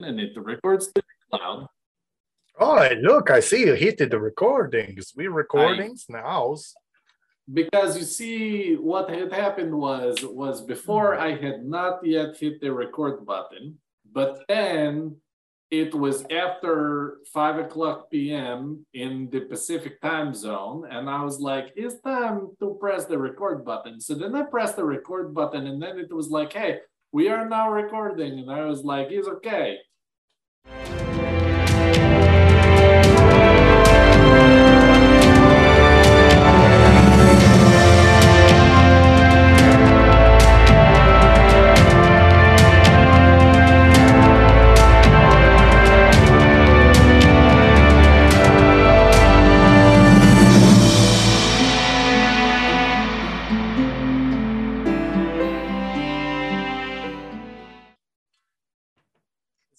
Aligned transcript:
and 0.00 0.20
it 0.20 0.32
records 0.36 0.92
the 0.92 1.02
cloud. 1.30 1.68
Oh, 2.58 2.88
look, 3.00 3.30
I 3.30 3.40
see 3.40 3.66
you 3.66 3.74
hit 3.74 3.98
the 3.98 4.18
recordings. 4.18 5.12
We 5.16 5.26
recordings 5.26 6.06
now. 6.08 6.56
Because 7.52 7.98
you 7.98 8.04
see, 8.04 8.74
what 8.74 9.10
had 9.10 9.32
happened 9.32 9.74
was 9.74 10.24
was 10.24 10.62
before 10.62 11.14
hmm. 11.16 11.22
I 11.22 11.30
had 11.36 11.64
not 11.64 12.04
yet 12.06 12.36
hit 12.36 12.60
the 12.60 12.72
record 12.72 13.26
button, 13.26 13.78
but 14.10 14.44
then 14.48 15.16
it 15.70 15.94
was 15.94 16.24
after 16.30 17.18
five 17.32 17.58
o'clock 17.58 18.10
p.m. 18.10 18.86
in 18.94 19.28
the 19.30 19.40
Pacific 19.40 20.00
time 20.00 20.32
zone, 20.32 20.86
and 20.88 21.10
I 21.10 21.22
was 21.22 21.40
like, 21.40 21.72
"It's 21.76 22.00
time 22.00 22.50
to 22.60 22.78
press 22.80 23.04
the 23.04 23.18
record 23.18 23.64
button." 23.64 24.00
So 24.00 24.14
then 24.14 24.34
I 24.36 24.42
pressed 24.42 24.76
the 24.76 24.84
record 24.84 25.34
button, 25.34 25.66
and 25.66 25.82
then 25.82 25.98
it 25.98 26.12
was 26.14 26.30
like, 26.30 26.52
"Hey, 26.52 26.80
we 27.14 27.28
are 27.28 27.48
now 27.48 27.70
recording," 27.70 28.40
and 28.40 28.50
I 28.50 28.64
was 28.64 28.82
like, 28.84 29.12
"It's 29.12 29.28
okay." 29.28 29.78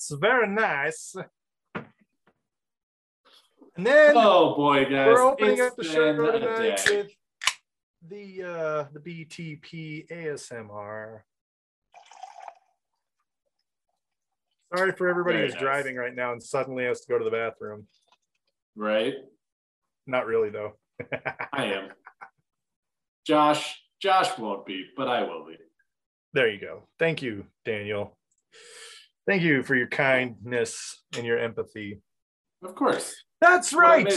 It's 0.07 0.19
very 0.21 0.47
nice. 0.47 1.15
And 3.75 3.85
then 3.87 4.13
Oh 4.15 4.53
boy, 4.55 4.85
guys! 4.85 5.07
we're 5.07 5.23
opening 5.23 5.53
it's 5.53 5.61
up 5.61 5.75
the 5.75 5.83
show 5.83 6.15
tonight 6.15 6.79
with 6.87 7.07
the 8.07 8.43
uh 8.43 8.85
the 8.93 8.99
BTP 8.99 10.07
ASMR. 10.11 11.21
Sorry 14.75 14.91
for 14.91 15.07
everybody 15.07 15.37
Very 15.37 15.47
who's 15.47 15.55
nice. 15.55 15.61
driving 15.63 15.95
right 15.95 16.13
now 16.13 16.33
and 16.33 16.43
suddenly 16.43 16.83
has 16.85 17.01
to 17.01 17.07
go 17.11 17.17
to 17.17 17.25
the 17.25 17.31
bathroom. 17.31 17.87
right? 18.75 19.15
Not 20.05 20.27
really 20.27 20.51
though. 20.51 20.73
I 21.51 21.65
am. 21.65 21.89
Josh, 23.25 23.81
Josh 23.99 24.37
won't 24.37 24.67
be, 24.67 24.85
but 24.95 25.07
I 25.07 25.23
will 25.23 25.47
be. 25.47 25.55
there 26.33 26.47
you 26.51 26.61
go. 26.61 26.83
Thank 26.99 27.23
you, 27.23 27.45
Daniel. 27.65 28.15
Thank 29.27 29.41
you 29.41 29.63
for 29.63 29.73
your 29.73 29.87
kindness 29.87 31.03
and 31.17 31.25
your 31.25 31.39
empathy. 31.39 31.99
Of 32.63 32.75
course. 32.75 33.23
That's 33.41 33.73
right. 33.73 34.07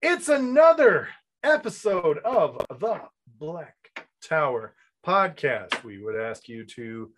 It's 0.00 0.28
another 0.30 1.08
episode 1.44 2.16
of 2.24 2.64
the 2.70 3.02
Black 3.38 3.76
Tower 4.22 4.74
podcast. 5.06 5.84
We 5.84 6.02
would 6.02 6.16
ask 6.16 6.48
you 6.48 6.64
to 6.76 7.10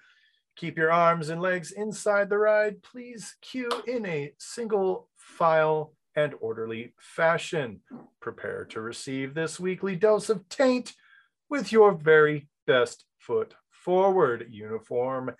keep 0.57 0.77
your 0.77 0.91
arms 0.91 1.29
and 1.29 1.41
legs 1.41 1.71
inside 1.71 2.29
the 2.29 2.39
ride. 2.39 2.83
Please 2.83 3.37
queue 3.41 3.71
in 3.87 4.05
a 4.05 4.33
single 4.39 5.09
file 5.17 5.93
and 6.17 6.35
orderly 6.41 6.93
fashion. 6.99 7.83
Prepare 8.21 8.65
to 8.71 8.81
receive 8.81 9.35
this 9.35 9.61
weekly 9.61 9.95
dose 9.95 10.29
of 10.29 10.49
taint 10.49 10.93
with 11.49 11.71
your 11.71 11.93
very 11.93 12.49
best 12.67 13.05
foot 13.19 13.55
forward. 13.71 14.49
Uniform 14.51 15.35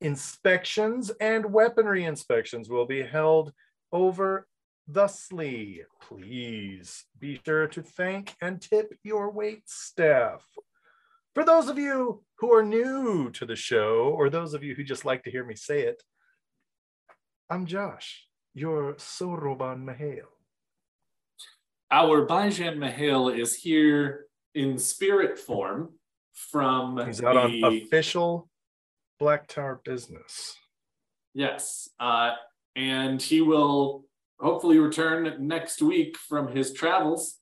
inspections 0.00 1.10
and 1.20 1.52
weaponry 1.52 2.04
inspections 2.04 2.68
will 2.68 2.86
be 2.86 3.02
held 3.02 3.52
over 3.92 4.46
thusly. 4.88 5.82
Please 6.00 7.04
be 7.18 7.40
sure 7.44 7.66
to 7.68 7.82
thank 7.82 8.34
and 8.40 8.60
tip 8.60 8.92
your 9.02 9.30
wait 9.30 9.68
staff. 9.68 10.44
For 11.34 11.44
those 11.44 11.68
of 11.68 11.78
you 11.78 12.24
who 12.38 12.52
are 12.52 12.64
new 12.64 13.30
to 13.30 13.46
the 13.46 13.56
show, 13.56 14.12
or 14.16 14.30
those 14.30 14.54
of 14.54 14.64
you 14.64 14.74
who 14.74 14.82
just 14.82 15.04
like 15.04 15.22
to 15.24 15.30
hear 15.30 15.44
me 15.44 15.54
say 15.54 15.82
it, 15.82 16.02
I'm 17.48 17.66
Josh, 17.66 18.26
your 18.52 18.94
Soroban 18.94 19.84
Mahale. 19.84 20.26
Our 21.92 22.26
Bajan 22.26 22.78
Mahil 22.78 23.36
is 23.36 23.54
here 23.54 24.26
in 24.54 24.78
spirit 24.78 25.38
form 25.38 25.94
from 26.32 27.04
He's 27.06 27.22
out 27.22 27.36
on 27.36 27.52
the 27.52 27.82
official 27.84 28.49
Black 29.20 29.46
Tower 29.46 29.80
business. 29.84 30.56
yes, 31.34 31.90
uh, 32.00 32.32
and 32.74 33.20
he 33.20 33.42
will 33.42 34.06
hopefully 34.40 34.78
return 34.78 35.36
next 35.46 35.82
week 35.82 36.16
from 36.16 36.48
his 36.48 36.72
travels. 36.72 37.36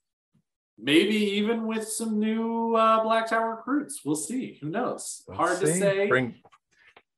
Maybe 0.77 1.17
even 1.17 1.67
with 1.67 1.89
some 1.89 2.19
new 2.19 2.75
uh, 2.75 3.03
Black 3.03 3.29
Tower 3.29 3.57
recruits. 3.57 4.01
We'll 4.05 4.17
see. 4.17 4.59
Who 4.61 4.69
knows? 4.69 5.23
Let's 5.27 5.39
Hard 5.39 5.61
to 5.61 5.67
say. 5.67 6.09
Bring, 6.09 6.35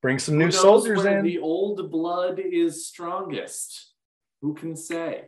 bring 0.03 0.19
some 0.19 0.35
Who 0.35 0.45
new 0.45 0.51
soldiers 0.51 1.05
in. 1.05 1.23
The 1.23 1.39
old 1.39 1.91
blood 1.91 2.39
is 2.39 2.87
strongest. 2.87 3.93
Who 4.43 4.55
can 4.55 4.77
say? 4.77 5.25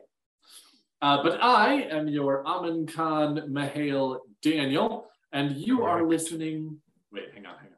Uh, 1.01 1.23
but 1.23 1.43
I 1.43 1.83
am 1.83 2.07
your 2.09 2.47
Amin 2.47 2.87
Khan 2.87 3.37
Mahale 3.51 4.19
Daniel, 4.41 5.07
and 5.33 5.57
you 5.57 5.83
are 5.83 6.07
listening. 6.07 6.79
Wait, 7.13 7.25
hang 7.35 7.45
on, 7.45 7.57
hang 7.59 7.67
on. 7.67 7.72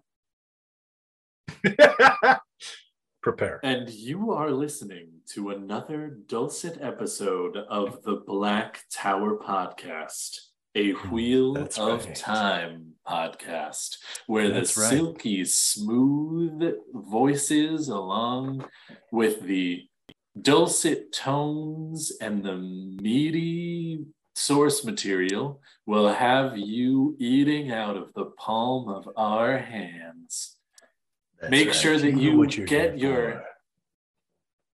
Prepare. 3.22 3.60
And 3.62 3.88
you 3.88 4.32
are 4.32 4.50
listening 4.50 5.08
to 5.32 5.50
another 5.50 6.19
dulcet 6.26 6.78
episode 6.80 7.56
of 7.56 8.02
the 8.02 8.22
Black 8.26 8.82
Tower 8.92 9.38
Podcast, 9.38 10.38
a 10.74 10.92
hmm, 10.92 11.10
Wheel 11.10 11.54
that's 11.54 11.78
of 11.78 12.04
right. 12.04 12.14
Time 12.14 12.92
podcast, 13.08 13.97
where 14.26 14.50
That's 14.50 14.74
the 14.74 14.80
right. 14.82 14.91
silky 14.91 15.44
smooth 15.44 16.74
voices, 16.92 17.88
along 17.88 18.66
with 19.10 19.41
the 19.42 19.84
dulcet 20.41 21.12
tones 21.12 22.12
and 22.20 22.42
the 22.42 22.56
meaty 22.56 24.04
source 24.34 24.84
material, 24.84 25.60
will 25.86 26.12
have 26.12 26.58
you 26.58 27.16
eating 27.19 27.72
out 27.72 27.97
of 27.97 28.12
the 28.14 28.26
palm 28.38 28.88
of 28.88 29.08
our 29.16 29.56
hands. 29.56 30.56
Make 31.50 31.72
sure 31.72 31.99
that 31.99 32.16
you 32.16 32.37
what 32.38 32.56
you're 32.56 32.66
get 32.66 32.99
your- 32.99 33.32
for. 33.32 33.44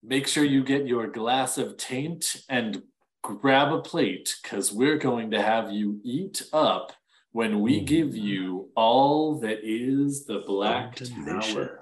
make 0.03 0.27
sure 0.27 0.45
you 0.45 0.63
get 0.65 0.87
your 0.87 1.07
glass 1.09 1.59
of 1.59 1.77
taint 1.77 2.37
and 2.49 2.83
grab 3.23 3.73
a 3.73 3.81
plate 3.83 4.37
because 4.43 4.73
we're 4.73 4.97
going 4.99 5.31
to 5.33 5.43
have 5.43 5.73
you 5.73 6.01
eat 6.05 6.43
up 6.53 6.93
when 7.33 7.61
we 7.61 7.81
Mm. 7.81 7.87
give 7.87 8.17
you 8.17 8.71
all 8.75 9.39
that 9.41 9.59
is 9.63 10.25
the 10.27 10.41
Black 10.47 10.95
Tower. 10.95 11.81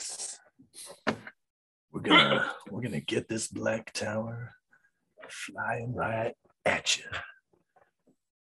We're 1.93 2.01
gonna 2.03 2.53
we're 2.71 2.83
gonna 2.83 3.01
get 3.01 3.29
this 3.29 3.49
black 3.49 3.93
tower 3.93 4.55
flying 5.29 5.95
right 5.95 6.35
at 6.65 6.99
you. 6.99 7.05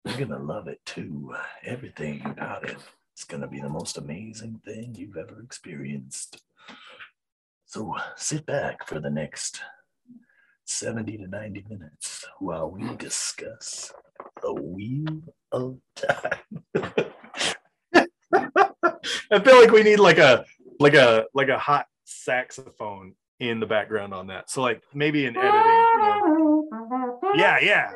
You're 0.05 0.27
gonna 0.27 0.43
love 0.43 0.69
it 0.69 0.81
too. 0.85 1.35
Everything 1.65 2.25
about 2.27 2.69
it. 2.69 2.77
It's 3.17 3.25
gonna 3.25 3.49
be 3.49 3.61
the 3.61 3.71
most 3.71 3.97
amazing 3.97 4.61
thing 4.63 4.95
you've 4.95 5.17
ever 5.17 5.41
experienced. 5.43 6.43
So 7.65 7.95
sit 8.15 8.45
back 8.45 8.87
for 8.87 9.01
the 9.01 9.09
next 9.09 9.63
70 10.67 11.17
to 11.17 11.27
90 11.27 11.65
minutes 11.67 12.27
while 12.41 12.71
we 12.71 12.95
discuss 12.97 13.91
the 14.43 14.53
wheel 14.53 15.23
of 15.51 15.79
time. 15.95 16.63
I 19.31 19.41
feel 19.43 19.61
like 19.63 19.71
we 19.71 19.83
need 19.83 19.99
like 19.99 20.19
a 20.19 20.45
like 20.79 20.93
a 20.93 21.25
like 21.33 21.49
a 21.49 21.59
hot 21.59 21.87
saxophone 22.05 23.15
in 23.41 23.61
the 23.61 23.67
background 23.67 24.13
on 24.13 24.27
that. 24.27 24.51
So 24.51 24.61
like 24.61 24.83
maybe 24.93 25.25
in 25.25 25.39
editing. 25.39 25.53
you 25.55 25.99
know. 26.03 27.33
Yeah, 27.35 27.61
yeah. 27.63 27.93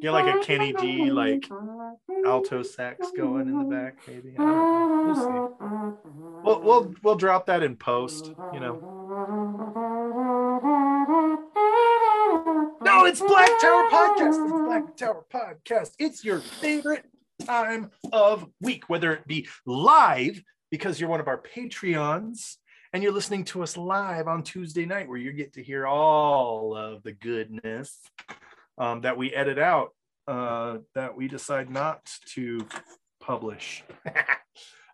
Get 0.00 0.10
like 0.10 0.34
a 0.34 0.40
Kenny 0.44 0.72
G 0.72 1.12
like 1.12 1.48
alto 2.26 2.62
sax 2.62 3.10
going 3.16 3.48
in 3.48 3.58
the 3.58 3.64
back, 3.64 3.96
maybe. 4.06 4.34
I 4.38 4.42
don't 4.42 4.46
know. 4.46 5.04
We'll 5.06 5.14
see. 5.14 6.36
We'll 6.44 6.60
we'll 6.60 6.94
we'll 7.02 7.16
drop 7.16 7.46
that 7.46 7.62
in 7.62 7.76
post, 7.76 8.32
you 8.52 8.60
know. 8.60 8.92
No, 12.82 13.04
it's 13.04 13.20
Black 13.20 13.50
Tower 13.60 13.88
Podcast. 13.90 14.44
It's 14.44 14.52
Black 14.52 14.96
Tower 14.96 15.24
Podcast. 15.32 15.92
It's 15.98 16.24
your 16.24 16.40
favorite 16.40 17.04
time 17.44 17.90
of 18.12 18.46
week, 18.60 18.88
whether 18.88 19.12
it 19.12 19.26
be 19.26 19.48
live 19.64 20.42
because 20.70 21.00
you're 21.00 21.10
one 21.10 21.20
of 21.20 21.28
our 21.28 21.40
Patreons 21.40 22.56
and 22.92 23.02
you're 23.02 23.12
listening 23.12 23.44
to 23.44 23.62
us 23.62 23.76
live 23.76 24.28
on 24.28 24.42
Tuesday 24.42 24.86
night, 24.86 25.08
where 25.08 25.18
you 25.18 25.32
get 25.32 25.54
to 25.54 25.62
hear 25.62 25.86
all 25.86 26.76
of 26.76 27.02
the 27.02 27.12
goodness 27.12 28.00
um, 28.78 29.02
that 29.02 29.16
we 29.16 29.32
edit 29.32 29.58
out, 29.58 29.90
uh, 30.26 30.78
that 30.94 31.16
we 31.16 31.28
decide 31.28 31.70
not 31.70 32.10
to 32.34 32.66
publish. 33.20 33.84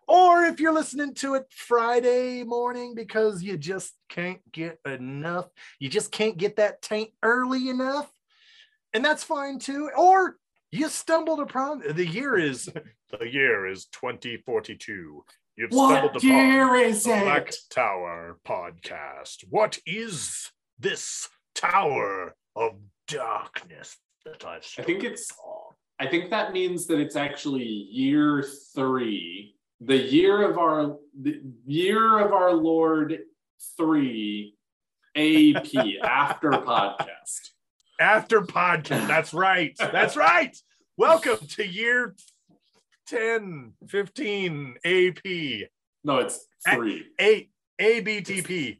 Or 0.07 0.43
if 0.43 0.59
you're 0.59 0.73
listening 0.73 1.13
to 1.15 1.35
it 1.35 1.45
Friday 1.49 2.43
morning 2.43 2.93
because 2.93 3.41
you 3.41 3.57
just 3.57 3.93
can't 4.09 4.39
get 4.51 4.79
enough, 4.85 5.47
you 5.79 5.89
just 5.89 6.11
can't 6.11 6.37
get 6.37 6.57
that 6.57 6.81
taint 6.81 7.11
early 7.23 7.69
enough, 7.69 8.11
and 8.93 9.03
that's 9.03 9.23
fine 9.23 9.59
too. 9.59 9.89
Or 9.97 10.37
you 10.71 10.89
stumbled 10.89 11.39
upon 11.39 11.83
the 11.95 12.05
year 12.05 12.37
is 12.37 12.65
the 13.19 13.31
year 13.31 13.65
is 13.65 13.85
2042. 13.85 15.23
You've 15.55 15.71
stumbled 15.71 16.15
What 16.15 16.23
upon 16.23 16.29
year 16.29 16.75
is 16.75 17.03
the 17.03 17.09
Black 17.09 17.49
it? 17.49 17.55
Tower 17.69 18.39
podcast. 18.45 19.45
What 19.49 19.79
is 19.85 20.51
this 20.79 21.29
tower 21.55 22.35
of 22.55 22.73
darkness 23.07 23.97
that 24.25 24.45
I've 24.45 24.65
I 24.77 24.83
think 24.83 25.03
it's 25.03 25.31
I 25.99 26.07
think 26.07 26.29
that 26.29 26.53
means 26.53 26.87
that 26.87 26.99
it's 26.99 27.15
actually 27.15 27.63
year 27.63 28.43
three, 28.75 29.55
the 29.81 29.97
year 29.97 30.49
of 30.49 30.57
our 30.57 30.97
the 31.19 31.41
year 31.65 32.19
of 32.19 32.31
our 32.31 32.53
Lord 32.53 33.19
three 33.77 34.55
AP 35.15 35.67
after 36.03 36.51
podcast. 36.51 37.51
after 37.99 38.41
podcast. 38.41 39.07
That's 39.07 39.33
right. 39.33 39.75
That's 39.77 40.15
right. 40.15 40.55
Welcome 40.97 41.45
to 41.55 41.67
year 41.67 42.15
10, 43.07 43.73
15 43.87 44.75
AP, 44.85 45.67
No, 46.03 46.19
it's 46.19 46.47
three. 46.71 47.07
8 47.19 47.49
ABTP. 47.81 48.79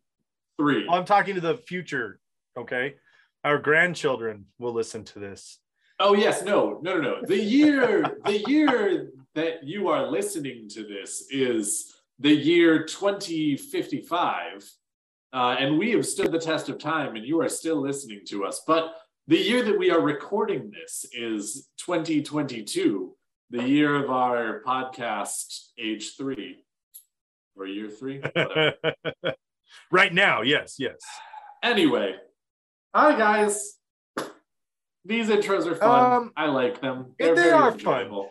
Three. 0.58 0.88
Oh, 0.88 0.94
I'm 0.94 1.06
talking 1.06 1.36
to 1.36 1.42
the 1.42 1.58
future. 1.58 2.20
Okay. 2.58 2.96
Our 3.44 3.58
grandchildren 3.58 4.46
will 4.58 4.74
listen 4.74 5.04
to 5.06 5.20
this. 5.20 5.60
Oh 6.00 6.16
yes, 6.16 6.44
no, 6.44 6.80
no, 6.82 6.96
no, 6.96 7.02
no. 7.02 7.22
The 7.26 7.40
year, 7.42 8.18
the 8.26 8.44
year 8.48 9.12
that 9.36 9.64
you 9.64 9.90
are 9.90 10.08
listening 10.10 10.68
to 10.70 10.84
this 10.84 11.28
is 11.30 11.94
the 12.20 12.34
year 12.34 12.86
2055. 12.86 14.72
Uh, 15.34 15.56
and 15.60 15.78
we 15.78 15.92
have 15.92 16.06
stood 16.06 16.32
the 16.32 16.40
test 16.40 16.70
of 16.70 16.78
time 16.78 17.16
and 17.16 17.26
you 17.26 17.42
are 17.42 17.50
still 17.50 17.82
listening 17.82 18.22
to 18.28 18.46
us. 18.46 18.62
But 18.68 18.94
the 19.28 19.38
year 19.38 19.64
that 19.64 19.78
we 19.78 19.90
are 19.90 20.02
recording 20.02 20.72
this 20.72 21.06
is 21.12 21.70
2022, 21.78 23.16
the 23.50 23.64
year 23.64 23.96
of 23.96 24.12
our 24.12 24.62
podcast, 24.66 25.70
age 25.80 26.16
three 26.18 26.64
or 27.56 27.66
year 27.68 27.90
three. 27.90 28.22
Right 29.92 30.14
now, 30.14 30.42
yes, 30.42 30.76
yes. 30.78 31.00
anyway, 31.62 32.16
hi 32.94 33.18
guys. 33.18 33.76
These 35.06 35.28
intros 35.28 35.66
are 35.66 35.76
fun. 35.76 36.12
Um, 36.14 36.32
I 36.38 36.46
like 36.48 36.80
them. 36.82 37.14
they 37.20 37.26
They're 37.26 37.36
very 37.36 37.52
are 37.52 37.72
fun. 37.78 38.26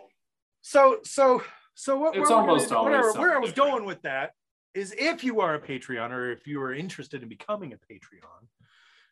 So, 0.62 0.98
so, 1.04 1.42
so 1.74 1.98
what? 1.98 2.16
It's 2.16 2.30
almost 2.30 2.70
gonna- 2.70 2.80
always 2.80 3.14
where, 3.14 3.28
where 3.28 3.36
I 3.36 3.38
was 3.40 3.50
different. 3.52 3.72
going 3.72 3.84
with 3.84 4.02
that 4.02 4.32
is 4.74 4.94
if 4.96 5.22
you 5.22 5.40
are 5.40 5.54
a 5.54 5.60
Patreon 5.60 6.10
or 6.12 6.30
if 6.32 6.46
you 6.46 6.62
are 6.62 6.72
interested 6.72 7.22
in 7.22 7.28
becoming 7.28 7.74
a 7.74 7.76
Patreon, 7.76 8.46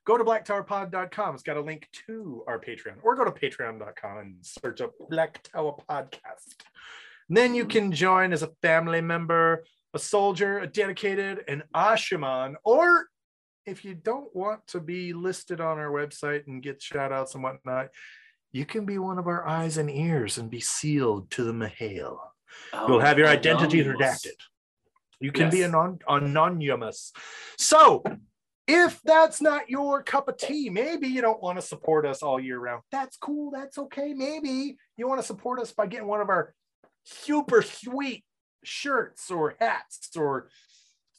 go 0.06 0.16
to 0.16 0.24
blacktowerpod.com. 0.24 1.34
It's 1.34 1.42
got 1.42 1.58
a 1.58 1.60
link 1.60 1.86
to 2.06 2.44
our 2.46 2.58
Patreon, 2.58 2.94
or 3.02 3.14
go 3.14 3.24
to 3.24 3.30
patreon.com 3.30 4.18
and 4.18 4.36
search 4.40 4.80
up 4.80 4.92
Black 5.10 5.42
Tower 5.42 5.76
Podcast. 5.88 6.54
And 7.28 7.36
then 7.36 7.54
you 7.54 7.66
can 7.66 7.92
join 7.92 8.32
as 8.32 8.42
a 8.42 8.48
family 8.62 9.02
member, 9.02 9.64
a 9.92 9.98
soldier, 9.98 10.60
a 10.60 10.66
dedicated, 10.66 11.44
an 11.46 11.62
Asha'man, 11.76 12.54
or 12.64 13.06
if 13.70 13.84
you 13.84 13.94
don't 13.94 14.34
want 14.34 14.66
to 14.68 14.80
be 14.80 15.12
listed 15.12 15.60
on 15.60 15.78
our 15.78 15.90
website 15.90 16.46
and 16.46 16.62
get 16.62 16.82
shout 16.82 17.12
outs 17.12 17.34
and 17.34 17.42
whatnot, 17.42 17.88
you 18.52 18.66
can 18.66 18.84
be 18.84 18.98
one 18.98 19.18
of 19.18 19.28
our 19.28 19.46
eyes 19.46 19.76
and 19.78 19.88
ears 19.88 20.36
and 20.38 20.50
be 20.50 20.60
sealed 20.60 21.30
to 21.30 21.44
the 21.44 21.52
Mahale. 21.52 22.18
You'll 22.72 22.96
oh, 22.96 22.98
have 22.98 23.16
your 23.16 23.28
Oh, 23.28 23.30
identity 23.30 23.80
anonymous. 23.80 24.26
redacted. 24.26 24.36
You 25.20 25.30
can 25.32 25.50
be 25.50 25.58
Yes. 25.58 25.68
anon- 25.68 26.00
anonymous. 26.08 27.12
So, 27.58 28.02
if 28.66 29.00
that's 29.02 29.40
not 29.40 29.70
your 29.70 30.02
cup 30.02 30.28
of 30.28 30.36
tea, 30.36 30.68
maybe 30.70 31.06
you 31.08 31.20
don't 31.20 31.42
want 31.42 31.58
to 31.58 31.62
support 31.62 32.06
us 32.06 32.22
all 32.22 32.40
year 32.40 32.58
round. 32.58 32.82
That's 32.90 33.16
cool. 33.16 33.50
That's 33.50 33.78
okay. 33.78 34.14
Maybe 34.14 34.76
you 34.96 35.08
want 35.08 35.20
to 35.20 35.26
support 35.26 35.60
us 35.60 35.72
by 35.72 35.86
getting 35.86 36.08
one 36.08 36.20
of 36.20 36.28
our 36.28 36.54
super 37.04 37.62
sweet 37.62 38.24
shirts 38.64 39.30
or 39.30 39.54
hats 39.58 40.10
or 40.16 40.48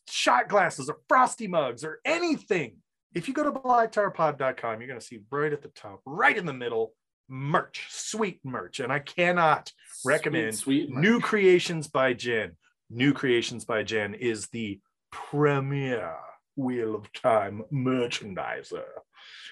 shot 0.10 0.48
glasses 0.48 0.90
or 0.90 0.98
frosty 1.08 1.48
mugs 1.48 1.84
or 1.84 2.00
anything. 2.06 2.78
If 3.14 3.28
you 3.28 3.34
go 3.34 3.44
to 3.44 3.52
blacktowerpod.com, 3.52 4.80
you're 4.80 4.88
going 4.88 5.00
to 5.00 5.06
see 5.06 5.20
right 5.30 5.52
at 5.52 5.62
the 5.62 5.70
top, 5.70 6.02
right 6.06 6.38
in 6.38 6.46
the 6.46 6.54
middle, 6.54 6.94
merch, 7.28 7.88
sweet 7.90 8.40
merch. 8.44 8.80
And 8.80 8.92
I 8.92 9.00
cannot 9.00 9.72
recommend 10.06 10.56
sweet, 10.56 10.88
sweet 10.90 10.98
New 10.98 11.20
Creations 11.20 11.88
by 11.88 12.14
Jen. 12.14 12.54
New 12.90 13.14
Creations 13.14 13.66
by 13.66 13.84
Jen 13.84 14.14
is 14.14 14.48
the 14.48 14.80
premier 15.12 16.16
Wheel 16.56 16.96
of 16.96 17.12
Time 17.14 17.64
merchandiser. 17.72 18.84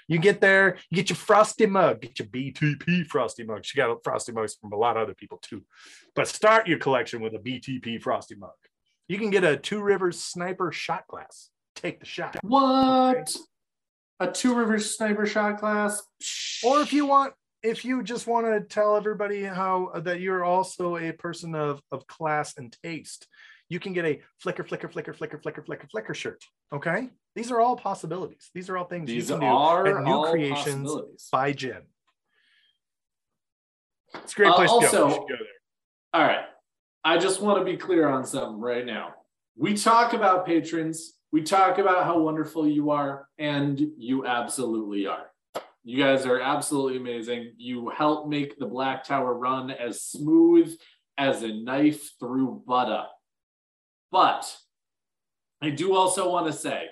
You 0.07 0.18
get 0.18 0.42
there, 0.42 0.78
you 0.90 0.96
get 0.96 1.10
your 1.10 1.18
frosty 1.18 1.68
mug, 1.68 2.01
get 2.01 2.18
your 2.18 2.28
BTP 2.28 3.06
frosty 3.06 3.44
mug. 3.44 3.63
She 3.63 3.78
got 3.78 4.04
frosty 4.04 4.31
mugs 4.31 4.56
from 4.56 4.74
a 4.74 4.75
lot 4.75 4.98
of 4.98 5.04
other 5.04 5.13
people 5.13 5.38
too. 5.38 5.63
But 6.16 6.28
start 6.28 6.68
your 6.68 6.80
collection 6.80 7.22
with 7.22 7.36
a 7.36 7.40
BTP 7.40 8.01
frosty 8.01 8.36
mug. 8.36 8.50
You 9.09 9.17
can 9.17 9.31
get 9.31 9.44
a 9.44 9.57
Two 9.57 9.81
Rivers 9.81 10.19
sniper 10.21 10.71
shot 10.71 11.06
glass. 11.07 11.50
Take 11.75 12.00
the 12.00 12.06
shot. 12.06 12.38
What? 12.44 13.35
A 14.21 14.31
Two 14.31 14.53
Rivers 14.56 14.95
sniper 14.95 15.25
shot 15.25 15.59
glass? 15.59 16.01
Or 16.63 16.79
if 16.81 16.94
you 16.94 17.06
want, 17.07 17.33
if 17.63 17.83
you 17.83 18.03
just 18.03 18.27
want 18.27 18.45
to 18.45 18.61
tell 18.61 18.95
everybody 18.95 19.44
how 19.44 19.91
that 20.03 20.21
you're 20.21 20.45
also 20.45 20.95
a 20.97 21.11
person 21.11 21.56
of, 21.56 21.81
of 21.91 22.06
class 22.07 22.56
and 22.57 22.73
taste, 22.83 23.27
you 23.67 23.79
can 23.79 23.94
get 23.94 24.06
a 24.06 24.21
flicker, 24.38 24.63
flicker, 24.63 24.88
flicker, 24.88 25.13
flicker, 25.13 25.39
flicker, 25.39 25.63
flicker, 25.63 25.88
flicker 25.91 26.13
shirt. 26.13 26.44
Okay. 26.71 27.09
These 27.35 27.51
are 27.51 27.59
all 27.62 27.75
possibilities. 27.75 28.50
These 28.53 28.69
are 28.69 28.77
all 28.77 28.85
things 28.85 29.07
these 29.07 29.29
you 29.29 29.35
can 29.39 29.44
are 29.47 29.83
do 29.85 29.97
at 29.97 30.03
New 30.03 30.25
Creations 30.29 30.91
by 31.31 31.51
Jim. 31.53 31.83
It's 34.15 34.33
a 34.33 34.35
great 34.35 34.50
Uh, 34.50 34.55
place 34.55 34.69
to 34.71 34.79
go. 34.79 34.85
also- 34.85 35.07
You 35.07 35.13
should 35.13 35.19
go 35.21 35.27
there. 35.29 35.47
All 36.13 36.23
right. 36.27 36.45
I 37.09 37.17
just 37.17 37.41
want 37.41 37.57
to 37.57 37.65
be 37.65 37.75
clear 37.75 38.07
on 38.07 38.23
something 38.23 38.61
right 38.61 38.85
now. 38.85 39.15
We 39.57 39.73
talk 39.73 40.13
about 40.13 40.45
patrons, 40.45 41.13
we 41.31 41.41
talk 41.41 41.79
about 41.79 42.03
how 42.03 42.19
wonderful 42.19 42.67
you 42.67 42.91
are, 42.91 43.27
and 43.39 43.81
you 43.97 44.27
absolutely 44.27 45.07
are. 45.07 45.31
You 45.83 45.97
guys 45.97 46.27
are 46.27 46.39
absolutely 46.39 46.97
amazing. 46.97 47.53
You 47.57 47.89
help 47.89 48.29
make 48.29 48.59
the 48.59 48.67
Black 48.67 49.03
Tower 49.03 49.33
run 49.33 49.71
as 49.71 50.03
smooth 50.03 50.71
as 51.17 51.41
a 51.41 51.51
knife 51.51 52.11
through 52.19 52.61
butter. 52.67 53.06
But 54.12 54.55
I 55.63 55.71
do 55.71 55.95
also 55.95 56.29
want 56.29 56.45
to 56.45 56.53
say, 56.53 56.89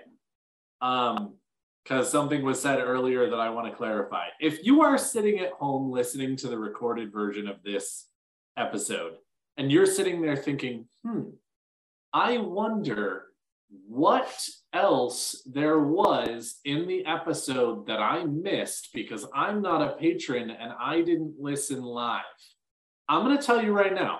um, 0.81 1.35
because 1.83 2.09
something 2.09 2.41
was 2.41 2.59
said 2.59 2.79
earlier 2.79 3.30
that 3.30 3.39
I 3.39 3.51
want 3.51 3.68
to 3.68 3.77
clarify. 3.77 4.30
If 4.42 4.65
you 4.65 4.81
are 4.81 4.97
sitting 4.97 5.42
at 5.42 5.51
home 5.51 5.92
listening 5.92 6.37
to 6.37 6.47
the 6.47 6.57
recorded 6.57 7.13
version 7.13 7.47
of 7.47 7.61
this 7.61 8.07
episode 8.57 9.18
and 9.57 9.71
you're 9.71 9.85
sitting 9.85 10.21
there 10.21 10.35
thinking, 10.35 10.85
hmm, 11.04 11.23
I 12.14 12.37
wonder 12.37 13.23
what 13.87 14.47
else 14.71 15.42
there 15.45 15.80
was 15.80 16.59
in 16.64 16.87
the 16.87 17.06
episode 17.06 17.87
that 17.87 17.99
I 17.99 18.23
missed 18.23 18.90
because 18.94 19.26
I'm 19.33 19.61
not 19.61 19.81
a 19.81 19.95
patron 19.97 20.49
and 20.52 20.71
I 20.80 21.02
didn't 21.02 21.35
listen 21.40 21.81
live. 21.81 22.21
I'm 23.09 23.23
going 23.23 23.37
to 23.37 23.44
tell 23.44 23.61
you 23.61 23.73
right 23.73 23.94
now, 23.94 24.19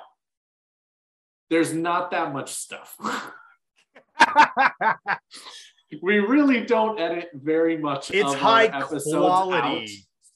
there's 1.50 1.74
not 1.74 2.12
that 2.12 2.34
much 2.34 2.51
stuff. 2.51 2.98
we 6.01 6.20
really 6.20 6.65
don't 6.65 7.00
edit 7.00 7.29
very 7.34 7.77
much. 7.77 8.12
it's 8.12 8.34
high 8.34 8.65
episodes 8.65 9.13
quality 9.13 9.84
out. 9.84 9.89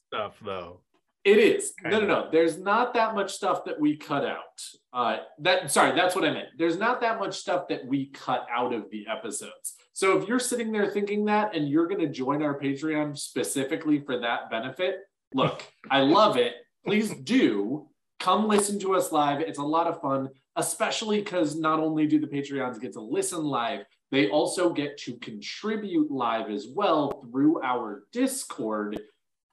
stuff, 0.07 0.37
though. 0.43 0.81
It 1.23 1.37
is. 1.37 1.73
No, 1.83 1.99
no, 1.99 2.07
no. 2.07 2.29
There's 2.31 2.57
not 2.57 2.95
that 2.95 3.13
much 3.13 3.33
stuff 3.33 3.63
that 3.65 3.79
we 3.79 3.95
cut 3.95 4.25
out. 4.25 4.61
Uh, 4.91 5.17
that 5.39 5.71
sorry, 5.71 5.95
that's 5.95 6.15
what 6.15 6.25
I 6.25 6.31
meant. 6.31 6.49
There's 6.57 6.77
not 6.77 6.99
that 7.01 7.19
much 7.19 7.37
stuff 7.37 7.67
that 7.69 7.85
we 7.85 8.07
cut 8.07 8.47
out 8.51 8.73
of 8.73 8.89
the 8.91 9.05
episodes. 9.07 9.75
So 9.93 10.17
if 10.17 10.27
you're 10.27 10.39
sitting 10.39 10.71
there 10.71 10.87
thinking 10.87 11.25
that 11.25 11.55
and 11.55 11.69
you're 11.69 11.87
going 11.87 12.01
to 12.01 12.07
join 12.07 12.41
our 12.41 12.59
Patreon 12.59 13.17
specifically 13.17 13.99
for 13.99 14.17
that 14.19 14.49
benefit, 14.49 14.99
look, 15.33 15.63
I 15.89 15.99
love 16.01 16.37
it. 16.37 16.55
Please 16.85 17.13
do 17.23 17.87
come 18.19 18.47
listen 18.47 18.79
to 18.79 18.95
us 18.95 19.11
live. 19.11 19.41
It's 19.41 19.59
a 19.59 19.63
lot 19.63 19.87
of 19.87 20.01
fun, 20.01 20.29
especially 20.55 21.21
because 21.21 21.55
not 21.55 21.79
only 21.79 22.07
do 22.07 22.19
the 22.19 22.27
Patreons 22.27 22.79
get 22.79 22.93
to 22.93 23.01
listen 23.01 23.43
live, 23.43 23.81
they 24.11 24.29
also 24.29 24.73
get 24.73 24.97
to 24.99 25.17
contribute 25.17 26.11
live 26.11 26.49
as 26.49 26.67
well 26.73 27.23
through 27.23 27.61
our 27.61 28.03
Discord 28.11 28.99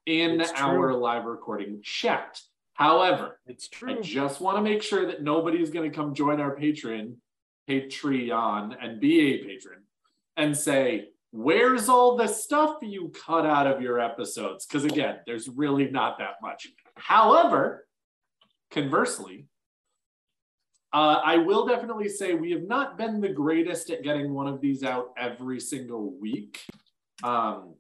in 0.09 0.41
It's 0.41 0.53
true. 0.53 0.67
our 0.67 0.95
live 0.95 1.27
recording 1.27 1.81
chat. 1.83 2.41
However, 2.73 3.39
It's 3.47 3.69
true. 3.69 3.99
I 3.99 4.01
just 4.01 4.41
want 4.41 4.57
to 4.57 4.63
make 4.63 4.83
sure 4.83 5.05
that 5.07 5.23
nobody's 5.23 5.71
going 5.71 5.91
to 5.91 5.95
come 5.95 6.15
join 6.15 6.41
our 6.41 6.57
Patreon, 6.57 7.17
Patreon, 7.69 8.77
and 8.81 9.01
be 9.01 9.21
a 9.35 9.45
patron 9.45 9.83
and 10.37 10.57
say, 10.57 11.09
Where's 11.31 11.91
all 11.91 12.17
the 12.17 12.27
stuff 12.27 12.77
you 12.81 13.13
cut 13.27 13.45
out 13.45 13.67
of 13.67 13.83
your 13.83 14.01
episodes? 14.01 14.65
Because 14.65 14.85
again, 14.85 15.19
there's 15.27 15.47
really 15.47 15.91
not 15.91 16.19
that 16.21 16.37
much. 16.41 16.69
However, 16.97 17.87
conversely, 18.71 19.47
Uh, 20.91 21.21
I 21.23 21.37
will 21.37 21.67
definitely 21.67 22.09
say 22.09 22.33
we 22.33 22.51
have 22.53 22.63
not 22.63 22.97
been 22.97 23.21
the 23.21 23.29
greatest 23.29 23.91
at 23.91 24.03
getting 24.03 24.33
one 24.33 24.47
of 24.49 24.63
these 24.63 24.83
out 24.83 25.11
every 25.19 25.61
single 25.61 26.13
week. 26.19 26.63
Um, 27.23 27.75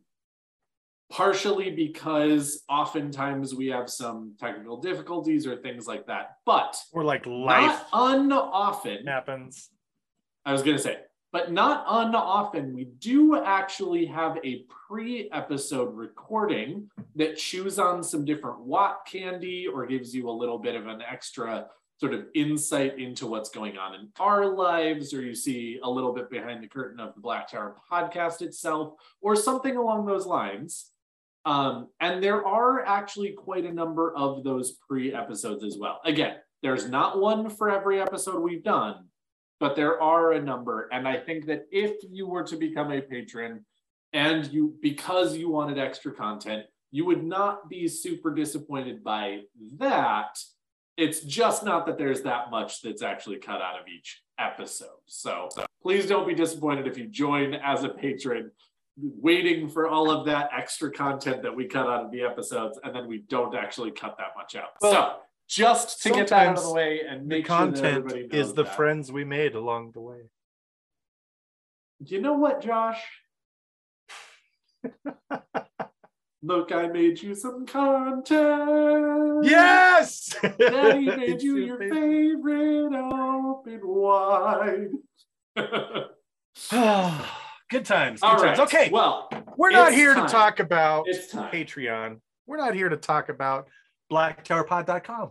partially 1.11 1.71
because 1.71 2.63
oftentimes 2.69 3.55
we 3.55 3.67
have 3.69 3.89
some 3.89 4.35
technical 4.39 4.77
difficulties 4.77 5.47
or 5.47 5.57
things 5.57 5.87
like 5.87 6.07
that. 6.07 6.37
But 6.45 6.77
Or 6.93 7.05
like 7.05 7.27
life 7.27 7.83
not 7.93 8.15
unoften, 8.15 9.07
happens. 9.07 9.71
I 10.45 10.53
was 10.53 10.63
going 10.63 10.77
to 10.77 10.83
say, 10.83 10.99
but 11.33 11.53
not 11.53 11.85
unoften, 11.87 12.75
we 12.75 12.85
do 12.85 13.43
actually 13.43 14.07
have 14.07 14.39
a 14.45 14.65
pre 14.69 15.31
episode 15.33 15.95
recording 15.95 16.91
that 17.17 17.37
chews 17.37 17.79
on 17.79 18.03
some 18.03 18.25
different 18.25 18.61
WoT 18.61 19.05
candy 19.07 19.67
or 19.67 19.87
gives 19.87 20.15
you 20.15 20.29
a 20.29 20.33
little 20.33 20.59
bit 20.59 20.75
of 20.75 20.87
an 20.87 21.03
extra 21.03 21.67
sort 21.99 22.15
of 22.15 22.27
insight 22.35 22.99
into 22.99 23.27
what's 23.27 23.51
going 23.51 23.77
on 23.77 23.95
in 23.95 24.09
our 24.21 24.47
lives, 24.47 25.13
or 25.13 25.21
you 25.21 25.35
see 25.35 25.81
a 25.83 25.91
little 25.91 26.13
bit 26.13 26.31
behind 26.31 26.63
the 26.63 26.69
curtain 26.69 27.01
of 27.01 27.13
the 27.15 27.21
Black 27.21 27.51
Tower 27.51 27.75
podcast 27.91 28.41
itself, 28.41 28.95
or 29.21 29.35
something 29.35 29.77
along 29.77 30.07
those 30.07 30.25
lines. 30.25 30.93
Um, 31.49 31.89
and 31.99 32.23
there 32.23 32.47
are 32.47 32.85
actually 32.85 33.31
quite 33.31 33.65
a 33.65 33.73
number 33.73 34.15
of 34.15 34.45
those 34.45 34.73
pre 34.87 35.15
episodes 35.15 35.65
as 35.65 35.79
well. 35.79 35.99
Again, 36.05 36.37
there's 36.63 36.91
not 36.91 37.19
one 37.19 37.49
for 37.49 37.71
every 37.71 38.03
episode 38.03 38.43
we've 38.43 38.63
done, 38.63 39.07
but 39.59 39.75
there 39.75 39.99
are 39.99 40.33
a 40.33 40.43
number. 40.43 40.91
And 40.93 41.09
I 41.09 41.17
think 41.17 41.47
that 41.47 41.67
if 41.73 41.97
you 42.11 42.27
were 42.27 42.43
to 42.43 42.57
become 42.57 42.93
a 42.93 43.01
patron 43.01 43.65
and 44.13 44.47
you, 44.53 44.77
because 44.83 45.39
you 45.39 45.49
wanted 45.49 45.79
extra 45.79 46.13
content, 46.13 46.67
you 46.91 47.07
would 47.07 47.25
not 47.25 47.71
be 47.71 47.89
super 47.89 48.35
disappointed 48.35 49.03
by 49.03 49.41
that. 49.79 50.39
It's 50.99 51.21
just 51.21 51.65
not 51.65 51.87
that 51.87 51.97
there's 51.97 52.21
that 52.23 52.51
much 52.51 52.83
that's 52.83 53.03
actually 53.03 53.39
cut 53.39 53.63
out 53.63 53.81
of 53.81 53.89
each 53.89 54.21
episode. 54.39 55.01
So 55.07 55.49
please 55.83 56.05
don't 56.05 56.29
be 56.29 56.35
disappointed 56.35 56.87
if 56.87 56.99
you 56.99 57.07
join 57.07 57.55
as 57.55 57.85
a 57.85 57.89
patron, 57.89 58.51
waiting 59.01 59.69
for 59.69 59.87
all 59.89 60.11
of 60.11 60.27
that 60.27 60.51
extra 60.57 60.91
content 60.91 61.43
that 61.43 61.55
we 61.55 61.67
cut 61.67 61.87
out 61.87 62.05
of 62.05 62.11
the 62.11 62.23
episodes, 62.23 62.79
and 62.83 62.95
then 62.95 63.07
we 63.07 63.19
don't 63.29 63.55
actually 63.55 63.91
cut 63.91 64.17
that 64.19 64.33
much 64.37 64.57
out. 64.57 64.71
Well, 64.81 64.93
so 64.93 65.17
just 65.49 66.03
to 66.03 66.11
get 66.11 66.29
that 66.29 66.49
out 66.49 66.59
of 66.59 66.65
the 66.65 66.73
way 66.73 67.01
and 67.09 67.23
The 67.23 67.27
make 67.27 67.47
sure 67.47 67.57
that 67.57 67.65
content 67.65 67.97
everybody 67.99 68.23
knows 68.29 68.49
is 68.49 68.55
the 68.55 68.65
that. 68.65 68.77
friends 68.77 69.11
we 69.13 69.25
made 69.25 69.55
along 69.55 69.93
the 69.93 70.01
way. 70.01 70.31
You 72.05 72.21
know 72.21 72.35
what, 72.35 72.61
Josh? 72.61 73.01
Look, 76.43 76.71
I 76.71 76.87
made 76.87 77.21
you 77.21 77.35
some 77.35 77.67
content. 77.67 79.45
Yes! 79.45 80.37
Daddy 80.59 81.07
made 81.07 81.43
you 81.49 81.57
your 81.57 81.79
favorite 81.79 82.95
open 82.95 83.81
wide. 83.83 84.91
Good 87.71 87.85
times. 87.85 88.21
Good 88.21 88.27
All 88.27 88.39
times. 88.39 88.59
right. 88.59 88.67
Okay, 88.67 88.91
Well, 88.91 89.29
we're 89.57 89.71
not 89.71 89.93
here 89.93 90.15
time. 90.15 90.27
to 90.27 90.33
talk 90.33 90.61
about. 90.61 91.07
Patreon. 91.07 92.21
We're 92.47 92.57
not 92.57 92.75
here 92.75 92.89
to 92.89 92.97
talk 92.97 93.29
about 93.29 93.69
blacktowerpod.com. 94.11 95.31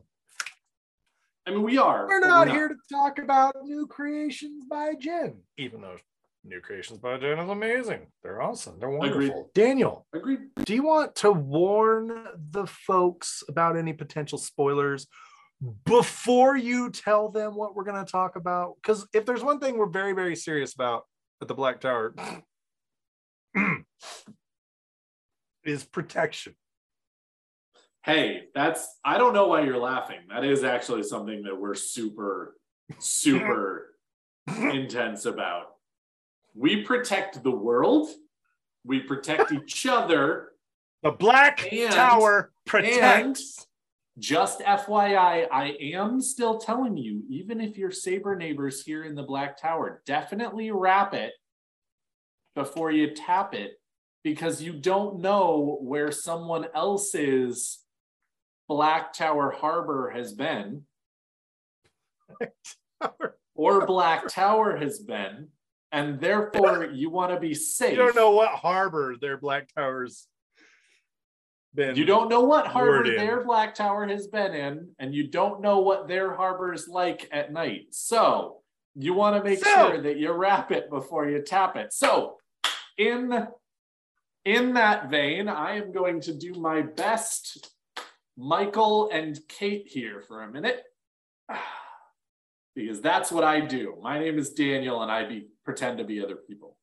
I 1.47 1.49
mean, 1.51 1.63
we 1.63 1.77
are. 1.77 2.07
We're 2.07 2.21
but 2.21 2.27
not 2.27 2.49
here 2.49 2.67
to 2.67 2.75
talk 2.91 3.17
about 3.19 3.55
new 3.63 3.87
creations 3.87 4.65
by 4.69 4.93
Jen, 4.99 5.41
even 5.57 5.81
though 5.81 5.95
new 6.43 6.59
creations 6.59 6.99
by 6.99 7.17
Jen 7.17 7.39
is 7.39 7.49
amazing. 7.49 8.07
They're 8.21 8.41
awesome. 8.41 8.77
They're 8.79 8.89
wonderful. 8.89 9.21
Agreed. 9.21 9.45
Daniel, 9.55 10.05
Agreed. 10.13 10.39
do 10.63 10.75
you 10.75 10.83
want 10.83 11.15
to 11.15 11.31
warn 11.31 12.27
the 12.51 12.67
folks 12.67 13.43
about 13.47 13.77
any 13.77 13.93
potential 13.93 14.37
spoilers 14.37 15.07
before 15.85 16.55
you 16.55 16.91
tell 16.91 17.29
them 17.29 17.55
what 17.55 17.75
we're 17.75 17.85
going 17.85 18.03
to 18.05 18.11
talk 18.11 18.35
about? 18.35 18.73
Because 18.81 19.07
if 19.13 19.25
there's 19.25 19.43
one 19.43 19.59
thing 19.59 19.77
we're 19.77 19.87
very, 19.89 20.13
very 20.13 20.35
serious 20.35 20.75
about 20.75 21.03
at 21.41 21.47
the 21.47 21.53
Black 21.53 21.79
Tower, 21.81 22.13
is 25.63 25.83
protection. 25.83 26.55
Hey, 28.03 28.43
that's. 28.55 28.87
I 29.03 29.17
don't 29.17 29.33
know 29.33 29.47
why 29.47 29.61
you're 29.61 29.77
laughing. 29.77 30.19
That 30.29 30.45
is 30.45 30.63
actually 30.63 31.03
something 31.03 31.43
that 31.43 31.59
we're 31.59 31.75
super, 31.75 32.55
super 32.99 33.95
intense 34.47 35.25
about. 35.25 35.73
We 36.55 36.83
protect 36.83 37.43
the 37.43 37.51
world. 37.51 38.07
We 38.85 39.01
protect 39.01 39.51
each 39.51 39.85
other. 39.85 40.49
The 41.03 41.11
Black 41.11 41.71
And- 41.71 41.93
Tower 41.93 42.51
protects. 42.65 43.66
Just 44.19 44.61
FYI, 44.61 45.47
I 45.51 45.77
am 45.93 46.21
still 46.21 46.57
telling 46.57 46.97
you, 46.97 47.23
even 47.29 47.61
if 47.61 47.77
your 47.77 47.91
saber 47.91 48.35
neighbors 48.35 48.83
here 48.83 49.03
in 49.03 49.13
the 49.13 49.23
Black 49.23 49.61
Tower, 49.61 50.01
definitely 50.05 50.71
wrap 50.71 51.13
it 51.13 51.33
before 52.55 52.91
you 52.91 53.13
tap 53.13 53.53
it 53.53 53.79
because 54.23 54.61
you 54.61 54.73
don't 54.73 55.19
know 55.19 55.77
where 55.81 56.11
someone 56.11 56.67
else's 56.73 57.79
Black 58.67 59.13
Tower 59.13 59.51
harbor 59.51 60.11
has 60.13 60.33
been 60.33 60.83
or 63.55 63.85
Black 63.85 64.27
Tower 64.27 64.77
has 64.77 64.99
been, 64.99 65.49
and 65.91 66.19
therefore 66.19 66.85
you 66.85 67.09
want 67.09 67.31
to 67.31 67.39
be 67.39 67.53
safe. 67.53 67.91
You 67.91 67.97
don't 67.97 68.15
know 68.15 68.31
what 68.31 68.49
harbor 68.49 69.15
their 69.19 69.37
Black 69.37 69.73
Towers 69.73 70.27
been. 71.77 71.95
You 71.95 72.03
don't 72.03 72.27
know 72.27 72.41
what 72.41 72.67
harbor 72.67 73.03
their 73.05 73.45
Black 73.45 73.73
Tower 73.73 74.05
has 74.07 74.27
been 74.27 74.53
in, 74.53 74.89
and 74.99 75.15
you 75.15 75.27
don't 75.29 75.61
know 75.61 75.79
what 75.79 76.07
their 76.09 76.35
harbor 76.35 76.73
is 76.73 76.89
like 76.89 77.29
at 77.31 77.53
night. 77.53 77.87
So 77.91 78.57
you 78.95 79.13
want 79.13 79.37
to 79.37 79.43
make 79.49 79.63
So- 79.63 79.91
sure 79.91 80.01
that 80.01 80.17
you 80.17 80.33
wrap 80.33 80.71
it 80.71 80.89
before 80.89 81.29
you 81.29 81.41
tap 81.41 81.77
it. 81.77 81.93
So 81.93 82.37
in 82.97 83.47
in 84.43 84.73
that 84.73 85.09
vein, 85.09 85.47
I 85.47 85.75
am 85.77 85.91
going 85.91 86.21
to 86.21 86.33
do 86.33 86.53
my 86.53 86.81
best, 86.81 87.71
Michael 88.37 89.09
and 89.11 89.37
Kate 89.49 89.87
here 89.87 90.21
for 90.21 90.43
a 90.43 90.51
minute. 90.51 90.83
Because 92.75 93.01
that's 93.01 93.31
what 93.31 93.43
I 93.43 93.59
do. 93.61 93.97
My 94.03 94.19
name 94.19 94.37
is 94.37 94.53
Daniel, 94.53 95.01
and 95.01 95.11
I 95.11 95.27
be 95.27 95.47
pretend 95.65 95.97
to 95.97 96.03
be 96.03 96.23
other 96.23 96.35
people. 96.35 96.76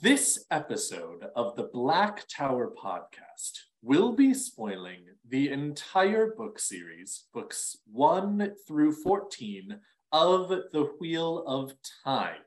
This 0.00 0.44
episode 0.52 1.24
of 1.34 1.56
the 1.56 1.70
Black 1.72 2.28
Tower 2.28 2.72
podcast 2.80 3.58
will 3.82 4.12
be 4.12 4.32
spoiling 4.32 5.00
the 5.28 5.50
entire 5.50 6.34
book 6.36 6.60
series, 6.60 7.24
books 7.34 7.76
1 7.90 8.52
through 8.66 8.92
14 8.92 9.80
of 10.12 10.50
The 10.50 10.92
Wheel 11.00 11.42
of 11.48 11.72
Time, 12.04 12.42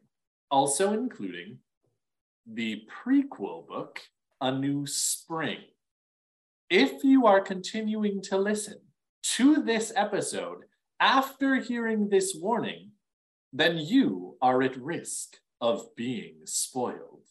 also 0.49 0.93
including 0.93 1.57
the 2.45 2.83
prequel 2.87 3.67
book, 3.67 3.99
A 4.39 4.53
New 4.53 4.87
Spring. 4.87 5.59
If 6.69 7.03
you 7.03 7.25
are 7.25 7.41
continuing 7.41 8.21
to 8.23 8.37
listen 8.37 8.79
to 9.23 9.61
this 9.61 9.91
episode 9.97 10.59
after 11.01 11.55
hearing 11.55 12.07
this 12.07 12.33
warning, 12.33 12.91
then 13.51 13.77
you 13.77 14.37
are 14.41 14.61
at 14.61 14.77
risk 14.77 15.35
of 15.59 15.93
being 15.97 16.35
spoiled. 16.45 17.30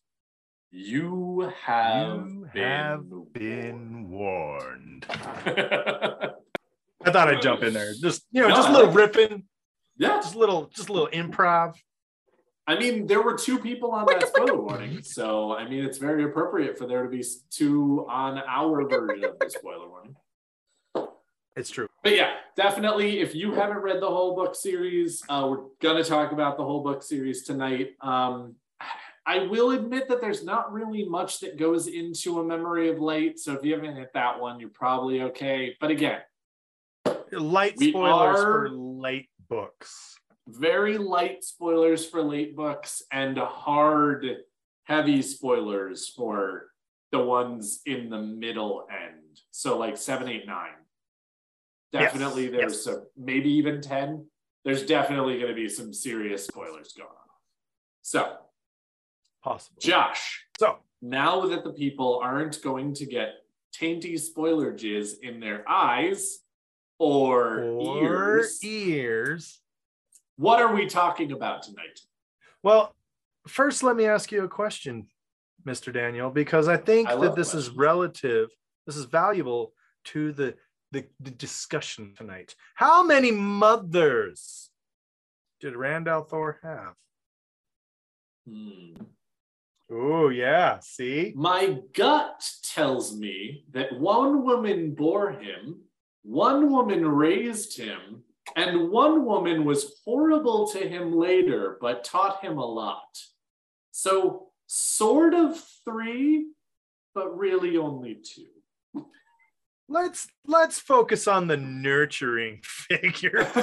You 0.72 1.52
have 1.64 2.26
You 2.28 2.48
been, 2.54 2.62
have 2.62 3.32
been 3.32 4.08
warned. 4.08 5.04
warned. 5.04 5.06
I 7.04 7.10
thought 7.10 7.28
I'd 7.28 7.42
jump 7.42 7.62
in 7.62 7.72
there. 7.74 7.92
Just 8.00 8.24
you 8.30 8.42
know, 8.42 8.48
No, 8.48 8.54
just 8.54 8.68
a 8.68 8.70
I 8.70 8.74
little 8.76 8.92
like 8.94 9.12
riffing, 9.12 9.42
yeah, 9.96 10.16
just 10.20 10.34
a 10.34 10.38
little, 10.38 10.66
just 10.66 10.88
a 10.88 10.92
little 10.92 11.08
improv. 11.08 11.74
I 12.66 12.78
mean, 12.78 13.06
there 13.08 13.20
were 13.20 13.36
two 13.36 13.58
people 13.58 13.90
on 13.90 14.06
that 14.06 14.28
spoiler 14.28 14.60
warning, 14.60 15.02
so 15.02 15.56
I 15.56 15.68
mean, 15.68 15.84
it's 15.84 15.98
very 15.98 16.22
appropriate 16.22 16.78
for 16.78 16.86
there 16.86 17.02
to 17.02 17.08
be 17.08 17.24
two 17.50 18.06
on 18.08 18.38
our 18.46 18.86
version 18.88 19.24
of 19.24 19.38
the 19.40 19.50
spoiler 19.50 19.88
warning. 19.88 20.14
It's 21.56 21.70
true. 21.70 21.88
But 22.04 22.14
yeah, 22.14 22.34
definitely. 22.56 23.20
If 23.20 23.34
you 23.34 23.52
haven't 23.54 23.78
read 23.78 24.00
the 24.00 24.08
whole 24.08 24.36
book 24.36 24.54
series, 24.54 25.20
uh, 25.28 25.48
we're 25.50 25.64
gonna 25.80 26.04
talk 26.04 26.30
about 26.30 26.56
the 26.56 26.64
whole 26.64 26.82
book 26.84 27.02
series 27.02 27.42
tonight. 27.42 27.96
Um, 28.00 28.54
I 29.26 29.46
will 29.46 29.72
admit 29.72 30.08
that 30.08 30.20
there's 30.20 30.44
not 30.44 30.72
really 30.72 31.04
much 31.08 31.40
that 31.40 31.58
goes 31.58 31.86
into 31.86 32.40
a 32.40 32.44
memory 32.44 32.88
of 32.88 32.98
light. 32.98 33.38
So 33.38 33.52
if 33.54 33.64
you 33.64 33.74
haven't 33.74 33.96
hit 33.96 34.12
that 34.14 34.40
one, 34.40 34.58
you're 34.60 34.70
probably 34.70 35.22
okay. 35.22 35.76
But 35.80 35.90
again, 35.90 36.20
Light 37.32 37.78
spoilers 37.78 38.40
for 38.40 38.70
late 38.70 39.28
books. 39.48 40.16
very 40.48 40.98
light 40.98 41.44
spoilers 41.44 42.04
for 42.04 42.22
late 42.22 42.56
books 42.56 43.02
and 43.12 43.38
hard, 43.38 44.26
heavy 44.84 45.22
spoilers 45.22 46.08
for 46.08 46.70
the 47.12 47.20
ones 47.20 47.80
in 47.86 48.10
the 48.10 48.18
middle 48.18 48.86
end. 48.90 49.40
So 49.52 49.78
like 49.78 49.96
seven, 49.96 50.28
eight, 50.28 50.46
nine. 50.46 50.70
Yes, 51.92 52.12
Definitely 52.12 52.48
there's 52.48 52.72
yes. 52.74 52.84
some, 52.84 53.06
maybe 53.16 53.50
even 53.50 53.80
10. 53.80 54.26
There's 54.64 54.84
definitely 54.84 55.36
going 55.36 55.48
to 55.48 55.54
be 55.54 55.68
some 55.68 55.92
serious 55.92 56.46
spoilers 56.46 56.92
going 56.96 57.08
on. 57.10 57.16
So, 58.02 58.36
Possible. 59.42 59.78
Josh, 59.80 60.44
So 60.58 60.78
now 61.00 61.46
that 61.46 61.64
the 61.64 61.72
people 61.72 62.20
aren't 62.22 62.60
going 62.62 62.94
to 62.94 63.06
get 63.06 63.34
tainty 63.74 64.18
spoiler 64.18 64.72
jizz 64.72 65.20
in 65.22 65.40
their 65.40 65.68
eyes, 65.68 66.40
or, 67.00 67.62
or 67.62 68.04
ears. 68.04 68.62
ears. 68.62 69.60
What 70.36 70.60
are 70.60 70.74
we 70.74 70.86
talking 70.86 71.32
about 71.32 71.62
tonight? 71.62 71.98
Well, 72.62 72.94
first, 73.48 73.82
let 73.82 73.96
me 73.96 74.04
ask 74.04 74.30
you 74.30 74.44
a 74.44 74.48
question, 74.48 75.08
Mr. 75.66 75.92
Daniel, 75.92 76.30
because 76.30 76.68
I 76.68 76.76
think 76.76 77.08
I 77.08 77.16
that 77.16 77.34
this 77.34 77.54
is 77.54 77.70
relative, 77.70 78.50
this 78.86 78.96
is 78.96 79.06
valuable 79.06 79.72
to 80.04 80.32
the, 80.32 80.54
the, 80.92 81.06
the 81.20 81.30
discussion 81.30 82.12
tonight. 82.16 82.54
How 82.74 83.02
many 83.02 83.30
mothers 83.30 84.70
did 85.60 85.76
Rand 85.76 86.06
Thor 86.28 86.58
have? 86.62 86.94
Hmm. 88.46 89.04
Oh, 89.90 90.28
yeah. 90.28 90.78
See? 90.80 91.32
My 91.34 91.80
gut 91.94 92.48
tells 92.62 93.16
me 93.16 93.64
that 93.72 93.98
one 93.98 94.44
woman 94.44 94.94
bore 94.94 95.32
him, 95.32 95.80
one 96.22 96.70
woman 96.70 97.06
raised 97.06 97.76
him, 97.76 98.22
and 98.54 98.90
one 98.90 99.24
woman 99.24 99.64
was 99.64 100.00
horrible 100.04 100.68
to 100.68 100.78
him 100.78 101.12
later, 101.12 101.76
but 101.80 102.04
taught 102.04 102.44
him 102.44 102.58
a 102.58 102.64
lot. 102.64 103.18
So, 103.90 104.50
sort 104.66 105.34
of 105.34 105.60
three, 105.84 106.46
but 107.14 107.36
really 107.36 107.76
only 107.76 108.14
two. 108.14 108.46
Let's 109.88 110.28
let's 110.46 110.78
focus 110.78 111.26
on 111.26 111.48
the 111.48 111.56
nurturing 111.56 112.60
figures. 112.64 113.48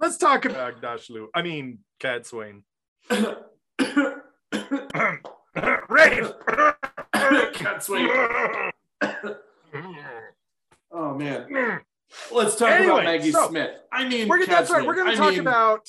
let's 0.00 0.16
talk 0.16 0.46
about 0.46 0.80
Dashlu. 0.80 1.26
I 1.34 1.42
mean, 1.42 1.80
Cadsuane. 2.00 2.62
Rafe. 5.88 6.32
Can't 7.54 7.88
wait. 7.88 8.10
Oh 10.92 11.14
man. 11.14 11.80
Let's 12.32 12.56
talk 12.56 12.70
Anyway, 12.70 12.92
about 12.92 13.04
Maggie 13.04 13.30
so, 13.30 13.48
Smith. 13.48 13.70
I 13.92 14.08
mean, 14.08 14.26
We're 14.28 14.38
gonna, 14.38 14.50
that's 14.50 14.70
right. 14.70 14.84
We're 14.84 14.96
going 14.96 15.12
to 15.12 15.16
talk 15.16 15.30
mean, 15.30 15.40
about. 15.40 15.88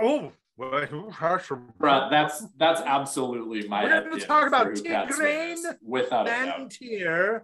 Oh, 0.00 0.32
what? 0.56 0.88
who 0.88 1.10
has 1.10 1.44
some- 1.44 1.74
Bruh, 1.78 2.10
that's 2.10 2.42
that's 2.56 2.80
absolutely 2.80 3.68
my. 3.68 3.84
We're 3.84 4.08
gonna 4.08 4.20
talk 4.20 4.46
about 4.46 4.64
for 4.66 4.70
who 4.72 4.82
Cadsuane 4.82 5.56
Tigraine 5.56 5.76
without 5.84 6.26
a 6.26 6.30
doubt. 6.30 6.70
Mantear. 6.70 7.42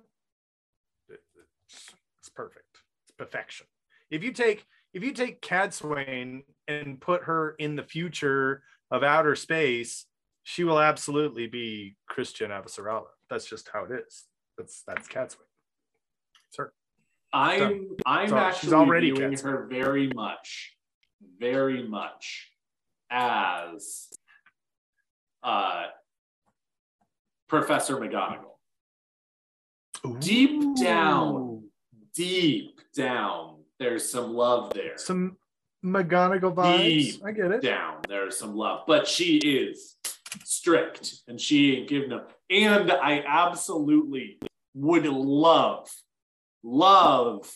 It's 1.11 2.29
perfect. 2.35 2.65
It's 3.05 3.13
perfection. 3.17 3.67
If 4.11 4.23
you 4.25 4.33
take 4.33 4.65
if 4.95 5.03
you 5.03 5.13
take 5.13 5.43
Cadsuane 5.43 6.45
and 6.69 7.01
put 7.01 7.25
her 7.25 7.57
in 7.59 7.75
the 7.75 7.83
future 7.83 8.63
of 8.91 9.03
outer 9.03 9.35
space, 9.35 10.07
she 10.45 10.65
will 10.65 10.79
absolutely 10.79 11.47
be 11.47 11.97
Chrisjen 12.11 12.51
Avasarala. 12.51 13.07
That's 13.29 13.47
just 13.47 13.69
how 13.73 13.85
it 13.85 14.05
is. 14.07 14.25
That's 14.57 14.83
that's. 14.87 15.09
It's 15.09 15.37
her. 16.57 16.73
I'm 17.33 17.97
I'm 18.07 18.29
So, 18.29 18.35
she's 18.35 18.43
actually 18.43 18.75
already 18.75 19.11
viewing 19.11 19.33
Cadsuane. 19.33 19.43
her 19.43 19.67
very 19.67 20.09
much, 20.15 20.77
very 21.41 21.87
much 21.87 22.51
as 23.11 24.09
uh 25.43 25.85
Professor 27.49 27.97
McGonagall. 27.97 28.59
Deep 30.21 30.77
down. 30.77 31.65
Deep 32.15 32.81
down, 32.97 33.59
there's 33.79 34.11
some 34.11 34.35
love 34.35 34.73
there. 34.75 34.97
Some 34.97 35.37
McGonagall 35.85 36.55
vibes. 36.55 36.79
Deep 36.87 37.23
I 37.25 37.33
get 37.33 37.51
it. 37.53 37.63
down 37.63 37.99
there's 38.09 38.37
some 38.39 38.55
love 38.57 38.81
but 38.87 39.07
she 39.07 39.37
is 39.39 39.97
strict 40.45 41.15
and 41.29 41.41
she 41.41 41.77
ain't 41.77 41.89
giving 41.89 42.13
up 42.13 42.33
and 42.51 42.91
i 42.93 43.23
absolutely 43.27 44.39
would 44.75 45.07
love 45.07 45.89
love 46.63 47.51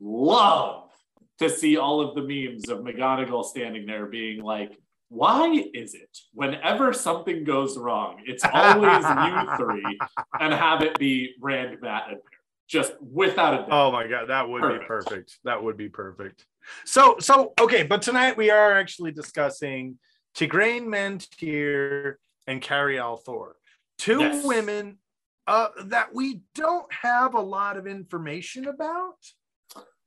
love 0.00 0.90
to 1.38 1.48
see 1.48 1.76
all 1.76 2.00
of 2.00 2.14
the 2.14 2.20
memes 2.22 2.68
of 2.68 2.78
mcgonagall 2.80 3.44
standing 3.44 3.86
there 3.86 4.06
being 4.06 4.42
like 4.42 4.78
why 5.08 5.64
is 5.74 5.94
it 5.94 6.18
whenever 6.34 6.92
something 6.92 7.44
goes 7.44 7.76
wrong 7.78 8.20
it's 8.26 8.44
always 8.52 9.04
you 9.08 9.56
three 9.58 9.98
and 10.40 10.52
have 10.52 10.82
it 10.82 10.98
be 10.98 11.32
rand 11.40 11.80
Mat 11.80 12.04
and 12.08 12.16
Perry. 12.18 12.22
just 12.68 12.92
without 13.00 13.54
a 13.54 13.58
doubt 13.58 13.68
Oh 13.70 13.90
my 13.92 14.06
god, 14.06 14.28
that 14.28 14.48
would 14.48 14.62
be 14.62 14.68
Perfect. 14.68 14.88
perfect. 14.88 15.38
That 15.44 15.62
would 15.62 15.76
be 15.76 15.88
perfect. 15.88 16.44
So 16.84 17.16
so 17.20 17.52
okay, 17.60 17.82
but 17.82 18.02
tonight 18.02 18.36
we 18.36 18.50
are 18.50 18.72
actually 18.72 19.12
discussing 19.12 19.98
Tigraine 20.36 20.86
Mantear 20.86 22.14
and 22.46 22.60
Carrie 22.60 22.96
al'Thor. 22.96 23.52
Two 23.98 24.20
Yes. 24.20 24.44
women 24.44 24.98
uh, 25.46 25.68
that 25.86 26.14
we 26.14 26.40
don't 26.54 26.90
have 26.92 27.34
a 27.34 27.40
lot 27.40 27.76
of 27.76 27.86
information 27.86 28.66
about. 28.66 29.16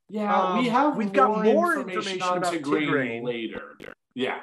yeah 0.10 0.58
we 0.58 0.67
Um, 0.70 0.74
have 0.76 0.98
we've 0.98 1.13
got 1.13 1.43
more 1.43 1.74
information, 1.78 2.13
information 2.13 2.38
about 2.38 2.54
Tigraine 2.54 2.88
Tigraine. 2.89 3.24
later 3.24 3.78
yeah 4.15 4.41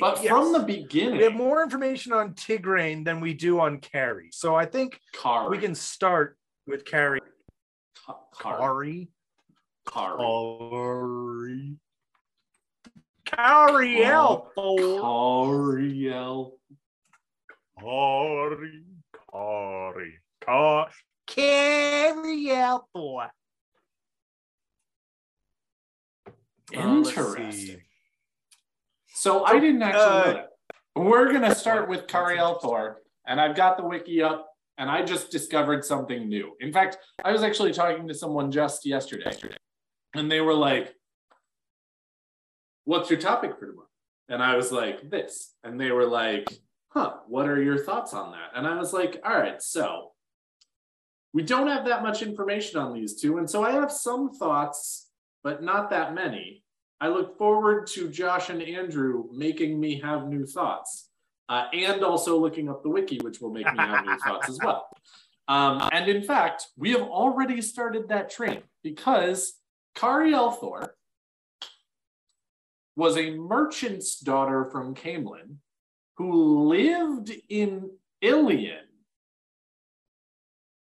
But 0.00 0.22
Yes. 0.22 0.28
from 0.28 0.52
the 0.52 0.60
beginning, 0.60 1.18
we 1.18 1.24
have 1.24 1.34
more 1.34 1.62
information 1.62 2.12
on 2.12 2.34
Tigraine 2.34 3.04
than 3.04 3.20
we 3.20 3.34
do 3.34 3.60
on 3.60 3.80
Carrie. 3.80 4.30
So 4.32 4.54
I 4.54 4.64
think 4.66 4.98
Kari, 5.12 5.48
we 5.50 5.58
can 5.58 5.74
start 5.74 6.38
with 6.66 6.84
Carrie. 6.86 7.20
Ka- 8.06 8.18
Kari, 8.40 8.58
Kari. 8.58 9.08
Kari, 9.86 10.16
Kari. 10.18 11.76
Carrie 13.26 14.04
Oh. 14.06 14.50
Kariel. 14.56 16.52
Kari, 17.80 18.82
Kari, 19.30 20.18
Kari, 20.40 20.90
Carrie 21.26 22.46
al'Thor. 22.50 23.28
Uh, 26.26 26.30
let's 26.86 27.08
see. 27.14 27.20
Interesting. 27.20 27.80
So 29.08 29.44
I 29.44 29.58
didn't 29.60 29.82
actually 29.82 30.02
uh, 30.02 30.24
know 30.24 30.32
that. 30.34 30.48
We're 30.96 31.32
gonna 31.32 31.54
start 31.54 31.88
with 31.88 32.00
That's 32.00 32.12
Kariel. 32.12 32.60
Thor, 32.60 33.02
and 33.26 33.40
I've 33.40 33.56
got 33.56 33.76
the 33.76 33.84
wiki 33.84 34.22
up, 34.22 34.48
and 34.78 34.90
I 34.90 35.02
just 35.04 35.30
discovered 35.30 35.84
something 35.84 36.28
new. 36.28 36.52
In 36.60 36.72
fact, 36.72 36.98
I 37.24 37.32
was 37.32 37.42
actually 37.42 37.72
talking 37.72 38.06
to 38.08 38.14
someone 38.14 38.50
just 38.52 38.86
yesterday, 38.86 39.32
and 40.14 40.30
they 40.30 40.40
were 40.40 40.54
like, 40.54 40.94
"What's 42.84 43.10
your 43.10 43.20
topic 43.20 43.58
for 43.58 43.66
tomorrow?" 43.66 43.88
And 44.28 44.42
I 44.42 44.56
was 44.56 44.72
like, 44.72 45.10
"This," 45.10 45.54
and 45.62 45.80
they 45.80 45.90
were 45.90 46.06
like, 46.06 46.48
"Huh? 46.88 47.16
What 47.26 47.48
are 47.48 47.62
your 47.62 47.78
thoughts 47.78 48.14
on 48.14 48.32
that?" 48.32 48.50
And 48.54 48.66
I 48.66 48.76
was 48.76 48.92
like, 48.92 49.20
"All 49.24 49.38
right, 49.38 49.60
so." 49.62 50.10
We 51.32 51.42
don't 51.42 51.66
have 51.66 51.84
that 51.86 52.04
much 52.04 52.22
information 52.22 52.78
on 52.78 52.94
these 52.94 53.20
two, 53.20 53.38
and 53.38 53.50
so 53.50 53.64
I 53.64 53.72
have 53.72 53.90
some 53.90 54.30
thoughts, 54.30 55.10
but 55.42 55.64
not 55.64 55.90
that 55.90 56.14
many. 56.14 56.62
I 57.00 57.08
look 57.08 57.36
forward 57.36 57.88
to 57.88 58.08
Josh 58.08 58.50
and 58.50 58.62
Andrew 58.62 59.24
making 59.32 59.80
me 59.80 60.00
have 60.00 60.28
new 60.28 60.46
thoughts, 60.46 61.08
uh, 61.48 61.66
and 61.72 62.04
also 62.04 62.38
looking 62.38 62.68
up 62.68 62.84
the 62.84 62.88
wiki, 62.88 63.18
which 63.18 63.40
will 63.40 63.50
make 63.50 63.66
me 63.66 63.78
have 63.78 64.04
new 64.06 64.16
thoughts 64.24 64.48
as 64.48 64.60
well. 64.62 64.86
Um, 65.48 65.88
and 65.92 66.08
in 66.08 66.22
fact, 66.22 66.68
we 66.76 66.92
have 66.92 67.02
already 67.02 67.60
started 67.60 68.08
that 68.08 68.30
train 68.30 68.62
because 68.82 69.54
Kari 69.94 70.32
al'Thor 70.32 70.90
was 72.96 73.16
a 73.16 73.30
merchant's 73.30 74.18
daughter 74.18 74.64
from 74.64 74.94
Caemlyn 74.94 75.56
who 76.16 76.68
lived 76.68 77.32
in 77.48 77.90
Illian 78.22 78.80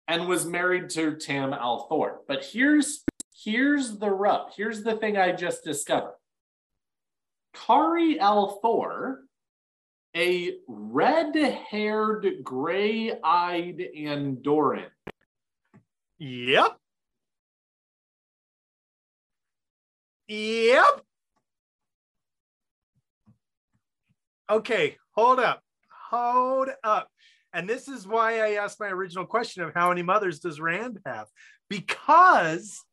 and 0.08 0.28
was 0.28 0.46
married 0.46 0.90
to 0.92 1.16
Tam 1.16 1.52
al'Thor. 1.52 2.18
But 2.28 2.46
here's 2.46 3.04
here's 3.44 3.98
the 3.98 4.10
rub. 4.10 4.52
Here's 4.56 4.84
the 4.84 4.96
thing 4.96 5.18
I 5.18 5.32
just 5.32 5.64
discovered. 5.64 6.16
Kari 7.54 8.20
al'Thor, 8.20 9.18
a 10.16 10.58
red-haired, 10.68 12.44
gray-eyed 12.44 13.84
Andoran. 13.98 14.90
Yep. 16.20 16.78
Yep. 20.28 21.02
Okay, 24.50 24.98
hold 25.12 25.40
up. 25.40 25.62
Hold 26.10 26.70
up. 26.84 27.10
And 27.54 27.70
this 27.70 27.88
is 27.88 28.08
why 28.08 28.42
I 28.42 28.56
asked 28.56 28.80
my 28.80 28.88
original 28.88 29.26
question 29.26 29.64
of 29.64 29.74
how 29.74 29.90
many 29.90 30.04
mothers 30.04 30.40
does 30.40 30.60
Rand 30.60 31.00
have? 31.06 31.28
Because 31.70 32.84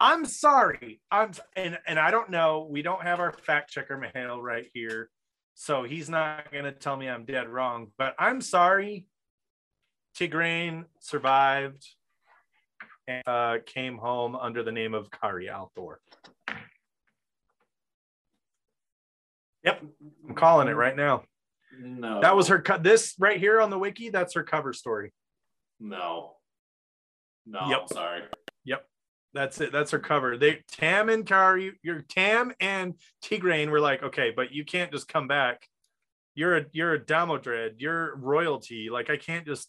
I'm 0.00 0.24
sorry. 0.24 1.00
I'm 1.10 1.30
and 1.56 1.78
and 1.86 1.98
I 1.98 2.10
don't 2.10 2.30
know. 2.30 2.66
We 2.68 2.82
don't 2.82 3.02
have 3.02 3.20
our 3.20 3.32
fact 3.32 3.70
checker 3.70 3.96
Mihail 3.96 4.42
right 4.42 4.66
here. 4.74 5.08
So 5.54 5.84
he's 5.84 6.10
not 6.10 6.52
gonna 6.52 6.72
tell 6.72 6.96
me 6.96 7.08
I'm 7.08 7.24
dead 7.24 7.48
wrong, 7.48 7.92
but 7.96 8.14
I'm 8.18 8.40
sorry. 8.40 9.06
Tigraine 10.18 10.84
survived 10.98 11.86
and 13.06 13.22
uh, 13.26 13.58
came 13.66 13.98
home 13.98 14.34
under 14.36 14.62
the 14.62 14.72
name 14.72 14.94
of 14.94 15.10
Kari 15.10 15.46
al'Thor. 15.48 15.96
Yep, 19.64 19.82
I'm 20.28 20.34
calling 20.34 20.68
it 20.68 20.72
right 20.72 20.96
now. 20.96 21.22
No. 21.80 22.20
That 22.20 22.36
was 22.36 22.48
her. 22.48 22.60
Co- 22.60 22.78
this 22.78 23.14
right 23.18 23.38
here 23.38 23.60
on 23.60 23.70
the 23.70 23.78
wiki. 23.78 24.10
That's 24.10 24.34
her 24.34 24.42
cover 24.44 24.72
story. 24.72 25.12
No. 25.80 26.36
No, 27.46 27.68
Yep. 27.68 27.78
I'm 27.82 27.88
sorry. 27.88 28.22
Yep. 28.64 28.86
That's 29.32 29.60
it. 29.60 29.72
That's 29.72 29.90
her 29.90 29.98
cover. 29.98 30.36
They 30.36 30.62
Tam 30.70 31.08
and 31.08 31.26
Kari, 31.26 31.72
your 31.82 32.02
Tam 32.02 32.52
and 32.60 32.94
Tigraine 33.24 33.70
were 33.70 33.80
like, 33.80 34.02
okay, 34.02 34.32
but 34.34 34.52
you 34.52 34.64
can't 34.64 34.92
just 34.92 35.08
come 35.08 35.26
back. 35.26 35.66
You're 36.34 36.56
a 36.58 36.64
you're 36.72 36.94
a 36.94 37.00
Damodred. 37.00 37.74
You're 37.78 38.14
royalty. 38.16 38.88
Like 38.90 39.10
I 39.10 39.16
can't 39.16 39.46
just. 39.46 39.68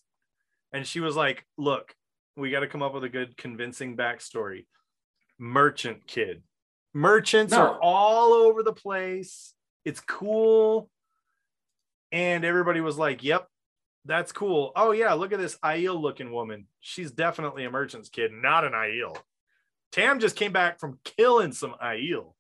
And 0.74 0.86
she 0.86 1.00
was 1.00 1.16
like, 1.16 1.46
look, 1.58 1.94
we 2.36 2.52
got 2.52 2.62
to 2.62 2.68
come 2.68 2.82
up 2.82 2.94
with 2.94 3.04
a 3.04 3.10
good 3.10 3.38
convincing 3.38 3.96
backstory. 3.98 4.66
Merchant 5.40 6.06
kid. 6.08 6.44
Merchants 6.94 7.52
No. 7.52 7.60
are 7.62 7.80
all 7.82 8.34
over 8.34 8.64
the 8.64 8.74
place. 8.74 9.54
It's 9.84 10.00
cool. 10.02 10.90
And 12.12 12.46
everybody 12.46 12.80
was 12.82 12.98
like, 12.98 13.24
yep, 13.24 13.48
that's 14.06 14.32
cool. 14.32 14.72
Oh 14.76 14.92
yeah, 14.92 15.14
look 15.14 15.34
at 15.34 15.40
this 15.40 15.58
Aiel 15.64 16.00
looking 16.00 16.32
woman. 16.32 16.68
She's 16.80 17.12
definitely 17.12 17.66
a 17.66 17.72
merchant's 17.72 18.10
kid, 18.10 18.32
not 18.32 18.64
an 18.64 18.72
Aiel. 18.74 19.18
Tam 19.92 20.20
just 20.20 20.36
came 20.36 20.52
back 20.52 20.80
from 20.80 21.00
killing 21.04 21.52
some 21.52 21.76
Aiel. 21.84 22.34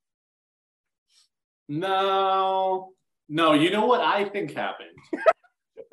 No, 1.67 2.91
no. 3.27 3.53
You 3.53 3.71
know 3.71 3.86
what 3.86 4.01
I 4.01 4.25
think 4.25 4.53
happened? 4.53 4.89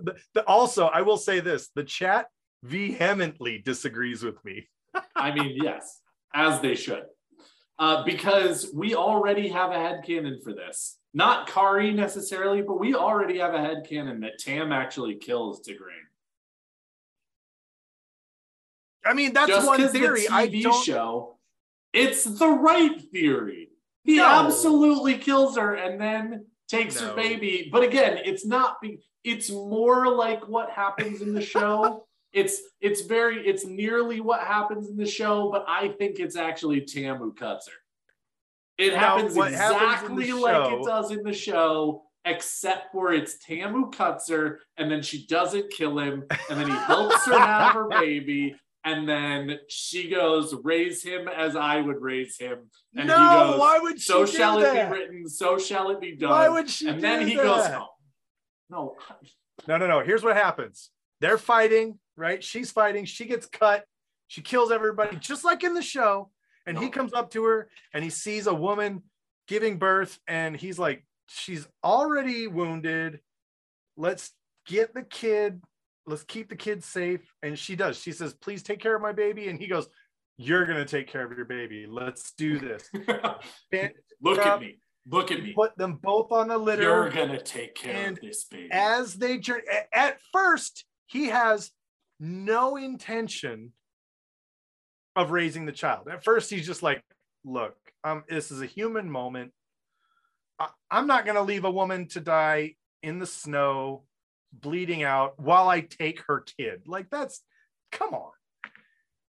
The, 0.04 0.16
the- 0.34 0.44
also, 0.48 0.86
I 0.86 1.02
will 1.02 1.16
say 1.16 1.38
this: 1.38 1.68
the 1.76 1.84
chat 1.84 2.26
vehemently 2.62 3.58
disagrees 3.58 4.22
with 4.22 4.42
me. 4.44 4.68
I 5.16 5.32
mean, 5.34 5.56
yes, 5.62 6.00
as 6.34 6.60
they 6.60 6.74
should. 6.74 7.04
Uh, 7.78 8.04
because 8.04 8.70
we 8.74 8.94
already 8.94 9.48
have 9.48 9.70
a 9.70 9.74
head 9.74 10.04
headcanon 10.06 10.42
for 10.42 10.52
this. 10.52 10.98
Not 11.14 11.48
Kari 11.48 11.92
necessarily, 11.92 12.62
but 12.62 12.78
we 12.78 12.94
already 12.94 13.38
have 13.38 13.54
a 13.54 13.60
head 13.60 13.84
headcanon 13.86 14.20
that 14.20 14.38
Tam 14.38 14.72
actually 14.72 15.16
kills 15.16 15.60
Tigraine. 15.66 16.08
I 19.04 19.14
mean, 19.14 19.32
that's 19.32 19.48
Just 19.50 19.66
one 19.66 19.88
theory. 19.88 20.26
the 20.26 20.32
I 20.34 20.48
TV 20.48 20.62
don't. 20.62 20.84
show, 20.84 21.38
it's 21.92 22.24
the 22.24 22.48
right 22.48 23.00
theory. 23.10 23.70
He 24.04 24.16
No. 24.16 24.26
absolutely 24.46 25.18
kills 25.18 25.56
her 25.56 25.74
and 25.74 26.00
then 26.00 26.46
takes 26.68 27.00
No. 27.00 27.08
her 27.08 27.14
baby. 27.16 27.68
But 27.72 27.82
again, 27.82 28.18
it's 28.24 28.46
not. 28.46 28.80
Be, 28.80 29.02
it's 29.24 29.50
more 29.50 30.08
like 30.08 30.46
what 30.48 30.70
happens 30.70 31.20
in 31.20 31.34
the 31.34 31.42
show. 31.42 32.06
It's 32.32 32.60
it's 32.80 33.02
very 33.02 33.46
it's 33.46 33.64
nearly 33.66 34.20
what 34.20 34.40
happens 34.40 34.88
in 34.88 34.96
the 34.96 35.06
show, 35.06 35.50
but 35.50 35.64
I 35.68 35.88
think 35.88 36.18
it's 36.18 36.36
actually 36.36 36.80
Tam 36.82 37.16
who 37.18 37.32
cuts 37.32 37.68
her. 37.68 37.74
It 38.78 38.94
Now, 38.94 39.16
happens 39.16 39.34
what 39.36 39.52
happens 39.52 40.18
exactly 40.18 40.32
like 40.32 40.72
it 40.72 40.84
does 40.84 41.10
in 41.10 41.22
the 41.22 41.32
show, 41.32 42.04
except 42.24 42.90
for 42.92 43.12
it's 43.12 43.38
Tam 43.38 43.72
who 43.72 43.90
cuts 43.90 44.28
her, 44.30 44.60
and 44.78 44.90
then 44.90 45.02
she 45.02 45.26
doesn't 45.26 45.70
kill 45.70 45.98
him, 45.98 46.24
and 46.50 46.58
then 46.60 46.68
he 46.68 46.74
helps 46.76 47.26
her 47.26 47.38
have 47.38 47.74
her 47.74 47.88
baby, 48.00 48.56
and 48.84 49.06
then 49.06 49.58
she 49.68 50.08
goes, 50.08 50.54
raise 50.64 51.04
him 51.04 51.28
as 51.28 51.54
I 51.54 51.80
would 51.82 52.00
raise 52.00 52.38
him. 52.38 52.70
And 52.96 53.06
no, 53.08 53.14
he 53.18 53.50
goes, 53.52 53.60
why 53.60 53.78
would 53.78 54.00
she 54.00 54.04
so 54.10 54.24
shall 54.26 54.58
that? 54.60 54.74
it 54.74 54.90
be 54.90 54.98
written, 54.98 55.28
so 55.28 55.58
shall 55.58 55.90
it 55.90 56.00
be 56.00 56.16
done. 56.16 56.30
Why 56.30 56.48
would 56.48 56.68
she 56.70 56.88
and 56.88 57.00
then 57.04 57.26
he 57.28 57.36
that? 57.36 57.44
goes 57.44 57.66
home. 57.66 57.88
No, 58.70 58.96
No, 59.68 59.76
no, 59.76 59.86
no. 59.86 60.00
Here's 60.00 60.24
what 60.24 60.34
happens. 60.34 60.90
They're 61.20 61.38
fighting, 61.38 61.98
right? 62.22 62.42
She's 62.42 62.70
fighting. 62.70 63.04
She 63.04 63.24
gets 63.24 63.46
cut. 63.46 63.84
She 64.28 64.40
kills 64.40 64.70
everybody, 64.70 65.16
just 65.16 65.44
like 65.44 65.64
in 65.64 65.74
the 65.74 65.82
show. 65.82 66.30
And 66.64 66.78
he 66.78 66.86
oh. 66.86 66.90
comes 66.90 67.12
up 67.12 67.30
to 67.32 67.44
her 67.44 67.68
and 67.92 68.04
he 68.04 68.10
sees 68.10 68.46
a 68.46 68.54
woman 68.54 69.02
giving 69.48 69.76
birth, 69.76 70.18
and 70.28 70.56
he's 70.56 70.78
like, 70.78 71.04
She's 71.26 71.66
already 71.82 72.46
wounded. 72.46 73.20
Let's 73.96 74.30
get 74.66 74.94
the 74.94 75.02
kid. 75.02 75.60
Let's 76.06 76.24
keep 76.24 76.48
the 76.48 76.56
kid 76.56 76.84
safe. 76.84 77.20
And 77.42 77.58
she 77.58 77.74
does. 77.74 77.98
She 77.98 78.12
says, 78.12 78.34
Please 78.34 78.62
take 78.62 78.80
care 78.80 78.94
of 78.94 79.02
my 79.02 79.12
baby. 79.12 79.48
And 79.48 79.58
he 79.58 79.66
goes, 79.66 79.88
You're 80.36 80.66
going 80.66 80.78
to 80.78 80.84
take 80.84 81.08
care 81.08 81.24
of 81.24 81.36
your 81.36 81.46
baby. 81.46 81.86
Let's 81.88 82.32
do 82.32 82.58
this. 82.58 82.88
Look 84.22 84.40
Stop. 84.40 84.46
at 84.46 84.60
me. 84.60 84.78
Look 85.08 85.32
at 85.32 85.42
me. 85.42 85.52
Put 85.52 85.76
them 85.76 85.98
both 86.00 86.30
on 86.30 86.48
the 86.48 86.58
litter. 86.58 86.82
You're 86.82 87.10
gonna 87.10 87.42
take 87.42 87.74
care 87.74 88.06
And 88.06 88.16
of 88.16 88.22
this 88.22 88.44
baby. 88.44 88.68
as 88.70 89.14
they 89.14 89.38
journey 89.38 89.64
at 89.92 90.20
first 90.32 90.84
he 91.12 91.26
has 91.26 91.70
no 92.22 92.76
intention 92.76 93.72
of 95.16 95.30
raising 95.30 95.66
the 95.66 95.72
child. 95.72 96.08
At 96.08 96.24
first 96.24 96.50
he's 96.50 96.66
just 96.66 96.82
like 96.82 97.02
look 97.44 97.76
um 98.04 98.22
this 98.28 98.50
is 98.50 98.62
a 98.62 98.66
human 98.66 99.10
moment. 99.10 99.52
I, 100.58 100.68
i'm 100.90 101.06
not 101.06 101.24
going 101.24 101.34
to 101.34 101.42
leave 101.42 101.64
a 101.64 101.70
woman 101.70 102.06
to 102.08 102.20
die 102.20 102.76
in 103.02 103.18
the 103.18 103.26
snow 103.26 104.04
bleeding 104.52 105.02
out 105.02 105.40
while 105.40 105.68
i 105.68 105.80
take 105.80 106.22
her 106.28 106.44
kid. 106.56 106.82
Like 106.86 107.10
that's 107.10 107.42
come 107.90 108.14
on. 108.14 108.30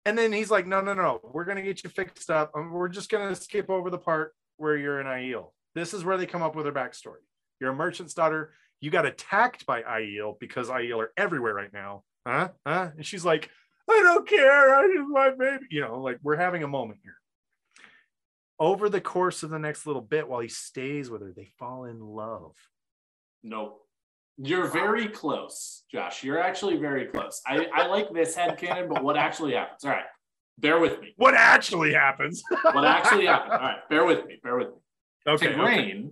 And 0.04 0.18
then 0.18 0.32
he's 0.32 0.50
like 0.50 0.66
no 0.66 0.80
no 0.80 0.94
no 0.94 1.20
we're 1.22 1.46
going 1.46 1.56
to 1.56 1.62
get 1.62 1.82
you 1.82 1.90
fixed 1.90 2.30
up. 2.30 2.52
Um, 2.54 2.70
we're 2.70 2.88
just 2.88 3.10
going 3.10 3.28
to 3.28 3.40
skip 3.40 3.70
over 3.70 3.88
the 3.88 3.98
part 3.98 4.34
where 4.58 4.76
you're 4.76 5.00
an 5.00 5.06
aiel 5.06 5.52
this 5.74 5.94
is 5.94 6.04
where 6.04 6.16
they 6.16 6.26
come 6.26 6.42
up 6.42 6.54
with 6.54 6.64
their 6.64 6.72
backstory. 6.72 7.22
You're 7.60 7.70
a 7.70 7.74
merchant's 7.74 8.14
daughter. 8.14 8.52
You 8.80 8.90
got 8.90 9.06
attacked 9.06 9.64
by 9.66 9.82
Aiel 9.82 10.38
because 10.38 10.68
Aiel 10.68 10.98
are 10.98 11.12
everywhere 11.16 11.54
right 11.54 11.72
now. 11.72 12.02
Huh? 12.26 12.48
Huh? 12.66 12.90
And 12.96 13.04
she's 13.06 13.24
like, 13.24 13.50
I 13.90 14.00
don't 14.02 14.28
care. 14.28 14.74
I 14.74 14.86
just 14.86 15.08
my 15.08 15.30
baby. 15.30 15.66
You 15.70 15.82
know, 15.82 16.00
like 16.00 16.18
we're 16.22 16.36
having 16.36 16.62
a 16.62 16.68
moment 16.68 17.00
here. 17.02 17.16
Over 18.58 18.88
the 18.88 19.00
course 19.00 19.42
of 19.42 19.50
the 19.50 19.58
next 19.58 19.86
little 19.86 20.02
bit, 20.02 20.28
while 20.28 20.40
he 20.40 20.48
stays 20.48 21.10
with 21.10 21.20
her, 21.22 21.32
they 21.34 21.50
fall 21.58 21.84
in 21.84 22.00
love. 22.00 22.54
no. 23.42 23.78
You're 24.38 24.66
very 24.66 25.08
close, 25.08 25.84
Josh. 25.92 26.24
You're 26.24 26.40
actually 26.40 26.78
very 26.78 27.04
close. 27.04 27.42
I, 27.46 27.66
I 27.72 27.86
like 27.86 28.10
this 28.14 28.34
headcanon, 28.34 28.88
but 28.88 29.04
what 29.04 29.16
actually 29.16 29.52
happens? 29.52 29.84
All 29.84 29.90
right. 29.90 30.06
Bear 30.58 30.80
with 30.80 31.00
me. 31.00 31.12
What 31.16 31.34
actually 31.34 31.92
happens? 31.92 32.42
What 32.72 32.84
actually 32.84 33.26
happened? 33.32 33.52
All 33.52 33.58
right, 33.58 33.88
bear 33.90 34.06
with 34.06 34.24
me. 34.26 34.40
Bear 34.42 34.56
with 34.56 34.68
me. 34.68 34.74
okay. 35.28 35.48
okay. 35.48 35.54
Tigraine, 35.54 36.10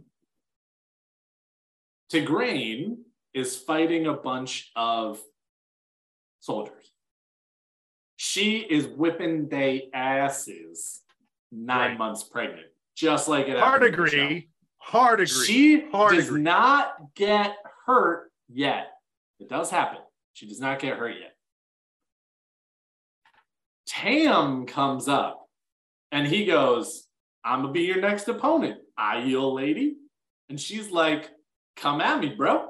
Tigraine 2.13 2.97
is 3.33 3.57
fighting 3.57 4.07
a 4.07 4.15
bunch 4.15 4.71
of 4.77 5.19
soldiers. 6.41 6.93
She 8.17 8.59
is 8.59 8.87
whipping 8.87 9.49
they 9.49 9.89
asses 9.95 11.03
nine 11.53 11.91
Right. 11.91 11.99
months 11.99 12.23
pregnant, 12.25 12.67
just 12.95 13.29
like 13.29 13.49
it 13.49 13.59
Hard 13.59 13.83
happened 13.83 13.95
in 13.95 14.05
the 14.05 14.11
show. 14.11 14.25
agree. 14.25 14.51
Hard 14.79 15.21
agree. 15.21 15.45
She 15.45 15.81
Hard 15.91 16.15
does 16.17 16.29
agree. 16.29 16.43
not 16.43 17.15
get 17.15 17.57
hurt 17.87 18.31
yet. 18.49 18.93
It 19.39 19.49
does 19.49 19.71
happen. 19.71 20.01
She 20.35 20.47
does 20.47 20.61
not 20.61 20.79
get 20.81 20.97
hurt 20.99 21.17
yet. 21.19 21.35
Tam 23.87 24.67
comes 24.67 25.09
up 25.09 25.49
and 26.13 26.27
he 26.27 26.45
goes, 26.45 27.07
I'm 27.45 27.63
gonna 27.63 27.73
be 27.73 27.83
your 27.83 28.01
next 28.01 28.29
opponent, 28.29 28.81
Aiel 28.99 29.55
lady. 29.55 29.97
And 30.49 30.61
she's 30.61 30.91
like, 30.91 31.31
Come 31.77 32.01
at 32.03 32.21
me, 32.21 32.29
bro. 32.35 32.70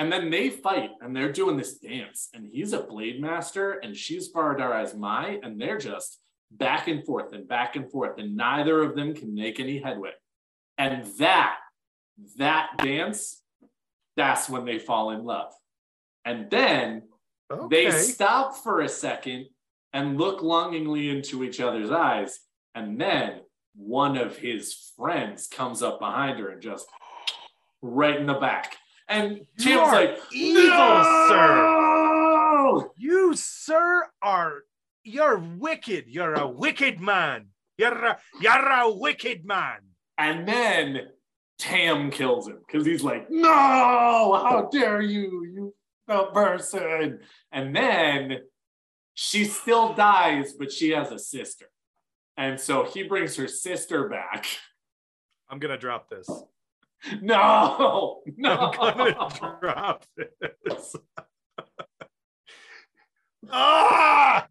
And 0.00 0.10
then 0.10 0.30
they 0.30 0.48
fight 0.48 0.92
and 1.02 1.14
they're 1.14 1.30
doing 1.30 1.58
this 1.58 1.76
dance. 1.76 2.30
And 2.32 2.48
he's 2.50 2.72
a 2.72 2.80
blade 2.80 3.20
master 3.20 3.72
and 3.72 3.94
she's 3.94 4.28
Far 4.28 4.56
Dareis 4.56 4.96
Mai, 4.96 5.38
and 5.42 5.60
they're 5.60 5.76
just 5.76 6.18
back 6.50 6.88
and 6.88 7.04
forth 7.04 7.34
and 7.34 7.46
back 7.46 7.76
and 7.76 7.88
forth, 7.92 8.18
and 8.18 8.34
neither 8.34 8.82
of 8.82 8.96
them 8.96 9.14
can 9.14 9.34
make 9.34 9.60
any 9.60 9.78
headway. 9.78 10.12
And 10.78 11.06
that, 11.18 11.56
that 12.38 12.70
dance, 12.78 13.42
that's 14.16 14.48
when 14.48 14.64
they 14.64 14.78
fall 14.78 15.10
in 15.10 15.22
love. 15.24 15.52
And 16.24 16.50
then 16.50 17.02
they 17.68 17.90
stop 17.90 18.56
for 18.56 18.80
a 18.80 18.88
second 18.88 19.48
and 19.92 20.16
look 20.16 20.42
longingly 20.42 21.10
into 21.10 21.44
each 21.44 21.60
other's 21.60 21.90
eyes. 21.90 22.40
And 22.74 22.98
then 22.98 23.40
one 23.74 24.16
of 24.16 24.38
his 24.38 24.92
friends 24.96 25.46
comes 25.46 25.82
up 25.82 26.00
behind 26.00 26.38
her 26.38 26.48
and 26.48 26.62
just 26.62 26.86
right 27.82 28.16
in 28.16 28.26
the 28.26 28.34
back. 28.34 28.78
And 29.10 29.40
You 29.58 29.76
like, 29.76 30.18
evil, 30.32 30.70
"No!" 31.28 32.92
You, 32.96 33.34
sir, 33.34 34.06
are 34.22 34.62
you're 35.02 35.38
wicked. 35.38 36.04
You're 36.06 36.34
a 36.34 36.46
wicked 36.46 37.00
man. 37.00 37.48
You're 37.76 38.04
a, 38.04 38.18
you're 38.40 38.68
a 38.68 38.90
wicked 38.90 39.44
man. 39.44 39.78
And 40.16 40.46
then 40.46 41.08
Tam 41.58 42.10
kills 42.10 42.48
him 42.48 42.58
because 42.66 42.86
he's 42.86 43.02
like, 43.02 43.30
no, 43.30 43.48
how 43.48 44.68
dare 44.70 45.00
you, 45.00 45.44
you 45.44 45.74
person. 46.32 47.20
And 47.52 47.74
then 47.74 48.38
she 49.14 49.44
still 49.44 49.94
dies, 49.94 50.52
but 50.58 50.72
she 50.72 50.90
has 50.90 51.10
a 51.10 51.18
sister. 51.18 51.66
And 52.36 52.58
so 52.58 52.84
he 52.84 53.02
brings 53.02 53.36
her 53.36 53.48
sister 53.48 54.08
back. 54.08 54.46
I'm 55.48 55.58
gonna 55.58 55.78
drop 55.78 56.08
this. 56.08 56.28
No, 57.22 58.20
no. 58.36 58.72
I'm 58.78 58.96
gonna 58.96 59.56
drop 59.60 60.04
this. 60.16 60.94
ah! 63.50 64.46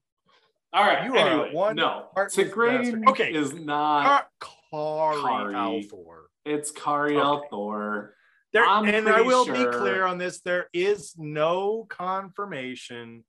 All 0.74 0.84
right. 0.84 1.06
You 1.06 1.18
are 1.18 1.52
one 1.52 1.76
no. 1.76 2.08
Tigraine. 2.16 3.08
Okay. 3.08 3.34
is 3.34 3.54
not. 3.54 4.28
Kari 4.40 5.22
Kari. 5.22 5.54
al'Thor. 5.54 6.24
It's 6.46 6.72
Kari 6.72 7.18
Okay. 7.18 7.24
al'Thor. 7.24 8.10
There, 8.52 8.66
I'm 8.66 8.86
and 8.86 9.08
I 9.08 9.22
will 9.22 9.46
sure- 9.46 9.72
be 9.72 9.78
clear 9.78 10.06
on 10.06 10.18
this: 10.18 10.42
there 10.42 10.70
is 10.74 11.14
no 11.18 11.86
confirmation 11.90 13.24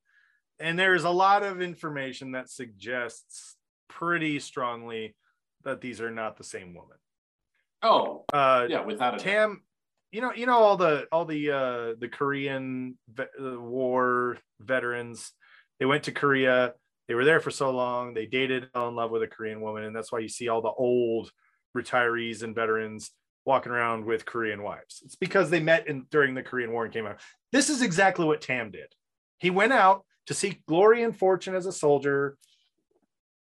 and 0.60 0.78
there's 0.78 1.04
a 1.04 1.10
lot 1.10 1.42
of 1.42 1.62
information 1.62 2.32
that 2.32 2.50
suggests 2.50 3.56
pretty 3.88 4.38
strongly 4.38 5.16
that 5.64 5.80
these 5.80 6.00
are 6.00 6.10
not 6.10 6.36
the 6.36 6.44
same 6.44 6.74
woman. 6.74 6.96
Oh, 7.82 8.24
Uh, 8.32 8.66
yeah, 8.68 8.84
without 8.84 9.14
a 9.14 9.16
doubt. 9.16 9.24
Tam, 9.24 9.62
you 10.12 10.20
know, 10.20 10.32
you 10.32 10.46
know 10.46 10.58
all 10.58 10.76
the 10.76 11.06
all 11.12 11.24
the 11.24 11.50
uh 11.50 11.94
the 11.98 12.08
Korean 12.08 12.98
ve- 13.08 13.24
uh, 13.40 13.60
war 13.60 14.38
veterans. 14.60 15.32
They 15.78 15.86
went 15.86 16.04
to 16.04 16.12
Korea. 16.12 16.74
They 17.08 17.14
were 17.14 17.24
there 17.24 17.40
for 17.40 17.50
so 17.50 17.70
long. 17.70 18.14
They 18.14 18.26
dated, 18.26 18.68
fell 18.72 18.88
in 18.88 18.94
love 18.94 19.10
with 19.10 19.22
a 19.22 19.26
Korean 19.26 19.60
woman, 19.60 19.84
and 19.84 19.96
that's 19.96 20.12
why 20.12 20.18
you 20.20 20.28
see 20.28 20.48
all 20.48 20.62
the 20.62 20.68
old 20.68 21.30
retirees 21.76 22.42
and 22.42 22.54
veterans 22.54 23.10
walking 23.46 23.72
around 23.72 24.04
with 24.04 24.26
Korean 24.26 24.62
wives. 24.62 25.00
It's 25.04 25.16
because 25.16 25.50
they 25.50 25.60
met 25.60 25.88
in 25.88 26.06
during 26.10 26.34
the 26.34 26.42
Korean 26.42 26.72
War 26.72 26.84
and 26.84 26.92
came 26.92 27.06
out. 27.06 27.20
This 27.52 27.70
is 27.70 27.82
exactly 27.82 28.26
what 28.26 28.40
Tam 28.42 28.70
did. 28.70 28.92
He 29.38 29.50
went 29.50 29.72
out 29.72 30.04
to 30.26 30.34
seek 30.34 30.64
glory 30.66 31.02
and 31.02 31.16
fortune 31.16 31.54
as 31.54 31.66
a 31.66 31.72
soldier. 31.72 32.36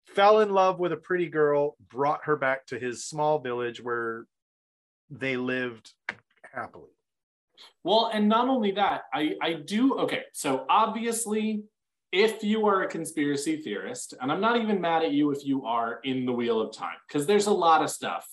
Fell 0.06 0.40
in 0.40 0.50
love 0.50 0.80
with 0.80 0.92
a 0.94 0.98
pretty 0.98 1.28
girl, 1.28 1.76
brought 1.90 2.26
her 2.26 2.36
back 2.36 2.66
to 2.68 2.80
his 2.80 3.06
small 3.06 3.40
village 3.40 3.82
where 3.82 4.26
they 5.10 5.36
lived 5.36 5.92
happily. 6.54 6.92
Well, 7.84 8.10
and 8.14 8.28
not 8.28 8.48
only 8.48 8.72
that, 8.72 9.04
I 9.14 9.36
I 9.42 9.54
do 9.54 9.98
okay. 10.00 10.24
So 10.34 10.66
obviously, 10.70 11.64
if 12.12 12.44
you 12.44 12.66
are 12.68 12.84
a 12.84 12.88
conspiracy 12.88 13.58
theorist, 13.58 14.14
and 14.20 14.32
I'm 14.32 14.42
not 14.42 14.60
even 14.62 14.80
mad 14.82 15.04
at 15.04 15.12
you 15.12 15.32
if 15.32 15.46
you 15.46 15.66
are 15.66 16.00
in 16.04 16.26
the 16.26 16.32
Wheel 16.32 16.62
of 16.62 16.76
Time, 16.76 16.98
because 17.08 17.26
there's 17.26 17.48
a 17.48 17.54
lot 17.54 17.82
of 17.82 17.90
stuff 17.90 18.28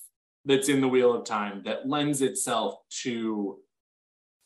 that's 0.45 0.69
in 0.69 0.81
the 0.81 0.89
Wheel 0.89 1.15
of 1.15 1.25
Time 1.25 1.63
that 1.65 1.89
lends 1.89 2.23
itself 2.23 2.77
to 3.03 3.59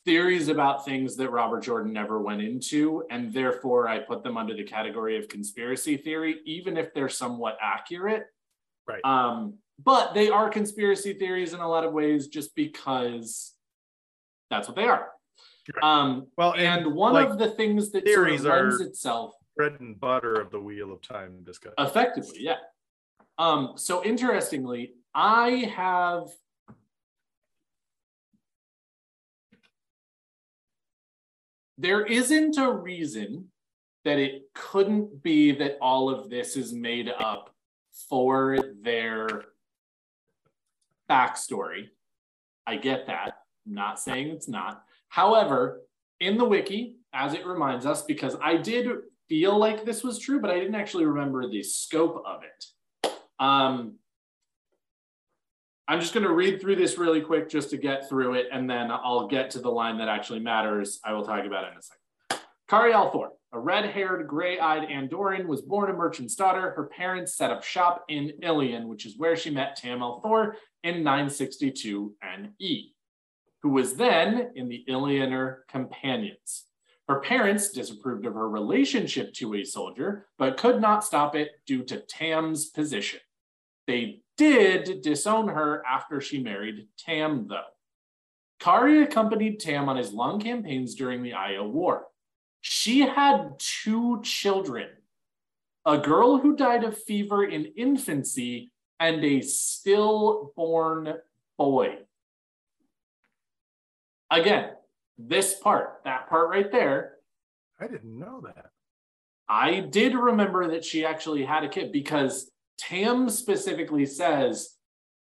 theories 0.06 0.48
about 0.48 0.84
things 0.86 1.16
that 1.16 1.30
Robert 1.30 1.62
Jordan 1.62 1.92
never 1.92 2.22
went 2.22 2.40
into, 2.40 3.04
and 3.10 3.30
therefore 3.34 3.88
I 3.88 3.98
put 3.98 4.22
them 4.22 4.38
under 4.38 4.54
the 4.54 4.64
category 4.64 5.18
of 5.18 5.28
conspiracy 5.28 5.96
theory, 5.98 6.40
even 6.46 6.78
if 6.78 6.94
they're 6.94 7.10
somewhat 7.10 7.58
accurate. 7.60 8.24
Right. 8.86 9.04
Um, 9.04 9.58
but 9.84 10.14
they 10.14 10.30
are 10.30 10.48
conspiracy 10.48 11.12
theories 11.12 11.52
in 11.52 11.60
a 11.60 11.68
lot 11.68 11.84
of 11.84 11.92
ways, 11.92 12.28
just 12.28 12.54
because 12.54 13.52
that's 14.48 14.68
what 14.68 14.76
they 14.76 14.84
are. 14.84 15.08
Um, 15.82 16.28
Well, 16.38 16.54
and 16.54 16.94
one 16.94 17.12
like, 17.12 17.28
of 17.28 17.38
the 17.38 17.50
things 17.50 17.90
that 17.90 18.04
theories 18.04 18.42
sort 18.42 18.56
of 18.58 18.62
lends 18.64 18.80
are- 18.80 18.84
itself 18.86 19.34
bread 19.56 19.80
and 19.80 19.98
butter 19.98 20.34
of 20.34 20.50
the 20.50 20.60
wheel 20.60 20.92
of 20.92 21.00
time 21.02 21.42
discussion. 21.42 21.74
effectively, 21.78 22.38
yeah. 22.40 22.58
Um, 23.38 23.72
so 23.76 24.04
interestingly, 24.04 24.92
I 25.14 25.72
have 25.74 26.28
there 31.78 32.04
isn't 32.04 32.58
a 32.58 32.70
reason 32.70 33.50
that 34.04 34.18
it 34.18 34.42
couldn't 34.54 35.22
be 35.22 35.52
that 35.52 35.78
all 35.80 36.08
of 36.08 36.30
this 36.30 36.56
is 36.56 36.72
made 36.72 37.10
up 37.18 37.54
for 38.08 38.56
their 38.82 39.28
backstory. 41.10 41.88
I 42.66 42.76
get 42.76 43.06
that. 43.08 43.38
I'm 43.66 43.74
not 43.74 44.00
saying 44.00 44.28
it's 44.28 44.48
not. 44.48 44.84
However, 45.08 45.82
in 46.20 46.38
the 46.38 46.44
wiki, 46.44 46.96
as 47.12 47.34
it 47.34 47.46
reminds 47.46 47.86
us, 47.86 48.02
because 48.02 48.36
I 48.42 48.56
did 48.56 48.88
feel 49.28 49.58
like 49.58 49.84
this 49.84 50.02
was 50.02 50.18
true, 50.18 50.40
but 50.40 50.50
I 50.50 50.58
didn't 50.58 50.74
actually 50.74 51.06
remember 51.06 51.48
the 51.48 51.62
scope 51.62 52.22
of 52.26 52.42
it. 52.42 53.12
Um, 53.38 53.96
I'm 55.88 56.00
just 56.00 56.12
going 56.12 56.26
to 56.26 56.32
read 56.32 56.60
through 56.60 56.76
this 56.76 56.98
really 56.98 57.20
quick 57.20 57.48
just 57.48 57.70
to 57.70 57.76
get 57.76 58.08
through 58.08 58.34
it, 58.34 58.46
and 58.52 58.68
then 58.68 58.90
I'll 58.90 59.28
get 59.28 59.50
to 59.50 59.60
the 59.60 59.70
line 59.70 59.98
that 59.98 60.08
actually 60.08 60.40
matters. 60.40 60.98
I 61.04 61.12
will 61.12 61.24
talk 61.24 61.44
about 61.44 61.64
it 61.64 61.72
in 61.72 61.78
a 61.78 61.82
second. 61.82 62.46
Kari 62.68 62.92
al'Thor, 62.92 63.28
a 63.52 63.60
red-haired, 63.60 64.26
gray-eyed 64.26 64.88
Andoran, 64.88 65.46
was 65.46 65.62
born 65.62 65.88
a 65.88 65.92
merchant's 65.92 66.34
daughter. 66.34 66.72
Her 66.72 66.86
parents 66.86 67.36
set 67.36 67.52
up 67.52 67.62
shop 67.62 68.04
in 68.08 68.32
Illian, 68.42 68.86
which 68.86 69.06
is 69.06 69.16
where 69.16 69.36
she 69.36 69.50
met 69.50 69.76
Tam 69.76 70.00
al'Thor 70.00 70.54
in 70.82 71.04
962 71.04 72.16
NE, 72.60 72.94
who 73.62 73.68
was 73.68 73.94
then 73.94 74.50
in 74.56 74.68
the 74.68 74.84
Illianer 74.88 75.58
Companions. 75.68 76.64
Her 77.06 77.20
parents 77.20 77.70
disapproved 77.70 78.26
of 78.26 78.34
her 78.34 78.48
relationship 78.48 79.32
to 79.34 79.54
a 79.54 79.64
soldier, 79.64 80.26
but 80.36 80.56
could 80.56 80.80
not 80.80 81.04
stop 81.04 81.36
it 81.36 81.50
due 81.64 81.84
to 81.84 82.00
Tam's 82.00 82.66
position. 82.66 83.20
They 83.86 84.22
did 84.36 85.02
disown 85.02 85.48
her 85.48 85.84
after 85.86 86.20
she 86.20 86.42
married 86.42 86.88
Tam, 86.98 87.46
though. 87.48 87.62
Kari 88.60 89.02
accompanied 89.02 89.60
Tam 89.60 89.88
on 89.88 89.96
his 89.96 90.12
long 90.12 90.40
campaigns 90.40 90.94
during 90.94 91.22
the 91.22 91.32
Aiel 91.32 91.70
War. 91.70 92.06
She 92.60 93.00
had 93.00 93.58
two 93.58 94.20
children 94.22 94.88
a 95.84 95.98
girl 95.98 96.38
who 96.38 96.56
died 96.56 96.82
of 96.82 97.00
fever 97.00 97.44
in 97.44 97.72
infancy 97.76 98.72
and 98.98 99.24
a 99.24 99.40
stillborn 99.40 101.14
boy. 101.56 101.98
Again, 104.28 104.70
this 105.16 105.54
part, 105.54 106.00
that 106.04 106.28
part 106.28 106.50
right 106.50 106.72
there, 106.72 107.12
I 107.78 107.86
didn't 107.86 108.18
know 108.18 108.42
that. 108.44 108.70
I 109.48 109.78
did 109.78 110.14
remember 110.16 110.72
that 110.72 110.84
she 110.84 111.04
actually 111.04 111.44
had 111.44 111.62
a 111.62 111.68
kid 111.68 111.92
because 111.92 112.50
Tam 112.78 113.28
specifically 113.30 114.06
says 114.06 114.74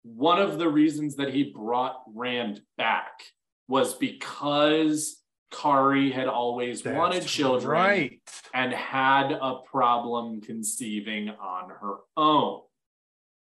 one 0.03 0.39
of 0.41 0.57
the 0.59 0.67
reasons 0.69 1.15
that 1.17 1.33
he 1.33 1.43
brought 1.43 2.01
Rand 2.13 2.61
back 2.77 3.21
was 3.67 3.93
because 3.95 5.21
Kari 5.51 6.11
had 6.11 6.27
always 6.27 6.83
wanted 6.85 7.25
children 7.25 7.71
Right. 7.71 8.21
and 8.53 8.71
had 8.73 9.31
a 9.31 9.59
problem 9.65 10.41
conceiving 10.41 11.29
on 11.29 11.69
her 11.69 11.95
own. 12.17 12.61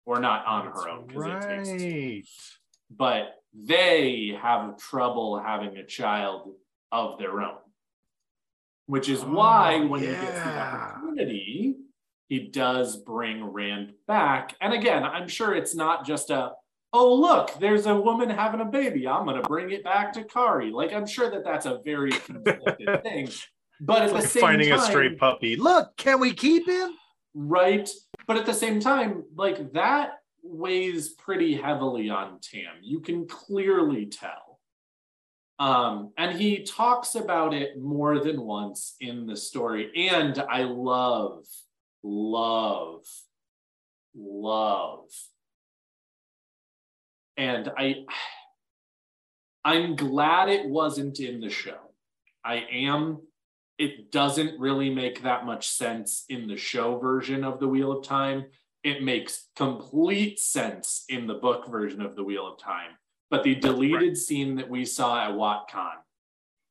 Or 0.07 0.21
not 0.21 0.45
on 0.45 0.67
her 0.67 0.89
own, 0.91 1.07
because 1.07 1.27
it 1.27 1.79
takes 1.79 1.83
right. 1.83 2.25
but 2.95 3.37
they 3.55 4.37
have 4.39 4.77
trouble 4.77 5.39
having 5.41 5.79
a 5.79 5.87
child 5.87 6.53
of 6.93 7.19
their 7.19 7.41
own. 7.41 7.57
Which 8.87 9.09
is 9.09 9.23
oh, 9.23 9.29
why 9.29 9.77
Oh, 9.83 9.87
when 9.87 10.01
he 10.03 10.09
gets 10.09 10.43
the 10.43 10.59
opportunity, 10.61 11.74
he 12.29 12.49
does 12.49 12.97
bring 12.97 13.45
Rand 13.45 13.93
back. 14.07 14.55
And 14.61 14.73
again, 14.73 15.05
I'm 15.05 15.29
sure 15.29 15.55
it's 15.55 15.75
not 15.75 16.07
just 16.07 16.31
a, 16.31 16.53
oh, 16.93 17.15
look, 17.15 17.59
there's 17.61 17.87
a 17.87 17.95
woman 17.95 18.31
having 18.31 18.61
a 18.61 18.65
baby. 18.65 19.07
I'm 19.07 19.25
going 19.25 19.41
to 19.41 19.49
bring 19.49 19.71
it 19.71 19.85
back 19.85 20.13
to 20.15 20.25
Kari. 20.25 20.71
Like, 20.71 20.93
I'm 20.93 21.07
sure 21.07 21.31
that 21.31 21.45
that's 21.45 21.67
a 21.67 21.81
very 21.85 22.13
conflicted 22.13 23.03
thing. 23.03 23.29
But 23.81 23.99
at 23.99 24.03
It's 24.05 24.13
the 24.13 24.19
like 24.21 24.29
same 24.29 24.41
finding 24.41 24.69
time, 24.71 24.79
a 24.79 24.83
stray 24.83 25.15
puppy. 25.17 25.57
Look, 25.57 25.97
can 25.97 26.21
we 26.21 26.33
keep 26.33 26.69
him? 26.69 26.93
right? 27.35 27.89
But 28.27 28.37
at 28.37 28.47
the 28.47 28.55
same 28.55 28.81
time, 28.81 29.25
like 29.37 29.73
that 29.73 30.19
weighs 30.43 31.11
pretty 31.11 31.55
heavily 31.55 32.09
on 32.11 32.39
Tam. 32.41 32.77
You 32.83 33.01
can 33.01 33.27
clearly 33.27 34.07
tell. 34.07 34.61
Um, 35.59 36.13
and 36.17 36.39
he 36.39 36.63
talks 36.65 37.15
about 37.15 37.55
it 37.55 37.79
more 37.81 38.19
than 38.21 38.41
once 38.41 38.97
in 39.01 39.27
the 39.27 39.37
story. 39.37 39.91
And 40.11 40.39
I 40.39 40.63
love, 40.63 41.45
love, 42.05 43.05
love. 44.15 45.09
And 47.37 47.73
I 47.77 48.05
I'm 49.65 49.97
glad 49.97 50.51
it 50.51 50.69
wasn't 50.69 51.19
in 51.19 51.41
the 51.41 51.51
show. 51.51 51.79
I 52.45 52.57
am 52.71 53.23
it 53.79 54.13
doesn't 54.13 54.61
really 54.61 54.89
make 54.89 55.23
that 55.23 55.47
much 55.47 55.69
sense 55.69 56.25
in 56.29 56.47
the 56.47 56.57
show 56.57 56.97
version 56.99 57.43
of 57.43 57.59
the 57.59 57.67
Wheel 57.67 57.91
of 57.91 58.05
Time. 58.05 58.45
It 58.85 59.03
makes 59.03 59.49
complete 59.57 60.39
sense 60.39 61.05
in 61.09 61.27
the 61.27 61.35
book 61.35 61.67
version 61.69 62.01
of 62.01 62.15
the 62.15 62.23
Wheel 62.23 62.47
of 62.47 62.59
Time. 62.61 62.91
But 63.31 63.43
the 63.43 63.57
deleted 63.57 64.17
scene 64.17 64.55
that 64.57 64.71
we 64.71 64.85
saw 64.85 65.25
at 65.25 65.33
WatCon 65.33 65.95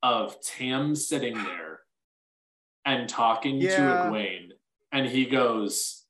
of 0.02 0.40
Tam 0.40 0.94
sitting 0.94 1.34
there 1.34 1.80
and 2.86 3.06
talking 3.06 3.60
Yeah. 3.60 3.76
to 3.76 3.82
Egwene, 3.82 4.52
and 4.94 5.06
he 5.06 5.26
goes, 5.26 6.04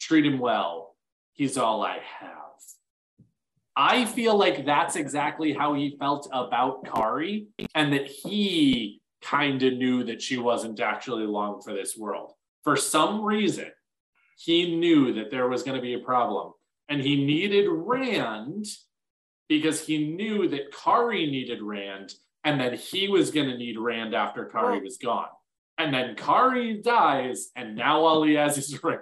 treat 0.00 0.24
him 0.24 0.38
well. 0.38 0.94
He's 1.32 1.58
all 1.58 1.84
I 1.84 1.98
have. 2.20 2.34
I 3.76 4.06
feel 4.06 4.36
like 4.36 4.64
that's 4.64 4.96
exactly 4.96 5.52
how 5.52 5.74
he 5.74 5.96
felt 5.98 6.28
about 6.32 6.84
Kari, 6.84 7.48
and 7.74 7.92
that 7.92 8.06
he 8.06 9.00
kind 9.20 9.62
of 9.62 9.74
knew 9.74 10.04
that 10.04 10.22
she 10.22 10.36
wasn't 10.36 10.80
actually 10.80 11.26
long 11.26 11.60
for 11.60 11.72
this 11.72 11.96
world. 11.96 12.32
For 12.62 12.76
some 12.76 13.22
reason, 13.22 13.70
he 14.36 14.76
knew 14.76 15.12
that 15.14 15.30
there 15.30 15.48
was 15.48 15.62
going 15.62 15.76
to 15.76 15.82
be 15.82 15.94
a 15.94 16.00
problem, 16.00 16.52
and 16.88 17.00
he 17.00 17.24
needed 17.24 17.68
Rand 17.68 18.66
because 19.48 19.84
he 19.84 20.08
knew 20.12 20.48
that 20.48 20.72
Kari 20.72 21.26
needed 21.26 21.62
Rand, 21.62 22.14
and 22.44 22.60
that 22.60 22.74
he 22.74 23.08
was 23.08 23.30
going 23.32 23.48
to 23.48 23.56
need 23.56 23.78
Rand 23.78 24.14
after 24.14 24.44
Kari 24.44 24.80
was 24.80 24.98
gone. 24.98 25.28
And 25.78 25.94
then 25.94 26.16
Kari 26.16 26.82
dies, 26.82 27.50
and 27.54 27.76
now 27.76 28.00
all 28.00 28.24
he 28.24 28.34
has 28.34 28.58
is 28.58 28.78
Rand. 28.82 29.00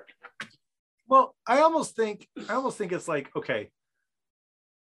Well, 1.09 1.35
I 1.47 1.61
almost 1.61 1.97
think 1.97 2.29
I 2.49 2.55
almost 2.55 2.77
think 2.79 2.93
it's 2.93 3.09
like, 3.09 3.35
okay, 3.35 3.71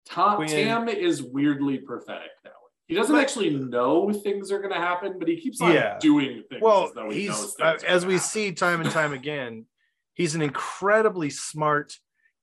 Ta- 0.09 0.39
When- 0.39 0.49
Tam 0.49 0.89
is 0.89 1.23
weirdly 1.23 1.79
prophetic 1.79 2.31
that 2.45 2.51
way. 2.51 2.71
he 2.89 2.95
doesn't 2.95 3.15
But- 3.15 3.23
actually 3.23 3.51
know 3.51 4.13
things 4.13 4.51
are 4.53 4.59
going 4.59 4.73
to 4.73 4.79
happen, 4.81 5.19
but 5.19 5.29
he 5.29 5.41
keeps 5.41 5.61
on 5.61 5.73
Yeah. 5.73 5.99
doing 6.01 6.43
things. 6.49 6.63
well 6.63 6.85
as 6.87 6.93
though 6.95 7.11
he 7.11 7.27
knows 7.29 7.41
he's 7.43 7.55
things 7.55 7.85
uh, 7.85 7.87
as 7.87 8.07
we 8.07 8.15
happen. 8.15 8.29
see 8.29 8.53
time 8.53 8.81
and 8.81 8.91
time 8.91 9.13
again 9.13 9.67
he's 10.15 10.35
an 10.35 10.43
incredibly 10.43 11.29
smart 11.31 11.99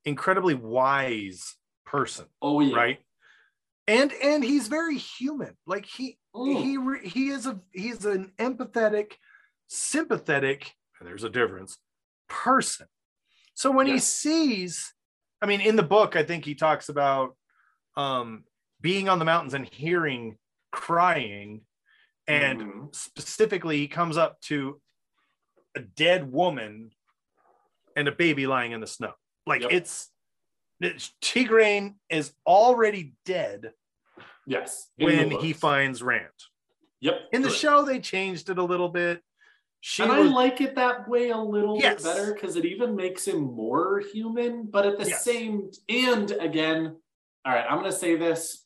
incredibly 0.06 0.54
wise 0.54 1.56
person 1.86 2.26
Oh 2.42 2.60
yeah, 2.60 2.76
right 2.76 3.00
and 3.88 4.12
and 4.14 4.44
he's 4.44 4.68
very 4.68 4.98
human 4.98 5.56
like 5.66 5.86
he 5.86 6.18
Mm. 6.36 7.02
he 7.04 7.08
he 7.10 7.28
is 7.30 7.46
a 7.46 7.60
he's 7.72 8.06
an 8.06 8.32
empathetic 8.40 9.14
sympathetic 9.68 10.74
and 11.00 11.08
there's 11.08 11.24
a 11.24 11.30
difference 11.30 11.78
person 12.30 12.88
so 13.54 13.72
when 13.72 13.88
he 13.88 14.00
sees 14.00 14.94
i 15.42 15.46
mean 15.46 15.62
in 15.62 15.76
the 15.76 15.84
book 15.84 16.16
i 16.16 16.24
think 16.24 16.46
he 16.46 16.56
talks 16.56 16.90
about 16.90 17.36
um 17.96 18.44
being 18.82 19.08
on 19.10 19.20
the 19.20 19.26
mountains 19.26 19.54
and 19.54 19.68
hearing 19.72 20.38
crying 20.72 21.62
and 22.28 22.62
Mhm. 22.62 22.96
specifically 22.96 23.78
he 23.78 23.88
comes 23.88 24.18
up 24.18 24.40
to 24.42 24.82
a 25.76 25.80
dead 25.80 26.32
woman 26.32 26.92
and 27.96 28.08
a 28.08 28.12
baby 28.12 28.48
lying 28.48 28.72
in 28.72 28.80
the 28.82 28.88
snow 28.88 29.14
like 29.46 29.62
Yep. 29.62 29.72
it's, 29.72 30.10
it's 30.80 31.14
tigraine 31.22 31.96
is 32.10 32.34
already 32.48 33.14
dead 33.26 33.74
yes, 34.46 34.90
when 34.98 35.32
he 35.32 35.54
finds 35.54 36.02
rand 36.02 36.30
Yep. 37.02 37.30
in 37.34 37.42
the 37.42 37.50
correct. 37.50 37.62
show 37.62 37.84
they 37.84 38.00
changed 38.00 38.50
it 38.50 38.58
a 38.58 38.64
little 38.64 38.90
bit 38.90 39.22
she 39.86 40.02
and 40.02 40.14
was, 40.14 40.32
I 40.32 40.34
like 40.34 40.62
it 40.62 40.76
that 40.76 41.10
way 41.10 41.32
a 41.32 41.38
little 41.38 41.78
Yes. 41.78 41.96
bit 41.96 42.04
better 42.04 42.34
because 42.34 42.56
it 42.56 42.64
even 42.64 42.96
makes 42.96 43.28
him 43.28 43.42
more 43.42 44.00
human. 44.00 44.66
But 44.68 44.86
at 44.86 44.98
the 44.98 45.10
Yes. 45.10 45.26
same, 45.26 45.72
and 45.90 46.32
again, 46.32 46.96
all 47.44 47.54
right, 47.54 47.66
I'm 47.70 47.80
going 47.80 47.92
to 47.92 47.98
say 47.98 48.16
this. 48.16 48.66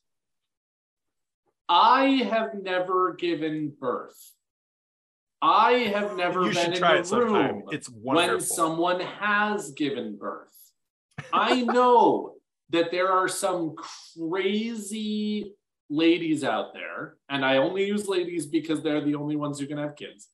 I 1.68 2.04
have 2.30 2.54
never 2.62 3.16
given 3.16 3.76
birth. 3.80 4.32
I 5.42 5.72
have 5.92 6.16
never 6.16 6.44
you 6.44 6.54
been 6.54 6.74
in 6.74 6.82
the 6.82 6.98
it 6.98 7.12
room 7.12 7.64
it's 7.72 7.90
when 7.90 8.40
someone 8.40 9.00
has 9.00 9.72
given 9.72 10.18
birth. 10.18 10.54
I 11.34 11.62
know 11.62 12.36
that 12.70 12.92
there 12.92 13.12
are 13.12 13.28
some 13.28 13.76
crazy 14.16 15.56
ladies 15.90 16.44
out 16.44 16.76
there, 16.76 17.16
and 17.28 17.44
I 17.44 17.58
only 17.58 17.88
use 17.88 18.08
ladies 18.08 18.46
because 18.46 18.84
they're 18.84 19.02
the 19.02 19.16
only 19.16 19.36
ones 19.36 19.60
who 19.60 19.66
can 19.66 19.80
have 19.80 19.96
kids. 19.96 20.30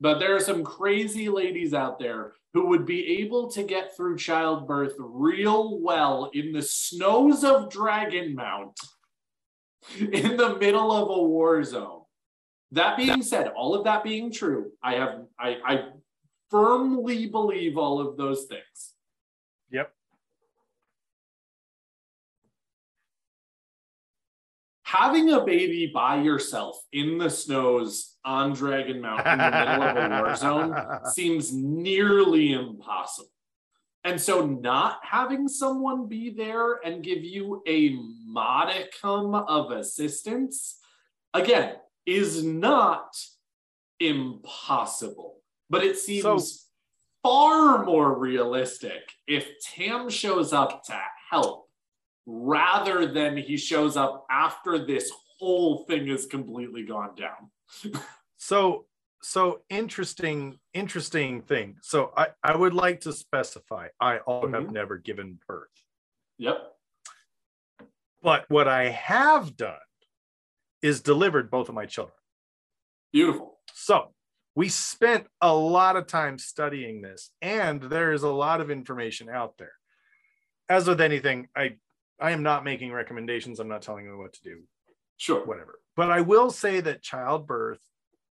But 0.00 0.18
there 0.18 0.36
are 0.36 0.40
some 0.40 0.62
crazy 0.62 1.28
ladies 1.28 1.72
out 1.72 1.98
there 1.98 2.34
who 2.52 2.66
would 2.68 2.84
be 2.86 3.20
able 3.20 3.50
to 3.52 3.62
get 3.62 3.96
through 3.96 4.18
childbirth 4.18 4.94
real 4.98 5.80
well 5.80 6.30
in 6.34 6.52
the 6.52 6.62
snows 6.62 7.44
of 7.44 7.70
Dragon 7.70 8.34
Mount 8.34 8.78
in 9.98 10.36
the 10.36 10.56
middle 10.56 10.92
of 10.92 11.08
a 11.08 11.22
war 11.22 11.62
zone. 11.64 12.02
That 12.72 12.96
being 12.96 13.22
said, 13.22 13.48
all 13.48 13.74
of 13.74 13.84
that 13.84 14.04
being 14.04 14.32
true, 14.32 14.72
I 14.82 14.94
have 14.94 15.24
I, 15.38 15.56
I 15.64 15.84
firmly 16.50 17.26
believe 17.26 17.78
all 17.78 18.00
of 18.00 18.16
those 18.16 18.44
things. 18.44 18.94
yep 19.70 19.95
Having 24.86 25.30
a 25.32 25.44
baby 25.44 25.90
by 25.92 26.22
yourself 26.22 26.78
in 26.92 27.18
the 27.18 27.28
snows 27.28 28.14
on 28.24 28.52
Dragon 28.52 29.00
Mountain 29.00 29.32
in 29.32 29.38
the 29.38 29.50
middle 29.50 29.82
of 29.82 29.96
a 29.96 30.22
war 30.22 30.36
zone 30.36 30.76
seems 31.12 31.52
nearly 31.52 32.52
impossible. 32.52 33.32
And 34.04 34.20
so, 34.20 34.46
not 34.46 35.00
having 35.02 35.48
someone 35.48 36.06
be 36.06 36.30
there 36.30 36.74
and 36.84 37.02
give 37.02 37.24
you 37.24 37.64
a 37.66 37.96
modicum 38.28 39.34
of 39.34 39.72
assistance, 39.72 40.78
again, 41.34 41.74
is 42.06 42.44
not 42.44 43.08
impossible, 43.98 45.40
but 45.68 45.82
it 45.82 45.98
seems 45.98 46.22
So- 46.22 46.44
far 47.24 47.84
more 47.84 48.16
realistic 48.16 49.02
if 49.26 49.50
Tam 49.74 50.08
shows 50.08 50.52
up 50.52 50.84
to 50.84 51.00
help 51.28 51.65
rather 52.26 53.06
than 53.12 53.36
he 53.36 53.56
shows 53.56 53.96
up 53.96 54.26
after 54.30 54.84
this 54.84 55.10
whole 55.38 55.84
thing 55.84 56.08
has 56.08 56.26
completely 56.26 56.84
gone 56.84 57.14
down. 57.14 57.50
so 58.36 58.86
so 59.22 59.60
interesting 59.70 60.58
interesting 60.74 61.40
thing 61.42 61.74
so 61.82 62.12
i 62.16 62.28
i 62.44 62.54
would 62.54 62.74
like 62.74 63.00
to 63.00 63.12
specify 63.12 63.88
i 63.98 64.18
also 64.18 64.48
have 64.52 64.64
Mhm. 64.64 64.72
never 64.72 64.98
given 64.98 65.38
birth 65.48 65.82
Yep. 66.38 66.58
but 68.22 68.44
what 68.48 68.68
i 68.68 68.88
have 68.90 69.56
done 69.56 69.78
is 70.82 71.00
delivered 71.00 71.50
both 71.50 71.68
of 71.68 71.74
my 71.74 71.86
children 71.86 72.14
Beautiful. 73.12 73.58
so 73.72 74.14
we 74.54 74.68
spent 74.68 75.26
a 75.40 75.54
lot 75.54 75.96
of 75.96 76.06
time 76.06 76.38
studying 76.38 77.00
this 77.02 77.30
and 77.40 77.80
there 77.82 78.12
is 78.12 78.22
a 78.22 78.28
lot 78.30 78.60
of 78.60 78.70
information 78.70 79.28
out 79.30 79.56
there 79.58 79.72
as 80.68 80.86
with 80.86 81.00
anything 81.00 81.48
i 81.56 81.76
i 82.20 82.30
am 82.30 82.42
not 82.42 82.64
making 82.64 82.92
recommendations 82.92 83.60
i'm 83.60 83.68
not 83.68 83.82
telling 83.82 84.04
you 84.04 84.18
what 84.18 84.32
to 84.32 84.42
do 84.42 84.62
Sure. 85.16 85.44
whatever. 85.44 85.80
But 85.96 86.10
I 86.10 86.20
will 86.20 86.50
say 86.50 86.80
that 86.80 87.02
childbirth 87.02 87.80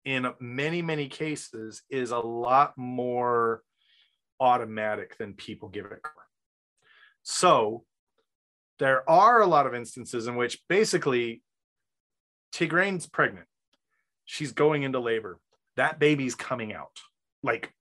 in 0.06 0.28
many, 0.40 0.82
many 0.82 1.08
cases 1.10 1.84
is 1.90 2.12
a 2.12 2.20
lot 2.20 2.78
more 2.78 3.62
automatic 4.40 5.18
than 5.18 5.34
people 5.34 5.68
give 5.68 5.86
it 5.86 6.02
credit. 6.02 6.30
So 7.24 7.84
there 8.80 9.08
are 9.10 9.42
a 9.42 9.48
lot 9.48 9.68
of 9.68 9.76
instances 9.76 10.28
in 10.28 10.36
which 10.38 10.62
basically 10.70 11.44
Tigraine's 12.54 13.08
pregnant. 13.08 13.46
She's 14.24 14.54
going 14.54 14.84
into 14.84 15.00
labor. 15.00 15.38
That 15.76 16.00
baby's 16.00 16.36
coming 16.36 16.74
out. 16.74 16.98
Like 17.44 17.74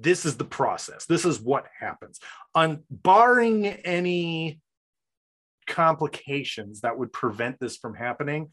this 0.00 0.24
is 0.24 0.36
the 0.36 0.44
process. 0.44 1.06
This 1.06 1.24
is 1.24 1.40
what 1.40 1.66
happens. 1.78 2.20
On 2.54 2.82
barring 2.90 3.66
any 3.66 4.60
complications 5.66 6.80
that 6.82 6.98
would 6.98 7.12
prevent 7.12 7.58
this 7.60 7.76
from 7.76 7.94
happening, 7.94 8.50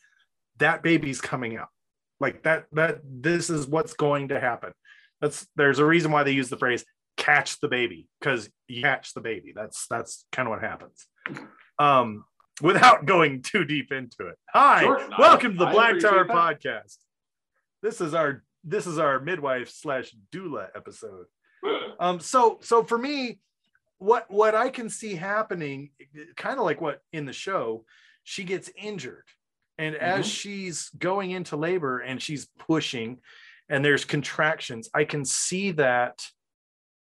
that 0.58 0.84
baby's 0.84 1.22
coming 1.22 1.58
out. 1.58 1.70
Like 2.20 2.44
that, 2.44 2.65
that 2.74 3.00
this 3.04 3.50
is 3.50 3.68
what's 3.68 3.94
going 3.94 4.30
to 4.30 4.39
happen. 4.39 4.74
That's 5.22 5.48
there's 5.56 5.80
a 5.80 5.86
reason 5.86 6.12
why 6.12 6.24
they 6.24 6.32
use 6.32 6.50
the 6.50 6.58
phrase 6.58 6.86
catch 7.18 7.60
the 7.60 7.68
baby, 7.68 8.08
because 8.20 8.50
you 8.68 8.82
catch 8.82 9.13
the 9.13 9.22
baby. 9.22 9.52
That's 9.54 9.86
that's 9.89 10.26
kind 10.32 10.48
of 10.48 10.52
what 10.52 10.62
happens. 10.62 11.06
Um, 11.78 12.24
without 12.62 13.06
going 13.06 13.42
too 13.42 13.65
deep 13.65 13.92
into 13.92 14.28
it. 14.28 14.38
Hi, 14.54 14.82
Sure. 14.82 15.10
Welcome 15.18 15.54
to 15.54 15.60
the 15.60 15.68
I 15.68 15.72
Black 15.72 16.00
Tower 16.00 16.26
that. 16.26 16.36
Podcast. 16.36 16.98
This 17.84 18.02
is 18.02 18.13
our 18.13 18.44
this 18.63 18.86
is 18.88 18.98
our 19.00 19.19
midwife 19.19 19.69
slash 19.69 20.13
doula 20.32 20.67
episode. 20.76 21.26
Um 22.00 22.19
so 22.19 22.60
so 22.62 22.84
for 22.84 22.98
me 22.98 23.39
what 23.98 24.30
what 24.32 24.56
i 24.56 24.69
can 24.69 24.89
see 24.89 25.13
happening 25.15 25.89
kind 26.38 26.58
of 26.58 26.63
like 26.65 26.80
what 26.80 27.02
in 27.12 27.26
the 27.26 27.34
show 27.34 27.86
she 28.24 28.43
gets 28.43 28.69
injured. 28.78 29.26
And 29.78 29.95
as 29.95 30.26
Mhm. 30.26 30.32
she's 30.39 30.89
going 30.98 31.32
into 31.32 31.56
labor 31.58 32.00
and 32.00 32.22
she's 32.22 32.48
pushing 32.60 33.19
and 33.67 33.84
there's 33.84 34.06
contractions 34.06 34.89
i 34.93 35.04
can 35.04 35.26
see 35.26 35.72
that 35.72 36.26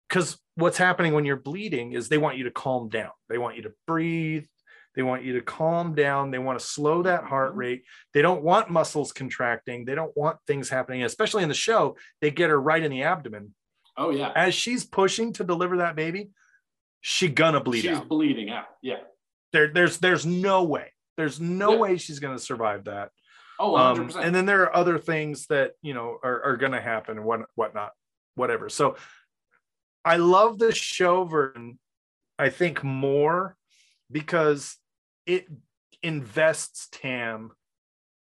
because 0.09 0.39
what's 0.55 0.79
happening 0.79 1.13
when 1.13 1.25
you're 1.27 1.37
bleeding 1.37 1.93
is 1.93 2.09
they 2.09 2.19
want 2.19 2.39
you 2.39 2.45
to 2.45 2.51
calm 2.51 2.89
down. 2.89 3.11
They 3.29 3.37
want 3.39 3.57
you 3.57 3.63
to 3.63 3.73
breathe 3.87 4.47
they 4.99 5.05
want 5.05 5.23
you 5.23 5.35
to 5.35 5.41
calm 5.41 5.95
down 5.95 6.33
they 6.33 6.41
want 6.41 6.59
to 6.59 6.65
slow 6.67 7.05
that 7.05 7.23
heart 7.23 7.55
Mhm. 7.55 7.59
rate 7.59 7.85
they 8.13 8.21
don't 8.21 8.43
want 8.43 8.69
muscles 8.69 9.13
contracting 9.13 9.85
they 9.85 9.95
don't 9.95 10.15
want 10.17 10.37
things 10.49 10.69
happening 10.69 11.05
especially 11.05 11.45
in 11.45 11.49
the 11.49 11.55
show 11.55 11.97
they 12.21 12.33
get 12.33 12.51
her 12.51 12.61
right 12.61 12.83
in 12.83 12.91
the 12.91 13.05
abdomen 13.05 13.55
Oh 13.97 14.11
yeah. 14.11 14.33
as 14.35 14.55
she's 14.55 14.85
pushing 14.85 15.33
to 15.35 15.45
deliver 15.45 15.79
that 15.79 15.95
baby, 15.97 16.31
she 17.01 17.29
gonna 17.29 17.61
bleed 17.61 17.81
She's 17.83 17.91
out. 17.91 18.03
She's 18.03 18.09
bleeding 18.09 18.49
out. 18.51 18.67
Yeah. 18.83 19.01
There, 19.53 19.69
there's 19.73 19.99
there's 19.99 20.25
no 20.27 20.63
way. 20.65 20.93
There's 21.17 21.41
no 21.41 21.73
Yeah. 21.73 21.79
way 21.79 21.97
she's 21.97 22.19
gonna 22.21 22.39
survive 22.39 22.85
that. 22.85 23.11
Oh, 23.59 23.75
Um, 23.77 23.97
100%. 24.09 24.25
and 24.25 24.33
then 24.35 24.47
there 24.47 24.63
are 24.63 24.75
other 24.77 24.99
things 24.99 25.47
that 25.49 25.73
you 25.83 25.95
know 25.95 26.19
are, 26.23 26.43
are 26.45 26.57
gonna 26.57 26.81
happen 26.81 27.17
and 27.19 27.27
what 27.27 27.41
whatnot, 27.57 27.93
whatever. 28.37 28.69
So 28.69 28.97
I 30.05 30.17
love 30.17 30.59
the 30.61 30.73
show 30.73 31.25
version, 31.25 31.79
I 32.39 32.51
think 32.51 32.85
more 32.85 33.57
because 34.13 34.77
it 35.29 35.47
invests 36.03 36.89
Tam 36.91 37.53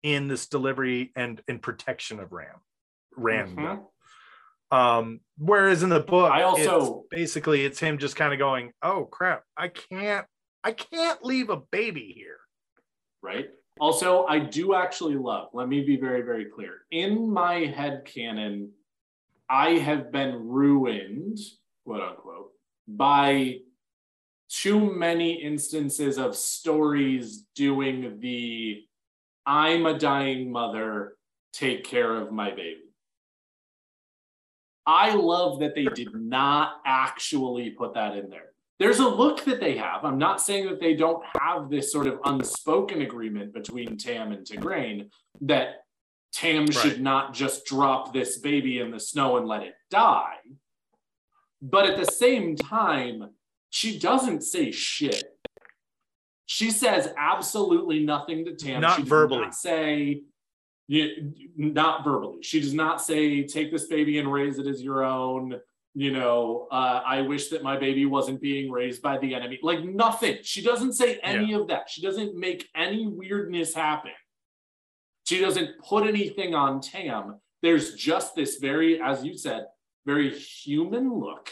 in 0.02 0.28
this 0.28 0.48
delivery 0.48 1.12
and 1.16 1.40
in 1.48 1.60
protection 1.60 2.20
of 2.20 2.32
Ram. 2.32 2.60
Rand. 3.16 3.56
Mhm. 3.56 3.86
Um, 4.70 5.20
whereas 5.38 5.82
in 5.82 5.88
the 5.88 6.00
book, 6.00 6.30
I 6.30 6.40
it's 6.40 6.66
also- 6.66 7.04
basically 7.10 7.64
it's 7.64 7.78
him 7.78 7.96
just 7.98 8.16
kind 8.16 8.32
of 8.32 8.38
going, 8.38 8.72
"Oh 8.82 9.06
crap, 9.06 9.44
I 9.56 9.68
can't, 9.68 10.26
I 10.62 10.72
can't 10.72 11.24
leave 11.24 11.48
a 11.48 11.56
baby 11.56 12.12
here." 12.12 12.38
right? 13.22 13.50
Also, 13.80 14.24
I 14.26 14.38
do 14.38 14.74
actually 14.74 15.16
love, 15.16 15.48
let 15.52 15.68
me 15.68 15.82
be 15.84 15.96
very, 15.96 16.22
very 16.22 16.44
clear. 16.44 16.86
In 16.92 17.28
my 17.30 17.64
head 17.64 18.04
canon, 18.04 18.72
I 19.50 19.70
have 19.70 20.12
been 20.12 20.48
ruined, 20.48 21.38
quote 21.84 22.00
unquote, 22.02 22.52
by 22.86 23.60
too 24.48 24.92
many 24.94 25.42
instances 25.42 26.18
of 26.18 26.36
stories 26.36 27.46
doing 27.54 28.18
the 28.20 28.82
I'm 29.46 29.86
a 29.86 29.98
dying 29.98 30.52
mother, 30.52 31.16
take 31.52 31.84
care 31.84 32.16
of 32.16 32.32
my 32.32 32.50
baby. 32.50 32.82
I 34.86 35.14
love 35.14 35.60
that 35.60 35.74
they 35.74 35.84
did 35.84 36.14
not 36.14 36.80
actually 36.86 37.70
put 37.70 37.94
that 37.94 38.16
in 38.16 38.30
there. 38.30 38.52
There's 38.78 39.00
a 39.00 39.08
look 39.08 39.44
that 39.44 39.60
they 39.60 39.76
have. 39.76 40.04
I'm 40.04 40.18
not 40.18 40.40
saying 40.40 40.66
that 40.66 40.80
they 40.80 40.94
don't 40.94 41.22
have 41.40 41.68
this 41.68 41.90
sort 41.90 42.06
of 42.06 42.20
unspoken 42.24 43.02
agreement 43.02 43.52
between 43.52 43.96
Tam 43.96 44.32
and 44.32 44.46
Tigraine 44.46 45.10
that 45.42 45.82
Tam 46.32 46.66
right. 46.66 46.74
should 46.74 47.00
not 47.00 47.34
just 47.34 47.64
drop 47.64 48.12
this 48.12 48.38
baby 48.38 48.78
in 48.78 48.90
the 48.90 49.00
snow 49.00 49.36
and 49.36 49.46
let 49.46 49.62
it 49.62 49.74
die. 49.90 50.36
But 51.60 51.86
at 51.90 51.98
the 51.98 52.10
same 52.12 52.54
time, 52.54 53.30
she 53.70 53.98
doesn't 53.98 54.42
say 54.42 54.70
shit. 54.70 55.24
She 56.46 56.70
says 56.70 57.12
absolutely 57.16 58.04
nothing 58.04 58.44
to 58.46 58.54
Tam. 58.54 58.80
Not 58.80 58.96
she 58.96 59.02
verbally. 59.02 59.42
Not 59.42 59.54
say, 59.54 60.22
not 60.88 62.04
verbally. 62.04 62.42
She 62.42 62.60
does 62.60 62.72
not 62.72 63.02
say, 63.02 63.42
take 63.44 63.70
this 63.70 63.86
baby 63.86 64.18
and 64.18 64.32
raise 64.32 64.58
it 64.58 64.66
as 64.66 64.82
your 64.82 65.04
own. 65.04 65.60
You 65.94 66.12
know, 66.12 66.68
uh, 66.70 67.02
I 67.04 67.22
wish 67.22 67.48
that 67.48 67.62
my 67.62 67.76
baby 67.76 68.06
wasn't 68.06 68.40
being 68.40 68.70
raised 68.70 69.02
by 69.02 69.18
the 69.18 69.34
enemy. 69.34 69.58
Like 69.62 69.84
nothing. 69.84 70.38
She 70.42 70.62
doesn't 70.62 70.94
say 70.94 71.18
any 71.22 71.50
yeah. 71.50 71.58
of 71.58 71.68
that. 71.68 71.90
She 71.90 72.00
doesn't 72.00 72.38
make 72.38 72.68
any 72.74 73.06
weirdness 73.06 73.74
happen. 73.74 74.12
She 75.24 75.40
doesn't 75.40 75.78
put 75.84 76.06
anything 76.06 76.54
on 76.54 76.80
Tam. 76.80 77.40
There's 77.60 77.94
just 77.94 78.34
this 78.34 78.56
very, 78.56 79.02
as 79.02 79.24
you 79.24 79.36
said, 79.36 79.66
very 80.06 80.30
human 80.30 81.12
look 81.12 81.50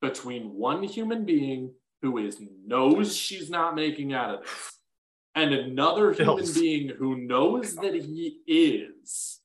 between 0.00 0.54
one 0.54 0.82
human 0.82 1.24
being 1.24 1.72
who 2.02 2.18
is 2.18 2.38
knows 2.66 3.16
she's 3.16 3.50
not 3.50 3.74
making 3.74 4.12
out 4.12 4.34
of 4.34 4.40
this 4.42 4.78
and 5.34 5.52
another 5.52 6.12
human 6.12 6.52
being 6.52 6.88
who 6.88 7.16
knows 7.16 7.74
that 7.76 7.94
he 7.94 8.38
is 8.46 9.40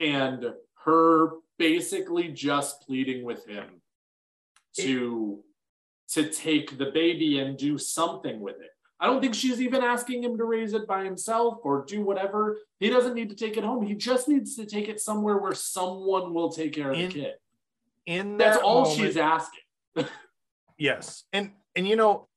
and 0.00 0.44
her 0.84 1.30
basically 1.58 2.28
just 2.28 2.82
pleading 2.86 3.24
with 3.24 3.46
him 3.46 3.64
to 4.76 5.42
to 6.08 6.28
take 6.28 6.76
the 6.78 6.86
baby 6.86 7.38
and 7.38 7.56
do 7.56 7.78
something 7.78 8.40
with 8.40 8.60
it 8.60 8.70
I 9.00 9.06
don't 9.06 9.22
think 9.22 9.34
she's 9.34 9.62
even 9.62 9.82
asking 9.82 10.22
him 10.22 10.36
to 10.36 10.44
raise 10.44 10.74
it 10.74 10.86
by 10.86 11.04
himself 11.04 11.60
or 11.62 11.86
do 11.86 12.02
whatever. 12.02 12.58
He 12.80 12.90
doesn't 12.90 13.14
need 13.14 13.30
to 13.30 13.34
take 13.34 13.56
it 13.56 13.64
home. 13.64 13.82
He 13.82 13.94
just 13.94 14.28
needs 14.28 14.56
to 14.56 14.66
take 14.66 14.88
it 14.88 15.00
somewhere 15.00 15.38
where 15.38 15.54
someone 15.54 16.34
will 16.34 16.50
take 16.50 16.74
care 16.74 16.90
of 16.90 16.98
the 16.98 17.08
kid. 17.08 17.32
In 18.06 18.38
that 18.38 18.52
that's 18.52 18.62
all 18.62 18.82
moment, 18.82 18.98
she's 18.98 19.16
asking. 19.16 19.60
yes, 20.78 21.24
and 21.32 21.52
and 21.76 21.86
you 21.86 21.96
know, 21.96 22.28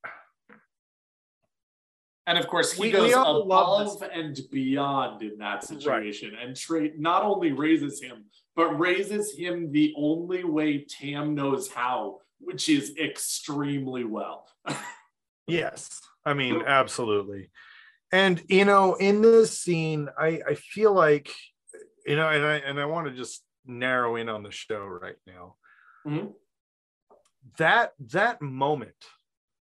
and 2.27 2.37
of 2.37 2.47
course 2.47 2.73
he 2.73 2.83
we, 2.83 2.91
goes 2.91 3.07
we 3.07 3.13
above 3.13 4.03
and 4.13 4.39
beyond 4.51 5.21
in 5.21 5.37
that 5.39 5.63
situation, 5.63 6.33
right. 6.33 6.47
and 6.47 6.55
Trey 6.55 6.93
not 6.97 7.23
only 7.23 7.51
raises 7.51 8.01
him, 8.01 8.25
but 8.55 8.77
raises 8.79 9.35
him 9.35 9.71
the 9.71 9.93
only 9.97 10.43
way 10.43 10.85
Tam 10.87 11.33
knows 11.33 11.71
how, 11.71 12.19
which 12.39 12.69
is 12.69 12.95
extremely 12.97 14.03
well. 14.03 14.47
yes 15.47 16.01
I 16.25 16.33
mean, 16.33 16.63
absolutely. 16.65 17.49
And 18.11 18.41
you 18.47 18.65
know, 18.65 18.95
in 18.95 19.21
this 19.21 19.59
scene, 19.59 20.09
I 20.17 20.41
I 20.47 20.55
feel 20.55 20.93
like 20.93 21.31
you 22.05 22.15
know, 22.15 22.29
and 22.29 22.45
I 22.45 22.55
and 22.57 22.79
I 22.79 22.85
want 22.85 23.07
to 23.07 23.13
just 23.13 23.43
narrow 23.65 24.15
in 24.15 24.29
on 24.29 24.43
the 24.43 24.51
show 24.51 24.85
right 24.85 25.15
now. 25.25 25.55
Mm-hmm. 26.05 26.27
That 27.57 27.93
that 28.11 28.41
moment, 28.41 28.95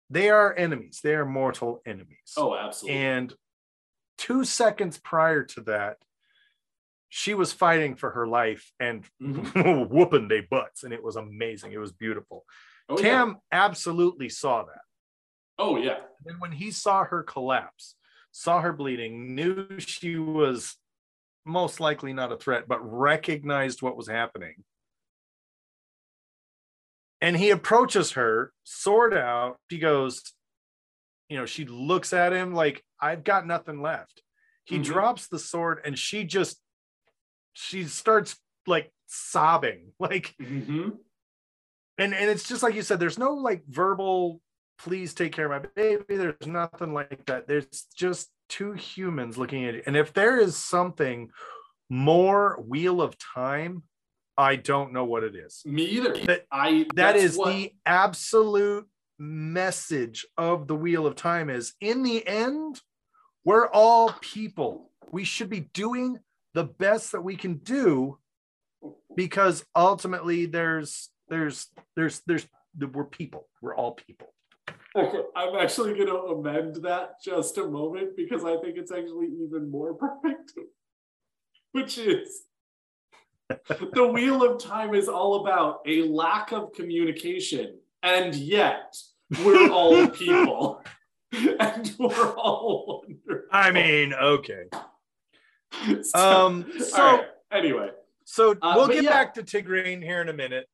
they 0.10 0.30
are 0.30 0.54
enemies. 0.56 1.00
They 1.04 1.16
are 1.16 1.26
mortal 1.26 1.82
enemies. 1.86 2.34
Oh, 2.38 2.56
absolutely. 2.56 3.00
And 3.00 3.34
two 4.18 4.44
seconds 4.44 5.00
prior 5.00 5.44
to 5.44 5.62
that, 5.62 5.98
she 7.10 7.34
was 7.34 7.52
fighting 7.52 7.96
for 7.96 8.12
her 8.12 8.28
life 8.28 8.72
and 8.80 9.04
mm-hmm. 9.22 9.84
whooping 9.94 10.28
they 10.28 10.42
butts, 10.42 10.84
and 10.84 10.94
it 10.94 11.04
was 11.04 11.16
amazing. 11.16 11.74
It 11.74 11.80
was 11.80 11.92
beautiful. 11.92 12.46
Oh, 12.88 12.98
Tam 12.98 13.30
yeah. 13.30 13.66
absolutely 13.66 14.30
saw 14.30 14.64
that. 14.64 14.82
Oh 15.58 15.78
yeah. 15.78 16.00
And 16.26 16.40
when 16.40 16.52
he 16.52 16.72
saw 16.72 17.04
her 17.04 17.24
collapse, 17.24 17.96
saw 18.32 18.62
her 18.62 18.74
bleeding, 18.74 19.36
knew 19.36 19.68
she 19.80 20.18
was 20.18 20.76
most 21.46 21.80
likely 21.80 22.14
not 22.14 22.32
a 22.32 22.38
threat, 22.38 22.68
but 22.68 22.80
recognized 22.82 23.82
what 23.82 23.98
was 23.98 24.08
happening. 24.08 24.64
And 27.20 27.38
he 27.38 27.52
approaches 27.52 28.12
her, 28.14 28.52
sword 28.64 29.14
out. 29.14 29.58
She 29.70 29.78
goes, 29.78 30.24
you 31.30 31.38
know, 31.38 31.46
she 31.46 31.66
looks 31.66 32.14
at 32.14 32.34
him 32.34 32.54
like, 32.54 32.84
I've 33.00 33.24
got 33.24 33.46
nothing 33.46 33.82
left. 33.82 34.24
He 34.66 34.76
mm-hmm. 34.76 34.84
drops 34.84 35.28
the 35.28 35.40
sword 35.40 35.82
and 35.86 35.98
she 35.98 36.24
just, 36.24 36.60
she 37.54 37.84
starts 37.84 38.38
like 38.66 38.92
sobbing, 39.08 39.92
like, 40.00 40.34
mm-hmm. 40.42 40.90
and 41.98 42.14
and 42.14 42.30
it's 42.30 42.48
just 42.48 42.64
like 42.64 42.76
you 42.76 42.82
said, 42.82 43.00
there's 43.00 43.20
no 43.20 43.34
like 43.34 43.64
verbal 43.68 44.42
please 44.84 45.14
take 45.14 45.34
care 45.34 45.52
of 45.52 45.64
my 45.64 45.70
baby. 45.76 46.18
There's 46.18 46.48
nothing 46.48 46.94
like 46.94 47.26
that. 47.28 47.48
There's 47.48 47.86
just 47.96 48.30
two 48.52 48.74
humans 48.74 49.38
looking 49.38 49.66
at 49.66 49.76
it. 49.76 49.84
And 49.88 49.96
if 49.96 50.14
there 50.14 50.38
is 50.38 50.56
something 50.56 51.32
more 51.90 52.62
wheel 52.68 53.02
of 53.02 53.18
time, 53.18 53.84
I 54.38 54.58
don't 54.58 54.92
know 54.92 55.06
what 55.06 55.24
it 55.24 55.36
is. 55.36 55.62
Me 55.66 55.84
either. 55.84 56.14
That, 56.26 56.46
I 56.52 56.86
that 56.96 57.16
is 57.16 57.38
what... 57.38 57.54
the 57.54 57.74
absolute 57.86 58.88
message 59.18 60.26
of 60.38 60.68
the 60.68 60.76
wheel 60.76 61.08
of 61.08 61.16
time 61.16 61.50
is 61.50 61.74
in 61.80 62.04
the 62.04 62.28
end, 62.28 62.82
we're 63.46 63.68
all 63.68 64.14
people. 64.20 64.92
We 65.12 65.24
should 65.24 65.50
be 65.50 65.62
doing 65.74 66.20
the 66.54 66.66
best 66.66 67.14
that 67.14 67.22
we 67.22 67.36
can 67.36 67.56
do 67.56 68.18
because 69.16 69.64
ultimately 69.76 70.46
there's 70.46 71.10
there's 71.30 71.68
there's 71.96 72.22
there's 72.28 72.48
we're 72.78 73.06
people. 73.06 73.48
We're 73.62 73.76
all 73.76 73.94
people. 73.94 74.31
Okay, 74.96 75.22
I'm 75.36 75.56
actually 75.56 75.94
going 75.94 76.08
to 76.08 76.18
amend 76.18 76.84
that 76.84 77.22
just 77.24 77.58
a 77.58 77.66
moment 77.66 78.18
because 78.18 78.44
I 78.44 78.58
think 78.58 78.78
it's 78.78 78.92
actually 78.92 79.28
even 79.28 79.72
more 79.72 79.94
perfect, 80.22 80.52
which 81.72 81.98
is 81.98 82.44
the 83.94 84.08
Wheel 84.08 84.44
of 84.44 84.62
Time 84.62 84.94
is 84.94 85.08
all 85.08 85.46
about 85.46 85.80
a 85.86 86.04
lack 86.04 86.52
of 86.52 86.74
communication, 86.74 87.78
and 88.04 88.36
yet 88.36 88.98
we're 89.46 89.70
all 89.70 90.08
people, 90.10 90.84
and 91.32 91.96
we're 91.98 92.34
all 92.36 93.04
wonderful. 93.08 93.48
I 93.50 93.72
mean, 93.72 94.14
okay. 94.14 94.66
So, 96.02 96.20
um. 96.20 96.70
So 96.80 96.98
right, 96.98 97.26
anyway, 97.52 97.92
so 98.26 98.58
uh, 98.62 98.74
we'll 98.76 98.88
get 98.88 99.04
yeah. 99.04 99.10
back 99.10 99.34
to 99.36 99.44
Tigraine 99.44 100.04
here 100.04 100.22
in 100.22 100.28
a 100.28 100.34
minute. 100.34 100.68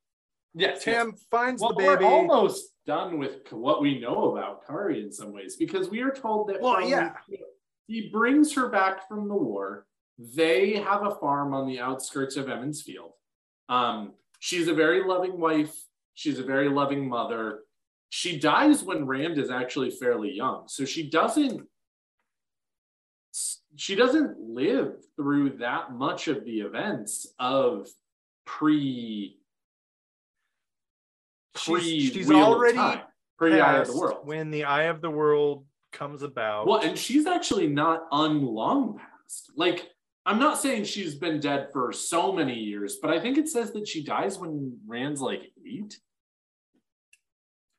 Yes, 0.57 0.83
Tam 0.83 1.11
yes. 1.11 1.25
finds 1.29 1.61
well, 1.61 1.73
the 1.73 1.77
baby. 1.77 2.03
We're 2.03 2.11
almost 2.11 2.73
done 2.85 3.19
with 3.19 3.51
what 3.51 3.81
we 3.81 3.99
know 3.99 4.31
about 4.31 4.65
Kari 4.65 5.03
in 5.03 5.11
some 5.11 5.31
ways 5.33 5.55
because 5.55 5.89
we 5.89 6.01
are 6.01 6.11
told 6.11 6.49
that 6.49 6.61
well, 6.61 6.81
yeah. 6.81 7.13
he 7.85 8.09
brings 8.09 8.53
her 8.53 8.69
back 8.69 9.07
from 9.07 9.27
the 9.27 9.35
war. 9.35 9.85
They 10.17 10.77
have 10.77 11.05
a 11.05 11.15
farm 11.15 11.53
on 11.53 11.67
the 11.67 11.79
outskirts 11.79 12.37
of 12.37 12.49
Emond's 12.49 12.81
Field. 12.81 13.11
Um, 13.69 14.13
she's 14.39 14.67
a 14.67 14.73
very 14.73 15.07
loving 15.07 15.39
wife. 15.39 15.75
She's 16.15 16.39
a 16.39 16.43
very 16.43 16.69
loving 16.69 17.07
mother. 17.07 17.59
She 18.09 18.39
dies 18.39 18.83
when 18.83 19.05
Rand 19.05 19.37
is 19.37 19.51
actually 19.51 19.91
fairly 19.91 20.31
young, 20.31 20.63
so 20.67 20.85
she 20.85 21.09
doesn't 21.09 21.67
she 23.75 23.93
doesn't 23.93 24.39
live 24.39 24.95
through 25.15 25.57
that 25.57 25.91
much 25.93 26.27
of 26.27 26.43
the 26.43 26.61
events 26.61 27.27
of 27.37 27.87
pre 28.45 29.37
she's, 31.57 32.13
she's 32.13 32.31
already 32.31 33.01
pre 33.37 33.59
Eye 33.59 33.77
of 33.77 33.87
the 33.87 33.97
World 33.97 34.19
when 34.23 34.51
the 34.51 34.65
Eye 34.65 34.83
of 34.83 35.01
the 35.01 35.09
World 35.09 35.65
comes 35.91 36.21
about. 36.21 36.67
Well, 36.67 36.81
and 36.81 36.95
she's 36.97 37.25
actually 37.25 37.67
not 37.67 38.09
unlong 38.11 38.97
past. 38.97 39.51
Like 39.55 39.89
I'm 40.25 40.39
not 40.39 40.59
saying 40.59 40.83
she's 40.83 41.15
been 41.15 41.39
dead 41.39 41.69
for 41.71 41.93
so 41.93 42.33
many 42.33 42.55
years, 42.55 42.97
but 43.01 43.11
I 43.11 43.19
think 43.19 43.37
it 43.37 43.47
says 43.47 43.71
that 43.71 43.87
she 43.87 44.03
dies 44.03 44.37
when 44.37 44.77
Rand's 44.85 45.21
like 45.21 45.53
eight. 45.65 45.97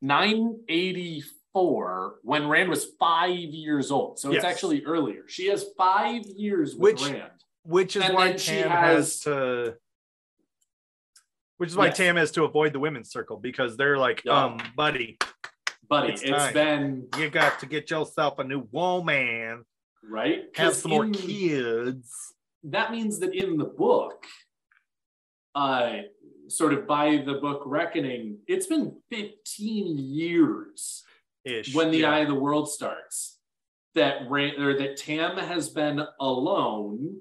984 0.01 2.21
when 2.23 2.49
Rand 2.49 2.71
was 2.71 2.87
five 3.01 3.37
years 3.37 3.91
old. 3.91 4.19
So 4.19 4.31
yes. 4.31 4.37
it's 4.37 4.47
actually 4.47 4.85
earlier. 4.85 5.25
She 5.27 5.49
has 5.49 5.67
five 5.77 6.25
years 6.25 6.77
with 6.77 6.95
which, 6.95 7.11
Rand. 7.11 7.33
Which 7.65 7.97
is 7.97 8.05
and 8.05 8.15
why 8.15 8.33
Tam 8.33 8.71
has, 8.71 8.97
has 8.97 9.21
to 9.21 9.75
which 11.59 11.71
is 11.71 11.77
why 11.77 11.87
yes. 11.87 11.97
Tam 11.97 12.17
has 12.17 12.31
to 12.33 12.45
avoid 12.45 12.73
the 12.73 12.81
women's 12.81 13.11
circle 13.11 13.37
because 13.37 13.77
they're 13.77 13.99
like, 13.99 14.27
um, 14.27 14.59
buddy, 14.77 15.19
buddy, 15.89 16.13
it's, 16.13 16.23
it's 16.23 16.53
been 16.53 17.07
you 17.19 17.29
got 17.29 17.61
to 17.61 17.67
get 17.67 17.91
yourself 17.91 18.39
a 18.39 18.45
new 18.45 18.67
woman, 18.73 19.65
right? 20.03 20.45
Have 20.57 20.75
some 20.75 20.91
more 20.91 21.09
kids. 21.09 22.13
That 22.65 22.91
means 22.91 23.19
that 23.21 23.35
in 23.35 23.57
the 23.57 23.65
book, 23.65 24.25
uh, 25.55 25.99
sort 26.49 26.73
of 26.73 26.87
by 26.87 27.23
the 27.25 27.35
book 27.35 27.63
reckoning, 27.67 28.39
it's 28.47 28.67
been 28.67 28.97
15 29.11 29.99
years 29.99 31.05
Ish, 31.45 31.75
when 31.75 31.91
the 31.91 31.99
yeah. 31.99 32.11
Eye 32.11 32.19
of 32.21 32.29
the 32.29 32.35
World 32.35 32.71
starts. 32.71 33.39
that 33.95 34.31
Ray, 34.31 34.55
or 34.57 34.79
that 34.79 34.97
Tam 34.97 35.37
has 35.37 35.69
been 35.69 36.03
alone 36.21 37.21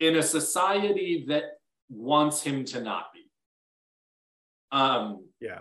in 0.00 0.16
a 0.16 0.22
society 0.22 1.24
that 1.28 1.44
wants 1.88 2.42
him 2.42 2.64
to 2.66 2.80
not 2.80 3.12
be. 3.14 3.15
Um, 4.72 5.28
Yeah. 5.40 5.60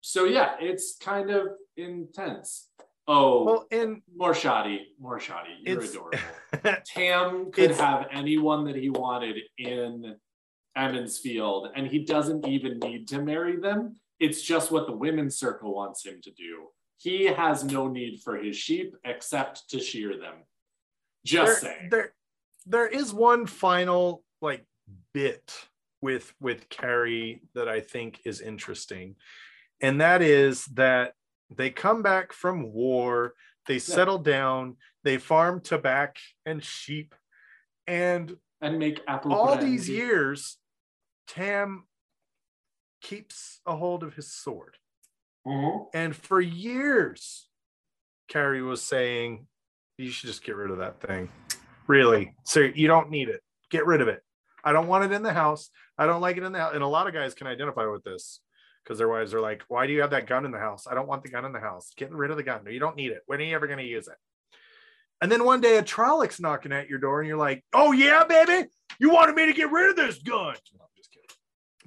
so 0.00 0.24
yeah, 0.24 0.56
it's 0.60 0.96
kind 1.00 1.30
of 1.30 1.48
intense. 1.76 2.68
Oh, 3.08 3.44
Well, 3.44 3.66
and 3.70 4.02
more 4.14 4.34
shoddy, 4.34 4.88
more 5.00 5.20
shoddy. 5.20 5.50
You're 5.62 5.80
adorable. 5.82 6.18
Tam 6.86 7.50
could 7.52 7.70
have 7.72 8.08
anyone 8.10 8.64
that 8.64 8.74
he 8.76 8.90
wanted 8.90 9.36
in 9.58 10.16
Emond's 10.76 11.18
Field, 11.18 11.68
and 11.76 11.86
he 11.86 12.00
doesn't 12.00 12.46
even 12.48 12.78
need 12.80 13.06
to 13.08 13.22
marry 13.22 13.56
them. 13.60 13.96
It's 14.18 14.42
just 14.42 14.70
what 14.72 14.86
the 14.86 14.92
women's 14.92 15.38
circle 15.38 15.74
wants 15.74 16.04
him 16.04 16.20
to 16.22 16.30
do. 16.32 16.66
He 16.98 17.24
has 17.26 17.62
no 17.62 17.86
need 17.88 18.20
for 18.22 18.36
his 18.36 18.56
sheep 18.56 18.96
except 19.04 19.68
to 19.70 19.78
shear 19.78 20.18
them. 20.18 20.34
Just 21.24 21.62
there, 21.62 21.72
saying. 21.76 21.88
there 21.90 22.14
there 22.66 22.86
is 22.88 23.12
one 23.12 23.46
final 23.46 24.24
like 24.40 24.64
bit 25.12 25.52
with 26.00 26.34
with 26.40 26.68
Carrie 26.68 27.42
that 27.54 27.68
I 27.68 27.80
think 27.80 28.20
is 28.24 28.40
interesting. 28.40 29.16
And 29.80 30.00
that 30.00 30.22
is 30.22 30.64
that 30.74 31.12
they 31.50 31.70
come 31.70 32.02
back 32.02 32.32
from 32.32 32.72
war, 32.72 33.34
they 33.66 33.78
settle 33.78 34.18
down, 34.18 34.76
they 35.04 35.18
farm 35.18 35.60
tobacco 35.60 36.20
and 36.44 36.62
sheep, 36.62 37.14
and 37.86 38.36
and 38.60 38.78
make 38.78 39.00
apple 39.06 39.32
all 39.34 39.54
brandy. 39.56 39.70
these 39.72 39.88
years, 39.88 40.58
Tam 41.28 41.84
keeps 43.02 43.60
a 43.66 43.76
hold 43.76 44.02
of 44.02 44.14
his 44.14 44.32
sword. 44.32 44.78
Mhm. 45.46 45.86
And 45.94 46.16
for 46.16 46.40
years, 46.40 47.48
Carrie 48.28 48.62
was 48.62 48.82
saying, 48.82 49.46
you 49.98 50.10
should 50.10 50.26
just 50.28 50.42
get 50.42 50.56
rid 50.56 50.70
of 50.70 50.78
that 50.78 51.00
thing. 51.00 51.30
Really. 51.86 52.34
So 52.44 52.60
you 52.60 52.88
don't 52.88 53.10
need 53.10 53.28
it. 53.28 53.42
Get 53.70 53.86
rid 53.86 54.00
of 54.00 54.08
it. 54.08 54.22
I 54.64 54.72
don't 54.72 54.88
want 54.88 55.04
it 55.04 55.14
in 55.14 55.22
the 55.22 55.32
house. 55.32 55.70
I 55.98 56.06
don't 56.06 56.20
like 56.20 56.36
it 56.36 56.42
in 56.42 56.52
the 56.52 56.58
house. 56.58 56.74
And 56.74 56.82
a 56.82 56.86
lot 56.86 57.06
of 57.06 57.14
guys 57.14 57.34
can 57.34 57.46
identify 57.46 57.86
with 57.86 58.04
this 58.04 58.40
because 58.84 58.98
their 58.98 59.08
wives 59.08 59.34
are 59.34 59.40
like, 59.40 59.62
why 59.68 59.86
do 59.86 59.92
you 59.92 60.00
have 60.02 60.10
that 60.10 60.26
gun 60.26 60.44
in 60.44 60.50
the 60.50 60.58
house? 60.58 60.86
I 60.90 60.94
don't 60.94 61.08
want 61.08 61.22
the 61.22 61.30
gun 61.30 61.44
in 61.44 61.52
the 61.52 61.60
house. 61.60 61.92
Get 61.96 62.10
rid 62.12 62.30
of 62.30 62.36
the 62.36 62.42
gun. 62.42 62.60
You 62.68 62.78
don't 62.78 62.96
need 62.96 63.12
it. 63.12 63.22
When 63.26 63.40
are 63.40 63.44
you 63.44 63.54
ever 63.54 63.66
going 63.66 63.78
to 63.78 63.84
use 63.84 64.06
it? 64.08 64.14
And 65.22 65.32
then 65.32 65.44
one 65.44 65.60
day 65.62 65.78
a 65.78 65.82
Trollocs 65.82 66.40
knocking 66.40 66.72
at 66.72 66.88
your 66.88 66.98
door 66.98 67.20
and 67.20 67.28
you're 67.28 67.38
like, 67.38 67.64
oh 67.72 67.92
yeah, 67.92 68.24
baby, 68.24 68.68
you 69.00 69.10
wanted 69.10 69.34
me 69.34 69.46
to 69.46 69.54
get 69.54 69.70
rid 69.72 69.90
of 69.90 69.96
this 69.96 70.18
gun. 70.22 70.54
No, 70.74 70.82
I'm 70.82 70.88
just 70.96 71.10
kidding. 71.10 71.26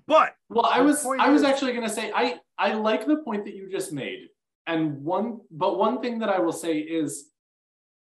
But 0.07 0.33
Well, 0.49 0.65
I 0.65 0.81
was 0.81 1.05
I 1.05 1.29
was 1.29 1.43
is- 1.43 1.47
actually 1.47 1.73
gonna 1.73 1.89
say 1.89 2.11
I 2.13 2.39
I 2.57 2.73
like 2.73 3.05
the 3.05 3.17
point 3.17 3.45
that 3.45 3.53
you 3.53 3.69
just 3.69 3.93
made. 3.93 4.29
And 4.65 5.03
one 5.03 5.41
but 5.51 5.77
one 5.77 6.01
thing 6.01 6.17
that 6.19 6.29
I 6.29 6.39
will 6.39 6.51
say 6.51 6.79
is 6.79 7.29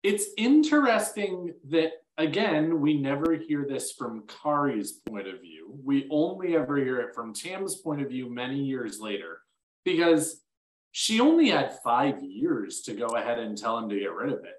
it's 0.04 0.26
interesting 0.36 1.54
that 1.70 1.90
again 2.18 2.80
we 2.80 3.00
never 3.00 3.34
hear 3.34 3.66
this 3.68 3.92
from 3.92 4.24
Kari's 4.26 4.92
point 4.92 5.28
of 5.28 5.40
view. 5.40 5.78
We 5.84 6.08
only 6.10 6.56
ever 6.56 6.76
hear 6.76 7.00
it 7.00 7.14
from 7.14 7.34
Tam's 7.34 7.76
point 7.76 8.02
of 8.02 8.08
view 8.08 8.32
many 8.32 8.58
years 8.62 9.00
later 9.00 9.38
because 9.84 10.42
she 10.92 11.20
only 11.20 11.50
had 11.50 11.78
five 11.82 12.22
years 12.22 12.80
to 12.82 12.94
go 12.94 13.06
ahead 13.06 13.38
and 13.38 13.56
tell 13.56 13.78
him 13.78 13.88
to 13.90 13.98
get 13.98 14.12
rid 14.12 14.32
of 14.32 14.38
it. 14.44 14.54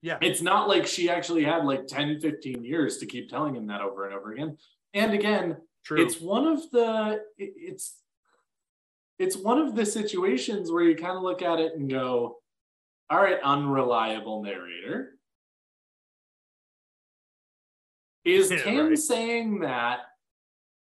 yeah, 0.00 0.16
It's 0.22 0.40
not 0.40 0.68
like 0.68 0.86
she 0.86 1.10
actually 1.10 1.44
had 1.44 1.64
like 1.64 1.86
10, 1.86 2.20
15 2.20 2.64
years 2.64 2.98
to 2.98 3.06
keep 3.06 3.28
telling 3.28 3.54
him 3.54 3.66
that 3.66 3.82
over 3.82 4.06
and 4.06 4.14
over 4.14 4.32
again. 4.32 4.56
And 4.94 5.12
again, 5.12 5.58
true. 5.84 6.00
it's 6.00 6.20
one 6.20 6.46
of 6.46 6.70
the 6.70 7.22
it's 7.36 7.98
it's 9.18 9.36
one 9.36 9.58
of 9.58 9.74
the 9.74 9.84
situations 9.84 10.70
where 10.70 10.84
you 10.84 10.94
kind 10.96 11.16
of 11.16 11.22
look 11.22 11.42
at 11.42 11.58
it 11.58 11.72
and 11.76 11.90
go 11.90 12.38
all 13.10 13.20
right 13.20 13.38
unreliable 13.42 14.42
narrator 14.42 15.17
is 18.28 18.50
Yeah, 18.50 18.62
Tam 18.62 18.88
right. 18.90 18.98
saying 18.98 19.60
that 19.60 20.00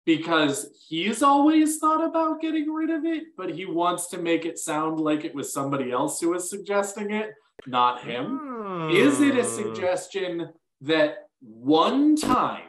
because 0.05 0.69
he's 0.87 1.21
always 1.23 1.77
thought 1.77 2.03
about 2.03 2.41
getting 2.41 2.71
rid 2.73 2.89
of 2.89 3.05
it 3.05 3.23
but 3.37 3.49
he 3.49 3.65
wants 3.65 4.07
to 4.07 4.17
make 4.17 4.45
it 4.45 4.57
sound 4.59 4.99
like 4.99 5.23
it 5.23 5.33
was 5.35 5.53
somebody 5.53 5.91
else 5.91 6.19
who 6.19 6.29
was 6.29 6.49
suggesting 6.49 7.11
it 7.11 7.31
not 7.67 8.01
him 8.03 8.89
is 8.91 9.21
it 9.21 9.35
a 9.37 9.43
Hmm. 9.43 9.49
suggestion 9.49 10.49
that 10.81 11.27
one 11.39 12.15
time 12.17 12.67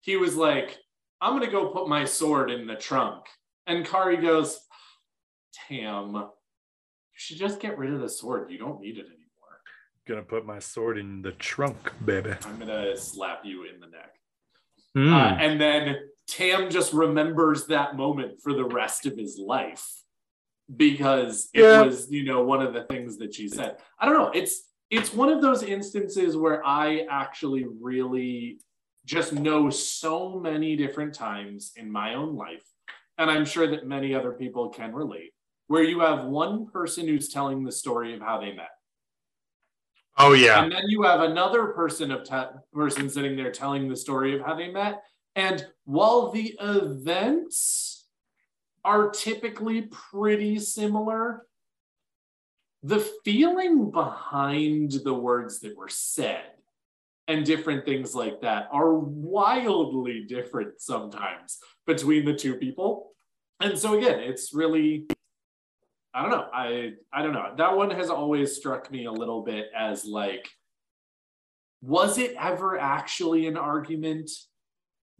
he 0.00 0.16
was 0.16 0.36
like, 0.36 0.78
I'm 1.20 1.34
gonna 1.34 1.50
go 1.50 1.68
put 1.70 1.88
my 1.88 2.04
sword 2.06 2.50
in 2.50 2.66
the 2.66 2.76
trunk? 2.76 3.24
And 3.66 3.84
Kari 3.84 4.16
goes, 4.16 4.58
Tam, 5.52 6.14
you 6.14 6.28
should 7.12 7.36
just 7.38 7.60
get 7.60 7.76
rid 7.76 7.92
of 7.92 8.00
the 8.00 8.08
sword. 8.08 8.50
You 8.50 8.58
don't 8.58 8.80
need 8.80 8.96
it 8.96 9.00
anymore. 9.06 9.17
Gonna 10.08 10.22
put 10.22 10.46
my 10.46 10.58
sword 10.58 10.96
in 10.96 11.20
the 11.20 11.32
trunk, 11.32 11.92
baby. 12.06 12.32
I'm 12.46 12.58
gonna 12.58 12.96
slap 12.96 13.44
you 13.44 13.64
in 13.64 13.78
the 13.78 13.88
neck. 13.88 14.14
Hmm. 14.94 15.12
Uh, 15.12 15.36
and 15.38 15.60
then 15.60 15.96
Tam 16.26 16.70
just 16.70 16.94
remembers 16.94 17.66
that 17.66 17.94
moment 17.94 18.40
for 18.42 18.54
the 18.54 18.64
rest 18.64 19.04
of 19.04 19.18
his 19.18 19.38
life 19.38 19.86
because 20.74 21.50
it 21.52 21.60
Yeah. 21.60 21.82
was, 21.82 22.10
you 22.10 22.24
know, 22.24 22.42
one 22.42 22.62
of 22.62 22.72
the 22.72 22.84
things 22.84 23.18
that 23.18 23.34
she 23.34 23.48
said. 23.48 23.82
I 23.98 24.06
don't 24.06 24.14
know. 24.16 24.30
It's 24.34 24.70
it's 24.90 25.12
one 25.12 25.28
of 25.28 25.42
those 25.42 25.62
instances 25.62 26.34
where 26.38 26.66
I 26.66 27.00
actually 27.10 27.66
really 27.78 28.60
just 29.04 29.34
know 29.34 29.68
so 29.68 30.40
many 30.40 30.74
different 30.74 31.12
times 31.12 31.72
in 31.76 31.92
my 31.92 32.14
own 32.14 32.34
life, 32.34 32.64
and 33.18 33.30
I'm 33.30 33.44
sure 33.44 33.66
that 33.66 33.86
many 33.86 34.14
other 34.14 34.32
people 34.32 34.70
can 34.70 34.94
relate, 34.94 35.34
where 35.66 35.82
you 35.82 36.00
have 36.00 36.24
one 36.24 36.66
person 36.66 37.06
who's 37.06 37.28
telling 37.28 37.62
the 37.62 37.72
story 37.72 38.14
of 38.14 38.22
how 38.22 38.40
they 38.40 38.54
met. 38.54 38.70
Oh 40.18 40.32
yeah, 40.32 40.62
And 40.62 40.72
then 40.72 40.84
you 40.88 41.02
have 41.02 41.20
another 41.20 41.66
person 41.68 42.10
of 42.10 42.24
te- 42.24 42.58
person 42.72 43.08
sitting 43.08 43.36
there 43.36 43.52
telling 43.52 43.88
the 43.88 43.96
story 43.96 44.34
of 44.34 44.44
how 44.44 44.54
they 44.54 44.70
met. 44.70 45.02
And 45.36 45.66
while 45.84 46.30
the 46.30 46.56
events 46.60 48.06
are 48.84 49.10
typically 49.10 49.82
pretty 49.82 50.58
similar, 50.58 51.46
the 52.82 53.00
feeling 53.24 53.90
behind 53.90 54.92
the 54.92 55.14
words 55.14 55.60
that 55.60 55.76
were 55.76 55.88
said 55.88 56.44
and 57.26 57.44
different 57.44 57.84
things 57.84 58.14
like 58.14 58.40
that 58.40 58.68
are 58.72 58.94
wildly 58.94 60.24
different 60.24 60.80
sometimes 60.80 61.58
between 61.86 62.24
the 62.24 62.34
two 62.34 62.54
people. 62.54 63.12
And 63.60 63.78
so 63.78 63.98
again, 63.98 64.20
it's 64.20 64.54
really 64.54 65.06
I 66.14 66.22
don't 66.22 66.30
know. 66.30 66.46
I 66.52 66.92
I 67.12 67.22
don't 67.22 67.32
know. 67.32 67.52
That 67.56 67.76
one 67.76 67.90
has 67.90 68.10
always 68.10 68.56
struck 68.56 68.90
me 68.90 69.04
a 69.04 69.12
little 69.12 69.42
bit 69.42 69.66
as 69.76 70.04
like 70.04 70.48
was 71.80 72.18
it 72.18 72.34
ever 72.38 72.78
actually 72.78 73.46
an 73.46 73.56
argument? 73.56 74.30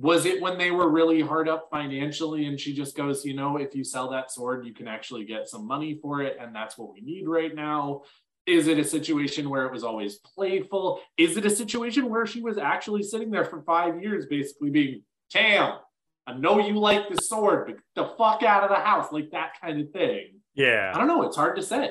Was 0.00 0.26
it 0.26 0.40
when 0.40 0.58
they 0.58 0.70
were 0.70 0.90
really 0.90 1.20
hard 1.20 1.48
up 1.48 1.68
financially 1.70 2.46
and 2.46 2.58
she 2.58 2.72
just 2.72 2.96
goes, 2.96 3.24
you 3.24 3.34
know, 3.34 3.56
if 3.56 3.74
you 3.74 3.84
sell 3.84 4.10
that 4.10 4.30
sword, 4.30 4.64
you 4.66 4.72
can 4.72 4.88
actually 4.88 5.24
get 5.24 5.48
some 5.48 5.66
money 5.66 5.98
for 6.00 6.22
it 6.22 6.36
and 6.40 6.54
that's 6.54 6.78
what 6.78 6.92
we 6.92 7.00
need 7.00 7.28
right 7.28 7.54
now? 7.54 8.02
Is 8.46 8.66
it 8.66 8.78
a 8.78 8.84
situation 8.84 9.50
where 9.50 9.66
it 9.66 9.72
was 9.72 9.84
always 9.84 10.16
playful? 10.16 11.00
Is 11.16 11.36
it 11.36 11.44
a 11.44 11.50
situation 11.50 12.08
where 12.08 12.26
she 12.26 12.40
was 12.40 12.58
actually 12.58 13.02
sitting 13.02 13.30
there 13.30 13.44
for 13.44 13.62
5 13.62 14.00
years 14.00 14.26
basically 14.26 14.70
being, 14.70 15.02
"Tam, 15.30 15.78
I 16.26 16.34
know 16.34 16.58
you 16.58 16.78
like 16.78 17.08
the 17.08 17.22
sword, 17.22 17.66
but 17.66 17.76
the 17.94 18.14
fuck 18.16 18.42
out 18.42 18.62
of 18.62 18.70
the 18.70 18.76
house, 18.76 19.12
like 19.12 19.30
that 19.30 19.52
kind 19.60 19.80
of 19.80 19.90
thing. 19.90 20.37
I 20.58 20.98
don't 20.98 21.06
know. 21.06 21.22
It's 21.22 21.36
hard 21.36 21.56
to 21.56 21.62
say. 21.62 21.90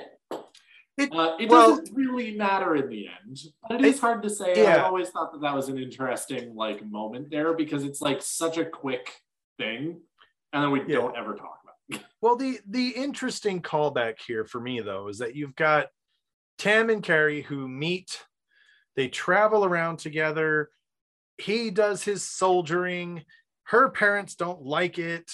It- 0.97 1.13
uh, 1.13 1.35
it 1.39 1.49
well- 1.49 1.77
doesn't 1.77 1.95
really 1.95 2.35
matter 2.35 2.75
in 2.75 2.89
the 2.89 3.07
end, 3.07 3.39
but 3.69 3.79
it 3.79 3.85
is 3.85 3.99
hard 3.99 4.23
to 4.23 4.29
say. 4.29 4.53
yeah. 4.63 4.77
I 4.77 4.87
always 4.87 5.09
thought 5.09 5.31
that 5.31 5.41
that 5.41 5.53
was 5.55 5.69
an 5.69 5.77
interesting 5.77 6.55
like 6.55 6.83
moment 6.85 7.29
there 7.29 7.53
because 7.53 7.83
it's 7.83 8.01
like 8.01 8.21
such 8.21 8.57
a 8.57 8.65
quick 8.65 9.13
thing, 9.59 10.01
and 10.53 10.63
then 10.63 10.71
we 10.71 10.79
Yeah. 10.81 10.97
don't 10.97 11.15
ever 11.15 11.35
talk 11.35 11.59
about. 11.63 11.99
It. 11.99 12.03
Well, 12.21 12.35
the 12.35 12.59
the 12.67 12.89
interesting 12.89 13.61
callback 13.61 14.15
here 14.25 14.43
for 14.43 14.59
me 14.59 14.79
though 14.81 15.07
is 15.07 15.19
that 15.19 15.35
you've 15.35 15.55
got 15.55 15.87
Tam 16.57 16.89
and 16.89 17.03
Carrie 17.03 17.43
who 17.43 17.67
meet, 17.67 18.25
they 18.95 19.07
travel 19.07 19.63
around 19.63 19.99
together. 19.99 20.71
He 21.37 21.69
does 21.69 22.03
his 22.03 22.23
soldiering. 22.23 23.23
Her 23.65 23.89
parents 23.89 24.33
don't 24.33 24.63
like 24.63 24.97
it. 24.97 25.31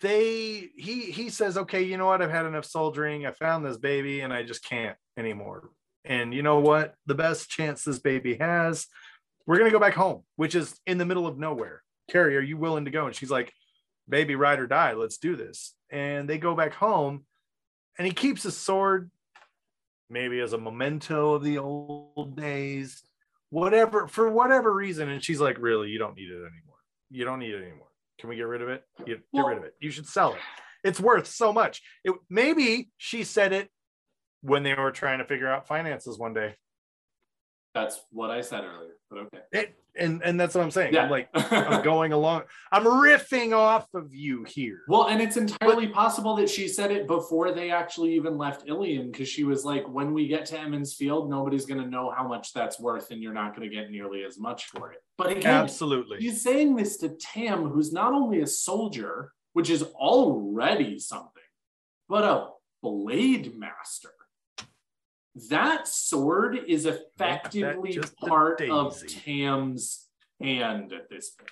They 0.00 0.68
he 0.76 1.10
he 1.10 1.28
says, 1.28 1.58
okay, 1.58 1.82
you 1.82 1.96
know 1.96 2.06
what? 2.06 2.22
I've 2.22 2.30
had 2.30 2.46
enough 2.46 2.64
soldiering. 2.64 3.26
I 3.26 3.32
found 3.32 3.64
this 3.64 3.78
baby 3.78 4.20
and 4.20 4.32
I 4.32 4.42
just 4.42 4.64
can't 4.64 4.96
anymore. 5.16 5.70
And 6.04 6.32
you 6.32 6.42
know 6.42 6.60
what? 6.60 6.94
The 7.06 7.14
best 7.14 7.50
chance 7.50 7.82
this 7.82 7.98
baby 7.98 8.36
has, 8.36 8.86
we're 9.46 9.58
gonna 9.58 9.70
go 9.70 9.80
back 9.80 9.94
home, 9.94 10.22
which 10.36 10.54
is 10.54 10.78
in 10.86 10.98
the 10.98 11.06
middle 11.06 11.26
of 11.26 11.38
nowhere. 11.38 11.82
Carrie, 12.10 12.36
are 12.36 12.40
you 12.40 12.56
willing 12.56 12.84
to 12.84 12.90
go? 12.90 13.06
And 13.06 13.14
she's 13.14 13.30
like, 13.30 13.52
baby 14.08 14.34
ride 14.34 14.58
or 14.58 14.66
die 14.66 14.92
let's 14.92 15.18
do 15.18 15.36
this 15.36 15.74
and 15.90 16.28
they 16.28 16.38
go 16.38 16.54
back 16.54 16.74
home 16.74 17.24
and 17.98 18.06
he 18.06 18.12
keeps 18.12 18.42
his 18.42 18.56
sword 18.56 19.10
maybe 20.10 20.40
as 20.40 20.52
a 20.52 20.58
memento 20.58 21.34
of 21.34 21.44
the 21.44 21.58
old 21.58 22.36
days 22.36 23.02
whatever 23.50 24.06
for 24.08 24.28
whatever 24.28 24.72
reason 24.72 25.08
and 25.08 25.22
she's 25.22 25.40
like 25.40 25.56
really 25.58 25.88
you 25.88 25.98
don't 25.98 26.16
need 26.16 26.30
it 26.30 26.34
anymore 26.34 26.78
you 27.10 27.24
don't 27.24 27.38
need 27.38 27.54
it 27.54 27.62
anymore 27.62 27.88
can 28.22 28.28
we 28.30 28.36
get 28.36 28.46
rid 28.46 28.62
of 28.62 28.68
it? 28.68 28.84
You, 29.00 29.16
get 29.16 29.22
Well- 29.32 29.48
rid 29.48 29.58
of 29.58 29.64
it. 29.64 29.74
You 29.80 29.90
should 29.90 30.06
sell 30.06 30.32
it. 30.34 30.40
It's 30.84 31.00
worth 31.00 31.26
so 31.26 31.52
much. 31.52 31.82
It, 32.04 32.14
maybe 32.30 32.88
she 32.96 33.24
said 33.24 33.52
it 33.52 33.68
when 34.42 34.62
they 34.62 34.74
were 34.74 34.92
trying 34.92 35.18
to 35.18 35.24
figure 35.24 35.48
out 35.48 35.66
finances 35.66 36.18
one 36.20 36.32
day. 36.32 36.54
That's 37.74 38.00
what 38.10 38.30
I 38.30 38.42
said 38.42 38.64
earlier, 38.64 38.96
but 39.10 39.18
okay. 39.20 39.40
It, 39.52 39.74
and 39.96 40.22
and 40.22 40.38
that's 40.38 40.54
what 40.54 40.62
I'm 40.62 40.70
saying. 40.70 40.94
Yeah. 40.94 41.04
I'm 41.04 41.10
like 41.10 41.28
I'm 41.34 41.82
going 41.84 42.12
along. 42.12 42.42
I'm 42.70 42.84
riffing 42.84 43.56
off 43.56 43.86
of 43.94 44.14
you 44.14 44.44
here. 44.44 44.80
Well, 44.88 45.08
and 45.08 45.20
it's 45.20 45.36
entirely 45.36 45.88
possible 45.88 46.36
that 46.36 46.48
she 46.48 46.68
said 46.68 46.90
it 46.90 47.06
before 47.06 47.52
they 47.52 47.70
actually 47.70 48.14
even 48.14 48.38
left 48.38 48.66
Illian, 48.66 49.10
because 49.10 49.28
she 49.28 49.44
was 49.44 49.64
like, 49.64 49.86
when 49.88 50.12
we 50.12 50.28
get 50.28 50.46
to 50.46 50.58
Emond's 50.58 50.94
Field, 50.94 51.30
nobody's 51.30 51.66
going 51.66 51.82
to 51.82 51.88
know 51.88 52.10
how 52.10 52.26
much 52.26 52.52
that's 52.52 52.80
worth, 52.80 53.10
and 53.10 53.22
you're 53.22 53.32
not 53.32 53.56
going 53.56 53.68
to 53.68 53.74
get 53.74 53.90
nearly 53.90 54.24
as 54.24 54.38
much 54.38 54.66
for 54.66 54.92
it. 54.92 54.98
But 55.18 55.32
again, 55.32 55.62
Absolutely. 55.62 56.18
he's 56.18 56.42
saying 56.42 56.76
this 56.76 56.96
to 56.98 57.10
Tam, 57.10 57.68
who's 57.68 57.92
not 57.92 58.12
only 58.12 58.40
a 58.40 58.46
soldier, 58.46 59.32
which 59.52 59.70
is 59.70 59.82
already 59.82 60.98
something, 60.98 61.42
but 62.08 62.24
a 62.24 62.48
blade 62.82 63.58
master. 63.58 64.10
That 65.48 65.88
sword 65.88 66.58
is 66.68 66.86
effectively 66.86 67.98
part 68.26 68.60
of. 68.62 69.06
Tam's 69.06 70.08
hand 70.40 70.92
at 70.92 71.08
this 71.08 71.30
point. 71.30 71.50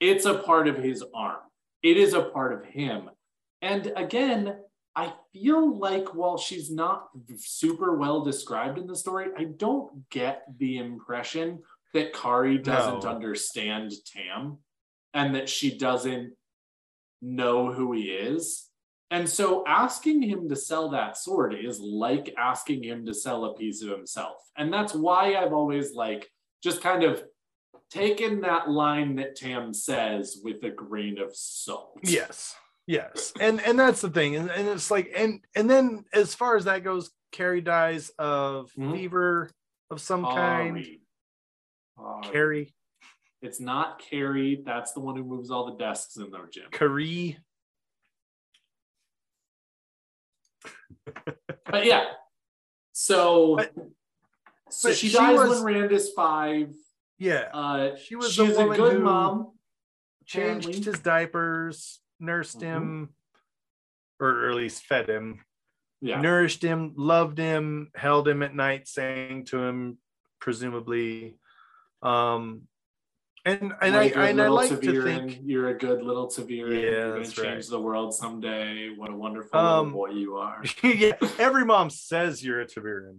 It's 0.00 0.24
a 0.26 0.34
part 0.38 0.66
of 0.68 0.76
his 0.76 1.04
arm. 1.14 1.40
It 1.82 1.96
is 1.96 2.14
a 2.14 2.22
part 2.22 2.52
of 2.52 2.64
him. 2.64 3.10
And 3.62 3.92
again, 3.96 4.56
I 4.96 5.12
feel 5.32 5.78
like 5.78 6.14
while 6.14 6.36
she's 6.38 6.70
not 6.70 7.08
super 7.36 7.96
well 7.96 8.22
described 8.22 8.78
in 8.78 8.86
the 8.86 8.96
story, 8.96 9.28
I 9.36 9.44
don't 9.44 10.08
get 10.10 10.44
the 10.58 10.78
impression 10.78 11.62
that 11.92 12.12
Kari 12.12 12.58
doesn't 12.58 13.04
No. 13.04 13.10
understand 13.10 13.92
Tam 14.06 14.58
and 15.12 15.34
that 15.34 15.48
she 15.48 15.76
doesn't 15.78 16.34
know 17.22 17.72
who 17.72 17.92
he 17.92 18.10
is. 18.10 18.68
And 19.14 19.28
so 19.30 19.62
asking 19.64 20.22
him 20.22 20.48
to 20.48 20.56
sell 20.56 20.88
that 20.90 21.16
sword 21.16 21.54
is 21.54 21.78
like 21.78 22.34
asking 22.36 22.82
him 22.82 23.06
to 23.06 23.14
sell 23.14 23.44
a 23.44 23.54
piece 23.54 23.80
of 23.80 23.88
himself. 23.90 24.38
And 24.56 24.72
that's 24.72 24.92
why 24.92 25.36
I've 25.36 25.52
always 25.52 25.94
like 25.94 26.28
just 26.64 26.82
kind 26.82 27.04
of 27.04 27.22
taken 27.90 28.40
that 28.40 28.68
line 28.68 29.14
that 29.16 29.36
Tam 29.36 29.72
says 29.72 30.40
with 30.42 30.64
a 30.64 30.70
grain 30.70 31.18
of 31.20 31.30
salt. 31.36 31.96
Yes. 32.02 32.56
Yes. 32.88 33.32
And 33.38 33.60
and 33.60 33.78
that's 33.78 34.00
the 34.00 34.10
thing. 34.10 34.34
And, 34.34 34.50
and 34.50 34.66
it's 34.66 34.90
like 34.90 35.12
and 35.14 35.40
and 35.54 35.70
then 35.70 36.04
as 36.12 36.34
far 36.34 36.56
as 36.56 36.64
that 36.64 36.82
goes, 36.82 37.12
Carrie 37.30 37.60
dies 37.60 38.10
of 38.18 38.72
Mhm. 38.76 38.92
fever 38.94 39.50
of 39.90 40.00
some 40.00 40.24
kind. 40.24 40.74
Kari. 40.74 41.00
Kari. 41.96 42.32
Carrie, 42.32 42.74
It's 43.42 43.60
not 43.60 44.00
Carrie. 44.00 44.60
That's 44.66 44.92
the 44.92 45.00
one 45.00 45.14
who 45.14 45.22
moves 45.22 45.52
all 45.52 45.66
the 45.66 45.76
desks 45.76 46.16
in 46.16 46.32
their 46.32 46.48
gym. 46.50 46.64
Carrie. 46.72 47.38
But 51.66 51.84
yeah. 51.86 52.04
So 52.92 53.56
But- 53.56 53.72
so 54.70 54.88
but 54.88 54.96
she, 54.96 55.08
she 55.08 55.16
dies 55.16 55.38
was- 55.38 55.62
when 55.62 55.74
Rand 55.74 55.92
is 55.92 56.12
five. 56.12 56.72
Yeah. 57.18 57.48
Uh 57.52 57.96
She 57.96 58.16
was 58.16 58.32
she's 58.32 58.56
a 58.56 58.60
woman 58.62 58.76
good 58.76 58.92
who 58.94 58.98
mom. 59.00 59.52
changed 60.26 60.66
apparently. 60.68 60.92
his 60.92 61.00
diapers, 61.00 62.00
nursed 62.18 62.58
Mhm. 62.58 62.62
him, 62.62 63.14
or 64.20 64.48
at 64.48 64.54
least 64.56 64.84
fed 64.84 65.08
him, 65.08 65.44
Yeah. 66.00 66.20
nourished 66.20 66.62
him, 66.62 66.94
loved 66.96 67.38
him, 67.38 67.90
held 67.94 68.26
him 68.26 68.42
at 68.42 68.54
night, 68.54 68.88
sang 68.88 69.44
to 69.46 69.58
him, 69.62 69.98
presumably. 70.40 71.38
Um, 72.02 72.68
and 73.44 73.72
and 73.82 73.94
My 73.94 74.12
I 74.16 74.28
and 74.30 74.40
I 74.40 74.48
like 74.48 74.70
to 74.70 74.76
think, 75.02 75.40
you're 75.44 75.68
a 75.68 75.74
good 75.78 76.02
little 76.02 76.28
ta'veren. 76.28 76.72
Yeah, 76.72 76.80
you're 76.90 77.12
gonna 77.14 77.24
change 77.24 77.38
right. 77.38 77.64
the 77.66 77.80
world 77.80 78.14
someday. 78.14 78.90
What 78.96 79.10
a 79.10 79.14
wonderful 79.16 79.58
Um, 79.58 79.92
boy 79.92 80.10
you 80.10 80.36
are. 80.36 80.62
yeah, 80.82 81.12
every 81.38 81.64
mom 81.64 81.90
says 81.90 82.42
you're 82.44 82.60
a 82.60 82.66
ta'veren. 82.66 83.18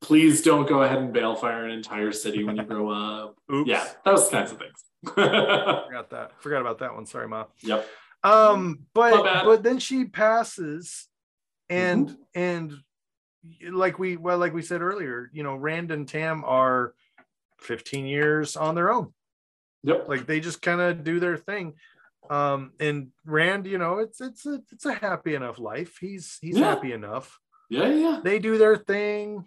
Please 0.00 0.42
don't 0.42 0.66
go 0.68 0.82
ahead 0.82 0.98
and 0.98 1.14
balefire 1.14 1.64
an 1.64 1.70
entire 1.70 2.12
city 2.12 2.44
when 2.44 2.56
you 2.56 2.62
grow 2.72 2.88
up. 2.90 3.36
Oops, 3.52 3.68
Yeah, 3.68 3.86
those 4.04 4.28
kinds 4.30 4.52
of 4.52 4.58
things. 4.58 4.84
forgot 5.14 6.10
that. 6.10 6.32
Forgot 6.40 6.60
about 6.62 6.78
that 6.78 6.94
one. 6.94 7.04
Sorry, 7.06 7.28
mom. 7.28 7.46
yep. 7.60 7.86
Um, 8.24 8.80
but 8.94 9.44
but 9.44 9.62
then 9.62 9.78
she 9.78 10.04
passes, 10.06 11.06
and 11.68 12.08
Mm-hmm. 12.08 12.40
and 12.40 12.72
like 13.70 13.98
we 13.98 14.16
well 14.16 14.38
like 14.38 14.54
we 14.54 14.62
said 14.62 14.80
earlier, 14.80 15.30
you 15.32 15.42
know, 15.42 15.54
Rand 15.54 15.90
and 15.92 16.08
Tam 16.08 16.42
are 16.44 16.94
15 17.60 18.06
years 18.06 18.56
on 18.56 18.74
their 18.74 18.90
own. 18.92 19.12
Yep. 19.82 20.08
Like 20.08 20.26
they 20.26 20.40
just 20.40 20.62
kind 20.62 20.80
of 20.80 21.04
do 21.04 21.20
their 21.20 21.36
thing. 21.36 21.74
Um, 22.28 22.72
and 22.80 23.08
Rand, 23.24 23.66
you 23.66 23.78
know, 23.78 23.98
it's 23.98 24.20
it's 24.20 24.46
a 24.46 24.60
it's 24.72 24.84
a 24.86 24.94
happy 24.94 25.34
enough 25.34 25.58
life. 25.58 25.98
He's 26.00 26.38
he's 26.40 26.58
Yeah. 26.58 26.74
happy 26.74 26.92
enough. 26.92 27.38
Yeah, 27.70 27.88
yeah. 27.88 28.20
They 28.22 28.38
do 28.38 28.58
their 28.58 28.76
thing. 28.76 29.44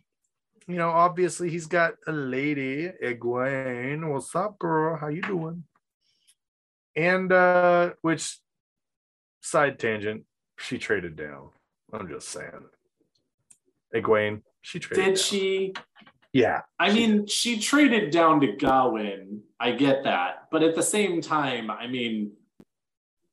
You 0.67 0.75
know, 0.75 0.89
obviously 0.89 1.49
he's 1.49 1.65
got 1.65 1.93
a 2.07 2.11
lady, 2.11 2.89
Egwene. 3.03 4.07
What's 4.11 4.35
up, 4.35 4.59
girl? 4.59 4.97
How 4.97 5.07
you 5.07 5.21
doing? 5.21 5.63
And 6.95 7.31
uh, 7.31 7.91
which 8.01 8.37
side 9.41 9.79
tangent, 9.79 10.23
she 10.57 10.77
traded 10.77 11.15
down. 11.15 11.49
I'm 11.91 12.07
just 12.07 12.29
saying. 12.29 12.65
Egwene, 13.95 14.41
she 14.61 14.79
traded 14.79 15.03
Did 15.05 15.15
down. 15.15 15.23
she? 15.23 15.73
Yeah. 16.33 16.61
I 16.79 16.93
mean, 16.93 17.27
she 17.27 17.59
traded 17.59 18.11
down 18.11 18.41
to 18.41 18.53
Gawain. 18.53 19.41
I 19.59 19.71
get 19.71 20.03
that. 20.03 20.47
But 20.51 20.63
at 20.63 20.75
the 20.75 20.83
same 20.83 21.21
time, 21.21 21.71
I 21.71 21.87
mean, 21.87 22.33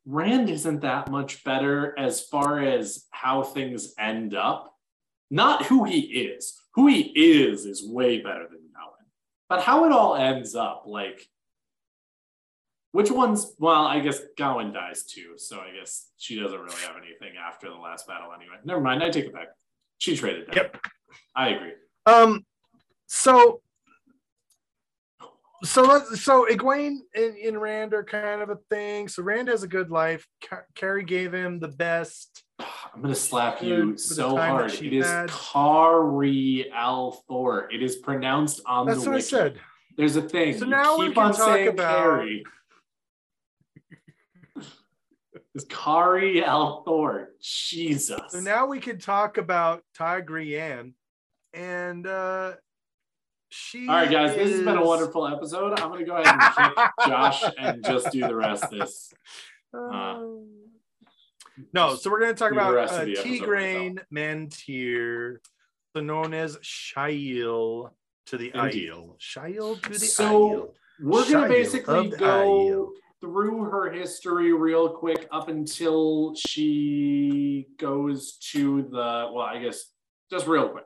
Rand 0.07 0.49
isn't 0.49 0.80
that 0.80 1.11
much 1.11 1.44
better 1.44 1.99
as 1.99 2.20
far 2.20 2.61
as 2.61 3.05
how 3.11 3.42
things 3.42 3.94
end 3.99 4.34
up. 4.34 4.74
Not 5.30 5.66
who 5.66 5.84
he 5.84 6.01
is. 6.01 6.59
Who 6.74 6.86
he 6.86 7.01
is 7.01 7.66
is 7.66 7.86
way 7.86 8.20
better 8.20 8.47
than 8.49 8.61
Gawain. 8.72 9.07
But 9.49 9.62
how 9.62 9.84
it 9.84 9.92
all 9.92 10.14
ends 10.14 10.55
up, 10.55 10.84
like, 10.86 11.28
which 12.92 13.11
one's, 13.11 13.55
well, 13.59 13.84
I 13.84 14.01
guess 14.01 14.20
Gawain 14.38 14.72
dies 14.72 15.05
too. 15.05 15.34
So 15.36 15.59
I 15.59 15.76
guess 15.76 16.11
she 16.16 16.40
doesn't 16.40 16.59
really 16.59 16.80
have 16.82 16.97
anything 16.97 17.36
after 17.36 17.68
the 17.68 17.76
last 17.76 18.07
battle 18.07 18.28
anyway. 18.34 18.57
Never 18.64 18.80
mind. 18.80 19.03
I 19.03 19.11
take 19.11 19.26
it 19.26 19.34
back. 19.34 19.49
She 19.99 20.16
traded 20.16 20.47
down. 20.47 20.57
Yep. 20.57 20.76
I 21.34 21.49
agree. 21.49 21.72
Um, 22.07 22.44
so 23.07 23.61
so 25.65 25.83
let's 25.83 26.23
so 26.23 26.47
Egwene 26.51 26.99
and, 27.15 27.37
and 27.37 27.61
Rand 27.61 27.95
are 27.95 28.05
kind 28.05 28.43
of 28.43 28.51
a 28.51 28.59
thing. 28.71 29.09
So 29.09 29.23
Rand 29.23 29.49
has 29.49 29.63
a 29.63 29.69
good 29.69 29.91
life. 29.91 30.27
Ca- 30.49 30.65
Carrie 30.75 31.05
gave 31.05 31.33
him 31.33 31.59
the 31.59 31.69
best. 31.69 32.43
I'm 32.59 33.03
gonna 33.03 33.15
slap 33.15 33.63
you 33.63 33.97
so 33.97 34.37
hard. 34.37 34.73
It 34.75 34.93
is 34.93 35.07
had. 35.07 35.31
Kari 35.31 36.71
al'Thor. 36.75 37.67
It 37.73 37.83
is 37.83 37.97
pronounced 37.97 38.61
on 38.67 38.87
That's 38.87 39.01
the 39.05 39.11
what 39.11 39.15
I 39.15 39.17
wiki. 39.17 39.29
said. 39.29 39.61
There's 39.97 40.17
a 40.17 40.23
thing. 40.23 40.59
So 40.59 40.65
You 40.67 40.71
now 40.71 40.99
we 40.99 41.07
keep 41.07 41.15
can 41.15 41.25
on 41.25 41.33
talk 41.35 41.47
saying 41.55 41.69
about- 41.69 41.97
Kari. 41.99 42.45
It's 45.55 45.65
Kari 45.71 46.43
al'Thor. 46.43 47.27
Jesus. 47.41 48.21
So 48.29 48.41
now 48.41 48.67
we 48.67 48.79
can 48.79 48.99
talk 48.99 49.39
about 49.39 49.83
Tigraine, 49.99 50.93
and 51.55 52.07
uh 52.07 52.53
she. 53.49 53.88
All 53.88 53.94
right, 53.94 54.11
guys, 54.11 54.34
this 54.36 54.53
has 54.53 54.62
been 54.62 54.76
a 54.76 54.84
wonderful 54.84 55.26
episode. 55.26 55.78
I'm 55.80 55.90
gonna 55.90 56.05
go 56.05 56.16
ahead 56.16 56.26
and 56.38 56.74
kick 56.74 56.90
Josh 57.07 57.42
and 57.59 57.84
just 57.84 58.11
do 58.12 58.20
the 58.20 58.34
rest 58.34 58.64
of 58.64 58.70
this. 58.70 59.12
Uh, 59.72 60.20
no, 61.72 61.94
so 61.97 62.11
we're 62.11 62.20
going 62.20 62.34
to 62.34 62.38
talk 62.38 62.51
do 62.51 62.57
the 62.57 62.61
about 62.61 62.74
rest 62.74 62.94
of 62.94 63.01
uh, 63.01 63.05
the 63.07 63.12
episode 63.18 63.40
Tigraine 63.47 63.99
Mantear, 64.14 65.36
so 65.94 66.01
known 66.03 66.34
as 66.34 66.57
Shaiel 66.59 67.90
to 68.26 68.36
the 68.36 68.53
Indeed. 68.55 68.90
Aiel. 68.90 69.14
Shaiel 69.18 69.76
to 69.82 69.88
the 69.90 69.99
So, 69.99 70.24
Aiel. 70.28 70.68
We're 71.01 71.30
gonna 71.30 71.49
basically 71.49 72.09
go 72.11 72.26
Aiel. 72.26 72.88
through 73.20 73.64
her 73.64 73.90
history 73.90 74.53
real 74.53 74.88
quick 74.90 75.28
up 75.30 75.49
until 75.49 76.34
she 76.34 77.66
goes 77.78 78.36
to 78.53 78.82
the 78.82 79.30
well, 79.32 79.40
I 79.40 79.62
guess 79.62 79.84
just 80.30 80.47
real 80.47 80.68
quick. 80.68 80.84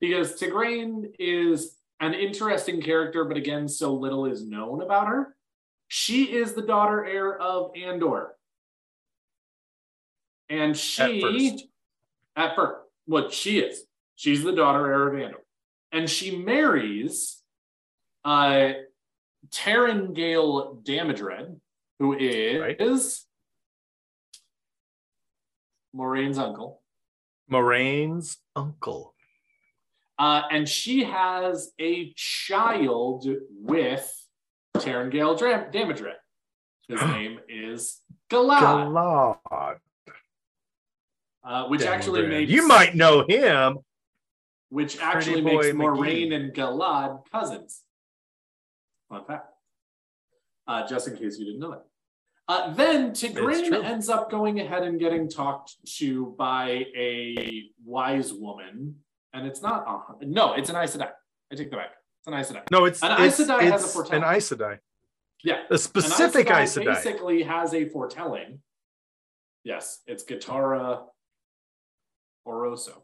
Because 0.00 0.40
Tigraine 0.40 1.10
is 1.18 1.76
an 2.00 2.14
interesting 2.14 2.80
character, 2.80 3.24
but 3.24 3.36
again, 3.36 3.68
so 3.68 3.94
little 3.94 4.26
is 4.26 4.42
known 4.44 4.82
about 4.82 5.06
her. 5.06 5.36
She 5.88 6.24
is 6.24 6.54
the 6.54 6.62
daughter 6.62 7.04
heir 7.04 7.38
of 7.38 7.72
Andor. 7.76 8.32
And 10.48 10.76
she 10.76 11.20
first. 11.20 11.66
at 12.36 12.56
first, 12.56 12.80
what 13.06 13.32
she 13.32 13.58
is, 13.58 13.84
she's 14.16 14.42
the 14.42 14.52
daughter 14.52 14.86
heir 14.86 15.08
of 15.08 15.20
Andor. 15.20 15.44
And 15.92 16.08
she 16.08 16.36
marries 16.36 17.42
uh 18.24 18.72
Taringail 19.50 20.82
Damodred, 20.84 21.56
who 21.98 22.16
is 22.16 22.60
Right. 22.60 22.80
Moiraine's 25.94 26.38
uncle. 26.38 26.80
Moiraine's 27.50 28.38
uncle. 28.54 29.14
Uh, 30.20 30.42
and 30.50 30.68
she 30.68 31.02
has 31.04 31.72
a 31.80 32.12
child 32.14 33.26
with 33.58 34.06
Taringail 34.76 35.38
Dram- 35.38 35.72
Damodred. 35.72 36.12
His 36.88 37.00
name 37.06 37.40
is 37.48 38.02
Galad, 38.28 38.60
Galad. 38.60 39.76
uh, 41.42 41.64
which 41.68 41.82
actually 41.84 42.26
makes 42.26 42.52
You 42.52 42.68
might 42.68 42.94
know 42.94 43.24
him. 43.26 43.78
which 44.68 44.98
actually 45.00 45.40
makes 45.40 45.68
Moiraine 45.68 46.34
and 46.34 46.52
Galad 46.52 47.22
cousins. 47.32 47.80
Fun 49.08 49.24
fact. 49.24 49.46
Uh, 50.68 50.86
just 50.86 51.08
in 51.08 51.16
case 51.16 51.38
you 51.38 51.46
didn't 51.46 51.60
know 51.60 51.72
it. 51.72 51.80
Uh, 52.46 52.74
then 52.74 53.12
Tigraine 53.12 53.68
true. 53.68 53.80
ends 53.80 54.10
up 54.10 54.30
going 54.30 54.60
ahead 54.60 54.82
and 54.82 55.00
getting 55.00 55.30
talked 55.30 55.76
to 55.96 56.34
by 56.36 56.84
a 56.94 57.64
wise 57.86 58.34
woman, 58.34 58.96
and 59.32 59.46
it's 59.46 59.62
not. 59.62 59.84
Uh, 59.86 60.14
no, 60.22 60.54
it's 60.54 60.68
an 60.70 60.76
Aes 60.76 60.96
Sedai. 60.96 61.10
I 61.52 61.54
take 61.54 61.70
the 61.70 61.76
back. 61.76 61.90
It's 62.20 62.26
an 62.28 62.34
Aes 62.34 62.52
Sedai. 62.52 62.62
No, 62.70 62.84
it's 62.84 63.02
An 63.02 63.12
it's, 63.22 63.40
Aes 63.40 63.46
Sedai 63.48 63.62
has 63.62 63.84
a 63.84 63.88
foretelling. 63.88 64.22
an 64.24 64.34
Aes 64.36 64.50
Sedai. 64.50 64.78
Yeah, 65.42 65.62
A 65.70 65.78
specific 65.78 66.50
An 66.50 66.56
Aes 66.62 66.76
Sedai. 66.76 66.84
basically 66.86 67.42
has 67.42 67.72
a 67.74 67.88
foretelling. 67.88 68.60
Yes, 69.64 70.00
it's 70.06 70.24
Gitara 70.24 71.06
Moroso. 72.46 73.02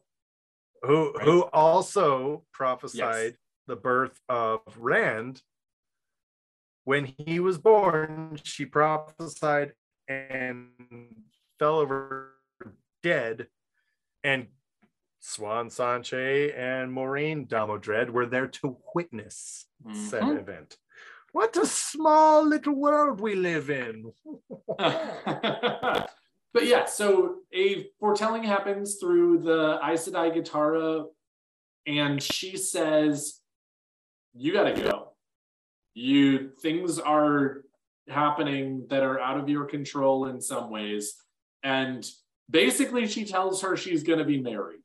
who 0.83 1.13
Right. 1.15 1.25
who 1.25 1.43
also 1.53 2.45
prophesied 2.53 3.33
Yes. 3.33 3.39
the 3.67 3.77
birth 3.77 4.21
of 4.29 4.61
Rand. 4.79 5.43
When 6.85 7.07
he 7.07 7.41
was 7.41 7.59
born, 7.59 8.39
she 8.45 8.65
prophesied 8.67 9.75
and 10.09 11.25
fell 11.59 11.79
over 11.79 12.37
dead. 13.03 13.49
And 14.23 14.49
Siuan 15.27 15.67
Sanche 15.67 16.57
and 16.57 16.93
Moiraine 16.93 17.49
Damodred 17.49 18.11
were 18.11 18.27
there 18.27 18.47
to 18.47 18.77
witness 18.95 19.67
said 19.93 20.23
Mhm. 20.23 20.39
event. 20.39 20.79
What 21.33 21.57
a 21.57 21.67
small 21.67 22.45
little 22.47 22.75
world 22.75 23.21
we 23.21 23.35
live 23.35 23.69
in. 23.69 24.13
but 24.79 26.09
yeah, 26.63 26.85
so 26.87 27.41
a 27.53 27.91
foretelling 27.99 28.45
happens 28.45 28.99
through 29.01 29.39
the 29.39 29.81
Aes 29.83 30.09
Sedai 30.09 30.33
Gitara, 30.35 31.07
and 31.87 32.23
she 32.23 32.57
says, 32.57 33.41
"You 34.33 34.53
got 34.53 34.75
to 34.75 34.81
go. 34.81 35.13
You 35.95 36.51
things 36.51 36.99
are 37.01 37.65
happening 38.09 38.87
that 38.89 39.03
are 39.03 39.19
out 39.19 39.39
of 39.41 39.49
your 39.49 39.67
control 39.67 40.27
in 40.27 40.41
some 40.41 40.71
ways." 40.71 41.21
And 41.63 42.09
basically, 42.49 43.07
she 43.09 43.25
tells 43.25 43.61
her 43.63 43.77
she's 43.77 44.05
going 44.05 44.21
to 44.21 44.25
be 44.25 44.41
married. 44.41 44.83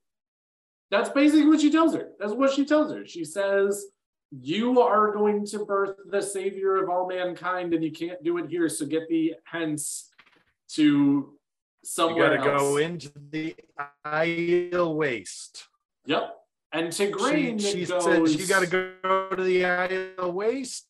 That's 0.91 1.09
basically 1.09 1.47
what 1.47 1.61
she 1.61 1.71
tells 1.71 1.95
her. 1.95 2.09
That's 2.19 2.33
what 2.33 2.53
she 2.53 2.65
tells 2.65 2.91
her. 2.91 3.05
She 3.05 3.23
says, 3.23 3.85
You 4.29 4.81
are 4.81 5.13
going 5.13 5.45
to 5.47 5.65
birth 5.65 5.95
the 6.09 6.21
savior 6.21 6.83
of 6.83 6.89
all 6.89 7.07
mankind, 7.07 7.73
and 7.73 7.83
you 7.83 7.91
can't 7.91 8.21
do 8.23 8.37
it 8.37 8.49
here. 8.49 8.67
So 8.67 8.85
get 8.85 9.07
the 9.07 9.35
hence 9.45 10.11
to 10.73 11.33
somewhere. 11.83 12.33
You 12.33 12.37
gotta 12.39 12.51
else. 12.51 12.61
go 12.61 12.77
into 12.77 13.09
the 13.31 13.55
Aiel 14.05 14.95
Waste. 14.95 15.67
Yep. 16.05 16.37
And 16.73 16.87
Tigraine, 16.89 17.59
she 17.59 17.85
goes, 17.85 18.03
said 18.03 18.27
you 18.27 18.47
gotta 18.47 18.67
go 18.67 19.29
to 19.35 19.43
the 19.43 19.61
Aiel 19.61 20.33
Waste. 20.33 20.87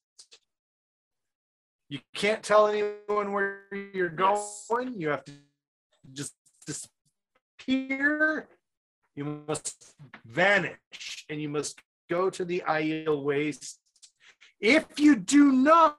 You 1.89 1.99
can't 2.15 2.41
tell 2.41 2.67
anyone 2.67 3.33
where 3.33 3.63
you're 3.93 4.09
going. 4.09 4.39
Yes. 4.39 4.93
You 4.95 5.09
have 5.09 5.25
to 5.25 5.33
just 6.11 6.33
disappear. 6.65 8.47
You 9.15 9.43
must 9.47 9.93
vanish 10.25 11.25
and 11.29 11.41
you 11.41 11.49
must 11.49 11.79
go 12.09 12.29
to 12.29 12.45
the 12.45 12.63
Aiel 12.67 13.23
Waste. 13.23 13.79
If 14.59 14.99
you 14.99 15.15
do 15.15 15.51
not, 15.51 15.97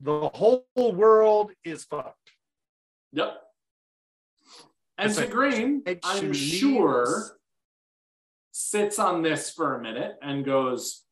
the 0.00 0.30
whole 0.32 0.64
world 0.76 1.52
is 1.64 1.84
fucked. 1.84 2.16
Yep. 3.12 3.36
And 4.98 5.10
It's 5.10 5.18
like, 5.18 6.00
I'm 6.04 6.32
sure, 6.32 7.36
sits 8.52 8.98
on 8.98 9.22
this 9.22 9.50
for 9.50 9.76
a 9.76 9.82
minute 9.82 10.16
and 10.22 10.44
goes, 10.44 11.02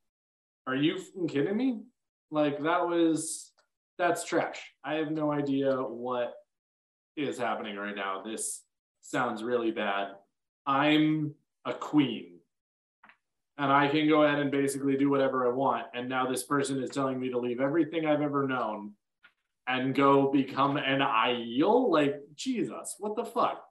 Are 0.67 0.77
you 0.77 1.01
kidding 1.29 1.57
me? 1.57 1.81
Like, 2.31 2.63
that 2.63 2.87
was, 2.87 3.53
that's 3.99 4.25
trash. 4.25 4.61
I 4.85 4.95
have 4.95 5.11
no 5.11 5.33
idea 5.33 5.75
what 5.77 6.35
is 7.19 7.37
happening 7.37 7.77
right 7.77 7.97
now. 7.97 8.23
This 8.23 8.63
sounds 9.01 9.43
really 9.43 9.73
bad. 9.73 10.09
I'm 10.67 11.35
a 11.65 11.75
queen. 11.75 12.39
And 13.59 13.73
I 13.73 13.89
can 13.89 14.09
go 14.09 14.23
ahead 14.23 14.39
and 14.39 14.53
basically 14.53 14.97
do 14.97 15.11
whatever 15.11 15.47
I 15.47 15.53
want. 15.53 15.87
And 15.93 16.09
now 16.09 16.31
this 16.31 16.45
person 16.45 16.81
is 16.81 16.91
telling 16.91 17.19
me 17.19 17.31
to 17.31 17.39
leave 17.39 17.61
everything 17.61 18.07
I've 18.07 18.23
ever 18.23 18.47
known 18.47 18.93
and 19.67 19.95
go 19.95 20.31
become 20.31 20.77
an 20.77 21.01
Aiel? 21.01 21.91
Like, 21.91 22.21
Jesus, 22.35 22.95
what 22.99 23.17
the 23.17 23.25
fuck? 23.25 23.65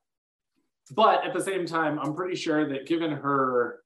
But 0.92 1.26
at 1.26 1.34
the 1.34 1.42
same 1.42 1.66
time, 1.66 2.00
I'm 2.00 2.14
pretty 2.14 2.36
sure 2.36 2.68
that 2.70 2.86
given 2.86 3.12
her 3.12 3.80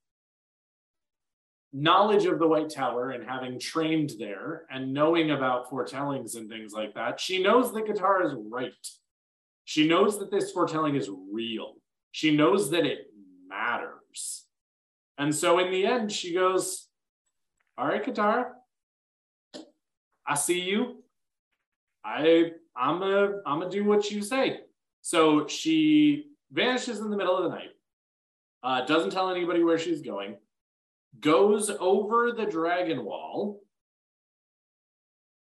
knowledge 1.74 2.26
of 2.26 2.38
the 2.38 2.47
White 2.47 2.70
Tower 2.70 3.12
and 3.12 3.24
having 3.24 3.59
trained 3.59 4.14
there 4.20 4.66
and 4.70 4.93
knowing 4.93 5.32
about 5.32 5.70
foretellings 5.70 6.36
and 6.36 6.49
things 6.49 6.74
like 6.74 6.93
that, 6.95 7.20
she 7.20 7.41
knows 7.41 7.74
that 7.74 7.86
Gitara 7.86 8.26
is 8.26 8.34
right. 8.49 8.72
She 9.66 9.88
knows 9.88 10.20
that 10.20 10.32
this 10.32 10.51
foretelling 10.51 10.95
is 10.95 11.09
real. 11.32 11.76
She 12.12 12.36
knows 12.36 12.70
that 12.72 12.86
it 12.86 13.07
matters. 13.47 14.45
And 15.18 15.34
so 15.34 15.59
in 15.59 15.72
the 15.72 15.86
end, 15.86 16.12
she 16.12 16.34
goes, 16.34 16.88
All 17.78 17.88
right, 17.88 18.03
Gitara, 18.03 18.51
I 20.28 20.36
see 20.36 20.62
you. 20.62 21.03
I 22.03 22.51
I'm 22.76 23.01
a 23.01 23.41
I'm 23.45 23.59
gonna 23.59 23.70
do 23.70 23.84
what 23.84 24.09
you 24.12 24.22
say. 24.22 24.62
So 25.01 25.47
she 25.47 26.28
vanishes 26.51 26.99
in 26.99 27.09
the 27.09 27.18
middle 27.18 27.38
of 27.38 27.43
the 27.43 27.49
night. 27.49 27.70
Uh, 28.64 28.86
doesn't 28.86 29.12
tell 29.12 29.30
anybody 29.30 29.64
where 29.64 29.80
she's 29.80 30.01
going. 30.01 30.38
Goes 31.20 31.70
over 31.70 32.32
the 32.32 32.45
dragon 32.45 33.03
wall 33.03 33.59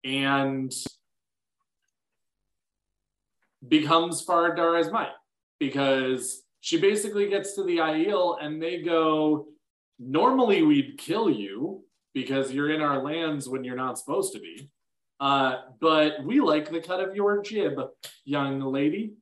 and 0.03 0.72
becomes 3.66 4.22
Far 4.22 4.55
Dareis 4.55 4.91
Mai 4.91 5.10
because 5.60 6.43
she 6.62 6.80
basically 6.80 7.30
gets 7.30 7.53
to 7.55 7.64
the 7.64 7.78
Aiel 7.78 8.38
and 8.41 8.62
they 8.62 8.82
go, 8.82 9.47
normally 9.99 10.64
we'd 10.64 10.97
kill 10.97 11.30
you 11.30 11.84
because 12.14 12.51
you're 12.51 12.72
in 12.72 12.82
our 12.82 13.01
lands 13.01 13.47
when 13.47 13.64
you're 13.64 13.76
not 13.76 13.97
supposed 13.97 14.34
to 14.34 14.39
be. 14.39 14.70
Uh, 15.20 15.62
but 15.80 16.24
we 16.24 16.39
like 16.39 16.70
the 16.70 16.82
cut 16.82 16.99
of 16.99 17.16
your 17.16 17.41
jib, 17.41 17.80
young 18.26 18.60
lady. 18.60 19.14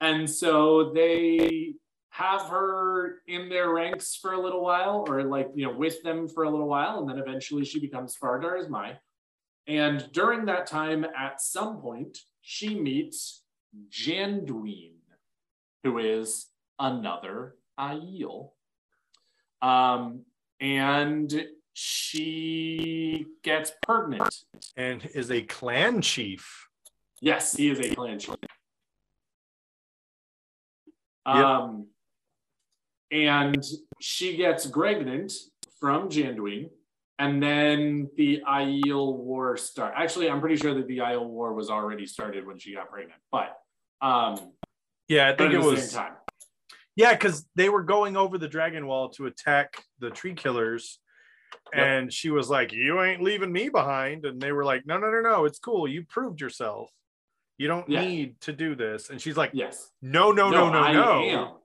And 0.00 0.28
so 0.28 0.92
they 0.92 1.74
have 2.10 2.42
her 2.42 3.22
in 3.26 3.48
their 3.48 3.70
ranks 3.70 4.16
for 4.16 4.32
a 4.32 4.40
little 4.40 4.62
while, 4.62 5.04
or 5.08 5.22
like, 5.24 5.50
you 5.54 5.66
know, 5.66 5.76
with 5.76 6.02
them 6.02 6.28
for 6.28 6.44
a 6.44 6.50
little 6.50 6.68
while, 6.68 6.98
and 6.98 7.08
then 7.08 7.18
eventually 7.18 7.64
she 7.64 7.78
becomes 7.78 8.16
Far 8.16 8.40
Dareis 8.40 8.68
Mai. 8.68 8.98
And 9.66 10.10
during 10.12 10.46
that 10.46 10.66
time, 10.66 11.04
at 11.04 11.40
some 11.40 11.78
point, 11.80 12.18
she 12.48 12.78
meets 12.80 13.42
Janduin, 13.90 14.92
who 15.82 15.98
is 15.98 16.46
another 16.78 17.56
Aiel. 17.78 18.50
Um, 19.60 20.20
and 20.60 21.48
she 21.72 23.26
gets 23.42 23.72
pregnant. 23.82 24.32
and 24.76 25.04
is 25.12 25.32
a 25.32 25.42
clan 25.42 26.00
chief. 26.00 26.68
Yes, 27.20 27.56
he 27.56 27.68
is 27.68 27.80
a 27.80 27.92
clan 27.96 28.20
chief. 28.20 28.36
Yep. 31.26 31.36
Um, 31.36 31.88
and 33.10 33.64
she 34.00 34.36
gets 34.36 34.66
pregnant 34.66 35.32
from 35.80 36.08
Janduin, 36.10 36.70
and 37.18 37.42
then 37.42 38.10
the 38.16 38.42
Aiel 38.46 39.16
War 39.16 39.56
start. 39.56 39.94
Actually, 39.96 40.28
I'm 40.30 40.40
pretty 40.40 40.56
sure 40.56 40.74
that 40.74 40.86
the 40.86 40.98
Aiel 40.98 41.26
War 41.28 41.54
was 41.54 41.70
already 41.70 42.06
started 42.06 42.46
when 42.46 42.58
she 42.58 42.74
got 42.74 42.90
pregnant, 42.90 43.20
but 43.32 43.56
um, 44.00 44.52
Yeah, 45.08 45.28
I 45.28 45.36
think 45.36 45.54
it 45.54 45.58
was. 45.58 45.96
Yeah, 46.96 47.12
because 47.12 47.46
they 47.54 47.68
were 47.68 47.82
going 47.82 48.16
over 48.16 48.38
the 48.38 48.48
dragon 48.48 48.86
wall 48.86 49.10
to 49.10 49.26
attack 49.26 49.82
the 49.98 50.10
tree 50.10 50.34
killers. 50.34 50.98
Yep. 51.74 51.84
And 51.86 52.12
she 52.12 52.30
was 52.30 52.48
like, 52.48 52.72
You 52.72 53.02
ain't 53.02 53.22
leaving 53.22 53.52
me 53.52 53.68
behind. 53.68 54.24
And 54.24 54.40
they 54.40 54.52
were 54.52 54.64
like, 54.64 54.86
No, 54.86 54.98
no, 54.98 55.10
no, 55.10 55.20
no. 55.20 55.44
It's 55.44 55.58
cool. 55.58 55.86
You 55.86 56.04
proved 56.04 56.40
yourself. 56.40 56.90
You 57.58 57.68
don't 57.68 57.88
Yeah. 57.88 58.02
need 58.04 58.40
to 58.42 58.52
do 58.52 58.74
this. 58.74 59.10
And 59.10 59.20
she's 59.20 59.36
like, 59.36 59.50
Yes. 59.52 59.90
No, 60.00 60.32
no, 60.32 60.50
no, 60.50 60.70
no, 60.70 60.78
I 60.78 60.92
no. 60.92 61.58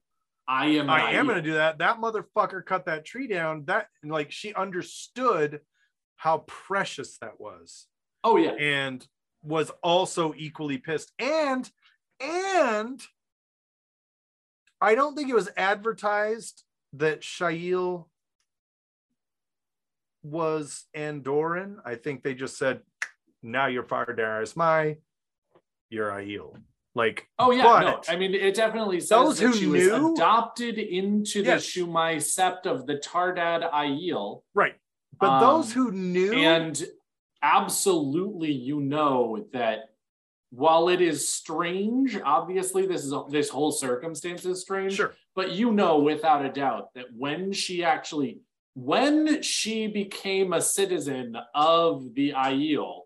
I 0.47 0.65
am. 0.67 0.89
I 0.89 1.11
am 1.13 1.25
going 1.25 1.37
to 1.37 1.41
do 1.41 1.53
that. 1.53 1.77
That 1.77 1.99
motherfucker 1.99 2.65
cut 2.65 2.85
that 2.85 3.05
tree 3.05 3.27
down. 3.27 3.65
That, 3.65 3.87
like, 4.03 4.31
she 4.31 4.53
understood 4.53 5.61
how 6.17 6.39
precious 6.47 7.17
that 7.19 7.39
was 7.39 7.87
Oh 8.23 8.37
yeah. 8.37 8.51
and 8.51 9.05
was 9.43 9.71
also 9.81 10.33
equally 10.37 10.77
pissed. 10.77 11.11
And, 11.17 11.69
and 12.19 13.01
I 14.79 14.93
don't 14.95 15.15
think 15.15 15.29
it 15.29 15.35
was 15.35 15.49
advertised 15.57 16.63
that 16.93 17.21
Shaiel 17.21 18.07
was 20.23 20.85
Andoran. 20.95 21.77
I 21.85 21.95
think 21.95 22.23
they 22.23 22.35
just 22.35 22.57
said, 22.57 22.81
now 23.41 23.67
you're 23.67 23.83
Far 23.83 24.05
Dareis 24.05 24.55
Mai, 24.55 24.97
you're 25.89 26.11
Aiel. 26.11 26.55
Like, 26.93 27.27
Oh 27.39 27.51
yeah, 27.51 27.63
no. 27.63 28.01
I 28.09 28.15
mean, 28.17 28.33
it 28.33 28.53
definitely 28.55 28.99
says 28.99 29.09
Those 29.09 29.39
that 29.39 29.47
who 29.47 29.53
she 29.53 29.65
knew- 29.65 30.01
was 30.03 30.17
adopted 30.19 30.77
into 30.77 31.41
the 31.41 31.51
Chumai 31.51 32.17
sept 32.17 32.65
of 32.65 32.85
the 32.85 32.95
Taardad 32.95 33.69
Aiel, 33.71 34.41
right. 34.53 34.75
But 35.19 35.29
Um, 35.29 35.41
those 35.41 35.71
who 35.71 35.91
knew, 35.91 36.33
and 36.33 36.83
absolutely, 37.41 38.51
you 38.51 38.79
know 38.79 39.45
that 39.53 39.89
while 40.51 40.89
it 40.89 40.99
is 41.01 41.29
strange, 41.29 42.17
obviously 42.23 42.85
this 42.85 43.05
is 43.05 43.13
this 43.29 43.49
whole 43.49 43.71
circumstance 43.71 44.45
is 44.45 44.61
strange. 44.61 44.93
sure, 44.95 45.13
but 45.35 45.51
you 45.51 45.71
know 45.71 45.99
without 45.99 46.45
a 46.45 46.49
doubt 46.51 46.93
that 46.95 47.05
when 47.15 47.51
she 47.53 47.83
actually 47.83 48.39
when 48.73 49.41
she 49.41 49.87
became 49.87 50.53
a 50.53 50.61
citizen 50.61 51.35
of 51.53 52.13
the 52.15 52.31
Aiel, 52.31 53.01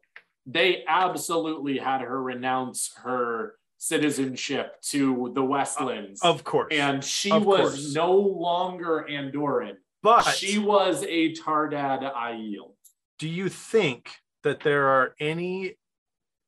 they 0.45 0.83
absolutely 0.87 1.77
had 1.79 2.01
her 2.01 2.21
renounce 2.21 2.91
her 3.03 3.55
citizenship 3.85 4.81
to 4.81 5.31
the 5.35 5.43
Westlands. 5.43 6.19
of 6.23 6.43
course. 6.43 6.69
and 6.71 7.03
she 7.03 7.29
of 7.29 7.45
was 7.45 7.59
course. 7.59 7.93
no 7.93 8.13
longer 8.13 9.05
Andoran. 9.07 9.75
but 10.01 10.23
she 10.23 10.57
was 10.57 11.03
a 11.03 11.33
Taardad 11.33 12.01
Aiel. 12.15 12.73
do 13.19 13.27
you 13.27 13.47
think 13.47 14.09
that 14.43 14.61
there 14.61 14.87
are 14.87 15.13
any 15.19 15.75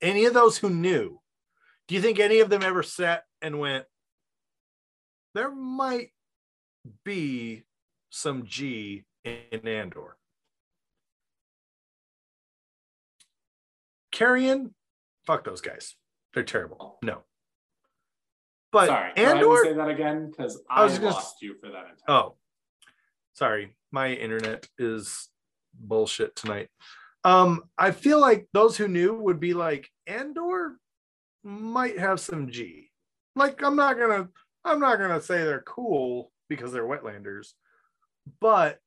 any 0.02 0.26
of 0.26 0.34
those 0.34 0.58
who 0.58 0.70
knew 0.72 1.22
do 1.88 1.94
you 1.94 2.02
think 2.02 2.20
any 2.20 2.40
of 2.40 2.50
them 2.50 2.64
ever 2.64 2.82
sat 2.82 3.24
and 3.40 3.60
went 3.60 3.86
there 5.36 5.52
might 5.52 6.10
be 7.06 7.66
some 8.10 8.46
g 8.48 9.06
in 9.24 9.68
andor 9.68 10.18
Cairhien 14.12 14.72
fuck 15.28 15.44
those 15.44 15.62
guys 15.62 15.96
they're 16.34 16.44
terrible 16.44 16.78
oh. 16.80 16.98
no 17.06 17.24
but 18.78 18.86
Sorry, 18.90 19.12
go 19.16 19.22
ahead 19.24 19.38
and 19.38 19.44
andor 19.44 19.64
say 19.64 19.74
that 19.74 19.90
again 19.90 20.30
because 20.30 20.62
I 20.70 20.82
I, 20.82 20.84
was 20.84 21.00
gonna 21.00 21.12
lost 21.12 21.42
you 21.42 21.56
for 21.60 21.68
that 21.72 21.88
entire. 21.90 22.16
Oh, 22.16 22.36
sorry. 23.34 23.76
My 23.92 24.10
internet 24.12 24.68
is 24.78 25.30
bullshit 25.74 26.36
tonight. 26.36 26.70
Um, 27.24 27.64
I 27.76 27.90
feel 27.90 28.22
like 28.22 28.48
those 28.54 28.78
who 28.78 28.88
knew 28.88 29.16
would 29.16 29.40
be 29.40 29.56
like, 29.56 29.90
Andor 30.06 30.78
might 31.44 31.98
have 31.98 32.20
some 32.20 32.52
G. 32.52 32.92
Like, 33.36 33.64
I'm 33.64 33.76
not 33.76 33.98
gonna, 33.98 34.30
I'm 34.64 34.80
not 34.80 35.00
gonna 35.00 35.22
say 35.22 35.44
they're 35.44 35.62
cool 35.62 36.32
because 36.48 36.72
they're 36.72 36.86
wetlanders, 36.86 37.54
but 38.40 38.78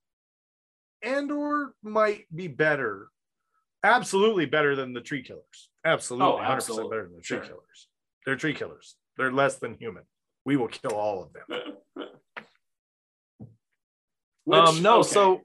Andor 1.02 1.74
might 1.82 2.26
be 2.32 2.46
better, 2.46 3.08
absolutely 3.82 4.46
better 4.46 4.76
than 4.76 4.92
the 4.92 5.00
tree 5.00 5.24
killers. 5.24 5.68
Absolutely, 5.84 6.28
Oh, 6.28 6.36
100% 6.38 6.46
absolutely. 6.48 6.90
better 6.90 7.08
than 7.08 7.16
the 7.16 7.22
tree 7.22 7.38
Sure. 7.38 7.46
killers. 7.46 7.88
They're 8.24 8.36
tree 8.36 8.54
killers. 8.54 8.94
They're 9.20 9.30
less 9.30 9.56
than 9.56 9.74
human. 9.74 10.04
We 10.46 10.56
will 10.56 10.68
kill 10.68 10.94
all 10.94 11.22
of 11.22 11.34
them. 11.34 11.44
Which, 14.44 14.58
um, 14.58 14.80
no, 14.80 15.00
okay. 15.00 15.08
so 15.10 15.42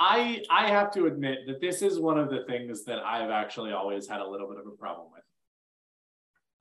I 0.00 0.42
I 0.50 0.68
have 0.70 0.94
to 0.94 1.04
admit 1.04 1.40
that 1.46 1.60
this 1.60 1.82
is 1.82 2.00
one 2.00 2.18
of 2.18 2.30
the 2.30 2.44
things 2.48 2.84
that 2.84 3.00
I've 3.00 3.28
actually 3.28 3.72
always 3.72 4.08
had 4.08 4.22
a 4.22 4.26
little 4.26 4.48
bit 4.48 4.56
of 4.58 4.66
a 4.66 4.70
problem 4.70 5.08
with. 5.12 5.22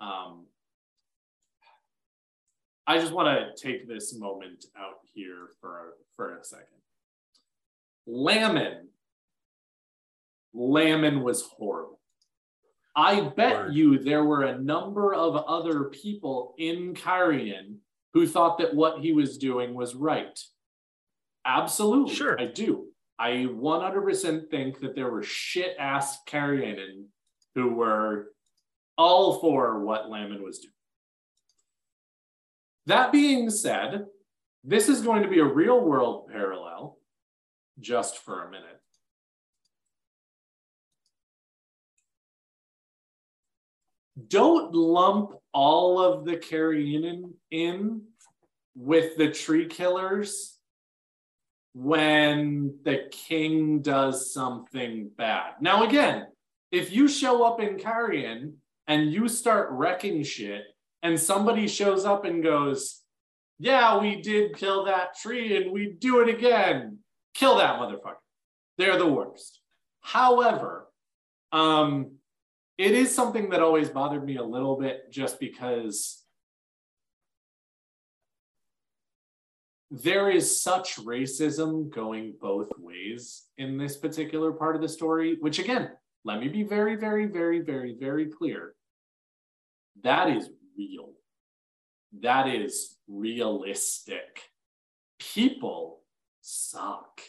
Um, 0.02 0.48
I 2.86 3.00
just 3.00 3.14
want 3.14 3.30
to 3.30 3.54
take 3.56 3.88
this 3.88 4.14
moment 4.14 4.66
out 4.78 5.00
here 5.14 5.52
for 5.62 5.94
for 6.18 6.38
a 6.38 6.44
second. 6.44 6.68
Laman, 8.08 8.90
Laman 10.54 11.22
was 11.22 11.44
horrible. 11.44 12.02
I 12.96 13.22
bet 13.36 13.58
Word. 13.58 13.76
you 13.76 14.00
there 14.00 14.24
were 14.24 14.44
a 14.44 14.58
number 14.58 15.14
of 15.14 15.36
other 15.36 15.86
people 15.86 16.56
in 16.58 16.94
Cairhien 16.94 17.78
who 18.14 18.26
thought 18.26 18.58
that 18.60 18.74
what 18.74 19.02
he 19.02 19.12
was 19.12 19.38
doing 19.38 19.74
was 19.74 19.96
right. 19.96 20.40
Absolutely. 21.46 22.16
Sure. 22.16 22.40
I 22.40 22.46
do. 22.46 22.88
I 23.20 23.48
100% 23.50 24.50
think 24.50 24.80
that 24.80 24.96
there 24.96 25.10
were 25.10 25.24
shit 25.24 25.76
ass 25.78 26.20
Cairhienin 26.28 27.06
who 27.54 27.74
were 27.74 28.28
all 28.98 29.40
for 29.40 29.84
what 29.84 30.10
Laman 30.10 30.44
was 30.44 30.60
doing. 30.60 30.72
That 32.88 33.12
being 33.12 33.50
said, 33.50 34.06
this 34.64 34.90
is 34.90 35.02
going 35.02 35.24
to 35.24 35.30
be 35.30 35.40
a 35.40 35.46
real 35.46 35.80
world 35.80 36.30
parallel 36.32 36.98
just 37.80 38.20
for 38.20 38.44
a 38.44 38.52
minute. 38.52 38.75
Don't 44.28 44.74
lump 44.74 45.32
all 45.54 46.00
of 46.00 46.26
the 46.26 46.38
Cairhienin 46.38 47.34
in 47.52 48.02
with 48.76 49.18
the 49.18 49.32
tree 49.32 49.68
killers 49.68 50.58
when 51.74 52.78
the 52.84 53.10
king 53.12 53.82
does 53.82 54.34
something 54.34 55.10
bad. 55.18 55.54
Now, 55.60 55.84
again, 55.84 56.28
if 56.72 56.94
you 56.94 57.08
show 57.08 57.44
up 57.44 57.60
in 57.60 57.78
Cairhien 57.78 58.54
and 58.88 59.12
you 59.12 59.28
start 59.28 59.70
wrecking 59.72 60.24
shit, 60.24 60.64
and 61.06 61.20
somebody 61.20 61.68
shows 61.68 62.04
up 62.04 62.26
and 62.26 62.44
goes, 62.44 63.02
Yeah, 63.60 64.00
we 64.00 64.22
did 64.22 64.58
kill 64.58 64.86
that 64.86 65.16
tree 65.16 65.56
and 65.56 65.72
we 65.72 65.96
do 66.00 66.22
it 66.22 66.30
again, 66.30 66.98
kill 67.36 67.58
that 67.58 67.80
motherfucker. 67.80 68.16
They're 68.80 68.98
the 68.98 69.08
worst. 69.08 69.60
However, 70.02 70.88
um, 71.52 72.14
it 72.78 72.92
is 72.92 73.14
something 73.14 73.50
that 73.50 73.62
always 73.62 73.90
bothered 73.90 74.26
me 74.26 74.38
a 74.38 74.44
little 74.44 74.78
bit 74.78 75.12
just 75.12 75.40
because 75.40 76.24
there 79.92 80.30
is 80.30 80.62
such 80.62 80.98
racism 80.98 81.90
going 81.90 82.34
both 82.42 82.70
ways 82.78 83.44
in 83.58 83.78
this 83.78 83.96
particular 83.96 84.52
part 84.52 84.76
of 84.76 84.82
the 84.82 84.90
story, 84.90 85.38
which 85.40 85.60
again, 85.60 85.92
let 86.26 86.40
me 86.40 86.50
be 86.50 86.64
very, 86.64 86.96
very, 86.96 87.28
very, 87.28 87.62
very, 87.62 87.96
very 87.98 88.26
clear. 88.26 88.74
That 90.04 90.30
is 90.30 90.50
real. 90.78 91.12
That 92.22 92.48
is 92.48 92.98
realistic. 93.08 94.42
People 95.20 96.02
suck. 96.42 97.22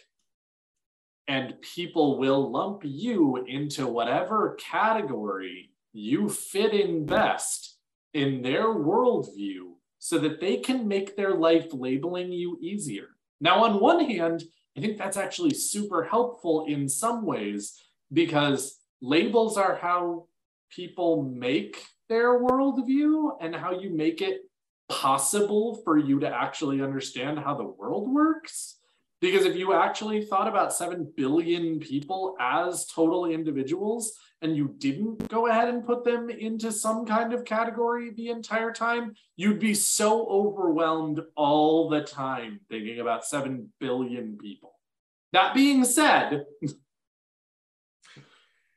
And 1.28 1.60
people 1.60 2.18
will 2.18 2.50
lump 2.50 2.82
you 2.84 3.44
into 3.48 3.86
whatever 3.86 4.56
category 4.60 5.70
you 5.92 6.28
fit 6.28 6.72
in 6.72 7.06
best 7.06 7.78
in 8.14 8.42
their 8.42 8.66
worldview 8.66 9.72
so 9.98 10.18
that 10.18 10.40
they 10.40 10.58
can 10.58 10.86
make 10.86 11.16
their 11.16 11.34
life 11.34 11.66
labeling 11.72 12.32
you 12.32 12.58
easier. 12.60 13.08
Now, 13.40 13.64
on 13.64 13.80
one 13.80 14.04
hand, 14.04 14.44
I 14.76 14.80
think 14.80 14.98
that's 14.98 15.16
actually 15.16 15.54
super 15.54 16.04
helpful 16.04 16.66
in 16.68 16.88
some 16.88 17.24
ways 17.24 17.82
because 18.12 18.78
labels 19.00 19.56
are 19.56 19.76
how 19.76 20.26
people 20.70 21.22
make 21.22 21.82
their 22.08 22.40
worldview 22.40 23.36
and 23.40 23.54
how 23.54 23.78
you 23.78 23.90
make 23.90 24.20
it 24.20 24.42
possible 24.88 25.80
for 25.84 25.98
you 25.98 26.20
to 26.20 26.28
actually 26.28 26.80
understand 26.80 27.38
how 27.38 27.54
the 27.54 27.64
world 27.64 28.08
works. 28.08 28.78
Because 29.20 29.46
if 29.46 29.56
you 29.56 29.72
actually 29.72 30.24
thought 30.24 30.48
about 30.48 30.74
7 30.74 31.12
billion 31.16 31.80
people 31.80 32.36
as 32.38 32.86
total 32.86 33.26
individuals 33.26 34.12
and 34.42 34.54
you 34.54 34.74
didn't 34.78 35.28
go 35.28 35.46
ahead 35.46 35.68
and 35.68 35.86
put 35.86 36.04
them 36.04 36.28
into 36.28 36.70
some 36.70 37.06
kind 37.06 37.32
of 37.32 37.44
category 37.44 38.10
the 38.10 38.28
entire 38.28 38.72
time, 38.72 39.14
you'd 39.36 39.58
be 39.58 39.72
so 39.72 40.26
overwhelmed 40.26 41.22
all 41.34 41.88
the 41.88 42.02
time 42.02 42.60
thinking 42.68 43.00
about 43.00 43.24
7 43.24 43.72
billion 43.80 44.36
people. 44.36 44.74
That 45.32 45.54
being 45.54 45.84
said, 45.84 46.44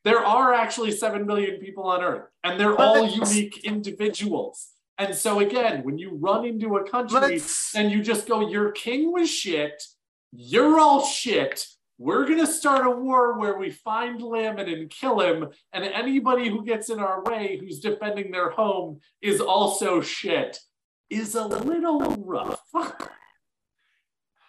there 0.05 0.25
are 0.25 0.53
actually 0.53 0.91
7 0.91 1.25
billion 1.25 1.59
people 1.59 1.83
on 1.83 2.01
Earth, 2.01 2.29
and 2.45 2.57
they're 2.57 2.79
all 2.79 3.05
unique 3.05 3.65
individuals. 3.65 4.69
And 4.97 5.15
so, 5.15 5.39
again, 5.39 5.83
when 5.83 5.97
you 5.97 6.15
run 6.15 6.45
into 6.45 6.75
a 6.77 6.89
country 6.89 7.19
let's 7.19 7.73
and 7.75 7.91
you 7.91 8.01
just 8.01 8.27
go, 8.27 8.49
Your 8.49 8.71
king 8.71 9.13
was 9.13 9.29
shit, 9.29 9.81
you're 10.32 10.80
all 10.80 11.03
shit. 11.05 11.65
We're 11.97 12.27
gonna 12.27 12.47
start 12.47 12.86
a 12.88 12.91
war 12.91 13.38
where 13.38 13.57
we 13.57 13.71
find 13.71 14.21
Laman 14.21 14.69
and 14.69 14.89
kill 14.89 15.19
him, 15.19 15.49
and 15.73 15.84
anybody 15.84 16.49
who 16.49 16.63
gets 16.63 16.89
in 16.89 16.99
our 16.99 17.21
way 17.23 17.57
who's 17.59 17.80
defending 17.80 18.32
their 18.32 18.51
home 18.51 18.99
is 19.21 19.41
also 19.41 19.99
shit, 19.99 20.57
is 21.09 21.36
a 21.36 21.45
little 21.45 21.99
rough. 22.25 22.61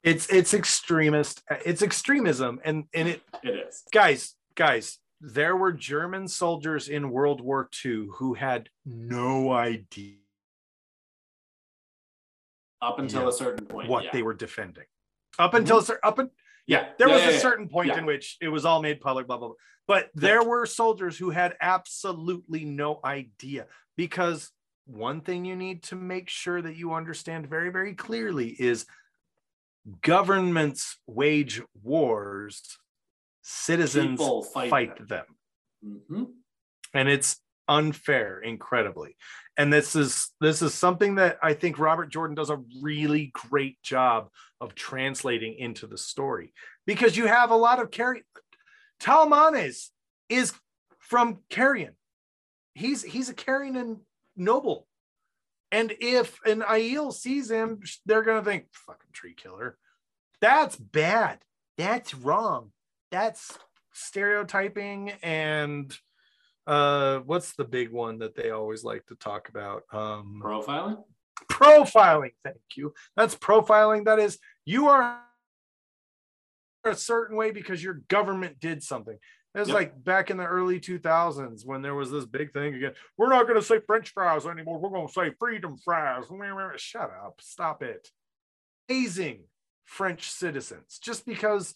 it's 0.03 0.26
it's 0.31 0.55
extremist 0.55 1.43
it's 1.66 1.83
extremism 1.83 2.59
and 2.64 2.85
and 2.95 3.07
it 3.07 3.20
it 3.43 3.51
is. 3.68 3.83
guys 3.93 4.35
guys 4.55 4.99
there 5.20 5.55
were 5.55 5.72
german 5.72 6.26
soldiers 6.26 6.89
in 6.89 7.11
world 7.11 7.43
war 7.43 7.68
ii 7.85 8.07
who 8.14 8.33
had 8.33 8.70
no 8.87 9.53
idea 9.53 10.16
Up 12.81 12.99
until 12.99 13.22
Yeah. 13.24 13.28
a 13.28 13.33
certain 13.33 13.66
point. 13.66 13.91
what 13.91 14.05
yeah. 14.05 14.11
they 14.14 14.22
were 14.22 14.33
defending 14.33 14.87
up 15.41 15.55
until 15.55 15.82
cer- 15.82 16.01
up 16.03 16.18
in, 16.18 16.30
yeah. 16.66 16.88
there 16.99 17.09
Yeah, 17.09 17.14
was 17.14 17.24
yeah, 17.24 17.30
a 17.30 17.41
certain 17.41 17.68
point 17.68 17.91
in 17.97 18.07
which 18.07 18.36
it 18.41 18.49
was 18.49 18.64
all 18.64 18.80
made 18.82 19.01
public 19.01 19.26
blah 19.26 19.38
blah 19.38 19.49
blah 19.49 19.57
but 19.91 20.09
there 20.14 20.45
were 20.45 20.66
soldiers 20.66 21.18
who 21.18 21.30
had 21.30 21.57
absolutely 21.61 22.64
no 22.64 23.01
idea 23.05 23.66
because 23.97 24.53
one 24.86 25.20
thing 25.20 25.45
you 25.45 25.57
need 25.57 25.82
to 25.84 25.97
make 25.97 26.28
sure 26.28 26.62
that 26.62 26.76
you 26.76 26.95
understand 26.95 27.49
very, 27.49 27.70
very 27.70 27.95
clearly 27.95 28.49
is 28.49 28.86
governments 30.03 30.99
wage 31.07 31.61
wars, 31.82 32.62
citizens 33.43 34.20
fight, 34.53 34.70
fight 34.70 35.09
them. 35.09 35.26
Mhm. 35.84 36.34
And 36.95 37.09
it's 37.09 37.41
unfair, 37.68 38.41
incredibly. 38.41 39.16
And 39.57 39.72
this 39.72 39.97
is 39.97 40.30
this 40.41 40.62
is 40.62 40.74
something 40.74 41.16
that 41.16 41.38
I 41.43 41.55
think 41.55 41.78
Robert 41.78 42.11
Jordan 42.11 42.34
does 42.34 42.51
a 42.51 42.62
really 42.80 43.32
great 43.34 43.82
job 43.82 44.30
of 44.61 44.75
translating 44.75 45.55
into 45.59 45.87
the 45.87 45.99
story 45.99 46.53
because 46.87 47.17
you 47.17 47.27
have 47.27 47.51
a 47.51 47.57
lot 47.57 47.81
of 47.81 47.91
carry 47.91 48.23
Talmanes 49.01 49.89
is 50.29 50.53
from 50.99 51.39
Cairhien. 51.51 51.95
He's 52.75 53.03
he's 53.03 53.29
a 53.29 53.35
Cairhien 53.35 54.01
noble. 54.37 54.87
And 55.73 55.95
if 56.01 56.39
an 56.45 56.61
Aiel 56.61 57.13
sees 57.13 57.51
him, 57.51 57.81
they're 58.07 58.23
gonna 58.23 58.45
think, 58.45 58.67
fucking 58.73 59.11
tree 59.13 59.35
killer. 59.35 59.79
That's 60.41 60.77
bad. 60.77 61.39
That's 61.79 62.15
wrong. 62.15 62.73
That's 63.11 63.59
stereotyping 63.93 65.13
and 65.23 65.97
uh 66.67 67.19
what's 67.21 67.55
the 67.55 67.65
big 67.65 67.91
one 67.91 68.19
that 68.19 68.37
they 68.37 68.51
always 68.51 68.85
like 68.85 69.05
to 69.07 69.15
talk 69.17 69.49
about? 69.49 69.83
Um 69.93 70.41
Profiling? 70.45 71.03
Profiling 71.51 72.32
thank 72.45 72.61
you. 72.76 72.95
That's 73.16 73.34
profiling. 73.34 74.05
That 74.05 74.18
is 74.18 74.38
you 74.64 74.88
are 74.88 75.20
a 76.84 76.95
certain 76.95 77.36
way 77.36 77.51
because 77.51 77.82
your 77.82 77.95
government 78.09 78.61
did 78.61 78.82
something. 78.82 79.18
It 79.55 79.59
was 79.59 79.68
Yep. 79.68 79.74
like 79.74 80.05
back 80.05 80.30
in 80.30 80.36
the 80.36 80.47
early 80.47 80.78
2000s 80.78 81.66
when 81.66 81.82
there 81.82 81.95
was 81.95 82.11
this 82.11 82.24
big 82.24 82.53
thing 82.53 82.74
again. 82.74 82.95
We're 83.16 83.30
not 83.30 83.47
going 83.49 83.59
to 83.59 83.66
say 83.66 83.80
french 83.80 84.11
fries 84.11 84.47
anymore. 84.47 84.78
We're 84.78 84.91
going 84.91 85.09
to 85.09 85.12
say 85.12 85.32
freedom 85.38 85.76
fries. 85.84 86.26
Shut 86.76 87.11
up. 87.11 87.41
Stop 87.41 87.82
it. 87.82 88.11
Amazing 88.88 89.45
french 89.84 90.30
citizens. 90.30 91.01
Just 91.03 91.26
because 91.26 91.74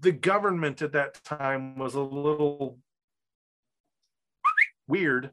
the 0.00 0.12
government 0.12 0.82
at 0.82 0.92
that 0.92 1.24
time 1.24 1.78
was 1.78 1.94
a 1.94 2.00
little 2.00 2.78
weird 4.86 5.30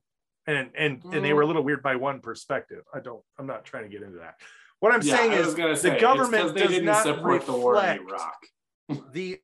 and 0.47 0.69
and 0.75 1.03
and 1.03 1.13
they 1.13 1.19
mm-hmm. 1.19 1.35
were 1.35 1.41
a 1.41 1.45
little 1.45 1.63
weird 1.63 1.81
by 1.81 1.95
one 1.95 2.19
perspective 2.19 2.83
i 2.93 2.99
don't 2.99 3.21
i'm 3.37 3.47
not 3.47 3.65
trying 3.65 3.83
to 3.83 3.89
get 3.89 4.01
into 4.01 4.17
that 4.17 4.35
what 4.79 4.93
i'm 4.93 5.01
yeah, 5.01 5.17
saying 5.17 5.31
is 5.31 5.53
gonna 5.53 5.75
say, 5.75 5.93
it's 5.93 6.01
'cause 6.01 6.17
government 6.17 6.53
they 6.53 6.61
does 6.61 6.69
didn't 6.69 6.85
not 6.85 7.03
support 7.03 7.45
the 7.45 7.53
war 7.53 7.83
in 7.83 8.01
reflect 8.03 8.49
Iraq. 8.89 9.03
the 9.13 9.39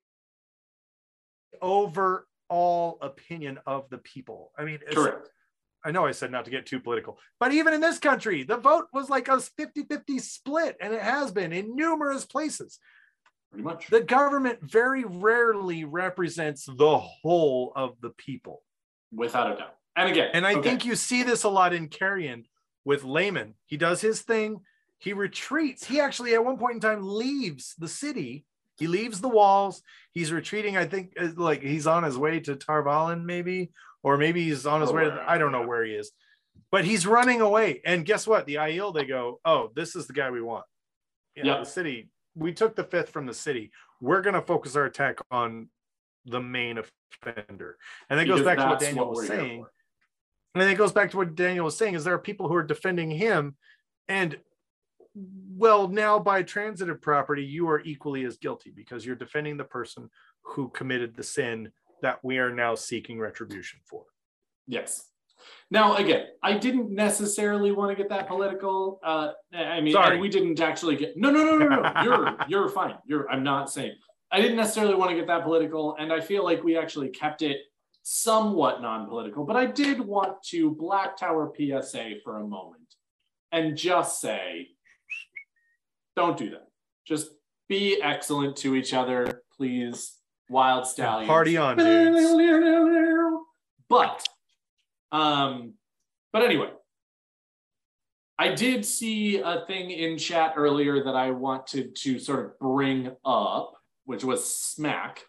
overall 1.61 2.97
opinion 3.01 3.59
of 3.65 3.89
the 3.89 3.97
people 3.99 4.51
i 4.57 4.63
mean 4.63 4.75
it's- 4.75 4.93
Correct. 4.93 5.29
I 5.81 5.91
know 5.91 6.05
I 6.05 6.11
said 6.11 6.29
not 6.29 6.43
to 6.43 6.51
get 6.51 6.65
too 6.65 6.81
political, 6.81 7.17
but 7.39 7.53
even 7.53 7.73
in 7.73 7.79
this 7.79 7.99
country, 7.99 8.43
the 8.43 8.57
vote 8.57 8.87
was 8.91 9.09
like 9.09 9.29
a 9.29 9.39
50 9.39 9.83
50 9.83 10.19
split, 10.19 10.75
and 10.81 10.93
it 10.93 11.01
has 11.01 11.31
been 11.31 11.53
in 11.53 11.73
numerous 11.73 12.25
places. 12.25 12.79
Pretty 13.49 13.63
much. 13.63 13.87
The 13.87 14.01
government 14.01 14.59
very 14.61 15.03
rarely 15.05 15.85
represents 15.85 16.65
the 16.65 16.97
whole 16.97 17.71
of 17.75 17.95
the 18.01 18.11
people. 18.11 18.61
Without 19.11 19.53
a 19.53 19.55
doubt. 19.55 19.75
And 19.99 20.09
again, 20.09 20.29
And 20.33 20.45
I 20.47 20.53
okay, 20.55 20.69
think 20.69 20.85
you 20.85 20.95
see 20.95 21.23
this 21.23 21.43
a 21.43 21.49
lot 21.49 21.73
in 21.73 21.89
Cairhien 21.89 22.45
with 22.85 23.03
Laman. 23.03 23.55
He 23.65 23.77
does 23.77 24.01
his 24.01 24.21
thing, 24.21 24.61
he 24.97 25.13
retreats. 25.13 25.85
He 25.85 25.99
actually, 25.99 26.33
at 26.33 26.43
one 26.43 26.57
point 26.57 26.75
in 26.75 26.79
time, 26.81 27.01
leaves 27.01 27.75
the 27.77 27.87
city. 27.87 28.45
He 28.77 28.87
leaves 28.87 29.19
the 29.21 29.29
walls. 29.29 29.81
He's 30.11 30.31
retreating. 30.31 30.77
I 30.77 30.85
think 30.85 31.13
uh, 31.19 31.29
like 31.35 31.61
he's 31.61 31.87
on 31.87 32.03
his 32.03 32.17
way 32.17 32.39
to 32.41 32.55
Tar 32.55 32.83
Valon, 32.83 33.23
maybe, 33.25 33.71
or 34.03 34.17
maybe 34.17 34.43
he's 34.45 34.65
on 34.65 34.81
his 34.81 34.89
Oh, 34.89 34.93
way 34.93 35.03
to, 35.05 35.23
I 35.27 35.37
don't 35.37 35.51
know 35.51 35.67
where 35.67 35.83
he 35.83 35.91
is, 35.93 36.11
but 36.71 36.85
he's 36.85 37.05
running 37.05 37.41
away. 37.41 37.81
And 37.85 38.05
guess 38.05 38.25
what? 38.25 38.45
The 38.45 38.55
Aiel, 38.55 38.93
they 38.93 39.05
go, 39.05 39.39
oh, 39.43 39.71
this 39.75 39.95
is 39.95 40.07
the 40.07 40.13
guy 40.13 40.31
we 40.31 40.41
want. 40.41 40.65
Yeah, 41.35 41.45
Yep. 41.45 41.59
the 41.59 41.65
city. 41.65 42.09
We 42.35 42.53
took 42.53 42.75
the 42.75 42.83
fifth 42.85 43.09
from 43.09 43.25
the 43.25 43.33
city. 43.33 43.71
We're 44.01 44.21
going 44.21 44.35
to 44.35 44.41
focus 44.41 44.75
our 44.77 44.85
attack 44.85 45.19
on 45.29 45.69
the 46.25 46.39
main 46.39 46.77
offender. 46.77 47.77
And 48.09 48.17
that 48.19 48.27
goes 48.27 48.43
back 48.43 48.57
to 48.59 48.65
what 48.65 48.79
Daniel 48.79 49.09
was 49.09 49.27
saying. 49.27 49.65
And 50.55 50.63
it 50.63 50.77
goes 50.77 50.91
back 50.91 51.11
to 51.11 51.17
what 51.17 51.35
Daniel 51.35 51.65
was 51.65 51.77
saying 51.77 51.95
is 51.95 52.03
there 52.03 52.13
are 52.13 52.19
people 52.19 52.47
who 52.47 52.55
are 52.55 52.63
defending 52.63 53.11
him 53.11 53.55
and 54.07 54.37
well 55.55 55.87
now 55.87 56.17
by 56.19 56.43
transitive 56.43 57.01
property 57.01 57.43
you 57.43 57.69
are 57.69 57.81
equally 57.81 58.25
as 58.25 58.37
guilty 58.37 58.71
because 58.75 59.05
you're 59.05 59.15
defending 59.15 59.57
the 59.57 59.63
person 59.63 60.09
who 60.41 60.69
committed 60.69 61.15
the 61.15 61.23
sin 61.23 61.71
that 62.01 62.23
we 62.23 62.37
are 62.39 62.53
now 62.53 62.75
seeking 62.75 63.19
retribution 63.19 63.79
for. 63.85 64.03
Yes. 64.67 65.05
Now, 65.71 65.95
again, 65.95 66.27
I 66.43 66.57
didn't 66.57 66.91
necessarily 66.91 67.71
want 67.71 67.91
to 67.91 67.95
get 67.95 68.09
that 68.09 68.27
political. 68.27 68.99
Uh, 69.03 69.31
I 69.53 69.81
mean, 69.81 69.93
Sorry. 69.93 70.19
we 70.19 70.29
didn't 70.29 70.59
actually 70.59 70.95
get. 70.95 71.15
No, 71.15 71.29
no, 71.31 71.43
no, 71.43 71.57
no, 71.57 71.81
no. 71.81 71.91
You're 72.03 72.37
you're 72.47 72.69
fine. 72.69 72.95
You're. 73.05 73.29
I'm 73.29 73.43
not 73.43 73.69
saying. 73.69 73.93
I 74.31 74.41
didn't 74.41 74.57
necessarily 74.57 74.95
want 74.95 75.11
to 75.11 75.15
get 75.15 75.27
that 75.27 75.43
political, 75.43 75.95
and 75.97 76.11
I 76.11 76.19
feel 76.19 76.43
like 76.43 76.63
we 76.63 76.77
actually 76.77 77.09
kept 77.09 77.41
it 77.41 77.57
somewhat 78.03 78.81
non-political. 78.81 79.45
But 79.45 79.55
I 79.55 79.65
did 79.65 79.99
want 79.99 80.41
to 80.49 80.71
Black 80.71 81.17
Tower 81.17 81.51
PSA 81.55 82.15
for 82.23 82.37
a 82.37 82.47
moment, 82.47 82.95
and 83.51 83.77
just 83.77 84.21
say, 84.21 84.69
don't 86.15 86.37
do 86.37 86.49
that. 86.51 86.67
Just 87.05 87.31
be 87.67 88.01
excellent 88.01 88.55
to 88.57 88.75
each 88.75 88.93
other, 88.93 89.43
please. 89.55 90.15
Wild 90.49 90.87
stallions. 90.87 91.27
Party 91.27 91.57
on, 91.57 91.77
dudes. 91.77 93.45
But, 93.87 94.27
um, 95.11 95.73
but 96.33 96.43
anyway, 96.43 96.71
I 98.39 98.53
did 98.53 98.85
see 98.85 99.39
a 99.39 99.65
thing 99.67 99.91
in 99.91 100.17
chat 100.17 100.53
earlier 100.55 101.03
that 101.03 101.15
I 101.15 101.31
wanted 101.31 101.95
to 101.97 102.19
sort 102.19 102.45
of 102.45 102.59
bring 102.59 103.11
up, 103.25 103.73
which 104.05 104.23
was 104.23 104.55
smack. 104.55 105.23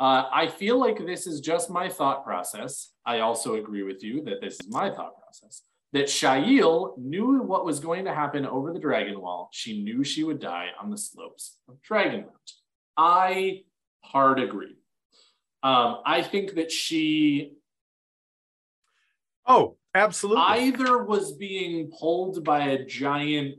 Uh, 0.00 0.24
I 0.32 0.48
feel 0.48 0.80
like 0.80 0.98
this 0.98 1.26
is 1.26 1.40
just 1.40 1.68
my 1.68 1.90
thought 1.90 2.24
process. 2.24 2.92
I 3.04 3.18
also 3.20 3.56
agree 3.56 3.82
with 3.82 4.02
you 4.02 4.24
that 4.24 4.40
this 4.40 4.54
is 4.58 4.68
my 4.70 4.88
thought 4.88 5.20
process. 5.20 5.62
That 5.92 6.08
Shaiel 6.08 6.94
knew 6.96 7.42
what 7.42 7.66
was 7.66 7.80
going 7.80 8.06
to 8.06 8.14
happen 8.14 8.46
over 8.46 8.72
the 8.72 8.78
Dragon 8.78 9.20
Wall. 9.20 9.50
She 9.52 9.82
knew 9.82 10.02
she 10.02 10.24
would 10.24 10.40
die 10.40 10.68
on 10.80 10.88
the 10.90 10.96
slopes 10.96 11.58
of 11.68 11.82
Dragon 11.82 12.20
Dragonmount. 12.20 12.52
I 12.96 13.64
hard 14.02 14.40
agree. 14.40 14.76
Um, 15.62 15.98
I 16.06 16.22
think 16.22 16.54
that 16.54 16.72
she 16.72 17.56
Oh, 19.46 19.76
absolutely. 19.94 20.42
either 20.42 21.02
was 21.02 21.32
being 21.32 21.90
pulled 21.90 22.42
by 22.44 22.68
a 22.68 22.84
giant 22.84 23.56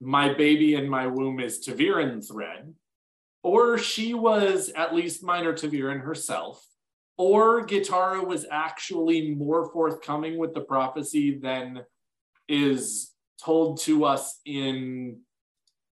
my 0.00 0.32
baby 0.32 0.74
in 0.74 0.88
my 0.88 1.06
womb 1.06 1.40
is 1.40 1.60
ta'veren 1.60 2.26
thread, 2.26 2.74
or 3.42 3.78
she 3.78 4.14
was 4.14 4.70
at 4.76 4.94
least 4.94 5.22
minor 5.22 5.52
ta'veren 5.52 6.02
herself, 6.02 6.66
or 7.16 7.66
Gitara 7.66 8.26
was 8.26 8.46
actually 8.50 9.34
more 9.34 9.70
forthcoming 9.72 10.38
with 10.38 10.54
the 10.54 10.60
prophecy 10.60 11.38
than 11.38 11.84
is 12.48 13.12
told 13.42 13.80
to 13.80 14.04
us 14.04 14.40
in 14.44 15.20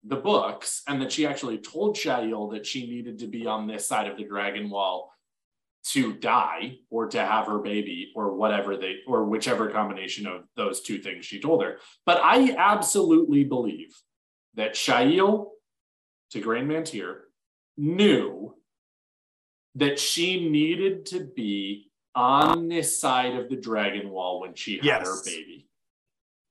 the 0.03 0.15
books, 0.15 0.83
and 0.87 1.01
that 1.01 1.11
she 1.11 1.25
actually 1.25 1.57
told 1.57 1.97
Shaiel 1.97 2.51
that 2.51 2.65
she 2.65 2.87
needed 2.87 3.19
to 3.19 3.27
be 3.27 3.45
on 3.45 3.67
this 3.67 3.87
side 3.87 4.07
of 4.07 4.17
the 4.17 4.23
dragon 4.23 4.69
wall 4.69 5.11
to 5.91 6.13
die 6.13 6.77
or 6.89 7.07
to 7.07 7.19
have 7.19 7.47
her 7.47 7.59
baby 7.59 8.11
or 8.15 8.35
whatever 8.35 8.75
they 8.75 8.97
or 9.07 9.23
whichever 9.23 9.69
combination 9.69 10.27
of 10.27 10.43
those 10.55 10.81
two 10.81 10.99
things 10.99 11.25
she 11.25 11.39
told 11.39 11.63
her. 11.63 11.77
But 12.05 12.19
I 12.21 12.55
absolutely 12.57 13.45
believe 13.45 13.95
that 14.55 14.75
Shaiel 14.75 15.51
to 16.31 16.41
Grand 16.41 16.69
Mantir 16.69 17.19
knew 17.77 18.55
that 19.75 19.99
she 19.99 20.49
needed 20.49 21.05
to 21.07 21.23
be 21.23 21.91
on 22.15 22.67
this 22.67 22.99
side 22.99 23.35
of 23.35 23.49
the 23.49 23.55
dragon 23.55 24.09
wall 24.09 24.39
when 24.41 24.55
she 24.55 24.77
had 24.77 24.85
Yes. 24.85 25.07
her 25.07 25.23
baby. 25.23 25.67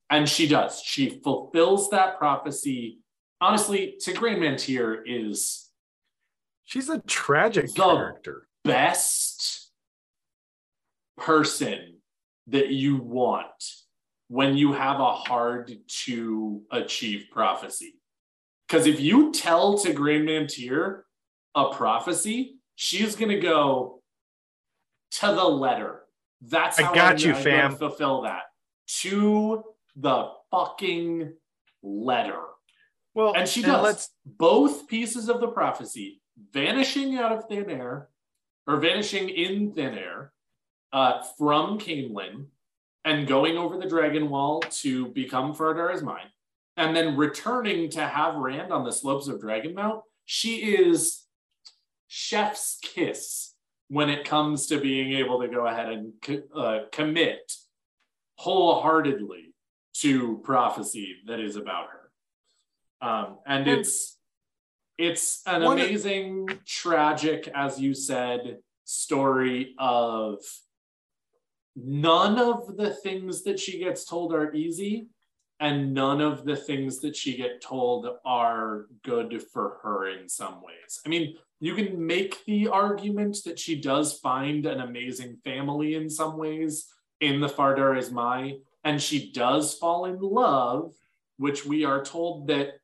And 0.09 0.29
she 0.29 0.47
does. 0.47 0.81
She 0.81 1.21
fulfills 1.21 1.91
that 1.91 2.19
prophecy. 2.19 3.01
Honestly, 3.41 3.99
Tigraine 4.01 4.39
Mantear 4.39 5.03
is 5.05 5.63
She's 6.65 6.89
a 6.89 7.01
tragic 7.01 7.67
The- 7.75 7.83
character. 7.83 8.49
best 8.65 9.71
person 11.17 12.03
that 12.49 12.69
you 12.71 12.97
want 12.97 13.65
when 14.29 14.57
you 14.57 14.73
have 14.73 15.01
a 15.01 15.13
hard 15.15 15.79
to 15.89 16.63
achieve 16.71 17.27
prophecy. 17.31 17.95
Because 18.67 18.87
if 18.87 19.01
you 19.01 19.33
tell 19.33 19.79
Tigraine 19.79 20.25
Mantear 20.25 21.03
a 21.57 21.71
prophecy, 21.71 22.59
she's 22.77 23.17
going 23.17 23.31
to 23.31 23.41
go 23.41 24.03
to 25.13 25.27
the 25.27 25.45
letter. 25.45 26.03
That's 26.43 26.79
I 26.79 26.85
how 26.85 26.95
got 26.95 27.13
I'm 27.15 27.19
you, 27.19 27.33
gonna 27.33 27.43
fam. 27.45 27.77
Fulfill 27.77 28.23
that 28.23 28.43
to 29.01 29.65
the 29.97 30.31
fucking 30.51 31.33
letter. 31.83 32.41
Well, 33.15 33.35
And 33.35 33.49
she 33.49 33.63
does. 33.63 33.83
Let's 33.83 34.11
Both 34.25 34.87
pieces 34.87 35.29
of 35.31 35.41
the 35.41 35.49
prophecy 35.49 36.21
vanishing 36.53 37.17
out 37.17 37.33
of 37.33 37.47
thin 37.49 37.71
air 37.71 38.09
or 38.67 38.77
vanishing 38.77 39.31
in 39.31 39.73
thin 39.73 39.97
air 39.97 40.33
uh, 40.93 41.23
from 41.39 41.79
Caemlyn 41.79 42.47
and 43.07 43.27
going 43.27 43.57
over 43.57 43.79
the 43.79 43.89
dragon 43.89 44.29
wall 44.29 44.61
to 44.61 45.07
become 45.09 45.55
Far 45.55 45.75
Dareis 45.75 46.03
Mai, 46.03 46.21
and 46.77 46.95
then 46.95 47.17
returning 47.17 47.89
to 47.91 48.01
have 48.07 48.35
Rand 48.35 48.73
on 48.73 48.85
the 48.85 48.93
slopes 48.93 49.29
of 49.29 49.41
Dragonmount, 49.41 50.03
she 50.27 50.57
is 50.57 51.26
chef's 52.09 52.79
kiss 52.83 53.55
when 53.89 54.09
it 54.11 54.25
comes 54.25 54.67
to 54.67 54.81
being 54.81 55.13
able 55.13 55.41
to 55.41 55.49
go 55.49 55.67
ahead 55.67 55.89
and 55.89 56.43
uh, 56.55 56.81
commit 56.93 57.53
wholeheartedly 58.39 59.55
to 59.95 60.41
prophecy 60.45 61.17
that 61.27 61.41
is 61.41 61.57
about 61.57 61.87
her. 61.89 63.09
Um, 63.09 63.39
and 63.47 63.69
it's 63.69 64.19
it's 64.99 65.43
an 65.47 65.63
amazing, 65.63 66.49
tragic, 66.65 67.51
as 67.55 67.79
you 67.79 67.93
said, 67.93 68.59
story 68.85 69.75
of 69.79 70.39
none 71.77 72.39
of 72.39 72.77
the 72.77 72.91
things 72.91 73.43
that 73.43 73.61
she 73.61 73.79
gets 73.79 74.05
told 74.05 74.33
are 74.33 74.55
easy 74.55 75.09
and 75.61 75.93
none 75.93 76.21
of 76.21 76.45
the 76.45 76.57
things 76.57 77.01
that 77.01 77.17
she 77.17 77.37
get 77.37 77.61
told 77.61 78.07
are 78.25 78.87
good 79.05 79.43
for 79.53 79.79
her 79.83 80.09
in 80.09 80.29
some 80.29 80.63
ways 80.63 81.01
i 81.05 81.09
mean 81.09 81.35
you 81.61 81.75
can 81.75 82.07
make 82.07 82.45
the 82.45 82.69
argument 82.69 83.39
that 83.45 83.59
she 83.59 83.81
does 83.81 84.19
find 84.19 84.67
an 84.67 84.81
amazing 84.81 85.37
family 85.45 85.95
in 85.95 86.11
some 86.11 86.37
ways 86.37 86.87
in 87.21 87.41
the 87.41 87.49
Far 87.49 87.75
Dareis 87.75 88.13
Mai, 88.13 88.59
and 88.85 89.01
she 89.01 89.33
does 89.33 89.75
fall 89.75 90.05
in 90.05 90.19
love, 90.21 90.93
which 91.39 91.65
we 91.65 91.85
are 91.85 92.05
told 92.05 92.49
that 92.49 92.75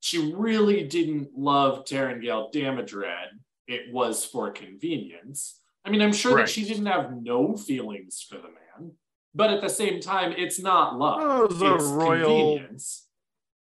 she 0.00 0.32
really 0.34 0.86
didn't 0.86 1.30
love 1.36 1.84
Taringail 1.84 2.52
Damodred. 2.52 3.28
It 3.66 3.92
was 3.92 4.24
for 4.24 4.50
convenience. 4.50 5.60
I 5.84 5.90
mean, 5.90 6.02
I'm 6.02 6.12
sure 6.12 6.36
right. 6.36 6.46
that 6.46 6.52
she 6.52 6.64
didn't 6.64 6.86
have 6.86 7.12
no 7.22 7.56
feelings 7.56 8.24
for 8.28 8.36
the 8.36 8.48
man, 8.48 8.92
but 9.34 9.50
at 9.50 9.62
the 9.62 9.68
same 9.68 10.00
time, 10.00 10.34
it's 10.36 10.60
not 10.60 10.98
love. 10.98 11.20
Oh, 11.22 11.44
it 11.44 11.52
it's 11.52 11.84
a 11.84 11.94
royal 11.94 12.60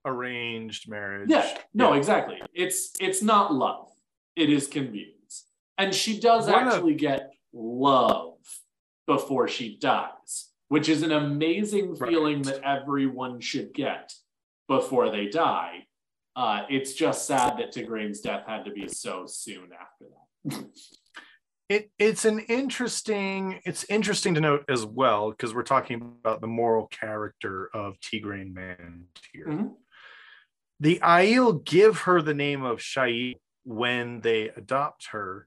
arranged 0.04 0.88
marriage. 0.88 1.28
Yeah, 1.30 1.58
no, 1.74 1.92
yeah. 1.92 1.98
exactly. 1.98 2.42
It's 2.54 2.92
it's 3.00 3.22
not 3.22 3.54
love. 3.54 3.87
It 4.38 4.50
is 4.50 4.68
convenience. 4.68 5.46
And 5.76 5.92
she 5.92 6.20
does 6.20 6.48
actually 6.48 6.94
get 6.94 7.32
love 7.52 8.36
before 9.04 9.48
she 9.48 9.76
dies, 9.76 10.50
which 10.68 10.88
is 10.88 11.02
an 11.02 11.10
amazing 11.10 11.96
feeling 11.96 12.42
that 12.42 12.62
everyone 12.62 13.40
should 13.40 13.74
get 13.74 14.12
before 14.68 15.10
they 15.10 15.26
die. 15.26 15.86
Uh, 16.36 16.62
it's 16.70 16.92
just 16.92 17.26
sad 17.26 17.58
that 17.58 17.74
Tigraine's 17.74 18.20
death 18.20 18.44
had 18.46 18.64
to 18.66 18.70
be 18.70 18.86
so 18.86 19.24
soon 19.26 19.70
after 19.72 20.04
that. 20.44 20.64
it 21.68 21.90
it's 21.98 22.24
an 22.24 22.38
interesting 22.38 23.60
it's 23.64 23.84
interesting 23.90 24.34
to 24.34 24.40
note 24.40 24.64
as 24.68 24.86
well 24.86 25.30
because 25.30 25.52
we're 25.52 25.62
talking 25.62 25.96
about 25.96 26.40
the 26.40 26.46
moral 26.46 26.86
character 26.86 27.70
of 27.74 27.98
Tigraine 28.00 28.54
Man 28.54 29.06
here. 29.32 29.48
Mm-hmm. 29.48 29.66
The 30.78 31.00
Aiel 31.02 31.64
give 31.64 32.02
her 32.02 32.22
the 32.22 32.34
name 32.34 32.62
of 32.62 32.78
Shaiel 32.78 33.34
when 33.68 34.20
they 34.22 34.48
adopt 34.48 35.08
her. 35.08 35.46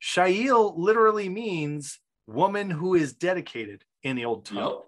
Shaiel 0.00 0.74
literally 0.76 1.28
means 1.28 2.00
woman 2.26 2.70
who 2.70 2.94
is 2.94 3.12
dedicated 3.12 3.84
in 4.02 4.16
the 4.16 4.24
old 4.24 4.44
tongue. 4.44 4.58
Yep. 4.58 4.84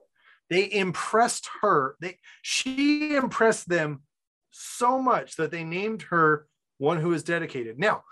They 0.51 0.79
impressed 0.79 1.49
her. 1.62 1.97
They 2.01 2.18
she 2.43 3.14
impressed 3.14 3.68
them 3.68 4.03
so 4.51 5.01
much 5.01 5.37
that 5.37 5.53
they 5.53 5.62
named 5.62 6.03
her 6.11 6.47
one 6.79 6.99
who 6.99 7.12
is 7.12 7.22
dedicated. 7.22 7.79
Now, 7.79 8.03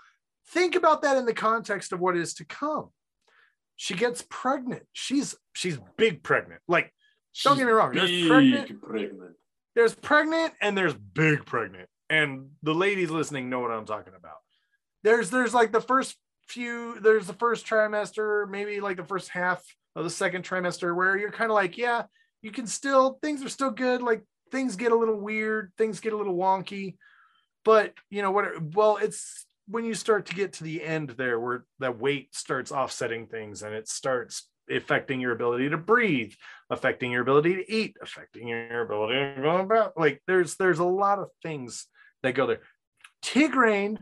think 0.47 0.75
about 0.75 1.01
that 1.01 1.17
in 1.17 1.25
the 1.25 1.33
context 1.33 1.91
of 1.91 1.99
what 1.99 2.15
is 2.15 2.33
to 2.35 2.45
come. 2.45 2.89
She 3.75 3.95
gets 3.95 4.25
pregnant. 4.29 4.83
She's 4.93 5.35
she's 5.51 5.77
big 5.97 6.23
pregnant. 6.23 6.61
Like, 6.69 6.93
she's 7.33 7.49
don't 7.49 7.57
get 7.57 7.67
me 7.67 7.73
wrong. 7.73 7.93
There's 7.93 8.27
pregnant, 8.27 8.81
pregnant. 8.81 9.35
There's 9.75 9.95
pregnant 9.95 10.53
and 10.61 10.77
there's 10.77 10.93
big 10.93 11.45
pregnant. 11.45 11.89
And 12.09 12.51
the 12.61 12.73
ladies 12.73 13.09
listening 13.09 13.49
know 13.49 13.59
what 13.59 13.71
I'm 13.71 13.85
talking 13.85 14.13
about. 14.17 14.37
There's 15.03 15.29
there's 15.29 15.53
like 15.53 15.71
the 15.71 15.81
first 15.81 16.17
few, 16.47 16.99
there's 16.99 17.27
the 17.27 17.33
first 17.33 17.65
trimester, 17.65 18.49
maybe 18.49 18.79
like 18.79 18.97
the 18.97 19.03
first 19.03 19.29
half 19.29 19.63
of 19.95 20.03
the 20.03 20.09
second 20.09 20.43
trimester 20.43 20.95
where 20.95 21.17
you're 21.17 21.31
kind 21.31 21.51
of 21.51 21.55
like, 21.55 21.77
yeah, 21.77 22.03
you 22.41 22.51
can 22.51 22.67
still 22.67 23.19
things 23.21 23.43
are 23.43 23.49
still 23.49 23.71
good. 23.71 24.01
Like 24.01 24.23
things 24.51 24.75
get 24.75 24.91
a 24.91 24.97
little 24.97 25.19
weird, 25.19 25.71
things 25.77 25.99
get 25.99 26.13
a 26.13 26.17
little 26.17 26.35
wonky. 26.35 26.95
But 27.65 27.93
you 28.09 28.21
know 28.21 28.31
what? 28.31 28.61
Well, 28.75 28.97
it's 28.97 29.45
when 29.67 29.85
you 29.85 29.93
start 29.93 30.25
to 30.27 30.35
get 30.35 30.53
to 30.53 30.63
the 30.63 30.83
end 30.83 31.11
there 31.11 31.39
where 31.39 31.65
that 31.79 31.99
weight 31.99 32.35
starts 32.35 32.71
offsetting 32.71 33.27
things 33.27 33.63
and 33.63 33.73
it 33.73 33.87
starts 33.87 34.49
affecting 34.69 35.19
your 35.19 35.33
ability 35.33 35.69
to 35.69 35.77
breathe 35.77 36.31
affecting 36.69 37.11
your 37.11 37.21
ability 37.21 37.55
to 37.55 37.71
eat 37.71 37.97
affecting 38.01 38.47
your 38.47 38.81
ability 38.81 39.13
to 39.13 39.41
go 39.41 39.57
about 39.57 39.91
like 39.97 40.21
there's 40.25 40.55
there's 40.55 40.79
a 40.79 40.85
lot 40.85 41.19
of 41.19 41.27
things 41.41 41.87
that 42.21 42.33
go 42.33 42.47
there 42.47 42.61
tigraine 43.21 43.97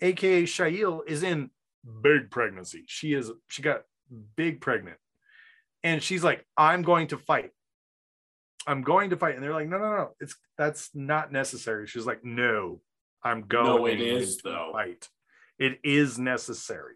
aka 0.00 0.44
Shaiel 0.44 1.02
is 1.06 1.22
in 1.22 1.50
big 2.02 2.30
pregnancy 2.30 2.84
she 2.86 3.12
is 3.12 3.30
she 3.48 3.62
got 3.62 3.82
big 4.36 4.60
pregnant 4.60 4.98
and 5.82 6.02
she's 6.02 6.24
like 6.24 6.44
i'm 6.56 6.82
going 6.82 7.06
to 7.08 7.18
fight 7.18 7.50
i'm 8.66 8.82
going 8.82 9.10
to 9.10 9.16
fight 9.16 9.34
and 9.34 9.42
they're 9.44 9.52
like 9.52 9.68
no 9.68 9.78
no 9.78 9.96
no 9.96 10.10
it's 10.20 10.36
that's 10.58 10.90
not 10.94 11.30
necessary 11.30 11.86
she's 11.86 12.06
like 12.06 12.24
no 12.24 12.80
I'm 13.26 13.42
going. 13.42 13.66
No, 13.66 13.86
it 13.86 14.00
is 14.00 14.38
though. 14.38 14.70
Fight. 14.72 15.08
It 15.58 15.80
is 15.82 16.18
necessary. 16.18 16.94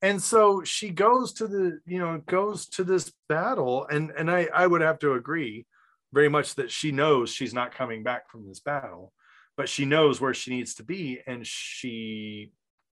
And 0.00 0.22
so 0.22 0.62
she 0.62 0.90
goes 0.90 1.32
to 1.34 1.46
the, 1.46 1.80
you 1.84 1.98
know, 1.98 2.22
goes 2.26 2.66
to 2.70 2.84
this 2.84 3.12
battle, 3.28 3.86
and 3.90 4.10
and 4.16 4.30
I 4.30 4.48
I 4.54 4.66
would 4.66 4.80
have 4.80 4.98
to 5.00 5.12
agree 5.12 5.66
very 6.14 6.30
much 6.30 6.54
that 6.54 6.70
she 6.70 6.92
knows 6.92 7.30
she's 7.30 7.52
not 7.52 7.74
coming 7.74 8.02
back 8.02 8.30
from 8.30 8.46
this 8.46 8.60
battle, 8.60 9.12
but 9.58 9.68
she 9.68 9.84
knows 9.84 10.20
where 10.20 10.32
she 10.32 10.52
needs 10.52 10.74
to 10.76 10.84
be, 10.84 11.20
and 11.26 11.44
she 11.44 12.52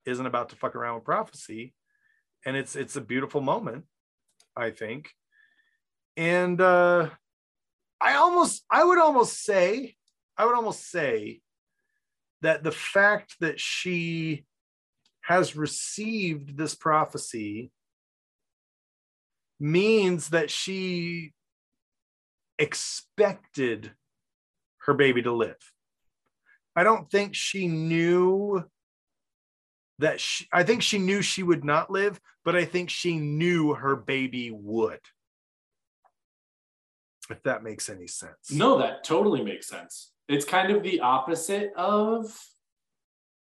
isn't 0.06 0.28
about 0.28 0.50
to 0.50 0.56
fuck 0.56 0.76
around 0.76 0.94
with 0.94 1.04
prophecy, 1.04 1.74
and 2.46 2.56
it's 2.56 2.76
it's 2.76 2.96
a 2.96 3.02
beautiful 3.02 3.42
moment, 3.42 3.86
I 4.56 4.70
think, 4.70 5.10
and 6.16 6.62
uh, 6.62 7.10
I 8.00 8.14
almost 8.14 8.64
I 8.70 8.84
would 8.84 9.00
almost 9.00 9.44
say 9.44 9.96
I 10.38 10.46
would 10.46 10.56
almost 10.56 10.90
say 10.90 11.42
that 12.42 12.64
the 12.64 12.72
fact 12.72 13.38
that 13.40 13.60
she 13.60 14.46
has 15.22 15.56
received 15.56 16.58
this 16.58 16.76
prophecy 16.76 17.72
means 19.60 20.30
that 20.30 20.52
she 20.52 21.34
expected 22.60 23.94
her 24.86 24.94
baby 24.94 25.24
to 25.24 25.32
live. 25.32 25.71
I 26.76 26.84
don't 26.84 27.10
think 27.10 27.36
she 27.36 27.68
knew 27.68 28.64
that 30.00 30.20
she, 30.20 30.48
I 30.52 30.64
think 30.64 30.82
she 30.82 30.98
knew 30.98 31.22
she 31.22 31.44
would 31.44 31.64
not 31.64 31.92
live, 31.92 32.20
but 32.44 32.56
I 32.56 32.66
think 32.66 32.90
she 32.90 33.18
knew 33.18 33.74
her 33.74 33.96
baby 33.96 34.52
would. 34.52 35.00
If 37.30 37.44
that 37.44 37.64
makes 37.64 37.90
any 37.90 38.08
sense. 38.08 38.52
No, 38.52 38.78
that 38.80 39.04
totally 39.04 39.44
makes 39.44 39.68
sense. 39.68 40.12
It's 40.28 40.46
kind 40.46 40.72
of 40.72 40.84
the 40.84 41.00
opposite 41.00 41.72
of 41.76 42.38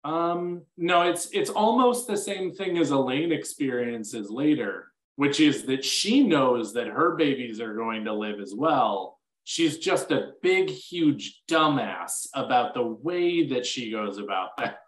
um 0.03 0.63
no, 0.77 1.03
it's 1.03 1.29
it's 1.31 1.51
almost 1.51 2.07
the 2.07 2.17
same 2.17 2.51
thing 2.51 2.77
as 2.79 2.91
Elayne 2.91 3.31
experiences 3.31 4.29
later, 4.29 4.91
which 5.15 5.39
is 5.39 5.63
that 5.63 5.85
she 5.85 6.23
knows 6.23 6.73
that 6.73 6.87
her 6.87 7.15
babies 7.15 7.61
are 7.61 7.75
going 7.75 8.05
to 8.05 8.13
live 8.13 8.39
as 8.39 8.53
well. 8.55 9.10
She's 9.43 9.77
just 9.77 10.11
a 10.11 10.33
big, 10.41 10.69
huge 10.69 11.41
dumbass 11.49 12.27
about 12.33 12.73
the 12.73 12.85
way 12.85 13.47
that 13.47 13.65
she 13.65 13.91
goes 13.91 14.17
about 14.17 14.49
that. 14.57 14.79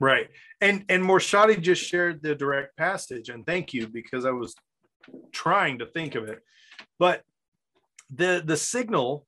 Right. 0.00 0.28
And 0.60 0.84
and 0.88 1.02
Morshadi 1.02 1.60
just 1.60 1.82
shared 1.82 2.22
the 2.22 2.34
direct 2.34 2.76
passage, 2.76 3.28
and 3.28 3.46
thank 3.46 3.72
you 3.74 3.88
because 3.88 4.24
I 4.24 4.30
was 4.30 4.54
trying 5.32 5.78
to 5.78 5.86
think 5.86 6.14
of 6.14 6.28
it. 6.28 6.40
But 6.98 7.22
the 8.10 8.42
the 8.44 8.56
signal 8.56 9.26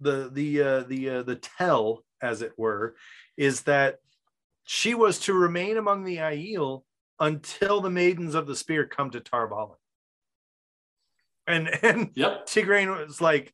the 0.00 0.30
the 0.32 0.62
uh, 0.62 0.80
the 0.82 1.10
uh, 1.10 1.22
the 1.22 1.36
tell, 1.36 2.04
as 2.20 2.42
it 2.42 2.52
were, 2.56 2.96
is 3.36 3.62
that 3.62 3.96
she 4.64 4.94
was 4.94 5.18
to 5.20 5.32
remain 5.32 5.76
among 5.76 6.04
the 6.04 6.16
Aiel 6.16 6.82
until 7.18 7.80
the 7.80 7.90
maidens 7.90 8.34
of 8.34 8.46
the 8.46 8.56
spear 8.56 8.86
come 8.86 9.10
to 9.10 9.20
Tar 9.20 9.48
Valon. 9.48 9.76
And 11.46 11.68
and 11.82 12.10
yep. 12.14 12.46
Tigraine 12.46 13.06
was 13.06 13.20
like, 13.20 13.52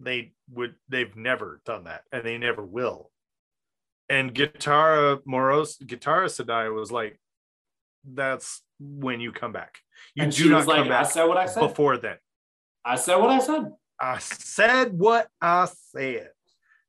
they 0.00 0.32
would 0.52 0.74
they've 0.88 1.14
never 1.16 1.60
done 1.64 1.84
that, 1.84 2.02
and 2.12 2.24
they 2.24 2.38
never 2.38 2.64
will. 2.64 3.10
And 4.08 4.34
Gitara 4.34 5.20
Moroso 5.28 5.82
Gitara 5.82 6.26
Sedai 6.26 6.72
was 6.74 6.92
like, 6.92 7.18
that's 8.04 8.62
when 8.78 9.20
you 9.20 9.32
come 9.32 9.52
back. 9.52 9.78
You 10.14 10.24
and 10.24 10.32
do 10.32 10.50
not 10.50 10.66
like, 10.66 10.78
come 10.78 10.88
back 10.88 11.06
I 11.06 11.08
said 11.08 11.24
what 11.24 11.36
I 11.38 11.46
said. 11.46 11.60
before 11.60 11.96
then. 11.96 12.16
I 12.84 12.96
said 12.96 13.16
what 13.16 13.30
I 13.30 13.38
said. 13.40 13.72
I 14.00 14.18
said 14.18 14.98
what 14.98 15.28
I 15.40 15.68
said. 15.92 16.30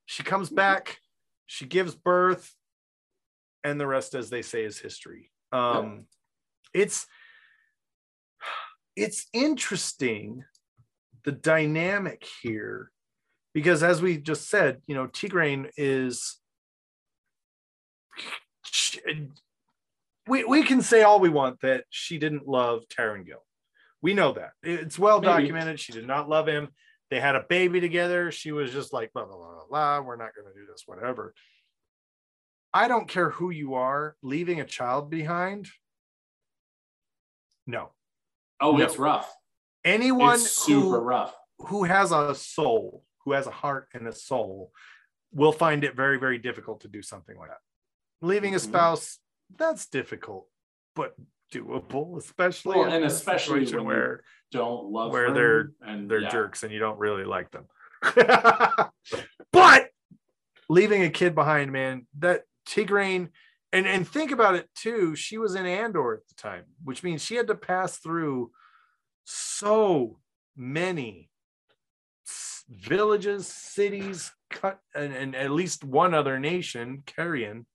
She 0.06 0.24
comes 0.24 0.50
back, 0.50 1.00
she 1.46 1.66
gives 1.66 1.96
birth, 1.96 2.54
and 3.64 3.80
the 3.80 3.88
rest, 3.88 4.14
as 4.14 4.30
they 4.30 4.42
say, 4.42 4.64
is 4.64 4.80
history. 4.80 5.32
Um, 5.52 6.06
It's 6.74 7.08
it's 8.96 9.28
interesting 9.34 10.44
the 11.24 11.32
dynamic 11.32 12.26
here 12.42 12.92
because 13.58 13.82
as 13.82 14.04
we 14.04 14.18
just 14.18 14.52
said, 14.52 14.84
you 14.86 14.94
know, 14.94 15.08
Tigraine 15.08 15.72
is 15.78 16.38
we, 20.28 20.44
we 20.44 20.62
can 20.62 20.84
say 20.84 21.02
all 21.02 21.20
we 21.20 21.30
want 21.30 21.62
that 21.62 21.86
she 21.90 22.20
didn't 22.20 22.48
love 22.48 22.84
Taringail. 22.88 23.42
We 24.00 24.14
know 24.14 24.34
that. 24.34 24.52
It's 24.62 25.00
well 25.00 25.20
Maybe. 25.20 25.48
documented. 25.48 25.80
She 25.80 25.92
did 25.92 26.06
not 26.06 26.30
love 26.30 26.48
him. 26.48 26.68
They 27.10 27.20
had 27.20 27.36
a 27.36 27.46
baby 27.50 27.82
together. 27.82 28.32
She 28.32 28.52
was 28.52 28.72
just 28.72 28.94
like, 28.94 29.12
blah, 29.12 29.26
blah, 29.26 29.36
blah, 29.36 29.66
blah. 29.68 30.02
We're 30.02 30.18
not 30.18 30.36
going 30.36 30.54
to 30.54 30.60
do 30.60 30.68
this, 30.70 30.84
whatever. 30.86 31.34
I 32.72 32.88
don't 32.88 33.08
care 33.08 33.32
who 33.32 33.50
you 33.50 33.74
are, 33.74 34.16
leaving 34.22 34.62
a 34.62 34.66
child 34.66 35.10
behind. 35.10 35.68
No. 37.66 37.90
Oh, 38.62 38.74
no. 38.74 38.84
it's 38.84 39.00
rough. 39.00 39.36
Anyone 39.84 40.36
it's 40.36 40.52
super 40.52 41.00
who, 41.00 41.06
rough. 41.06 41.34
Who 41.58 41.86
has 41.86 42.12
a 42.12 42.36
soul, 42.36 43.04
who 43.28 43.34
has 43.34 43.46
a 43.46 43.52
heart 43.52 43.90
and 43.94 44.08
a 44.08 44.14
soul, 44.14 44.72
will 45.34 45.52
find 45.52 45.84
it 45.84 45.98
very, 45.98 46.18
very 46.18 46.38
difficult 46.38 46.80
to 46.80 46.88
do 46.88 47.02
something 47.02 47.38
like 47.38 47.50
that. 47.50 47.58
Leaving 48.22 48.54
a 48.54 48.58
mm-hmm. 48.58 48.70
spouse, 48.70 49.20
that's 49.58 49.88
difficult, 49.88 50.48
but 50.96 51.14
doable, 51.54 52.18
especially 52.18 52.78
well, 52.78 52.90
and 52.90 53.04
especially 53.04 53.66
when 53.66 53.84
where 53.84 54.24
don't 54.54 54.86
love 54.86 55.12
where 55.12 55.34
they're 55.34 55.72
and 55.82 56.10
they're 56.10 56.22
yeah. 56.22 56.30
jerks 56.30 56.64
and 56.64 56.72
you 56.72 56.80
don't 56.80 56.98
really 57.00 57.26
like 57.26 57.52
them. 57.52 57.66
but 59.52 59.90
leaving 60.70 61.02
a 61.02 61.10
kid 61.10 61.36
behind, 61.36 61.74
man, 61.74 62.08
that 62.20 62.44
Tigraine, 62.66 63.28
and 63.74 63.86
and 63.86 64.08
think 64.08 64.32
about 64.32 64.56
it 64.56 64.70
too. 64.74 65.18
She 65.18 65.38
was 65.38 65.54
in 65.54 65.66
Andor 65.66 66.14
at 66.14 66.28
the 66.30 66.36
time, 66.36 66.64
which 66.82 67.04
means 67.04 67.22
she 67.22 67.36
had 67.36 67.48
to 67.48 67.56
pass 67.56 67.98
through 67.98 68.52
so 69.26 70.18
many 70.56 71.30
villages, 72.70 73.48
cities, 73.48 74.32
cut, 74.50 74.80
and, 74.96 75.14
and 75.14 75.36
at 75.36 75.52
least 75.52 75.84
one 75.84 76.14
other 76.14 76.40
nation, 76.40 77.04
Cairhien, 77.06 77.66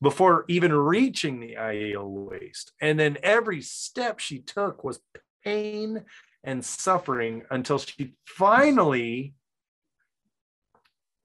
before 0.00 0.44
even 0.48 0.72
reaching 0.72 1.40
the 1.40 1.56
Aiel 1.58 2.30
waste. 2.30 2.72
And 2.80 2.98
then 2.98 3.18
every 3.22 3.60
step 3.60 4.18
she 4.18 4.38
took 4.38 4.82
was 4.82 5.00
pain 5.44 6.04
and 6.42 6.64
suffering 6.64 7.42
until 7.50 7.78
she 7.78 8.14
finally 8.26 9.34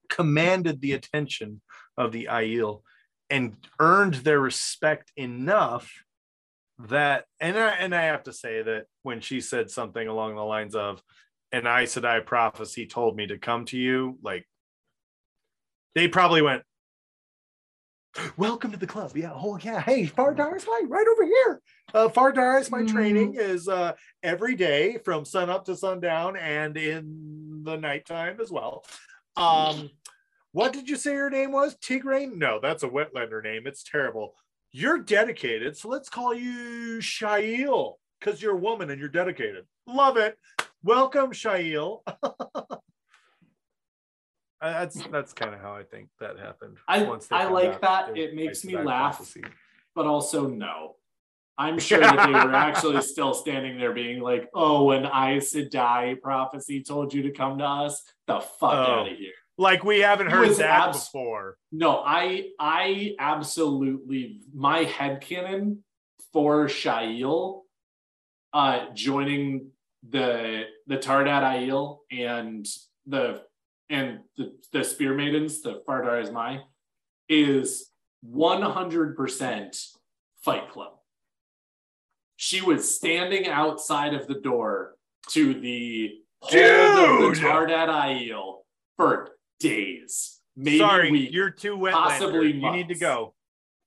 commanded 0.09 0.81
the 0.81 0.93
attention 0.93 1.61
of 1.97 2.11
the 2.11 2.27
Aiel 2.29 2.81
and 3.29 3.55
earned 3.79 4.15
their 4.15 4.39
respect 4.39 5.11
enough 5.15 5.91
that 6.77 7.25
and 7.39 7.57
I 7.57 7.69
and 7.69 7.95
I 7.95 8.03
have 8.03 8.23
to 8.23 8.33
say 8.33 8.61
that 8.61 8.85
when 9.03 9.21
she 9.21 9.39
said 9.39 9.71
something 9.71 10.07
along 10.07 10.35
the 10.35 10.43
lines 10.43 10.75
of 10.75 11.01
an 11.55 11.65
Aes 11.65 11.95
Sedai 11.95 12.25
prophecy 12.25 12.85
told 12.85 13.15
me 13.15 13.27
to 13.27 13.37
come 13.37 13.65
to 13.65 13.77
you, 13.77 14.17
like 14.21 14.45
they 15.93 16.09
probably 16.09 16.41
went, 16.41 16.63
welcome 18.35 18.71
to 18.71 18.77
the 18.77 18.87
club. 18.87 19.15
Yeah. 19.15 19.31
Oh 19.33 19.57
yeah. 19.61 19.79
Hey, 19.79 20.05
Far 20.05 20.35
Dareis 20.35 20.67
Mai, 20.67 20.81
right 20.87 21.07
over 21.07 21.25
here. 21.25 21.61
Uh, 21.93 22.09
Far 22.09 22.33
Dareis 22.33 22.69
Mai 22.69 22.81
mm. 22.81 22.91
training 22.91 23.35
is 23.35 23.69
uh, 23.69 23.93
every 24.21 24.55
day 24.55 24.97
from 25.05 25.23
sun 25.23 25.49
up 25.49 25.65
to 25.65 25.77
sundown 25.77 26.35
and 26.35 26.75
in 26.75 27.61
the 27.63 27.77
nighttime 27.77 28.37
as 28.41 28.51
well. 28.51 28.83
Um, 29.37 29.89
what 30.51 30.73
did 30.73 30.89
you 30.89 30.97
say 30.97 31.13
your 31.13 31.29
name 31.29 31.53
was? 31.53 31.75
Tigraine? 31.77 32.35
No, 32.35 32.59
that's 32.61 32.83
a 32.83 32.89
wetlander 32.89 33.43
name. 33.43 33.65
It's 33.65 33.83
terrible. 33.83 34.33
You're 34.71 34.99
dedicated, 34.99 35.77
so 35.77 35.87
let's 35.87 36.09
call 36.09 36.33
you 36.33 36.99
Shaiel 36.99 37.93
because 38.19 38.41
you're 38.41 38.55
a 38.55 38.59
woman 38.59 38.89
and 38.89 38.99
you're 38.99 39.07
dedicated. 39.07 39.65
Love 39.87 40.17
it. 40.17 40.37
Welcome, 40.85 41.31
Shaiel. 41.31 42.03
that's 44.61 45.03
that's 45.07 45.33
kind 45.33 45.55
of 45.55 45.59
how 45.59 45.73
I 45.73 45.81
think 45.81 46.09
that 46.19 46.37
happened. 46.37 46.77
I 46.87 47.03
I 47.31 47.45
like 47.45 47.81
that. 47.81 48.15
It 48.15 48.35
makes 48.35 48.63
me 48.63 48.77
laugh, 48.77 49.15
prophecy. 49.15 49.43
but 49.95 50.05
also 50.05 50.47
no. 50.47 50.97
I'm 51.57 51.79
sure 51.87 52.01
that 52.01 52.27
they 52.27 52.31
were 52.31 52.53
actually 52.53 53.01
still 53.01 53.33
standing 53.33 53.79
there 53.79 53.93
being 53.93 54.21
like, 54.21 54.47
"Oh, 54.53 54.91
an 54.91 55.05
Aes 55.05 55.55
Sedai 55.55 56.21
prophecy 56.21 56.83
told 56.83 57.15
you 57.15 57.23
to 57.23 57.31
come 57.31 57.57
to 57.57 57.65
us. 57.65 58.03
The 58.27 58.41
fuck 58.41 58.73
oh, 58.73 58.91
out 58.91 59.11
of 59.11 59.17
here." 59.17 59.33
Like 59.57 59.83
we 59.83 60.01
haven't 60.01 60.29
heard 60.29 60.51
that 60.57 60.89
abs- 60.89 61.05
before. 61.05 61.57
No, 61.71 62.03
I 62.05 62.49
I 62.59 63.15
absolutely 63.17 64.41
my 64.53 64.83
head 64.83 65.21
canon 65.21 65.83
for 66.31 66.67
Shaiel 66.67 67.61
uh 68.53 68.93
joining 68.93 69.71
the 70.09 70.63
the 70.87 70.97
Taardad 70.97 71.43
Aiel 71.43 71.99
and 72.11 72.65
the 73.05 73.41
and 73.89 74.21
the, 74.37 74.53
the 74.71 74.83
Spear 74.83 75.13
Maidens, 75.13 75.61
the 75.61 75.81
Far 75.85 76.03
Dareis 76.03 76.31
Mai, 76.31 76.61
is 77.29 77.91
100% 78.27 79.87
Fight 80.43 80.71
Club. 80.71 80.93
She 82.35 82.61
was 82.61 82.95
standing 82.95 83.47
outside 83.47 84.15
of 84.15 84.27
the 84.27 84.33
door 84.33 84.95
to 85.29 85.53
the 85.53 86.15
hold 86.41 87.29
of 87.31 87.35
the 87.35 87.41
Taardad 87.41 87.89
Aiel 87.89 88.55
for 88.97 89.35
days, 89.59 90.39
maybe 90.55 90.77
Sorry, 90.77 91.29
you're 91.31 91.49
too 91.49 91.77
wetlander. 91.77 91.91
Possibly 91.91 92.51
you 92.53 92.71
need 92.71 92.89
to 92.89 92.95
go. 92.95 93.33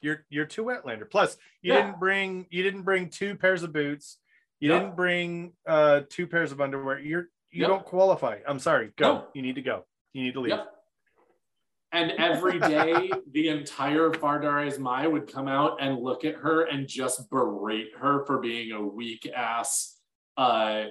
You're 0.00 0.24
you're 0.28 0.46
too 0.46 0.64
wetlander. 0.64 1.08
Plus, 1.10 1.36
you 1.62 1.72
yeah. 1.72 1.82
didn't 1.82 2.00
bring 2.00 2.46
you 2.50 2.62
didn't 2.62 2.82
bring 2.82 3.10
two 3.10 3.34
pairs 3.34 3.62
of 3.62 3.72
boots. 3.72 4.18
You 4.60 4.70
yep. 4.70 4.82
didn't 4.82 4.96
bring 4.96 5.52
uh 5.66 6.02
two 6.08 6.26
pairs 6.26 6.52
of 6.52 6.60
underwear. 6.60 6.98
You're 6.98 7.28
you 7.50 7.62
yep. 7.62 7.68
don't 7.68 7.84
qualify. 7.84 8.38
I'm 8.46 8.58
sorry. 8.58 8.92
Go. 8.96 9.14
No. 9.14 9.24
You 9.34 9.42
need 9.42 9.54
to 9.54 9.62
go. 9.62 9.84
You 10.12 10.24
need 10.24 10.34
to 10.34 10.40
leave. 10.40 10.50
Yep. 10.50 10.74
And 11.92 12.10
every 12.12 12.58
day, 12.60 13.10
the 13.32 13.48
entire 13.48 14.12
Far 14.12 14.40
Dareis 14.40 14.78
Mai 14.78 15.06
would 15.06 15.32
come 15.32 15.48
out 15.48 15.78
and 15.80 15.98
look 15.98 16.24
at 16.24 16.34
her 16.36 16.62
and 16.64 16.86
just 16.86 17.30
berate 17.30 17.92
her 17.98 18.24
for 18.26 18.38
being 18.38 18.72
a 18.72 18.82
weak 18.82 19.30
ass 19.34 19.98
uh, 20.36 20.84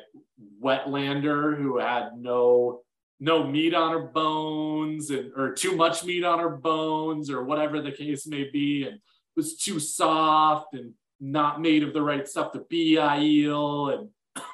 wetlander 0.61 1.57
who 1.57 1.79
had 1.79 2.09
no 2.17 2.81
no 3.19 3.43
meat 3.43 3.73
on 3.73 3.93
her 3.93 4.07
bones 4.07 5.09
and 5.09 5.31
or 5.35 5.53
too 5.53 5.75
much 5.75 6.03
meat 6.03 6.23
on 6.23 6.37
her 6.37 6.49
bones 6.49 7.31
or 7.31 7.43
whatever 7.43 7.81
the 7.81 7.91
case 7.91 8.27
may 8.27 8.47
be 8.51 8.83
and 8.83 8.99
was 9.35 9.57
too 9.57 9.79
soft 9.79 10.73
and 10.73 10.93
not 11.19 11.61
made 11.61 11.83
of 11.83 11.93
the 11.93 12.01
right 12.01 12.27
stuff 12.27 12.51
to 12.51 12.59
be 12.69 12.95
Aiel 12.95 13.97
and 13.97 14.09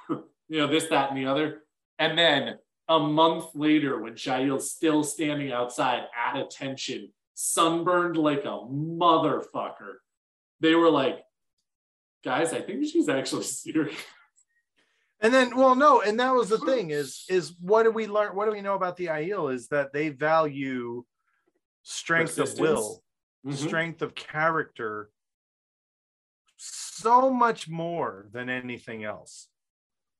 you 0.49 0.59
know 0.59 0.67
this 0.67 0.87
that 0.87 1.09
and 1.09 1.17
the 1.17 1.25
other 1.25 1.63
and 1.99 2.17
then 2.17 2.57
a 2.89 2.99
month 2.99 3.45
later 3.53 3.99
when 3.99 4.13
Shaiel's 4.13 4.71
still 4.71 5.03
standing 5.03 5.51
outside 5.51 6.03
at 6.15 6.37
attention 6.37 7.09
sunburned 7.33 8.17
like 8.17 8.45
a 8.45 8.59
motherfucker 8.69 9.95
they 10.59 10.75
were 10.75 10.89
like 10.89 11.19
guys 12.23 12.53
I 12.53 12.61
think 12.61 12.85
she's 12.85 13.09
actually 13.09 13.43
serious 13.43 13.95
and 15.23 15.33
then, 15.33 15.55
well, 15.55 15.73
no, 15.73 16.01
and 16.01 16.19
that 16.19 16.35
was 16.35 16.49
the 16.49 16.57
thing 16.57 16.91
is 16.91 17.23
is 17.29 17.53
what 17.61 17.83
do 17.83 17.91
we 17.91 18.07
learn? 18.07 18.35
What 18.35 18.45
do 18.45 18.51
we 18.51 18.59
know 18.59 18.75
about 18.75 18.97
the 18.97 19.05
Aiel 19.05 19.51
is 19.51 19.69
that 19.69 19.93
they 19.93 20.09
value 20.09 21.05
strength 21.83 22.37
of 22.37 22.59
will, 22.59 23.01
mm-hmm. 23.45 23.55
strength 23.55 24.01
of 24.01 24.15
character, 24.15 25.09
so 26.71 27.29
much 27.29 27.67
more 27.67 28.27
than 28.31 28.49
anything 28.49 29.03
else. 29.03 29.47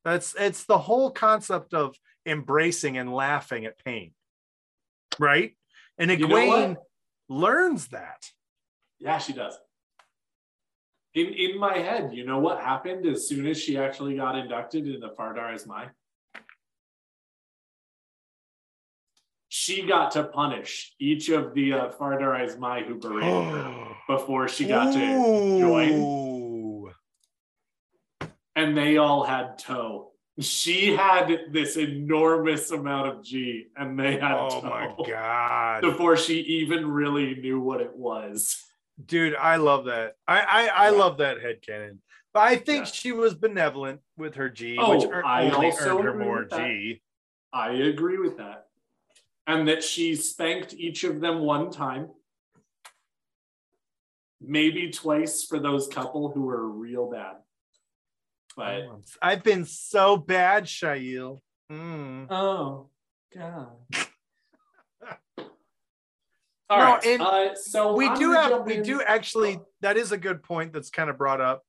That's 0.04 0.36
it's 0.38 0.66
the 0.66 0.78
whole 0.78 1.12
concept 1.12 1.74
of 1.74 1.96
embracing 2.26 2.98
and 2.98 3.14
laughing 3.14 3.66
at 3.66 3.84
pain, 3.84 4.12
right? 5.20 5.56
And 5.98 6.12
Egwene 6.12 6.76
learns 7.30 7.88
that. 7.90 8.30
Yeah, 9.00 9.18
she 9.18 9.34
does 9.34 9.58
in 11.14 11.28
in 11.34 11.60
my 11.60 11.78
head, 11.78 12.12
you 12.14 12.26
know 12.26 12.40
what 12.40 12.60
happened 12.60 13.06
as 13.06 13.28
soon 13.28 13.46
as 13.48 13.62
she 13.62 13.78
actually 13.78 14.16
got 14.16 14.38
inducted 14.38 14.88
into 14.88 15.00
the 15.00 15.14
Far 15.16 15.34
Dareis 15.34 15.68
Mai? 15.68 15.88
She 19.50 19.86
got 19.86 20.12
to 20.12 20.24
punish 20.24 20.96
each 21.00 21.30
of 21.30 21.54
the 21.54 21.74
uh, 21.74 21.90
Far 21.92 22.20
Dareis 22.20 22.58
Mai 22.58 22.82
who 22.82 22.96
berated 22.96 23.32
her 23.32 23.96
before 24.08 24.48
she 24.48 24.66
got 24.66 24.94
to 24.94 25.60
join. 25.60 25.92
And 28.64 28.78
they 28.78 28.96
all 28.96 29.26
had 29.26 29.58
toh. 29.58 30.12
She 30.40 30.96
had 30.96 31.30
this 31.52 31.76
enormous 31.76 32.72
amount 32.72 33.10
of 33.10 33.24
ji, 33.26 33.68
and 33.76 34.00
they 34.00 34.14
had 34.14 34.32
oh 34.32 34.62
toh. 34.62 34.62
My 34.62 34.96
god. 35.08 35.82
Before 35.82 36.16
she 36.16 36.40
even 36.40 36.90
really 36.90 37.36
knew 37.36 37.60
what 37.60 37.82
it 37.82 37.94
was. 37.94 38.64
Dude 39.06 39.36
i 39.36 39.58
love 39.58 39.86
that. 39.86 40.16
I 40.28 40.40
i, 40.40 40.68
I 40.68 40.92
yeah. 40.92 40.98
love 40.98 41.18
that 41.18 41.42
head 41.42 41.62
canon 41.66 42.00
but 42.32 42.42
i 42.42 42.56
think 42.56 42.86
yeah. 42.86 42.92
she 42.92 43.12
was 43.12 43.34
benevolent 43.34 44.02
with 44.18 44.36
her 44.36 44.50
ji 44.50 44.78
oh, 44.80 44.96
which 44.96 45.10
er- 45.10 45.26
I 45.26 45.50
only 45.50 45.72
also 45.72 45.98
earned 45.98 46.06
her 46.06 46.14
more 46.14 46.46
ji. 46.46 47.02
I 47.52 47.72
agree 47.72 48.18
with 48.18 48.38
that. 48.38 48.68
And 49.46 49.68
that 49.68 49.84
she 49.84 50.16
spanked 50.16 50.74
each 50.74 51.04
of 51.04 51.20
them 51.20 51.42
one 51.42 51.70
time. 51.70 52.10
Maybe 54.40 54.90
twice 54.90 55.44
for 55.44 55.60
those 55.60 55.88
couple 55.88 56.30
who 56.30 56.44
were 56.44 56.68
real 56.70 57.10
bad 57.12 57.43
But 58.56 58.84
I've 59.22 59.44
been 59.44 59.66
so 59.66 60.18
bad, 60.18 60.66
Shaiel. 60.66 61.42
Mm. 61.72 62.28
oh 62.32 62.90
god. 63.36 63.70
No, 66.70 66.80
All 66.80 66.94
right. 66.94 67.06
and 67.06 67.22
uh, 67.22 67.56
so 67.56 67.94
we 67.96 68.08
I'm 68.08 68.18
do 68.18 68.32
have 68.32 68.64
we 68.66 68.78
in- 68.78 68.84
do 68.84 69.02
actually 69.02 69.58
Oh. 69.58 69.68
that 69.82 69.96
is 69.98 70.12
a 70.12 70.18
good 70.18 70.42
point 70.42 70.74
that's 70.74 70.90
kind 70.90 71.10
of 71.10 71.18
brought 71.20 71.40
up 71.42 71.62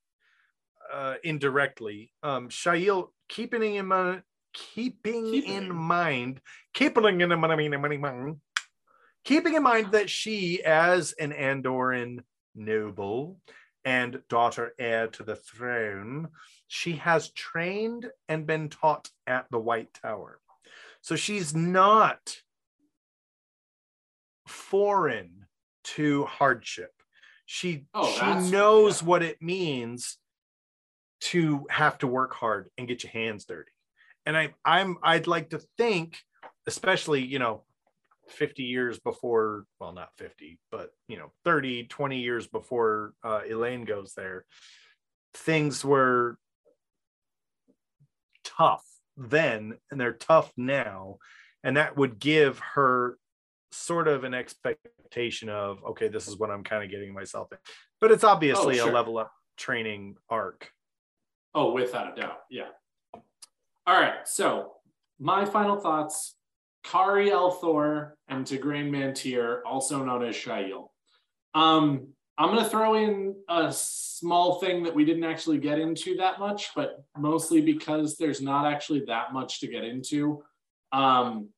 uh 0.93 1.15
indirectly 1.23 2.11
um 2.23 2.49
Shaiel 2.49 3.09
keeping 3.29 3.75
in 3.75 3.87
mind 3.87 4.23
keeping 4.55 5.25
Keeping. 5.31 5.53
in 5.53 5.75
mind 5.75 6.41
keeping 6.73 7.21
in 7.21 7.39
mind 7.39 8.37
keeping 9.25 9.55
in 9.55 9.63
mind 9.63 9.93
that 9.93 10.09
she 10.09 10.63
as 10.65 11.13
an 11.19 11.33
andoran 11.33 12.21
noble 12.55 13.37
and 13.85 14.23
daughter 14.29 14.73
heir 14.79 15.07
to 15.09 15.23
the 15.23 15.37
throne 15.37 16.29
she 16.69 16.93
has 16.93 17.31
trained 17.31 18.11
and 18.29 18.47
been 18.47 18.69
taught 18.69 19.11
at 19.27 19.47
the 19.51 19.59
white 19.59 19.93
tower 19.95 20.41
so 21.01 21.17
she's 21.17 21.55
not 21.55 22.37
foreign 24.47 25.47
to 25.85 26.25
hardship. 26.25 26.93
She 27.47 27.87
Oh, 27.95 28.11
she 28.11 28.51
knows 28.51 29.03
yeah. 29.03 29.09
what 29.09 29.23
it 29.23 29.43
means 29.43 30.19
to 31.21 31.67
have 31.71 31.99
to 31.99 32.07
work 32.07 32.35
hard 32.35 32.71
and 32.77 32.89
get 32.89 33.03
your 33.03 33.13
hands 33.13 33.45
dirty. 33.45 33.71
And 34.27 34.37
I 34.37 34.55
I'm 34.65 34.97
I'd 35.03 35.27
like 35.27 35.51
to 35.51 35.61
think, 35.77 36.19
especially, 36.67 37.23
you 37.23 37.39
know, 37.39 37.65
50 38.29 38.63
years 38.63 38.99
before, 38.99 39.65
well, 39.81 39.93
not 39.93 40.11
50, 40.19 40.59
but 40.71 40.91
you 41.09 41.19
know, 41.19 41.33
30, 41.45 41.85
20 41.85 42.19
years 42.21 42.47
before 42.47 43.15
uh, 43.23 43.41
Elayne 43.49 43.87
goes 43.87 44.15
there, 44.15 44.45
things 45.35 45.85
were 45.85 46.39
tough 48.45 48.85
then 49.17 49.75
and 49.91 50.01
they're 50.01 50.13
tough 50.13 50.53
now. 50.57 51.19
And 51.63 51.77
that 51.77 51.97
would 51.97 52.19
give 52.19 52.59
her 52.75 53.19
sort 53.73 54.07
of 54.07 54.23
an 54.23 54.35
expectation 54.35 55.49
of 55.49 55.83
okay 55.85 56.07
this 56.07 56.29
is 56.29 56.39
what 56.39 56.49
i'm 56.49 56.63
kind 56.63 56.85
of 56.85 56.91
getting 56.91 57.13
myself 57.13 57.51
in 57.51 57.59
but 58.01 58.13
it's 58.13 58.23
obviously 58.23 58.79
Oh, 58.79 58.89
a 58.89 58.93
level 58.93 59.19
up 59.19 59.33
training 59.57 60.15
arc 60.31 60.71
Oh, 61.55 61.73
without 61.73 62.13
a 62.13 62.21
doubt. 62.21 62.39
Yeah. 62.51 62.69
All 63.87 64.01
right. 64.01 64.27
So 64.27 64.73
my 65.21 65.45
final 65.45 65.77
thoughts 65.79 66.35
Kari 66.85 67.31
al'Thor 67.31 68.13
and 68.29 68.45
Tigraine 68.45 68.91
Mantear, 68.91 69.61
also 69.67 70.05
known 70.05 70.25
as 70.25 70.37
Shaiel. 70.37 70.89
Um, 71.55 72.09
I'm 72.37 72.51
going 72.51 72.63
to 72.63 72.69
throw 72.69 72.95
in 72.95 73.37
a 73.49 73.73
small 73.73 74.59
thing 74.61 74.83
that 74.83 74.95
we 74.95 75.05
didn't 75.05 75.25
actually 75.25 75.59
get 75.59 75.79
into 75.79 76.17
that 76.17 76.41
much, 76.41 76.71
but 76.75 77.05
mostly 77.17 77.61
because 77.61 78.17
there's 78.17 78.43
not 78.43 78.67
actually 78.67 79.05
that 79.07 79.33
much 79.33 79.61
to 79.61 79.69
get 79.69 79.85
into. 79.85 80.43
Um, 80.93 81.49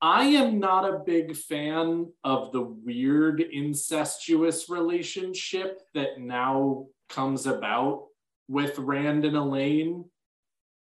I 0.00 0.24
am 0.24 0.60
not 0.60 0.88
a 0.88 1.00
big 1.04 1.34
fan 1.36 2.12
of 2.22 2.52
the 2.52 2.62
weird 2.62 3.40
incestuous 3.40 4.68
relationship 4.68 5.82
that 5.94 6.20
now 6.20 6.86
comes 7.08 7.46
about 7.46 8.04
with 8.46 8.78
Rand 8.78 9.24
and 9.24 9.36
Elayne 9.36 10.04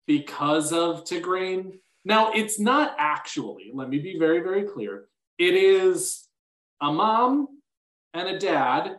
because 0.08 0.72
of 0.72 1.04
Tigraine. 1.04 1.80
Now, 2.04 2.32
it's 2.32 2.60
not 2.60 2.96
actually, 2.98 3.72
let 3.74 3.90
me 3.90 4.00
be 4.00 4.18
very, 4.18 4.40
very 4.40 4.64
clear. 4.64 5.06
It 5.38 5.54
is 5.54 6.28
a 6.82 6.92
mom 6.92 7.48
and 8.14 8.28
a 8.28 8.40
dad 8.40 8.98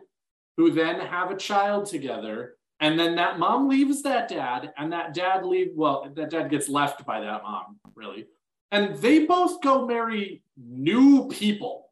who 0.57 0.71
then 0.71 0.99
have 0.99 1.31
a 1.31 1.37
child 1.37 1.85
together. 1.87 2.55
And 2.79 2.99
then 2.99 3.15
that 3.15 3.39
mom 3.39 3.69
leaves 3.69 4.03
that 4.03 4.27
dad, 4.27 4.73
and 4.77 4.91
that 4.91 5.13
dad 5.13 5.45
leave. 5.45 5.71
Well, 5.73 6.11
that 6.15 6.29
dad 6.29 6.49
gets 6.49 6.67
left 6.67 7.05
by 7.05 7.21
that 7.21 7.43
mom, 7.43 7.79
really. 7.95 8.25
And 8.71 8.95
they 8.97 9.25
both 9.25 9.61
go 9.61 9.85
marry 9.85 10.43
new 10.57 11.27
people 11.29 11.89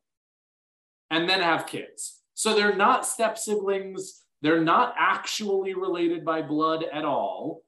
and 1.10 1.30
then 1.30 1.42
have 1.42 1.68
kids. 1.68 2.22
So 2.34 2.56
they're 2.56 2.76
not 2.76 3.06
step 3.06 3.38
siblings. 3.38 4.22
They're 4.42 4.64
not 4.64 4.96
actually 4.98 5.76
related 5.76 6.26
by 6.26 6.42
blood 6.42 6.84
at 6.92 7.06
all. 7.06 7.62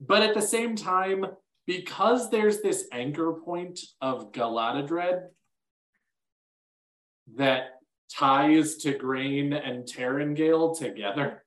But 0.00 0.22
at 0.22 0.34
the 0.34 0.42
same 0.42 0.76
time, 0.76 1.26
because 1.66 2.30
there's 2.30 2.62
this 2.62 2.88
anchor 2.92 3.34
point 3.44 3.80
of 4.00 4.32
Galadadred 4.32 5.28
that 7.36 7.80
ties 8.12 8.82
Tigraine 8.82 9.52
and 9.52 9.84
Taringail 9.84 10.76
together, 10.78 11.44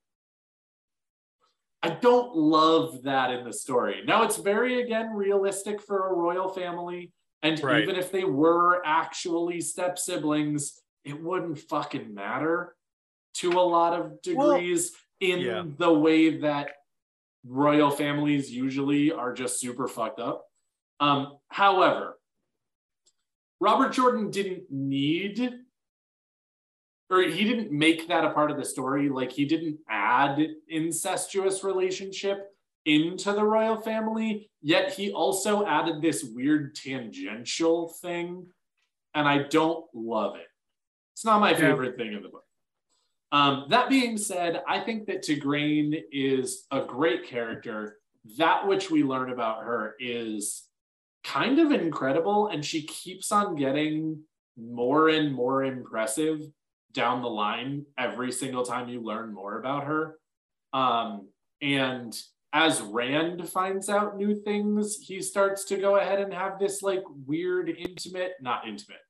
I 1.82 1.90
don't 1.90 2.36
love 2.36 3.04
that 3.04 3.32
in 3.32 3.44
the 3.44 3.52
story. 3.52 4.04
Now, 4.06 4.24
it's 4.24 4.38
very, 4.38 4.82
again, 4.82 5.14
realistic 5.14 5.82
for 5.82 6.08
a 6.08 6.14
royal 6.14 6.48
family. 6.48 7.12
And 7.42 7.62
Right. 7.62 7.84
even 7.84 7.98
if 7.98 8.10
they 8.10 8.24
were 8.24 8.82
actually 8.86 9.60
step 9.60 10.00
siblings, 10.00 10.82
it 11.04 11.22
wouldn't 11.22 11.60
fucking 11.60 12.14
matter 12.14 12.78
to 13.36 13.52
a 13.52 13.60
lot 13.60 14.00
of 14.00 14.22
degrees 14.22 14.96
in 15.20 15.42
yeah. 15.42 15.64
the 15.78 15.92
way 15.92 16.38
that 16.38 16.72
royal 17.46 17.92
families 17.92 18.52
usually 18.52 19.12
are 19.12 19.34
just 19.34 19.60
super 19.60 19.88
fucked 19.88 20.20
up. 20.20 20.46
Um, 21.00 21.38
however, 21.50 22.18
Robert 23.60 23.92
Jordan 23.94 24.30
didn't 24.32 24.64
need, 24.70 25.52
or 27.10 27.22
he 27.22 27.44
didn't 27.44 27.72
make 27.72 28.08
that 28.08 28.26
a 28.26 28.32
part 28.32 28.52
of 28.52 28.58
the 28.58 28.66
story. 28.66 29.10
Like 29.10 29.32
he 29.32 29.46
didn't 29.46 29.80
add 29.90 30.40
incestuous 30.68 31.64
relationship 31.64 32.50
into 32.86 33.32
the 33.32 33.44
royal 33.44 33.78
family, 33.78 34.50
yet 34.62 34.94
he 34.94 35.12
also 35.12 35.66
added 35.66 36.02
this 36.02 36.24
weird 36.24 36.76
tangential 36.76 37.90
thing, 38.02 38.46
and 39.14 39.28
I 39.28 39.44
don't 39.44 39.86
love 39.94 40.36
it. 40.36 40.48
It's 41.14 41.24
not 41.24 41.40
my 41.40 41.52
Yeah. 41.52 41.58
favorite 41.58 41.96
thing 41.96 42.14
in 42.14 42.24
the 42.24 42.30
book. 42.30 42.46
Um, 43.34 43.66
that 43.70 43.90
being 43.90 44.16
said, 44.18 44.62
I 44.68 44.80
think 44.80 45.08
that 45.08 45.24
Tigraine 45.24 46.00
is 46.12 46.66
a 46.70 46.82
great 46.82 47.26
character. 47.26 47.98
That 48.38 48.68
which 48.68 48.92
we 48.92 49.04
learn 49.04 49.32
about 49.32 49.64
her 49.64 49.96
is 50.00 50.68
kind 51.24 51.58
of 51.58 51.72
incredible, 51.72 52.48
and 52.48 52.64
she 52.64 52.84
keeps 52.84 53.32
on 53.32 53.56
getting 53.56 54.22
more 54.56 55.10
and 55.10 55.34
more 55.34 55.64
impressive 55.64 56.42
down 56.94 57.24
the 57.24 57.30
line 57.30 57.88
every 57.98 58.32
single 58.32 58.64
time 58.64 58.88
you 58.88 59.02
learn 59.02 59.34
more 59.34 59.58
about 59.58 59.86
her. 59.86 60.20
Um, 60.72 61.30
and 61.60 62.16
as 62.54 62.82
Rand 62.82 63.50
finds 63.50 63.90
out 63.90 64.16
new 64.16 64.36
things, 64.36 65.00
he 65.02 65.24
starts 65.24 65.66
to 65.66 65.78
go 65.78 65.96
ahead 65.96 66.20
and 66.20 66.32
have 66.32 66.60
this 66.60 66.84
like 66.84 67.04
weird, 67.26 67.70
intimate, 67.70 68.34
not 68.42 68.68
intimate, 68.68 69.02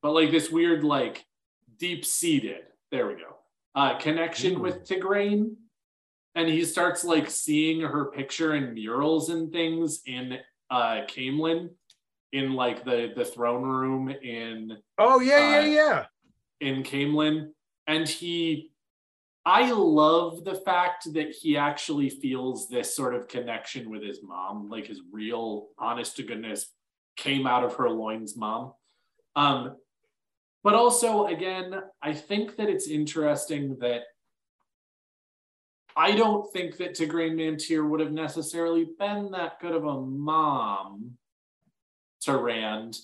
but 0.00 0.12
like 0.12 0.30
this 0.30 0.48
weird, 0.48 0.84
like 0.84 1.24
deep 1.76 2.04
seated, 2.04 2.62
there 2.92 3.08
we 3.08 3.14
go, 3.14 3.34
uh, 3.74 3.98
connection 3.98 4.60
with 4.60 4.86
Tigraine. 4.86 5.56
And 6.34 6.48
he 6.48 6.64
starts 6.64 7.04
like 7.04 7.28
seeing 7.28 7.82
her 7.82 8.06
picture 8.06 8.54
in 8.54 8.72
murals 8.72 9.28
and 9.28 9.52
things 9.52 10.00
in 10.06 10.38
uh 10.70 11.02
Caemlyn 11.06 11.68
in 12.32 12.54
like 12.54 12.84
the 12.86 13.12
the 13.14 13.24
throne 13.24 13.62
room 13.64 14.08
in 14.08 14.78
oh 14.98 15.20
yeah 15.20 15.36
Uh, 15.36 15.50
yeah 15.50 15.64
yeah 15.64 16.04
in 16.60 16.82
Caemlyn. 16.82 17.50
And 17.86 18.08
he 18.08 18.70
I 19.44 19.72
love 19.72 20.44
the 20.44 20.54
fact 20.54 21.12
that 21.12 21.32
he 21.32 21.56
actually 21.56 22.08
feels 22.08 22.68
this 22.68 22.94
sort 22.96 23.14
of 23.14 23.28
connection 23.28 23.90
with 23.90 24.02
his 24.02 24.20
mom, 24.22 24.70
like 24.70 24.86
his 24.86 25.02
real 25.12 25.68
honest 25.78 26.16
to 26.16 26.22
goodness 26.22 26.72
came 27.16 27.46
out 27.46 27.64
of 27.64 27.74
her 27.74 27.90
loins 27.90 28.36
mom. 28.36 28.72
Um, 29.36 29.76
but 30.62 30.74
also, 30.74 31.26
again, 31.26 31.82
I 32.00 32.12
think 32.12 32.56
that 32.56 32.68
it's 32.68 32.88
interesting 32.88 33.76
that 33.80 34.02
I 35.96 36.12
don't 36.12 36.50
think 36.52 36.76
that 36.78 36.94
Tigraine 36.94 37.34
Mantear 37.34 37.88
would 37.88 38.00
have 38.00 38.12
necessarily 38.12 38.86
been 38.98 39.30
that 39.32 39.60
good 39.60 39.74
of 39.74 39.84
a 39.84 40.00
mom 40.00 41.18
to 42.22 42.36
Rand. 42.36 42.98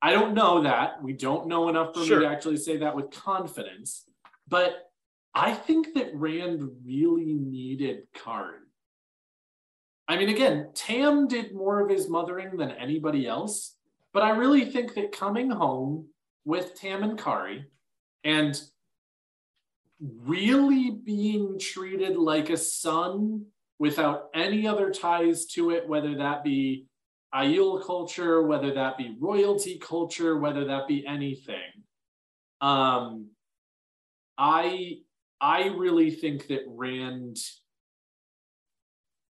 I 0.00 0.12
don't 0.12 0.34
know 0.34 0.62
that. 0.62 1.02
We 1.02 1.12
don't 1.12 1.48
know 1.48 1.68
enough 1.68 1.94
for 1.94 2.04
Sure. 2.04 2.20
me 2.20 2.24
to 2.26 2.30
actually 2.30 2.56
say 2.56 2.78
that 2.78 2.94
with 2.94 3.10
confidence. 3.10 4.08
But 4.46 4.90
I 5.34 5.52
think 5.52 5.94
that 5.94 6.14
Rand 6.14 6.62
really 6.84 7.34
needed 7.34 8.06
Kari. 8.14 8.58
I 10.06 10.16
mean, 10.16 10.30
again, 10.30 10.70
Tam 10.74 11.28
did 11.28 11.54
more 11.54 11.80
of 11.80 11.90
his 11.90 12.08
mothering 12.08 12.56
than 12.56 12.70
anybody 12.70 13.26
else, 13.26 13.76
but 14.14 14.22
I 14.22 14.30
really 14.30 14.64
think 14.64 14.94
that 14.94 15.12
coming 15.12 15.50
home 15.50 16.08
with 16.48 16.74
Tam 16.74 17.02
and 17.02 17.18
Kari 17.18 17.66
and 18.24 18.58
really 20.00 20.90
being 20.90 21.58
treated 21.58 22.16
like 22.16 22.48
a 22.48 22.56
son 22.56 23.44
without 23.78 24.30
any 24.34 24.66
other 24.66 24.90
ties 24.90 25.44
to 25.44 25.72
it, 25.72 25.86
whether 25.86 26.16
that 26.16 26.42
be 26.42 26.86
Aiel 27.34 27.84
culture, 27.84 28.42
whether 28.42 28.72
that 28.72 28.96
be 28.96 29.14
royalty 29.20 29.78
culture, 29.78 30.38
whether 30.38 30.64
that 30.64 30.88
be 30.88 31.06
anything. 31.06 31.84
Um, 32.62 33.26
I 34.38 35.00
I 35.42 35.66
really 35.66 36.10
think 36.10 36.46
that 36.46 36.62
Rand 36.66 37.36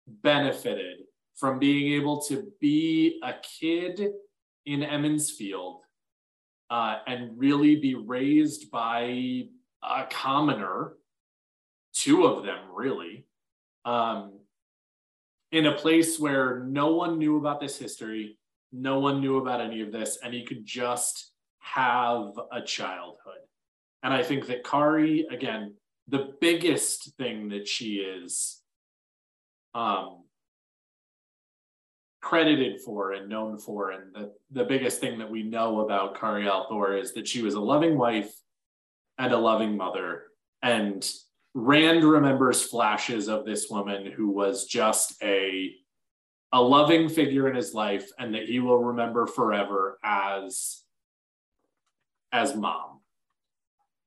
benefited 0.08 0.98
from 1.36 1.60
being 1.60 1.92
able 1.92 2.22
to 2.22 2.50
be 2.60 3.20
a 3.22 3.34
kid 3.60 4.10
in 4.66 4.82
Emond's 4.82 5.30
Field 5.30 5.83
uh, 6.70 6.98
and 7.06 7.38
really 7.38 7.76
be 7.76 7.94
raised 7.94 8.70
by 8.70 9.44
a 9.82 10.06
commoner, 10.10 10.94
two 11.92 12.24
of 12.26 12.44
them 12.44 12.60
really, 12.74 13.26
um, 13.84 14.38
in 15.52 15.66
a 15.66 15.74
place 15.74 16.18
where 16.18 16.60
no 16.60 16.94
one 16.94 17.18
knew 17.18 17.38
about 17.38 17.60
this 17.60 17.78
history, 17.78 18.38
no 18.72 18.98
one 18.98 19.20
knew 19.20 19.38
about 19.38 19.60
any 19.60 19.82
of 19.82 19.92
this, 19.92 20.18
and 20.22 20.34
he 20.34 20.44
could 20.44 20.64
just 20.64 21.32
have 21.60 22.32
a 22.50 22.60
childhood. 22.60 23.38
And 24.02 24.12
I 24.12 24.22
think 24.22 24.46
that 24.46 24.64
Kari, 24.64 25.26
again, 25.30 25.74
the 26.08 26.34
biggest 26.40 27.14
thing 27.16 27.48
that 27.50 27.66
she 27.68 27.96
is 27.96 28.60
um, 29.74 30.23
credited 32.24 32.80
for 32.80 33.12
and 33.12 33.28
known 33.28 33.58
for, 33.58 33.90
and 33.90 34.14
the, 34.14 34.32
the 34.50 34.64
biggest 34.64 34.98
thing 34.98 35.18
that 35.18 35.30
we 35.30 35.42
know 35.42 35.80
about 35.80 36.18
Kari 36.18 36.46
al'Thor 36.46 36.98
is 37.00 37.12
that 37.12 37.28
she 37.28 37.42
was 37.42 37.54
a 37.54 37.60
loving 37.60 37.98
wife 37.98 38.34
and 39.18 39.32
a 39.32 39.38
loving 39.38 39.76
mother. 39.76 40.24
And 40.62 41.06
Rand 41.52 42.02
remembers 42.02 42.62
flashes 42.62 43.28
of 43.28 43.44
this 43.44 43.68
woman 43.70 44.10
who 44.10 44.30
was 44.30 44.66
just 44.66 45.22
a 45.22 45.76
a 46.52 46.62
loving 46.62 47.08
figure 47.08 47.48
in 47.48 47.56
his 47.56 47.74
life 47.74 48.08
and 48.16 48.32
that 48.34 48.44
he 48.44 48.60
will 48.60 48.78
remember 48.78 49.26
forever 49.26 49.98
as 50.02 50.82
as 52.32 52.56
mom. 52.56 53.00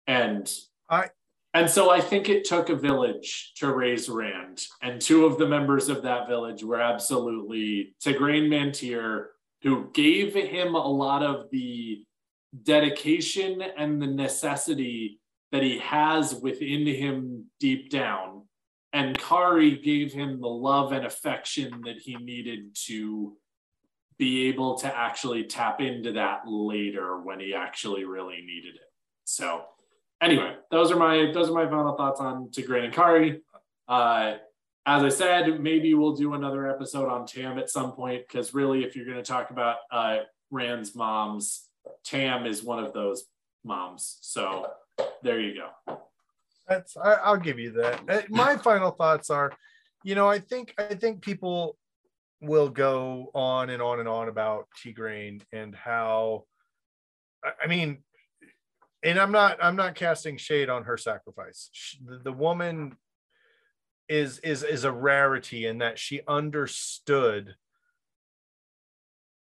And 0.07 0.52
I 0.89 1.10
and 1.57 1.67
so 1.67 1.89
I 1.89 2.01
think 2.01 2.29
it 2.29 2.45
took 2.45 2.69
a 2.69 2.75
village 2.75 3.53
to 3.57 3.73
raise 3.73 4.07
Rand, 4.09 4.63
and 4.84 5.01
two 5.01 5.25
of 5.25 5.39
the 5.39 5.47
members 5.47 5.89
of 5.89 6.03
that 6.03 6.27
village 6.27 6.63
were 6.63 6.79
absolutely 6.79 7.95
Tigraine 7.99 8.47
Mantear, 8.47 9.25
who 9.63 9.89
gave 9.91 10.35
him 10.35 10.75
a 10.75 10.88
lot 10.88 11.23
of 11.23 11.49
the 11.51 12.03
dedication 12.61 13.63
and 13.75 13.99
the 13.99 14.05
necessity 14.05 15.19
that 15.51 15.63
he 15.63 15.79
has 15.79 16.35
within 16.35 16.85
him 16.85 17.45
deep 17.59 17.89
down. 17.89 18.43
And 18.93 19.17
Kari 19.17 19.77
gave 19.77 20.13
him 20.13 20.39
the 20.39 20.47
love 20.47 20.91
and 20.91 21.07
affection 21.07 21.81
that 21.85 21.97
he 21.97 22.17
needed 22.17 22.75
to 22.85 23.35
be 24.19 24.47
able 24.47 24.75
to 24.75 24.95
actually 24.95 25.45
tap 25.45 25.81
into 25.81 26.11
that 26.13 26.41
later 26.45 27.19
when 27.19 27.39
he 27.39 27.55
actually 27.55 28.05
really 28.05 28.41
needed 28.45 28.75
it. 28.75 28.91
So 29.25 29.63
anyway, 30.22 30.56
those 30.72 30.91
are 30.91 30.95
my 30.95 31.31
those 31.34 31.49
are 31.49 31.53
my 31.53 31.68
final 31.68 31.95
thoughts 31.95 32.19
on 32.19 32.49
Tigraine 32.49 32.85
and 32.85 32.94
Kari. 32.94 33.41
Uh, 33.88 34.35
as 34.85 35.03
I 35.03 35.10
said, 35.10 35.60
maybe 35.61 35.94
we'll 35.94 36.15
do 36.15 36.34
another 36.34 36.69
episode 36.69 37.10
on 37.10 37.26
Tam 37.26 37.57
at 37.60 37.69
some 37.69 37.91
point 37.91 38.23
because 38.27 38.53
really, 38.53 38.84
if 38.84 38.95
you're 38.95 39.06
going 39.06 39.18
to 39.18 39.23
talk 39.23 39.49
about 39.49 39.77
uh, 39.91 40.19
Rand's 40.49 40.95
moms, 40.95 41.65
Tam 42.06 42.45
is 42.45 42.64
one 42.64 42.84
of 42.84 42.94
those 42.94 43.26
moms. 43.64 44.18
So 44.22 44.72
there 45.23 45.39
you 45.39 45.61
go. 45.85 45.99
That's 46.68 46.95
I, 46.98 47.14
I'll 47.15 47.38
give 47.38 47.60
you 47.60 47.72
that. 47.73 48.02
Uh, 48.10 48.22
My 48.30 48.56
final 48.57 48.91
thoughts 48.91 49.30
are, 49.30 49.52
you 50.03 50.15
know, 50.15 50.27
I 50.27 50.39
think 50.39 50.73
I 50.77 50.95
think 50.95 51.22
people 51.22 51.77
will 52.39 52.69
go 52.69 53.31
on 53.34 53.69
and 53.69 53.81
on 53.81 53.99
and 53.99 54.07
on 54.07 54.30
about 54.30 54.68
Tigraine 54.84 55.41
and 55.52 55.76
how 55.76 56.45
I 57.61 57.68
mean, 57.68 57.99
and 59.03 59.19
I'm 59.19 59.31
not 59.31 59.57
I'm 59.61 59.75
not 59.75 59.95
casting 59.95 60.37
shade 60.37 60.69
on 60.69 60.83
her 60.83 60.97
sacrifice. 60.97 61.69
Sh- 61.71 61.97
The, 62.03 62.17
the 62.19 62.31
woman 62.33 62.97
is 64.09 64.39
is 64.39 64.63
is 64.63 64.83
a 64.83 64.91
rarity 64.91 65.65
in 65.65 65.79
that 65.79 65.99
she 65.99 66.21
understood 66.27 67.55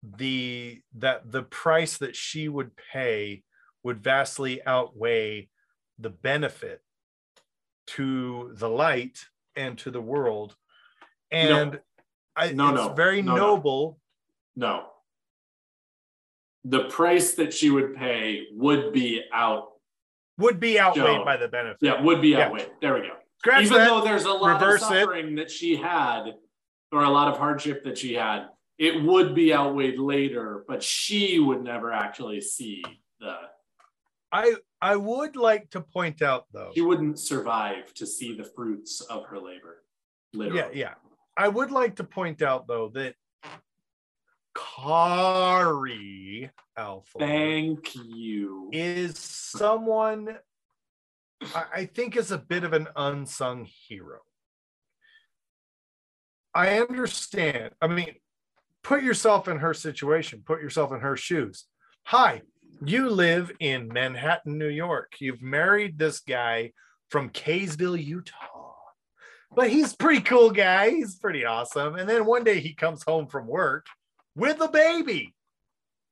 the 0.03 0.81
that 0.97 1.31
the 1.33 1.43
price 1.43 1.99
that 1.99 2.15
she 2.15 2.49
would 2.49 2.71
pay 2.93 3.43
would 3.83 4.03
vastly 4.03 4.65
outweigh 4.67 5.49
the 5.99 6.11
benefit 6.11 6.81
to 7.87 8.53
the 8.55 8.69
light 8.69 9.25
and 9.57 9.79
to 9.79 9.91
the 9.91 10.01
world 10.01 10.55
and 11.31 11.81
I, 12.37 12.53
No, 12.53 12.69
it's 12.71 12.77
no. 12.89 12.93
very 12.95 13.23
No, 13.23 13.35
no. 13.35 13.41
noble 13.47 14.01
No. 14.55 14.89
The 16.69 16.85
price 16.89 17.35
that 17.35 17.53
she 17.55 17.71
would 17.71 17.95
pay 17.95 18.47
would 18.53 18.93
be 18.93 19.23
out. 19.33 19.73
would 20.39 20.61
be 20.61 20.79
outweighed 20.79 21.25
by 21.25 21.37
the 21.39 21.49
benefit 21.49 21.79
Yeah, 21.81 22.03
would 22.03 22.21
be 22.21 22.31
Yeah. 22.31 22.47
outweighed. 22.47 22.71
There 22.83 22.95
we 22.95 23.01
go. 23.01 23.17
Scratch 23.39 23.65
Even 23.65 23.79
that. 23.79 23.87
though 23.89 24.03
there's 24.05 24.25
a 24.25 24.33
lot 24.33 24.63
of 24.63 24.69
it. 24.75 24.81
suffering 24.81 25.35
that 25.37 25.51
she 25.51 25.77
had, 25.77 26.35
or 26.93 27.03
a 27.05 27.09
lot 27.09 27.29
of 27.29 27.39
hardship 27.39 27.85
that 27.85 27.97
she 27.97 28.15
had, 28.15 28.49
it 28.79 29.03
would 29.03 29.35
be 29.35 29.55
outweighed 29.55 29.99
later, 29.99 30.65
but 30.69 30.83
she 30.83 31.39
would 31.39 31.63
never 31.63 31.91
actually 31.93 32.41
see 32.43 32.83
the. 33.21 33.35
I 34.33 34.57
I 34.83 34.97
would 34.97 35.37
like 35.37 35.71
to 35.71 35.81
point 35.81 36.21
out 36.21 36.47
though 36.53 36.73
She 36.75 36.83
wouldn't 36.83 37.19
survive 37.19 37.95
to 37.95 38.07
see 38.07 38.35
the 38.37 38.45
fruits 38.45 39.01
of 39.03 39.25
her 39.27 39.39
labor. 39.39 39.85
Literally. 40.35 40.59
yeah 40.59 40.69
yeah 40.89 40.95
I 41.37 41.49
would 41.49 41.71
like 41.71 41.97
to 41.97 42.05
point 42.05 42.43
out 42.43 42.67
though 42.67 42.89
that 42.91 43.15
Kari 44.57 46.51
Alpha 46.77 47.19
Thank 47.19 47.95
you. 47.95 48.71
is 48.73 49.19
someone 49.19 50.39
I, 51.55 51.85
think 51.85 52.17
is 52.17 52.31
a 52.31 52.39
bit 52.39 52.65
of 52.65 52.73
an 52.73 52.89
unsung 52.97 53.67
hero. 53.67 54.21
I 56.55 56.81
understand. 56.81 57.75
I 57.81 57.89
mean, 57.89 58.15
put 58.83 59.03
yourself 59.03 59.47
in 59.47 59.59
her 59.59 59.75
situation, 59.75 60.43
put 60.45 60.63
yourself 60.63 60.93
in 60.93 61.01
her 61.01 61.17
shoes. 61.17 61.67
Hi, 62.05 62.41
you 62.83 63.11
live 63.11 63.53
in 63.61 63.89
Manhattan, 63.89 64.57
New 64.57 64.69
York. 64.69 65.15
You've 65.21 65.43
married 65.43 65.99
this 65.99 66.21
guy 66.21 66.73
from 67.11 67.29
Kaysville, 67.31 68.03
Utah. 68.03 68.73
But 69.55 69.71
he's 69.71 69.93
a 69.93 69.97
pretty 69.97 70.23
cool 70.23 70.51
guy. 70.51 70.91
He's 70.91 71.17
pretty 71.17 71.45
awesome. 71.45 71.97
And 71.97 72.09
then 72.09 72.25
one 72.25 72.45
day 72.45 72.61
he 72.61 72.75
comes 72.75 73.03
home 73.07 73.27
from 73.27 73.47
work 73.47 73.87
with 74.37 74.61
a 74.61 74.69
baby 74.69 75.35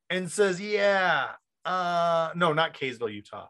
and 0.09 0.29
says, 0.29 0.59
Yeah, 0.59 1.29
uh, 1.63 2.31
no, 2.35 2.51
not 2.51 2.73
Kaysville, 2.73 3.13
Utah. 3.13 3.47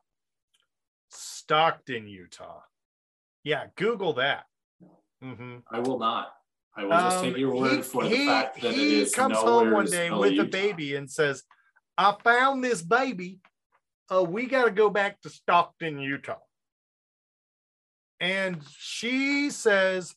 Stockton, 1.10 2.08
Utah. 2.08 2.60
Yeah, 3.44 3.66
Google 3.76 4.14
that. 4.14 4.44
Mm-hmm. 5.24 5.58
I 5.72 5.80
will 5.80 5.98
not. 6.00 6.34
I 6.76 6.84
will 6.84 6.92
just 6.92 7.22
take 7.24 7.34
Um, 7.36 7.40
your 7.40 7.56
word 7.56 7.78
he- 7.78 7.82
for 7.82 8.04
the 8.04 8.10
he- 8.10 8.26
fact 8.28 8.62
that 8.62 8.68
it 8.72 8.76
he 8.76 9.02
is 9.02 9.16
comes 9.16 9.38
home 9.38 9.72
one 9.72 9.86
day 9.86 10.12
with 10.12 10.38
a 10.40 10.44
baby 10.44 10.96
and 10.96 11.10
says, 11.10 11.44
"I 11.98 12.16
found 12.24 12.64
this 12.64 12.82
baby. 12.82 13.40
Uh, 14.14 14.24
we 14.24 14.46
got 14.46 14.66
to 14.66 14.72
go 14.72 14.90
back 14.90 15.22
to 15.22 15.30
Stockton, 15.30 16.00
Utah." 16.00 16.40
And 18.20 18.62
she 18.78 19.50
says, 19.52 20.16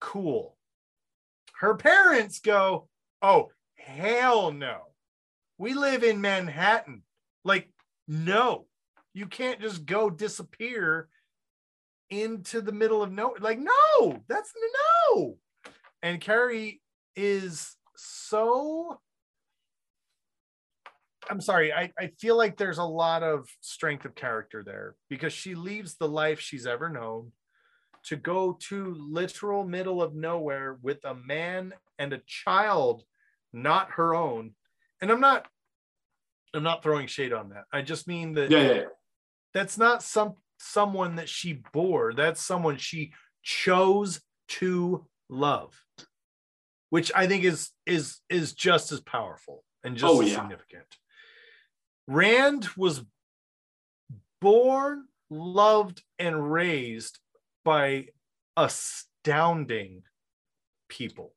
"Cool." 0.00 0.56
Her 1.54 1.74
parents 1.74 2.38
go, 2.38 2.88
"Oh 3.20 3.50
hell 3.84 4.52
no! 4.52 4.78
We 5.58 5.74
live 5.74 6.02
in 6.02 6.20
Manhattan. 6.20 7.02
Like, 7.44 7.70
no, 8.06 8.66
you 9.14 9.26
can't 9.26 9.60
just 9.60 9.86
go 9.86 10.10
disappear." 10.10 11.08
into 12.12 12.60
the 12.60 12.72
middle 12.72 13.04
of 13.04 13.12
no 13.12 13.36
like 13.38 13.60
no 13.60 14.20
that's 14.28 14.52
no 15.06 15.38
and 16.02 16.20
Kari 16.20 16.80
is 17.14 17.76
so 17.96 18.98
I'm 21.28 21.40
sorry, 21.40 21.72
I, 21.72 21.92
I 21.96 22.08
feel 22.18 22.36
like 22.36 22.56
there's 22.56 22.78
a 22.78 22.84
lot 22.84 23.22
of 23.22 23.48
strength 23.60 24.04
of 24.04 24.16
character 24.16 24.64
there 24.64 24.96
because 25.08 25.32
she 25.32 25.54
leaves 25.54 25.94
the 25.94 26.08
life 26.08 26.40
she's 26.40 26.66
ever 26.66 26.88
known 26.88 27.30
to 28.06 28.16
go 28.16 28.56
to 28.68 28.96
literal 28.98 29.64
middle 29.64 30.02
of 30.02 30.14
nowhere 30.14 30.78
with 30.82 31.04
a 31.04 31.14
man 31.14 31.72
and 32.00 32.12
a 32.12 32.22
child 32.26 33.04
not 33.52 33.92
her 33.92 34.14
own. 34.14 34.54
And 35.00 35.10
I'm 35.10 35.20
not 35.20 35.46
I'm 36.52 36.62
not 36.62 36.82
throwing 36.82 37.06
shade 37.06 37.32
on 37.32 37.50
that. 37.50 37.64
I 37.72 37.82
just 37.82 38.08
mean 38.08 38.34
that 38.34 38.50
Yeah, 38.50 38.58
yeah, 38.62 38.72
yeah. 38.74 38.82
that's 39.54 39.78
not 39.78 40.02
some 40.02 40.34
someone 40.58 41.16
that 41.16 41.28
she 41.28 41.62
bore 41.72 42.12
that's 42.12 42.42
someone 42.42 42.76
she 42.76 43.12
chose 43.42 44.20
to 44.46 45.06
love 45.30 45.72
which 46.90 47.10
i 47.14 47.26
think 47.26 47.44
is 47.44 47.70
is 47.86 48.18
is 48.28 48.52
just 48.52 48.92
as 48.92 49.00
powerful 49.00 49.64
and 49.84 49.96
just 49.96 50.12
Oh, 50.12 50.20
as 50.20 50.30
significant 50.32 50.84
rand 52.06 52.68
was 52.76 53.02
born 54.42 55.06
loved 55.30 56.02
and 56.18 56.52
raised 56.52 57.18
by 57.64 58.08
astounding 58.54 60.02
people 60.90 61.34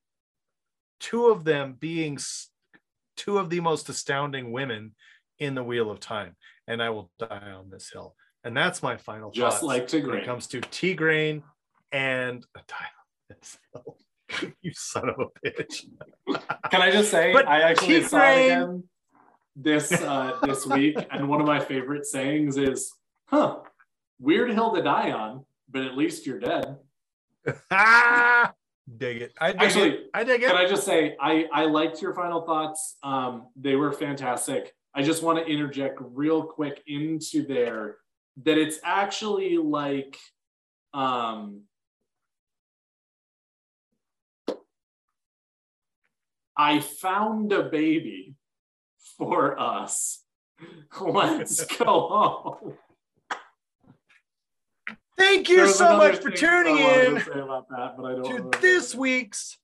two 1.03 1.27
of 1.27 1.43
them 1.43 1.75
being 1.79 2.17
two 3.17 3.37
of 3.37 3.49
the 3.49 3.59
most 3.59 3.89
astounding 3.89 4.51
women 4.51 4.95
in 5.37 5.53
the 5.53 5.63
wheel 5.63 5.91
of 5.91 5.99
time 5.99 6.35
and 6.67 6.81
i 6.81 6.89
will 6.89 7.11
die 7.19 7.51
on 7.51 7.69
this 7.69 7.91
hill 7.91 8.15
And 8.43 8.55
that's 8.57 8.81
my 8.81 8.97
final 8.97 9.31
Just 9.31 9.61
thoughts 9.61 9.91
like 9.91 9.91
when 9.91 10.17
it 10.17 10.25
comes 10.25 10.47
to 10.47 10.59
Tigraine 10.59 11.43
and 11.91 12.45
a 12.55 12.61
dial. 12.67 13.97
you 14.61 14.71
son 14.73 15.09
of 15.09 15.15
a 15.19 15.27
bitch. 15.47 15.85
Can 16.71 16.81
I 16.81 16.91
just 16.91 17.09
say, 17.09 17.31
But 17.31 17.47
I 17.47 17.61
actually 17.61 17.99
Keith 17.99 18.09
saw 18.09 18.29
it 18.31 18.45
again 18.45 18.83
this 19.55 19.91
uh, 19.91 20.39
this 20.43 20.65
week, 20.65 20.97
and 21.11 21.29
one 21.29 21.39
of 21.39 21.47
my 21.47 21.59
favorite 21.59 22.05
sayings 22.05 22.57
is, 22.57 22.91
"Huh, 23.25 23.59
weird 24.19 24.51
hill 24.51 24.73
to 24.73 24.81
die 24.81 25.11
on, 25.11 25.45
but 25.69 25.83
at 25.83 25.95
least 25.95 26.25
you're 26.25 26.39
dead." 26.39 26.77
dig 29.03 29.21
it. 29.21 29.33
I 29.39 29.51
dig 29.51 29.61
Actually, 29.61 29.89
it. 29.89 30.09
I 30.13 30.23
dig 30.23 30.43
it. 30.43 30.47
Can 30.47 30.57
I 30.57 30.67
just 30.67 30.85
say, 30.85 31.15
I 31.19 31.45
I 31.51 31.65
liked 31.65 32.01
your 32.01 32.13
final 32.13 32.41
thoughts. 32.41 32.97
Um, 33.03 33.47
they 33.55 33.75
were 33.75 33.91
fantastic. 33.91 34.73
I 34.95 35.01
just 35.01 35.23
want 35.23 35.39
to 35.39 35.51
interject 35.51 35.99
real 36.01 36.43
quick 36.43 36.81
into 36.87 37.45
there 37.45 37.97
that 38.43 38.57
it's 38.57 38.79
actually 38.83 39.57
like, 39.57 40.17
um, 40.93 41.63
I 46.55 46.79
found 46.79 47.51
a 47.51 47.63
baby 47.63 48.35
for 49.17 49.59
us. 49.59 50.23
Let's 51.01 51.65
go 51.77 51.83
home. 51.85 52.73
Thank 55.17 55.49
you 55.49 55.57
There 55.57 55.65
was 55.65 55.77
so 55.77 55.97
much 55.97 56.17
for 56.17 56.31
tuning 56.31 56.77
in 56.77 57.15
to 57.15 57.63
that, 57.69 57.93
but 57.97 58.05
I 58.05 58.15
don't 58.15 58.51
to 58.51 58.59
this 58.59 58.95
week's 58.95 59.57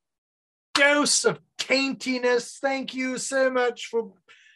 dose 0.73 1.25
of 1.25 1.39
taintiness. 1.57 2.59
Thank 2.59 2.93
you 2.93 3.17
so 3.17 3.49
much 3.49 3.87
for 3.87 4.13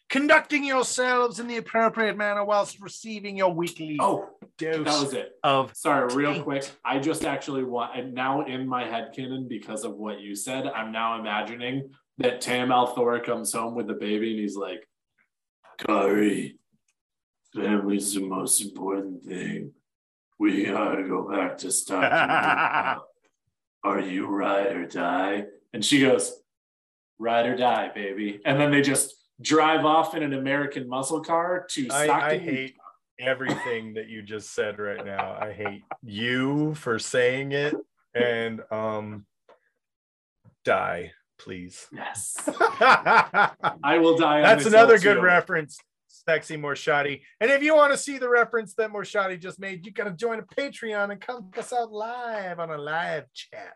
conducting 0.09 0.63
yourselves 0.63 1.39
in 1.39 1.47
the 1.47 1.57
appropriate 1.57 2.15
manner 2.15 2.45
whilst 2.45 2.79
receiving 2.79 3.35
your 3.35 3.51
weekly 3.53 3.97
Oh, 3.99 4.29
dose 4.57 4.85
that 4.85 5.03
was 5.03 5.13
it. 5.13 5.31
of 5.43 5.75
Sorry, 5.75 6.13
real 6.15 6.43
quick. 6.43 6.69
I 6.85 6.99
just 6.99 7.25
actually 7.25 7.63
want 7.63 7.97
and 7.97 8.13
now 8.13 8.45
in 8.45 8.67
my 8.67 8.85
head 8.85 9.11
canon 9.15 9.47
because 9.47 9.83
of 9.83 9.95
what 9.95 10.21
you 10.21 10.35
said. 10.35 10.67
I'm 10.67 10.91
now 10.91 11.19
imagining 11.19 11.89
that 12.19 12.41
Tam 12.41 12.69
al'Thor 12.69 13.23
comes 13.23 13.51
home 13.51 13.73
with 13.73 13.87
the 13.87 13.93
baby 13.95 14.31
and 14.31 14.39
he's 14.39 14.55
like, 14.55 14.87
Kari, 15.79 16.59
family's 17.55 18.13
the 18.13 18.21
most 18.21 18.61
important 18.61 19.23
thing. 19.23 19.71
We 20.39 20.65
gotta 20.65 21.03
go 21.03 21.29
back 21.29 21.57
to 21.59 21.71
Stockton. 21.71 22.09
Are 23.83 23.99
you 23.99 24.27
ride 24.27 24.75
or 24.75 24.85
die? 24.85 25.45
And 25.73 25.83
she 25.83 26.01
goes, 26.01 26.33
Ride 27.19 27.45
or 27.45 27.55
die, 27.55 27.91
baby. 27.93 28.41
And 28.45 28.59
then 28.59 28.71
they 28.71 28.81
just 28.81 29.15
drive 29.41 29.85
off 29.85 30.15
in 30.15 30.23
an 30.23 30.33
American 30.33 30.87
muscle 30.87 31.21
car 31.21 31.65
to 31.71 31.87
I, 31.91 32.05
Stockton. 32.05 32.39
I 32.39 32.43
hate 32.43 32.75
everything 33.19 33.93
that 33.93 34.07
you 34.07 34.21
just 34.21 34.53
said 34.53 34.79
right 34.79 35.05
now. 35.05 35.37
I 35.39 35.53
hate 35.53 35.83
you 36.01 36.73
for 36.75 36.99
saying 36.99 37.51
it 37.51 37.75
and 38.13 38.61
um 38.71 39.25
die, 40.65 41.11
please. 41.37 41.87
Yes. 41.91 42.35
I 42.47 43.97
will 43.99 44.17
die 44.17 44.43
on 44.43 44.57
this 44.57 44.67
another 44.67 44.97
good 44.97 45.15
too. 45.15 45.21
reference, 45.21 45.77
Sexy 46.13 46.57
Morshadi. 46.57 47.21
And 47.39 47.49
if 47.51 47.63
you 47.63 47.75
want 47.75 47.91
to 47.91 47.97
see 47.97 48.17
the 48.17 48.29
reference 48.29 48.73
that 48.75 48.91
Morshadi 48.91 49.39
just 49.39 49.59
made, 49.59 49.85
you 49.85 49.91
got 49.91 50.05
to 50.05 50.11
join 50.11 50.39
a 50.39 50.43
Patreon 50.43 51.11
and 51.11 51.19
come 51.19 51.49
us 51.57 51.73
out 51.73 51.91
live 51.91 52.59
on 52.59 52.69
a 52.69 52.77
live 52.77 53.25
chat. 53.33 53.75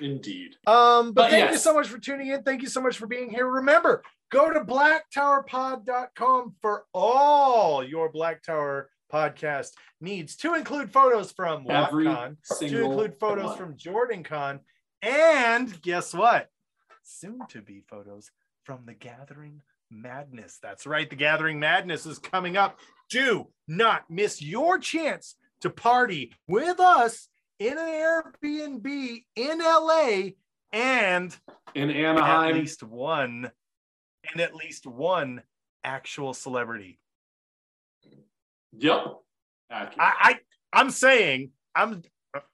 Indeed. 0.00 0.56
Um, 0.66 1.12
but, 1.12 1.24
But 1.24 1.30
thank 1.30 1.50
you 1.50 1.58
so 1.58 1.74
much 1.74 1.88
for 1.88 1.98
tuning 1.98 2.28
in. 2.28 2.42
Thank 2.42 2.62
you 2.62 2.68
so 2.68 2.80
much 2.80 2.96
for 2.96 3.06
being 3.06 3.30
here. 3.30 3.46
Remember, 3.46 4.02
go 4.30 4.50
to 4.50 4.60
blacktowerpod.com 4.60 6.54
for 6.62 6.84
all 6.94 7.84
your 7.84 8.10
Black 8.10 8.42
Tower 8.42 8.88
podcast 9.12 9.72
needs 10.00 10.36
to 10.36 10.54
include 10.54 10.90
photos 10.90 11.32
from 11.32 11.66
Every 11.68 12.06
WoTCon, 12.06 12.36
to 12.60 12.84
include 12.84 13.18
photos 13.18 13.46
one. 13.46 13.56
from 13.58 13.76
Jordan 13.76 14.22
Con, 14.22 14.60
and 15.02 15.82
guess 15.82 16.14
what? 16.14 16.48
Soon 17.02 17.40
to 17.48 17.60
be 17.60 17.82
photos 17.88 18.30
from 18.64 18.86
the 18.86 18.94
Gathering 18.94 19.62
Madness. 19.90 20.58
That's 20.62 20.86
right, 20.86 21.08
the 21.08 21.16
Gathering 21.16 21.58
Madness 21.60 22.06
is 22.06 22.18
coming 22.18 22.56
up. 22.56 22.78
Do 23.10 23.48
not 23.66 24.04
miss 24.08 24.40
your 24.40 24.78
chance 24.78 25.34
to 25.60 25.70
party 25.70 26.32
with 26.48 26.80
us 26.80 27.28
in 27.58 27.72
an 27.72 27.78
Airbnb 27.78 29.24
in 29.36 29.58
LA 29.58 30.30
and 30.72 31.36
in 31.74 31.90
Anaheim. 31.90 32.50
at 32.50 32.60
least 32.60 32.82
one 32.82 33.50
and 34.32 34.40
at 34.40 34.54
least 34.54 34.86
one 34.86 35.42
actual 35.84 36.34
celebrity. 36.34 36.98
Yep. 38.78 39.16
Accurate. 39.70 39.98
I, 39.98 40.14
I 40.20 40.38
I'm 40.72 40.90
saying 40.90 41.50
I'm 41.74 42.02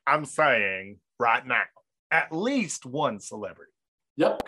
I'm 0.06 0.24
saying 0.24 0.98
right 1.18 1.46
now 1.46 1.62
at 2.10 2.32
least 2.34 2.86
one 2.86 3.20
celebrity. 3.20 3.72
yep. 4.16 4.42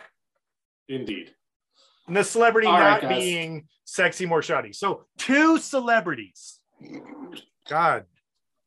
Indeed. 0.89 1.35
And 2.09 2.17
the 2.17 2.25
celebrity 2.25 2.67
All 2.67 2.73
right, 2.73 3.03
not 3.03 3.03
guys. 3.03 3.19
being 3.19 3.69
sexy 3.85 4.27
Morshadi. 4.27 4.75
So 4.75 5.05
two 5.19 5.59
celebrities. 5.59 6.59
God, 7.69 8.07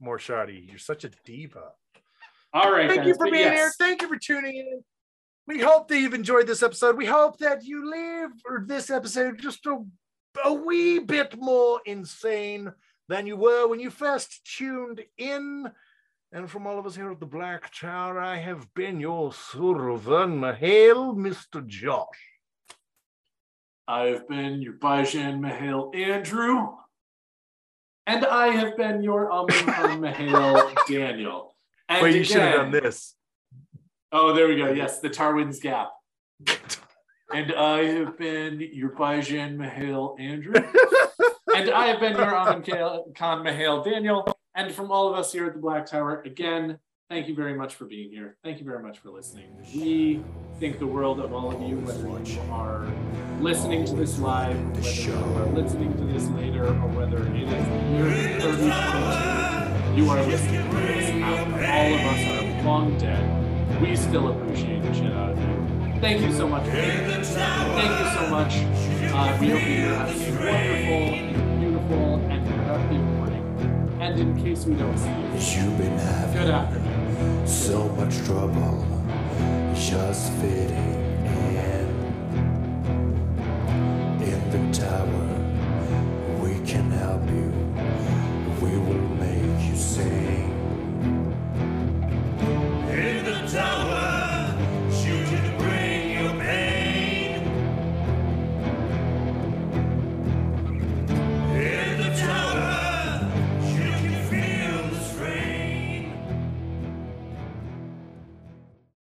Morshadi, 0.01 0.69
you're 0.69 0.77
such 0.77 1.03
a 1.03 1.09
diva. 1.25 1.71
All 2.53 2.71
right. 2.71 2.87
Thank 2.87 3.01
guys, 3.01 3.07
you 3.07 3.15
for 3.15 3.25
being 3.25 3.45
yes, 3.45 3.57
here. 3.57 3.71
Thank 3.79 4.01
you 4.01 4.07
for 4.07 4.17
tuning 4.17 4.57
in. 4.57 4.83
We 5.47 5.59
hope 5.59 5.87
that 5.87 5.99
you've 5.99 6.13
enjoyed 6.13 6.47
this 6.47 6.61
episode. 6.61 6.97
We 6.97 7.07
hope 7.07 7.39
that 7.39 7.63
you 7.63 7.89
leave 7.89 8.29
or 8.45 8.63
this 8.65 8.89
episode 8.89 9.39
just 9.39 9.65
a, 9.65 9.83
a 10.45 10.53
wee 10.53 10.99
bit 10.99 11.35
more 11.37 11.81
insane 11.85 12.71
than 13.09 13.25
you 13.25 13.37
were 13.37 13.67
when 13.67 13.79
you 13.79 13.89
first 13.89 14.45
tuned 14.45 15.01
in. 15.17 15.71
And 16.31 16.49
from 16.49 16.67
all 16.67 16.77
of 16.77 16.85
us 16.85 16.95
here 16.95 17.11
at 17.11 17.19
the 17.19 17.25
Black 17.25 17.73
Tower, 17.73 18.19
I 18.19 18.37
have 18.37 18.71
been 18.75 18.99
your 18.99 19.31
Survan 19.31 20.39
Mahale, 20.39 21.15
Mr. 21.15 21.65
Josh. 21.65 22.30
I've 23.91 24.25
been 24.25 24.61
your 24.61 24.75
Bajan 24.75 25.41
Mahale 25.41 25.93
Andrew. 25.93 26.69
And 28.07 28.25
I 28.25 28.47
have 28.47 28.77
been 28.77 29.03
your 29.03 29.29
Amin 29.29 29.65
Mahale 29.99 30.73
Daniel. 30.87 31.57
And 31.89 32.01
Wait, 32.01 32.15
you 32.15 32.23
should 32.23 32.37
have 32.37 32.55
done 32.55 32.71
this. 32.71 33.15
Oh, 34.13 34.33
there 34.33 34.47
we 34.47 34.55
go. 34.55 34.71
Yes, 34.71 34.99
the 35.01 35.09
Tarwin's 35.09 35.59
Gap. 35.59 35.91
And 37.33 37.53
I 37.53 37.85
have 37.85 38.17
been 38.17 38.59
your 38.59 38.89
Bajan 38.89 39.55
Mahale 39.55 40.19
Andrew. 40.19 40.53
and 41.55 41.69
I 41.69 41.87
have 41.87 42.01
been 42.01 42.11
your 42.11 42.35
Amin 42.35 42.61
Khan 43.15 43.45
Daniel. 43.45 44.37
And 44.53 44.69
from 44.73 44.91
all 44.91 45.07
of 45.07 45.17
us 45.17 45.31
here 45.31 45.45
at 45.45 45.53
the 45.53 45.59
Black 45.59 45.85
Tower, 45.85 46.21
again, 46.25 46.77
thank 47.11 47.27
you 47.27 47.35
very 47.35 47.53
much 47.53 47.75
for 47.75 47.83
being 47.83 48.09
here. 48.09 48.37
Thank 48.41 48.59
you 48.59 48.65
very 48.65 48.81
much 48.81 48.99
for 48.99 49.09
listening. 49.09 49.49
We 49.75 50.23
think 50.61 50.79
the 50.79 50.87
world 50.87 51.19
of 51.19 51.33
all 51.33 51.51
of 51.53 51.61
you, 51.61 51.75
whether 51.79 52.07
you 52.07 52.39
are 52.49 52.87
listening 53.41 53.83
to 53.87 53.93
this 53.95 54.17
live, 54.17 54.57
whether 54.71 54.89
you 54.89 55.13
are 55.13 55.47
listening 55.47 55.93
to 55.97 56.05
this 56.05 56.29
later, 56.29 56.67
or 56.67 56.87
whether 56.95 57.17
it 57.17 57.35
is 57.35 57.49
the 57.49 57.79
year 57.91 58.39
3022, 58.39 60.01
you 60.01 60.09
are 60.09 60.23
listening 60.23 60.69
to 60.69 60.77
this 60.77 61.09
after 61.09 61.65
all 61.65 61.93
of 61.95 62.01
us 62.13 62.23
are 62.31 62.63
long 62.63 62.97
dead. 62.97 63.81
We 63.81 63.97
still 63.97 64.29
appreciate 64.29 64.81
the 64.81 64.93
shit 64.93 65.11
out 65.11 65.31
of 65.31 65.37
you. 65.37 65.99
Thank 65.99 66.21
you 66.21 66.31
so 66.31 66.47
much 66.47 66.63
for 66.63 66.71
being 66.71 66.85
here. 66.85 67.23
Thank 67.25 67.99
you 67.99 68.07
so 68.15 68.29
much. 68.29 68.53
Uh, 69.11 69.37
we 69.41 69.49
hope 69.49 69.67
you're 69.67 69.95
having 69.95 70.21
a 70.21 70.39
wonderful, 70.47 71.59
beautiful, 71.59 72.31
and 72.31 72.47
productive 72.47 73.01
morning. 73.01 73.97
And 73.99 74.17
in 74.17 74.41
case 74.41 74.65
we 74.65 74.75
don't 74.75 74.97
see 74.97 75.09
you, 75.09 75.65
You've 75.65 75.77
been 75.77 75.97
having 75.97 76.41
good 76.41 76.49
afternoon. 76.49 76.90
So 77.45 77.87
much 77.89 78.15
trouble 78.25 78.85
just 79.75 80.31
fitting 80.33 80.77
in. 80.93 81.00